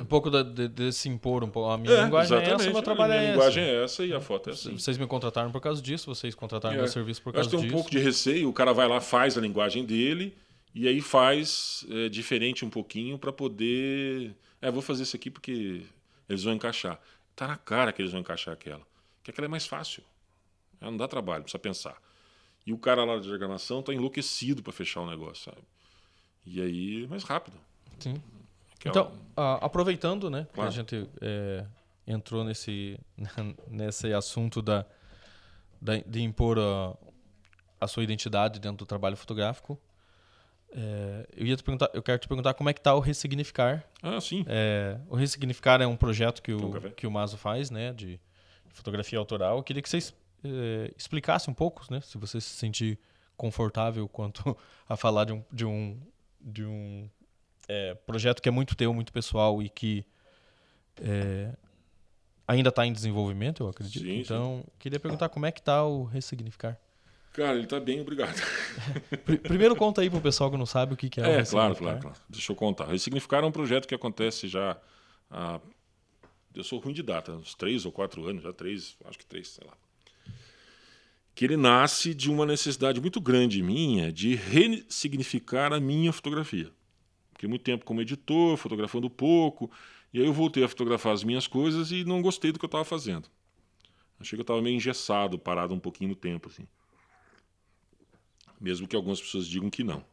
Um 0.00 0.06
pouco 0.06 0.30
da- 0.30 0.42
de, 0.42 0.68
de 0.68 0.90
se 0.92 1.06
impor 1.08 1.44
um 1.44 1.50
pouco. 1.50 1.68
A 1.70 1.76
minha 1.76 2.04
linguagem 2.04 2.38
é 2.38 2.42
essa, 2.50 2.70
o 2.70 2.72
meu 2.72 2.82
trabalho 2.82 3.12
a 3.12 3.16
minha 3.16 3.28
é 3.28 3.32
linguagem 3.32 3.62
essa. 3.62 3.72
é 3.72 3.84
essa 3.84 4.04
e 4.06 4.14
a 4.14 4.20
foto 4.20 4.48
é 4.48 4.52
assim. 4.54 4.72
Vocês 4.78 4.96
me 4.96 5.06
contrataram 5.06 5.52
por 5.52 5.60
causa 5.60 5.82
disso, 5.82 6.06
vocês 6.06 6.34
contrataram 6.34 6.74
É. 6.76 6.78
meu 6.78 6.88
serviço 6.88 7.20
por 7.20 7.34
Eu 7.34 7.40
acho 7.40 7.50
causa 7.50 7.50
que 7.50 7.56
tem 7.56 7.66
um 7.66 7.68
disso. 7.68 7.74
pouco 7.74 7.90
de 7.90 7.98
receio, 7.98 8.48
o 8.48 8.52
cara 8.54 8.72
vai 8.72 8.88
lá, 8.88 9.02
faz 9.02 9.36
a 9.36 9.40
linguagem 9.42 9.84
dele 9.84 10.34
e 10.74 10.88
aí 10.88 11.02
faz 11.02 11.84
é, 11.90 12.08
diferente 12.08 12.64
um 12.64 12.70
pouquinho 12.70 13.18
para 13.18 13.30
poder. 13.34 14.34
É, 14.62 14.70
vou 14.70 14.80
fazer 14.80 15.02
isso 15.02 15.14
aqui 15.14 15.30
porque 15.30 15.82
eles 16.26 16.42
vão 16.42 16.54
encaixar. 16.54 16.98
Tá 17.36 17.46
na 17.46 17.56
cara 17.58 17.92
que 17.92 18.00
eles 18.00 18.12
vão 18.12 18.22
encaixar 18.22 18.54
aquela. 18.54 18.80
Que 19.22 19.30
aquela 19.30 19.44
é 19.46 19.48
mais 19.48 19.66
fácil. 19.66 20.02
Ela 20.80 20.90
não 20.90 20.96
dá 20.96 21.06
trabalho, 21.06 21.42
precisa 21.42 21.58
pensar. 21.58 21.96
E 22.66 22.72
o 22.72 22.78
cara 22.78 23.04
lá 23.04 23.16
da 23.16 23.20
diagramação 23.22 23.82
tá 23.82 23.92
enlouquecido 23.92 24.62
para 24.62 24.72
fechar 24.72 25.00
o 25.02 25.06
negócio, 25.10 25.44
sabe? 25.52 25.62
E 26.46 26.60
aí, 26.60 27.06
mais 27.08 27.22
rápido. 27.24 27.56
Sim. 27.98 28.22
Aquela- 28.78 28.90
Então, 29.06 29.12
ah, 29.36 29.58
aproveitando, 29.64 30.28
né, 30.30 30.46
Claro. 30.52 30.68
a 30.68 30.72
gente 30.72 31.08
é, 31.20 31.66
entrou 32.06 32.42
nesse, 32.44 32.98
nesse 33.68 34.12
assunto 34.12 34.60
da, 34.62 34.84
da- 35.80 35.98
de 35.98 36.22
impor 36.22 36.58
a, 36.58 36.96
a 37.80 37.86
sua 37.86 38.02
identidade 38.02 38.58
dentro 38.60 38.78
do 38.78 38.86
trabalho 38.86 39.16
fotográfico, 39.16 39.78
é, 40.76 41.26
eu 41.36 41.46
ia 41.46 41.56
te 41.56 41.62
perguntar, 41.62 41.90
eu 41.94 42.02
quero 42.02 42.18
te 42.18 42.26
perguntar 42.26 42.52
como 42.54 42.68
é 42.68 42.72
que 42.72 42.80
está 42.80 42.94
o 42.94 43.00
Ressignificar. 43.00 43.84
Ah, 44.02 44.20
sim. 44.20 44.44
É, 44.48 44.98
o 45.08 45.14
Ressignificar 45.16 45.80
é 45.80 45.86
um 45.86 45.96
projeto 45.96 46.42
que 46.42 46.52
o, 46.52 46.90
que 46.92 47.06
o 47.06 47.10
Mazo 47.10 47.36
faz, 47.36 47.70
né, 47.70 47.92
de 47.92 48.18
fotografia 48.70 49.18
autoral. 49.18 49.58
Eu 49.58 49.62
queria 49.62 49.80
que 49.82 49.88
vocês 49.88 50.12
é, 50.44 50.92
explicassem 50.96 51.50
um 51.50 51.54
pouco, 51.54 51.84
né, 51.90 52.00
se 52.00 52.16
você 52.18 52.40
se 52.40 52.50
sentir 52.50 52.98
confortável 53.36 54.08
quanto 54.08 54.56
a 54.88 54.96
falar 54.96 55.24
de 55.24 55.32
um, 55.32 55.44
de 55.52 55.64
um, 55.64 56.00
de 56.40 56.64
um 56.64 57.08
é, 57.68 57.94
projeto 57.94 58.40
que 58.42 58.48
é 58.48 58.52
muito 58.52 58.74
teu, 58.76 58.92
muito 58.94 59.12
pessoal 59.12 59.62
e 59.62 59.68
que 59.68 60.04
é, 61.02 61.52
ainda 62.46 62.68
está 62.68 62.86
em 62.86 62.92
desenvolvimento, 62.92 63.62
eu 63.62 63.68
acredito. 63.68 64.02
Sim, 64.02 64.08
sim. 64.14 64.20
então, 64.20 64.64
queria 64.78 65.00
perguntar 65.00 65.28
como 65.28 65.46
é 65.46 65.52
que 65.52 65.60
está 65.60 65.84
o 65.84 66.04
Ressignificar. 66.04 66.78
Cara, 67.32 67.58
ele 67.58 67.66
tá 67.66 67.80
bem, 67.80 68.00
obrigado. 68.00 68.40
Pri- 69.24 69.38
Primeiro 69.38 69.74
conta 69.74 70.00
aí 70.02 70.08
pro 70.08 70.20
pessoal 70.20 70.50
que 70.52 70.56
não 70.56 70.66
sabe 70.66 70.94
o 70.94 70.96
que, 70.96 71.08
que 71.08 71.20
é, 71.20 71.24
o 71.24 71.26
É, 71.26 71.44
claro, 71.44 71.70
Ressignificar. 71.70 71.80
claro, 71.80 72.00
claro. 72.00 72.18
Deixa 72.28 72.52
eu 72.52 72.56
contar. 72.56 72.84
Ressignificar 72.86 73.38
é 73.42 73.46
um 73.46 73.50
projeto 73.50 73.88
que 73.88 73.94
acontece 73.94 74.46
já 74.46 74.76
há. 75.28 75.60
Eu 76.54 76.62
sou 76.62 76.78
ruim 76.78 76.92
de 76.92 77.02
data, 77.02 77.32
uns 77.32 77.52
três 77.56 77.84
ou 77.84 77.90
quatro 77.90 78.24
anos, 78.28 78.44
já 78.44 78.52
três, 78.52 78.96
acho 79.04 79.18
que 79.18 79.26
três, 79.26 79.48
sei 79.48 79.66
lá. 79.66 79.72
Que 81.34 81.44
ele 81.44 81.56
nasce 81.56 82.14
de 82.14 82.30
uma 82.30 82.46
necessidade 82.46 83.00
muito 83.00 83.20
grande 83.20 83.62
minha 83.62 84.12
de 84.12 84.34
ressignificar 84.36 85.72
a 85.72 85.80
minha 85.80 86.12
fotografia. 86.12 86.70
Fiquei 87.32 87.48
muito 87.48 87.62
tempo 87.62 87.84
como 87.84 88.00
editor, 88.00 88.56
fotografando 88.56 89.10
pouco, 89.10 89.70
e 90.12 90.20
aí 90.20 90.26
eu 90.26 90.32
voltei 90.32 90.62
a 90.62 90.68
fotografar 90.68 91.12
as 91.12 91.24
minhas 91.24 91.46
coisas 91.48 91.90
e 91.90 92.04
não 92.04 92.22
gostei 92.22 92.52
do 92.52 92.58
que 92.58 92.64
eu 92.64 92.68
estava 92.68 92.84
fazendo. 92.84 93.28
Achei 94.20 94.36
que 94.36 94.40
eu 94.40 94.44
estava 94.44 94.62
meio 94.62 94.76
engessado, 94.76 95.38
parado 95.38 95.74
um 95.74 95.80
pouquinho 95.80 96.10
no 96.10 96.16
tempo, 96.16 96.48
assim. 96.48 96.66
Mesmo 98.60 98.86
que 98.86 98.94
algumas 98.94 99.20
pessoas 99.20 99.46
digam 99.48 99.68
que 99.68 99.82
não. 99.82 100.04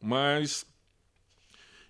Mas 0.00 0.66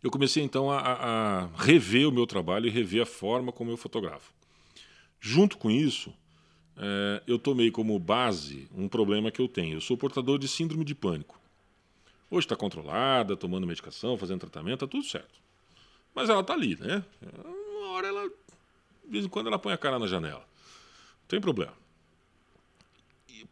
eu 0.03 0.11
comecei 0.11 0.45
então 0.45 0.70
a, 0.70 0.78
a- 0.78 1.47
rever 1.57 2.09
o 2.09 2.12
meu 2.12 2.26
trabalho 2.26 2.66
e 2.68 2.70
rever 2.70 3.03
a 3.03 3.07
forma 3.07 3.51
como 3.51 3.72
eu 3.72 3.76
fotografo. 3.76 4.32
Junto 5.20 5.59
com 5.59 5.68
isso, 5.68 6.14
eh, 6.76 7.22
eu 7.26 7.38
tomei 7.38 7.70
como 7.70 7.98
base 7.98 8.68
um 8.74 8.88
problema 8.88 9.30
que 9.30 9.40
eu 9.40 9.48
tenho. 9.48 9.76
Eu 9.76 9.80
sou 9.80 9.96
portador 9.96 10.38
de 10.38 10.46
síndrome 10.46 10.84
de 10.84 10.94
pânico. 10.94 11.40
Hoje 12.30 12.44
está 12.44 12.56
controlada, 12.56 13.36
tomando 13.36 13.66
medicação, 13.66 14.18
fazendo 14.18 14.40
tratamento, 14.40 14.84
está 14.84 14.86
tudo 14.86 15.04
certo. 15.04 15.40
Mas 16.14 16.28
ela 16.28 16.40
está 16.40 16.54
ali, 16.54 16.76
né? 16.76 17.04
Uma 17.44 17.88
hora 17.90 18.08
ela, 18.08 18.28
de 18.28 19.10
vez 19.10 19.24
em 19.24 19.28
quando, 19.28 19.46
ela 19.46 19.58
põe 19.58 19.72
a 19.72 19.78
cara 19.78 19.98
na 19.98 20.06
janela. 20.06 20.40
Não 20.40 21.28
tem 21.28 21.40
problema. 21.40 21.72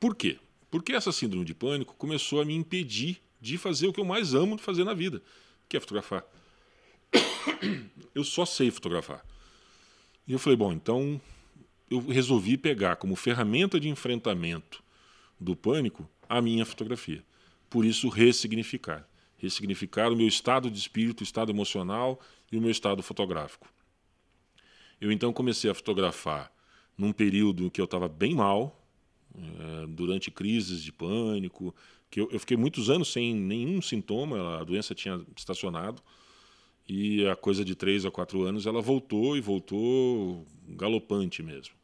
Por 0.00 0.14
quê? 0.14 0.38
Porque 0.70 0.92
essa 0.92 1.12
síndrome 1.12 1.44
de 1.44 1.54
pânico 1.54 1.94
começou 1.94 2.40
a 2.40 2.44
me 2.44 2.54
impedir 2.54 3.20
de 3.40 3.56
fazer 3.56 3.86
o 3.86 3.92
que 3.92 4.00
eu 4.00 4.04
mais 4.04 4.34
amo 4.34 4.56
de 4.56 4.62
fazer 4.62 4.84
na 4.84 4.94
vida, 4.94 5.22
que 5.68 5.76
é 5.76 5.80
fotografar. 5.80 6.24
Eu 8.14 8.24
só 8.24 8.44
sei 8.44 8.70
fotografar. 8.70 9.24
E 10.26 10.32
eu 10.32 10.38
falei, 10.38 10.56
bom, 10.56 10.72
então 10.72 11.20
eu 11.90 12.00
resolvi 12.06 12.56
pegar 12.56 12.96
como 12.96 13.16
ferramenta 13.16 13.78
de 13.78 13.88
enfrentamento 13.88 14.82
do 15.38 15.54
pânico 15.54 16.08
a 16.28 16.40
minha 16.40 16.64
fotografia. 16.64 17.24
Por 17.68 17.84
isso, 17.84 18.08
ressignificar. 18.08 19.08
ressignificar 19.36 20.10
o 20.10 20.16
meu 20.16 20.26
estado 20.26 20.70
de 20.70 20.78
espírito, 20.78 21.20
o 21.20 21.24
estado 21.24 21.50
emocional 21.50 22.18
e 22.50 22.56
o 22.56 22.60
meu 22.60 22.70
estado 22.70 23.02
fotográfico. 23.02 23.68
Eu 25.00 25.12
então 25.12 25.32
comecei 25.32 25.70
a 25.70 25.74
fotografar 25.74 26.50
num 26.96 27.12
período 27.12 27.70
que 27.70 27.80
eu 27.80 27.84
estava 27.84 28.08
bem 28.08 28.34
mal, 28.34 28.80
é, 29.36 29.86
durante 29.88 30.30
crises 30.30 30.82
de 30.82 30.92
pânico, 30.92 31.74
que 32.10 32.20
eu, 32.20 32.28
eu, 32.30 32.38
fiquei 32.38 32.56
muitos 32.56 32.88
anos 32.88 33.12
sem 33.12 33.34
nenhum 33.34 33.82
sintoma, 33.82 34.60
a 34.60 34.64
doença 34.64 34.94
tinha 34.94 35.20
estacionado, 35.36 36.00
e 36.88 37.26
a 37.26 37.34
coisa 37.34 37.64
de 37.64 37.74
três 37.74 38.04
a 38.04 38.10
quatro 38.10 38.42
anos 38.42 38.66
ela 38.66 38.82
voltou 38.82 39.36
e 39.36 39.40
voltou 39.40 40.46
galopante 40.68 41.42
mesmo. 41.42 41.74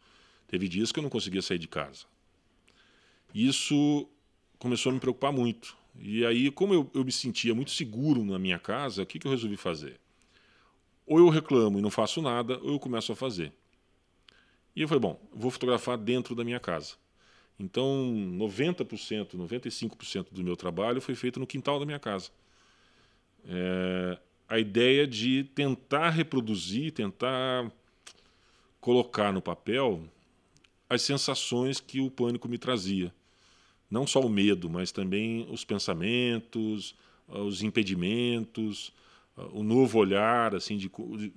Teve 0.46 0.68
dias 0.68 0.92
que 0.92 0.98
eu 0.98 1.02
não 1.02 1.10
conseguia 1.10 1.40
sair 1.40 1.58
de 1.58 1.68
casa. 1.68 2.04
Isso 3.34 4.08
começou 4.58 4.90
a 4.90 4.92
me 4.92 5.00
preocupar 5.00 5.32
muito. 5.32 5.76
E 5.98 6.24
aí, 6.24 6.50
como 6.50 6.74
eu, 6.74 6.90
eu 6.94 7.04
me 7.04 7.12
sentia 7.12 7.54
muito 7.54 7.70
seguro 7.70 8.24
na 8.24 8.38
minha 8.38 8.58
casa, 8.58 9.02
o 9.02 9.06
que, 9.06 9.18
que 9.18 9.26
eu 9.26 9.30
resolvi 9.30 9.56
fazer? 9.56 9.98
Ou 11.06 11.18
eu 11.18 11.28
reclamo 11.28 11.78
e 11.78 11.82
não 11.82 11.90
faço 11.90 12.20
nada, 12.20 12.58
ou 12.58 12.72
eu 12.72 12.78
começo 12.78 13.12
a 13.12 13.16
fazer. 13.16 13.52
E 14.74 14.82
eu 14.82 14.88
falei, 14.88 15.00
bom, 15.00 15.20
vou 15.32 15.50
fotografar 15.50 15.98
dentro 15.98 16.34
da 16.34 16.44
minha 16.44 16.60
casa. 16.60 16.94
Então, 17.58 17.84
90%, 18.38 19.36
95% 19.36 20.26
do 20.30 20.42
meu 20.42 20.56
trabalho 20.56 21.00
foi 21.00 21.14
feito 21.14 21.38
no 21.38 21.46
quintal 21.46 21.78
da 21.78 21.84
minha 21.84 21.98
casa. 21.98 22.30
É, 23.44 24.18
a 24.50 24.58
ideia 24.58 25.06
de 25.06 25.44
tentar 25.54 26.10
reproduzir, 26.10 26.90
tentar 26.92 27.70
colocar 28.80 29.32
no 29.32 29.40
papel 29.40 30.02
as 30.88 31.02
sensações 31.02 31.78
que 31.78 32.00
o 32.00 32.10
pânico 32.10 32.48
me 32.48 32.58
trazia. 32.58 33.14
Não 33.88 34.08
só 34.08 34.20
o 34.20 34.28
medo, 34.28 34.68
mas 34.68 34.90
também 34.90 35.46
os 35.48 35.64
pensamentos, 35.64 36.96
os 37.28 37.62
impedimentos, 37.62 38.92
o 39.52 39.62
novo 39.62 39.98
olhar, 40.00 40.52
assim, 40.52 40.76
de, 40.76 40.88
de, 40.88 41.32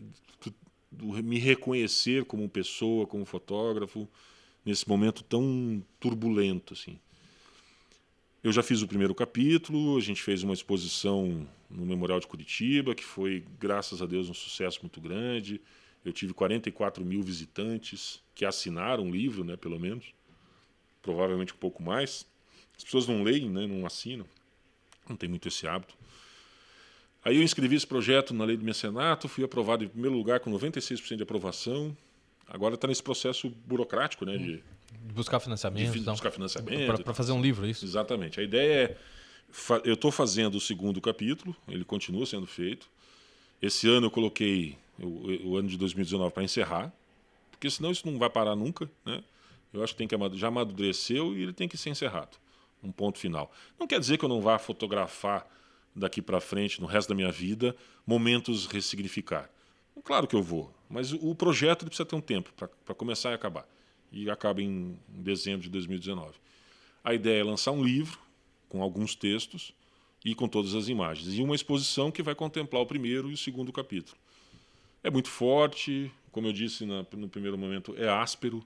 de 0.91 1.22
me 1.22 1.38
reconhecer 1.38 2.26
como 2.26 2.49
pessoa, 2.49 3.05
como 3.05 3.26
fotógrafo, 3.26 4.09
nesse 4.66 4.89
momento 4.89 5.24
tão 5.24 5.84
turbulento, 5.99 6.74
assim. 6.74 6.97
Eu 8.43 8.51
já 8.51 8.64
fiz 8.64 8.82
o 8.82 8.88
primeiro 8.88 9.14
capítulo, 9.14 9.97
a 9.97 10.01
gente 10.01 10.22
fez 10.22 10.41
uma 10.41 10.53
exposição 10.53 11.47
no 11.74 11.86
Memorial 11.86 12.19
de 12.19 12.28
Curitiba, 12.28 12.93
que 12.93 13.03
foi, 13.03 13.43
graças 13.59 14.01
a 14.01 14.05
Deus, 14.05 14.30
um 14.30 14.34
sucesso 14.34 14.80
muito 14.82 15.01
grande. 15.01 15.59
Eu 16.05 16.13
tive 16.13 16.34
44 16.34 17.03
mil 17.03 17.21
visitantes 17.24 18.21
que 18.36 18.45
assinaram 18.45 19.07
o 19.07 19.11
livro, 19.11 19.43
né, 19.43 19.57
pelo 19.57 19.80
menos. 19.80 20.13
Provavelmente 21.01 21.53
um 21.53 21.57
pouco 21.57 21.82
mais. 21.82 22.26
As 22.78 22.84
pessoas 22.84 23.07
não 23.07 23.24
leem, 23.24 23.49
né, 23.49 23.65
não 23.65 23.86
assinam. 23.86 24.26
Não 25.07 25.15
tem 25.15 25.28
muito 25.28 25.47
esse 25.47 25.67
hábito. 25.67 25.95
Aí 27.26 27.38
eu 27.38 27.43
inscrevi 27.43 27.76
esse 27.76 27.88
projeto 27.88 28.34
na 28.34 28.43
lei 28.43 28.57
do 28.57 28.65
mecenato, 28.65 29.30
fui 29.30 29.43
aprovado 29.43 29.84
em 29.84 29.88
primeiro 29.88 30.15
lugar 30.15 30.41
com 30.41 30.51
96% 30.51 31.15
de 31.15 31.24
aprovação. 31.24 31.95
Agora 32.47 32.76
está 32.76 32.88
nesse 32.88 33.01
processo 33.01 33.49
burocrático, 33.65 34.26
né? 34.26 34.38
De, 34.38 34.57
de 34.57 35.13
buscar 35.13 35.39
financiamento. 35.39 35.93
De 35.93 35.99
buscar 36.01 36.32
financiamento. 36.32 37.01
Para 37.03 37.13
fazer 37.13 37.32
um 37.32 37.41
livro, 37.41 37.65
é 37.65 37.69
isso? 37.69 37.86
Exatamente. 37.86 38.39
A 38.39 38.43
ideia 38.43 38.74
é. 38.74 38.97
Eu 39.83 39.93
estou 39.93 40.11
fazendo 40.11 40.55
o 40.55 40.61
segundo 40.61 40.99
capítulo, 40.99 41.55
ele 41.67 41.85
continua 41.85 42.25
sendo 42.25 42.47
feito. 42.47 42.89
Esse 43.61 43.87
ano 43.87 44.07
eu 44.07 44.11
coloquei 44.11 44.77
o, 44.99 45.51
o 45.51 45.57
ano 45.57 45.69
de 45.69 45.77
2019 45.77 46.33
para 46.33 46.43
encerrar, 46.43 46.91
porque 47.51 47.69
senão 47.69 47.91
isso 47.91 48.09
não 48.09 48.17
vai 48.17 48.29
parar 48.29 48.55
nunca, 48.55 48.89
né? 49.05 49.23
Eu 49.71 49.83
acho 49.83 49.93
que 49.93 50.05
tem 50.05 50.07
que 50.07 50.37
já 50.37 50.47
amadureceu 50.49 51.35
e 51.35 51.41
ele 51.41 51.53
tem 51.53 51.67
que 51.67 51.77
ser 51.77 51.89
encerrado. 51.89 52.37
Um 52.83 52.91
ponto 52.91 53.17
final. 53.17 53.51
Não 53.79 53.87
quer 53.87 53.99
dizer 53.99 54.17
que 54.17 54.25
eu 54.25 54.29
não 54.29 54.41
vá 54.41 54.59
fotografar 54.59 55.47
daqui 55.95 56.21
para 56.21 56.39
frente, 56.39 56.81
no 56.81 56.87
resto 56.87 57.09
da 57.09 57.15
minha 57.15 57.31
vida, 57.31 57.75
momentos 58.05 58.65
ressignificar. 58.65 59.49
Claro 60.03 60.27
que 60.27 60.35
eu 60.35 60.43
vou, 60.43 60.73
mas 60.89 61.13
o 61.13 61.33
projeto 61.33 61.85
precisa 61.85 62.05
ter 62.05 62.15
um 62.15 62.21
tempo 62.21 62.51
para 62.53 62.95
começar 62.95 63.31
e 63.31 63.33
acabar. 63.33 63.67
E 64.11 64.29
acaba 64.29 64.61
em, 64.61 64.97
em 65.15 65.21
dezembro 65.21 65.61
de 65.61 65.69
2019. 65.69 66.33
A 67.03 67.13
ideia 67.13 67.41
é 67.41 67.43
lançar 67.43 67.71
um 67.71 67.83
livro 67.83 68.19
com 68.74 68.82
alguns 68.82 69.13
textos 69.13 69.71
e 70.26 70.34
com 70.34 70.47
todas 70.47 70.74
as 70.74 70.88
imagens. 70.88 71.38
E 71.38 71.43
uma 71.43 71.53
exposição 71.53 72.09
que 72.09 72.24
vai 72.24 72.34
contemplar 72.34 72.82
o 72.82 72.88
primeiro 72.88 73.30
e 73.30 73.36
o 73.36 73.38
segundo 73.38 73.71
capítulo. 73.71 74.17
É 75.03 75.11
muito 75.11 75.30
forte, 75.30 76.11
como 76.32 76.47
eu 76.47 76.53
disse 76.53 76.84
na, 76.84 77.05
no 77.15 77.30
primeiro 77.30 77.55
momento, 77.55 77.93
é 77.95 78.09
áspero, 78.09 78.65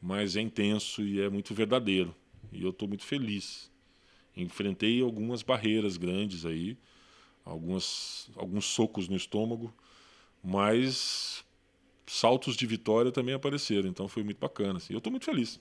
mas 0.00 0.34
é 0.34 0.40
intenso 0.40 1.02
e 1.02 1.20
é 1.20 1.28
muito 1.28 1.54
verdadeiro. 1.54 2.14
E 2.50 2.62
eu 2.62 2.70
estou 2.70 2.88
muito 2.88 3.04
feliz 3.04 3.70
enfrentei 4.36 5.00
algumas 5.00 5.42
barreiras 5.42 5.96
grandes 5.96 6.44
aí, 6.44 6.76
algumas, 7.44 8.28
alguns 8.36 8.64
socos 8.64 9.08
no 9.08 9.16
estômago, 9.16 9.72
mas 10.42 11.44
saltos 12.06 12.56
de 12.56 12.66
vitória 12.66 13.12
também 13.12 13.34
apareceram, 13.34 13.88
então 13.88 14.08
foi 14.08 14.22
muito 14.22 14.38
bacana. 14.38 14.78
Assim. 14.78 14.92
Eu 14.92 14.98
estou 14.98 15.10
muito 15.10 15.24
feliz. 15.24 15.60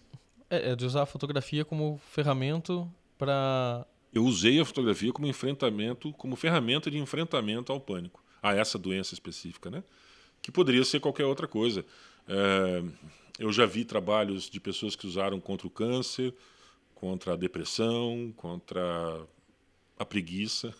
É, 0.50 0.72
é, 0.72 0.76
de 0.76 0.86
usar 0.86 1.04
a 1.04 1.06
fotografia 1.06 1.64
como 1.64 2.00
ferramenta 2.10 2.88
para. 3.18 3.86
Eu 4.14 4.24
usei 4.26 4.60
a 4.60 4.66
fotografia 4.66 5.12
como 5.12 5.28
enfrentamento, 5.28 6.14
como 6.14 6.36
ferramenta 6.36 6.92
de 6.92 6.98
enfrentamento 6.98 7.72
ao 7.72 7.80
pânico, 7.80 8.24
a 8.42 8.54
essa 8.54 8.78
doença 8.78 9.14
específica, 9.14 9.70
né? 9.70 9.84
Que 10.42 10.52
poderia 10.52 10.86
ser 10.86 11.00
qualquer 11.00 11.26
outra 11.26 11.48
coisa. 11.48 11.84
É, 12.28 12.84
eu 13.40 13.52
já 13.52 13.66
vi 13.66 13.84
trabalhos 13.84 14.50
de 14.50 14.60
pessoas 14.60 14.96
que 14.96 15.08
usaram 15.08 15.40
contra 15.40 15.66
o 15.66 15.70
câncer, 15.70 16.34
contra 16.94 17.34
a 17.34 17.36
depressão, 17.36 18.34
contra 18.38 19.26
a 19.98 20.06
preguiça, 20.06 20.74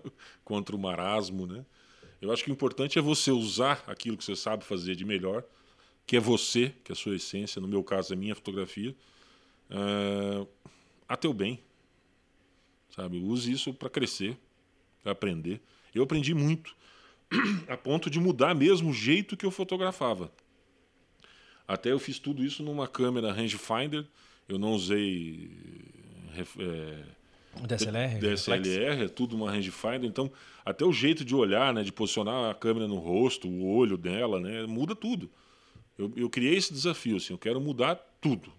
contra 0.44 0.74
o 0.74 0.78
marasmo, 0.78 1.46
né? 1.46 1.64
Eu 2.20 2.30
acho 2.32 2.44
que 2.44 2.50
o 2.50 2.52
importante 2.52 2.98
é 2.98 3.02
você 3.02 3.30
usar 3.30 3.82
aquilo 3.86 4.16
que 4.16 4.24
você 4.24 4.36
sabe 4.36 4.64
fazer 4.64 4.94
de 4.94 5.04
melhor, 5.04 5.42
que 6.06 6.16
é 6.16 6.20
você, 6.20 6.74
que 6.84 6.92
é 6.92 6.94
a 6.94 6.96
sua 6.96 7.16
essência, 7.16 7.60
no 7.60 7.68
meu 7.68 7.82
caso, 7.82 8.12
a 8.12 8.16
minha 8.16 8.34
fotografia, 8.34 8.94
uh, 9.70 10.46
a 11.08 11.16
teu 11.16 11.32
bem. 11.32 11.62
Sabe? 12.94 13.18
Use 13.18 13.50
isso 13.50 13.72
para 13.72 13.88
crescer, 13.88 14.36
para 15.02 15.12
aprender. 15.12 15.60
Eu 15.94 16.02
aprendi 16.02 16.34
muito, 16.34 16.74
a 17.68 17.76
ponto 17.76 18.10
de 18.10 18.20
mudar 18.20 18.54
mesmo 18.54 18.90
o 18.90 18.94
jeito 18.94 19.36
que 19.36 19.46
eu 19.46 19.50
fotografava. 19.50 20.32
Até 21.66 21.92
eu 21.92 21.98
fiz 21.98 22.18
tudo 22.18 22.44
isso 22.44 22.62
numa 22.62 22.88
câmera 22.88 23.32
rangefinder, 23.32 24.04
eu 24.48 24.58
não 24.58 24.72
usei 24.72 25.50
é, 26.36 27.04
DSLR, 27.66 28.18
DSLR, 28.18 29.04
é 29.04 29.08
tudo 29.08 29.36
uma 29.36 29.50
rangefinder, 29.50 30.04
então 30.04 30.30
até 30.64 30.84
o 30.84 30.92
jeito 30.92 31.24
de 31.24 31.34
olhar, 31.34 31.72
né, 31.72 31.82
de 31.82 31.92
posicionar 31.92 32.50
a 32.50 32.54
câmera 32.54 32.88
no 32.88 32.96
rosto, 32.96 33.48
o 33.48 33.66
olho 33.72 33.96
dela, 33.96 34.40
né, 34.40 34.66
muda 34.66 34.94
tudo. 34.94 35.30
Eu, 35.96 36.12
eu 36.16 36.30
criei 36.30 36.56
esse 36.56 36.72
desafio, 36.72 37.16
assim, 37.16 37.32
eu 37.32 37.38
quero 37.38 37.60
mudar 37.60 37.96
tudo. 38.20 38.52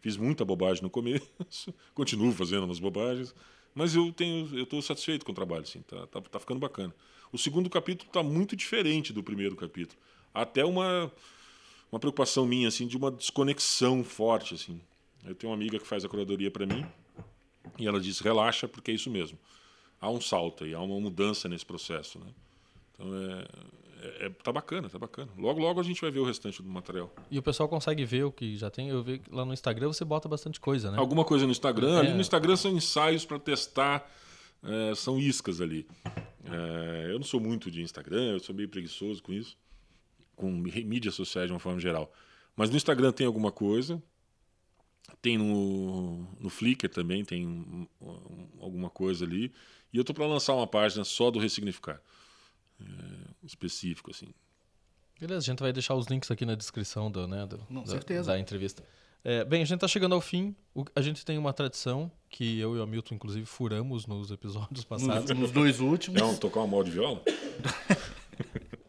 Fiz 0.00 0.16
muita 0.16 0.44
bobagem 0.44 0.82
no 0.82 0.90
começo, 0.90 1.72
continuo 1.94 2.32
fazendo 2.32 2.64
umas 2.64 2.78
bobagens, 2.78 3.34
mas 3.74 3.94
eu 3.94 4.12
tenho, 4.12 4.48
eu 4.56 4.64
estou 4.64 4.80
satisfeito 4.82 5.24
com 5.24 5.32
o 5.32 5.34
trabalho, 5.34 5.62
assim, 5.62 5.82
tá, 5.82 6.06
tá, 6.06 6.20
tá 6.20 6.40
ficando 6.40 6.60
bacana. 6.60 6.94
O 7.32 7.38
segundo 7.38 7.70
capítulo 7.70 8.08
está 8.08 8.22
muito 8.22 8.56
diferente 8.56 9.12
do 9.12 9.22
primeiro 9.22 9.56
capítulo, 9.56 9.98
até 10.34 10.64
uma 10.64 11.12
uma 11.90 11.98
preocupação 11.98 12.46
minha, 12.46 12.68
assim, 12.68 12.86
de 12.86 12.96
uma 12.96 13.10
desconexão 13.10 14.04
forte, 14.04 14.54
assim. 14.54 14.80
Eu 15.24 15.34
tenho 15.34 15.50
uma 15.50 15.56
amiga 15.56 15.78
que 15.78 15.86
faz 15.86 16.04
a 16.04 16.08
curadoria 16.08 16.50
para 16.50 16.64
mim 16.64 16.86
e 17.78 17.86
ela 17.86 18.00
diz: 18.00 18.20
relaxa, 18.20 18.68
porque 18.68 18.90
é 18.90 18.94
isso 18.94 19.10
mesmo. 19.10 19.38
Há 20.00 20.08
um 20.08 20.20
salto 20.20 20.66
e 20.66 20.72
há 20.72 20.80
uma 20.80 20.98
mudança 20.98 21.48
nesse 21.48 21.66
processo. 21.66 22.18
Né? 22.18 22.26
Então 22.94 23.14
é, 23.14 23.46
é, 24.02 24.26
é, 24.26 24.30
tá 24.30 24.50
bacana, 24.50 24.88
tá 24.88 24.98
bacana. 24.98 25.30
Logo, 25.36 25.60
logo 25.60 25.78
a 25.78 25.82
gente 25.82 26.00
vai 26.00 26.10
ver 26.10 26.20
o 26.20 26.24
restante 26.24 26.62
do 26.62 26.68
material. 26.68 27.12
E 27.30 27.38
o 27.38 27.42
pessoal 27.42 27.68
consegue 27.68 28.04
ver 28.04 28.24
o 28.24 28.32
que 28.32 28.56
já 28.56 28.70
tem. 28.70 28.88
Eu 28.88 29.02
vi 29.02 29.20
lá 29.30 29.44
no 29.44 29.52
Instagram 29.52 29.88
você 29.88 30.04
bota 30.04 30.28
bastante 30.28 30.58
coisa, 30.58 30.90
né? 30.90 30.98
Alguma 30.98 31.24
coisa 31.24 31.44
no 31.44 31.52
Instagram. 31.52 31.96
É. 31.96 31.98
Ali 32.00 32.14
no 32.14 32.20
Instagram 32.20 32.56
são 32.56 32.70
ensaios 32.72 33.24
para 33.24 33.38
testar, 33.38 34.10
é, 34.62 34.94
são 34.94 35.18
iscas 35.18 35.60
ali. 35.60 35.86
É, 36.44 37.10
eu 37.10 37.18
não 37.18 37.24
sou 37.24 37.40
muito 37.40 37.70
de 37.70 37.82
Instagram, 37.82 38.32
eu 38.32 38.40
sou 38.40 38.54
meio 38.54 38.68
preguiçoso 38.68 39.22
com 39.22 39.32
isso, 39.32 39.56
com 40.34 40.50
mídias 40.50 41.14
sociais 41.14 41.48
de 41.48 41.52
uma 41.52 41.60
forma 41.60 41.78
geral. 41.78 42.12
Mas 42.56 42.70
no 42.70 42.76
Instagram 42.76 43.12
tem 43.12 43.26
alguma 43.26 43.52
coisa, 43.52 44.02
tem 45.20 45.36
no, 45.36 46.26
no 46.38 46.48
Flickr 46.48 46.88
também, 46.88 47.24
tem 47.24 47.46
um, 47.46 47.86
um, 48.00 48.48
alguma 48.60 48.88
coisa 48.88 49.24
ali. 49.24 49.52
E 49.92 49.98
eu 49.98 50.04
tô 50.04 50.14
para 50.14 50.26
lançar 50.26 50.54
uma 50.54 50.66
página 50.66 51.04
só 51.04 51.30
do 51.30 51.38
Ressignificar. 51.38 52.00
Específico, 53.42 54.10
assim. 54.10 54.28
Beleza, 55.18 55.38
a 55.38 55.50
gente 55.52 55.60
vai 55.60 55.72
deixar 55.72 55.94
os 55.94 56.06
links 56.06 56.30
aqui 56.30 56.46
na 56.46 56.54
descrição 56.54 57.10
do, 57.10 57.26
né, 57.26 57.46
do, 57.46 57.60
Não, 57.68 57.82
da, 57.82 57.90
certeza. 57.90 58.32
da 58.32 58.38
entrevista. 58.38 58.82
É, 59.22 59.44
bem, 59.44 59.60
a 59.60 59.64
gente 59.66 59.74
está 59.76 59.86
chegando 59.88 60.14
ao 60.14 60.20
fim. 60.20 60.54
O, 60.74 60.82
a 60.96 61.02
gente 61.02 61.24
tem 61.26 61.36
uma 61.36 61.52
tradição 61.52 62.10
que 62.30 62.58
eu 62.58 62.74
e 62.74 62.78
o 62.78 62.82
Hamilton, 62.82 63.16
inclusive, 63.16 63.44
furamos 63.44 64.06
nos 64.06 64.30
episódios 64.30 64.82
passados. 64.84 65.28
Nos, 65.30 65.38
nos 65.38 65.50
dois 65.52 65.78
últimos. 65.80 66.20
Não, 66.20 66.34
tocar 66.36 66.60
uma 66.60 66.66
moda 66.68 66.84
de 66.88 66.92
viola? 66.92 67.22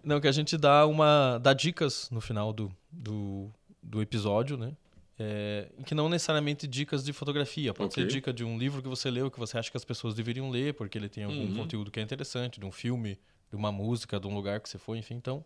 Não, 0.04 0.20
que 0.20 0.28
a 0.28 0.32
gente 0.32 0.58
dá 0.58 0.86
uma 0.88 1.38
dá 1.38 1.54
dicas 1.54 2.10
no 2.10 2.20
final 2.22 2.52
do, 2.52 2.72
do, 2.92 3.52
do 3.84 4.02
episódio, 4.02 4.58
né? 4.58 4.74
é, 5.20 5.70
que 5.86 5.94
não 5.94 6.10
necessariamente 6.10 6.68
dicas 6.68 7.04
de 7.04 7.14
fotografia. 7.14 7.72
Pode 7.74 7.92
Ok. 7.92 8.04
ser 8.04 8.10
dica 8.10 8.34
de 8.34 8.44
um 8.44 8.58
livro 8.58 8.82
que 8.82 8.88
você 8.88 9.12
leu 9.12 9.30
que 9.30 9.38
você 9.38 9.60
acha 9.60 9.70
que 9.70 9.78
as 9.78 9.86
pessoas 9.86 10.16
deveriam 10.16 10.50
ler, 10.50 10.74
porque 10.74 10.98
ele 10.98 11.08
tem 11.08 11.24
algum 11.24 11.42
Uhum. 11.42 11.56
conteúdo 11.56 11.92
que 11.92 12.00
é 12.00 12.04
interessante, 12.04 12.60
de 12.60 12.66
um 12.66 12.72
filme, 12.72 13.20
de 13.52 13.58
uma 13.58 13.72
música, 13.72 14.20
de 14.20 14.28
um 14.28 14.34
lugar 14.34 14.62
que 14.62 14.70
você 14.70 14.78
foi, 14.78 14.98
enfim. 14.98 15.16
Então, 15.16 15.46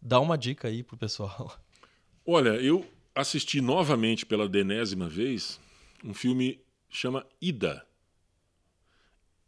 dá 0.00 0.18
uma 0.20 0.36
dica 0.36 0.68
aí 0.68 0.82
pro 0.82 0.96
pessoal. 0.96 1.56
Olha, 2.26 2.50
eu 2.50 2.84
assisti 3.14 3.60
novamente 3.60 4.26
pela 4.26 4.48
denésima 4.48 5.08
vez 5.08 5.60
um 6.04 6.12
filme 6.12 6.60
chama 6.90 7.24
Ida. 7.40 7.86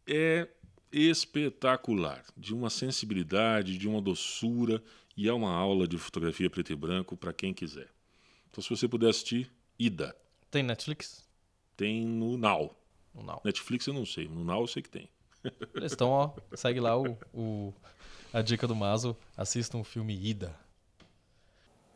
É 0.06 0.48
espetacular, 0.92 2.24
de 2.36 2.54
uma 2.54 2.70
sensibilidade, 2.70 3.76
de 3.76 3.88
uma 3.88 4.00
doçura 4.00 4.82
e 5.16 5.28
é 5.28 5.32
uma 5.32 5.50
aula 5.50 5.88
de 5.88 5.98
fotografia 5.98 6.48
preto 6.48 6.72
e 6.72 6.76
branco 6.76 7.16
para 7.16 7.32
quem 7.32 7.52
quiser. 7.52 7.88
Então, 8.48 8.62
se 8.62 8.70
você 8.70 8.86
puder 8.86 9.08
assistir, 9.08 9.50
Ida. 9.76 10.14
Tem 10.50 10.62
Netflix? 10.62 11.28
Tem 11.76 12.06
no 12.06 12.36
Now. 12.36 12.76
Não. 13.12 13.40
Netflix 13.44 13.86
eu 13.86 13.94
não 13.94 14.06
sei, 14.06 14.28
no 14.28 14.44
Now 14.44 14.60
eu 14.60 14.66
sei 14.68 14.82
que 14.82 14.90
tem. 14.90 15.08
Beleza, 15.72 15.94
Então, 15.94 16.10
ó, 16.10 16.30
segue 16.54 16.80
lá 16.80 16.98
o, 16.98 17.16
o- 17.32 17.74
a 18.32 18.42
dica 18.42 18.66
do 18.66 18.74
Mazo. 18.74 19.16
Assista 19.36 19.76
um 19.76 19.84
filme 19.84 20.14
Ida. 20.14 20.54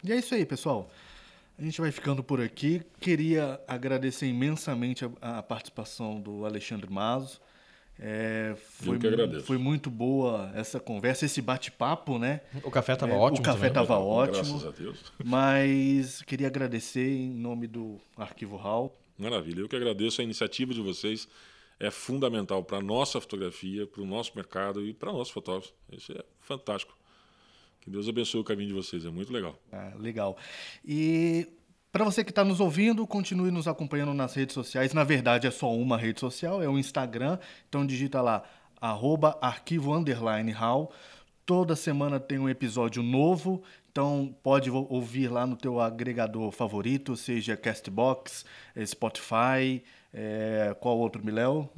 E 0.04 0.12
é 0.12 0.16
isso 0.16 0.34
aí, 0.34 0.44
pessoal. 0.46 0.90
A 1.58 1.62
gente 1.62 1.80
vai 1.80 1.90
ficando 1.90 2.22
por 2.22 2.40
aqui. 2.40 2.82
Queria 3.00 3.60
agradecer 3.66 4.26
imensamente 4.26 5.04
a, 5.20 5.38
a 5.38 5.42
participação 5.42 6.20
do 6.20 6.44
Alexandre 6.46 6.88
Mazo. 6.90 7.40
É, 8.00 8.54
foi, 8.78 8.96
que 8.96 9.08
agradeço. 9.08 9.42
foi 9.44 9.58
muito 9.58 9.90
boa 9.90 10.52
essa 10.54 10.78
conversa, 10.78 11.24
esse 11.26 11.42
bate-papo, 11.42 12.16
né? 12.16 12.42
O 12.62 12.70
café 12.70 12.94
tava 12.94 13.12
É, 13.12 13.16
ótimo 13.16 13.40
o 13.40 13.42
café 13.42 13.70
também. 13.70 13.72
tava 13.88 13.98
ótimo. 13.98 14.60
Graças 14.60 14.66
a 14.66 14.70
Deus. 14.70 15.12
Mas 15.24 16.22
queria 16.22 16.46
agradecer 16.46 17.10
em 17.10 17.28
nome 17.30 17.66
do 17.66 18.00
Arquivo 18.16 18.54
Hall. 18.54 18.96
Maravilha. 19.18 19.62
Eu 19.62 19.68
que 19.68 19.74
agradeço 19.74 20.20
a 20.20 20.24
iniciativa 20.24 20.72
de 20.72 20.80
vocês. 20.80 21.26
É 21.80 21.90
fundamental 21.90 22.64
para 22.64 22.78
a 22.78 22.82
nossa 22.82 23.20
fotografia, 23.20 23.86
para 23.86 24.02
o 24.02 24.06
nosso 24.06 24.32
mercado 24.34 24.84
e 24.84 24.92
para 24.92 25.12
nossos 25.12 25.32
fotógrafos. 25.32 25.72
Isso 25.92 26.12
é 26.12 26.24
fantástico. 26.40 26.96
Que 27.80 27.88
Deus 27.88 28.08
abençoe 28.08 28.40
o 28.40 28.44
caminho 28.44 28.68
de 28.68 28.74
vocês. 28.74 29.04
É 29.04 29.10
muito 29.10 29.32
legal. 29.32 29.56
Ah, 29.72 29.92
legal. 29.96 30.36
E 30.84 31.46
para 31.92 32.04
você 32.04 32.24
que 32.24 32.30
está 32.30 32.44
nos 32.44 32.60
ouvindo, 32.60 33.06
continue 33.06 33.50
nos 33.50 33.68
acompanhando 33.68 34.12
nas 34.12 34.34
redes 34.34 34.54
sociais. 34.54 34.92
Na 34.92 35.04
verdade, 35.04 35.46
é 35.46 35.50
só 35.50 35.72
uma 35.72 35.96
rede 35.96 36.20
social, 36.20 36.62
é 36.62 36.68
o 36.68 36.78
Instagram. 36.78 37.38
Então 37.68 37.86
digita 37.86 38.20
lá, 38.20 38.42
arroba 38.80 39.38
arquivo 39.40 39.94
underline 39.94 40.50
hall. 40.52 40.92
Toda 41.46 41.74
semana 41.74 42.20
tem 42.20 42.38
um 42.38 42.48
episódio 42.48 43.02
novo, 43.02 43.62
então 43.90 44.36
pode 44.42 44.70
ouvir 44.70 45.28
lá 45.28 45.46
no 45.46 45.56
teu 45.56 45.80
agregador 45.80 46.50
favorito, 46.50 47.16
seja 47.16 47.56
Castbox, 47.56 48.44
eh, 48.76 48.84
Spotify, 48.84 49.82
eh, 50.12 50.74
qual 50.80 50.98
outro, 50.98 51.24
Miléo? 51.24 51.68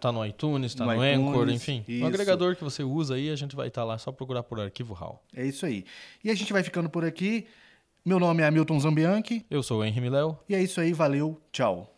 Tá 0.00 0.10
no 0.10 0.24
iTunes, 0.24 0.74
tá 0.74 0.84
no, 0.84 0.94
No 0.94 1.00
Anchor, 1.00 1.42
iTunes, 1.42 1.54
enfim. 1.54 1.84
isso. 1.86 2.04
O 2.04 2.06
agregador 2.06 2.56
que 2.56 2.64
você 2.64 2.82
usa 2.82 3.14
aí, 3.14 3.30
a 3.30 3.36
gente 3.36 3.54
vai 3.54 3.68
estar 3.68 3.84
lá, 3.84 3.94
é 3.94 3.98
só 3.98 4.10
procurar 4.12 4.42
por 4.42 4.60
Arquivo 4.60 4.94
RAW. 4.94 5.22
É 5.34 5.44
isso 5.44 5.64
aí. 5.66 5.84
E 6.24 6.30
a 6.30 6.34
gente 6.34 6.52
vai 6.52 6.62
ficando 6.62 6.88
por 6.90 7.04
aqui. 7.04 7.46
Meu 8.04 8.20
nome 8.20 8.42
é 8.42 8.46
Hamilton 8.46 8.78
Zambianchi. 8.78 9.44
Eu 9.50 9.62
sou 9.62 9.80
o 9.80 9.84
Henry 9.84 10.00
Miléo. 10.00 10.38
E 10.48 10.54
é 10.54 10.62
isso 10.62 10.80
aí, 10.80 10.92
valeu, 10.92 11.40
tchau. 11.50 11.92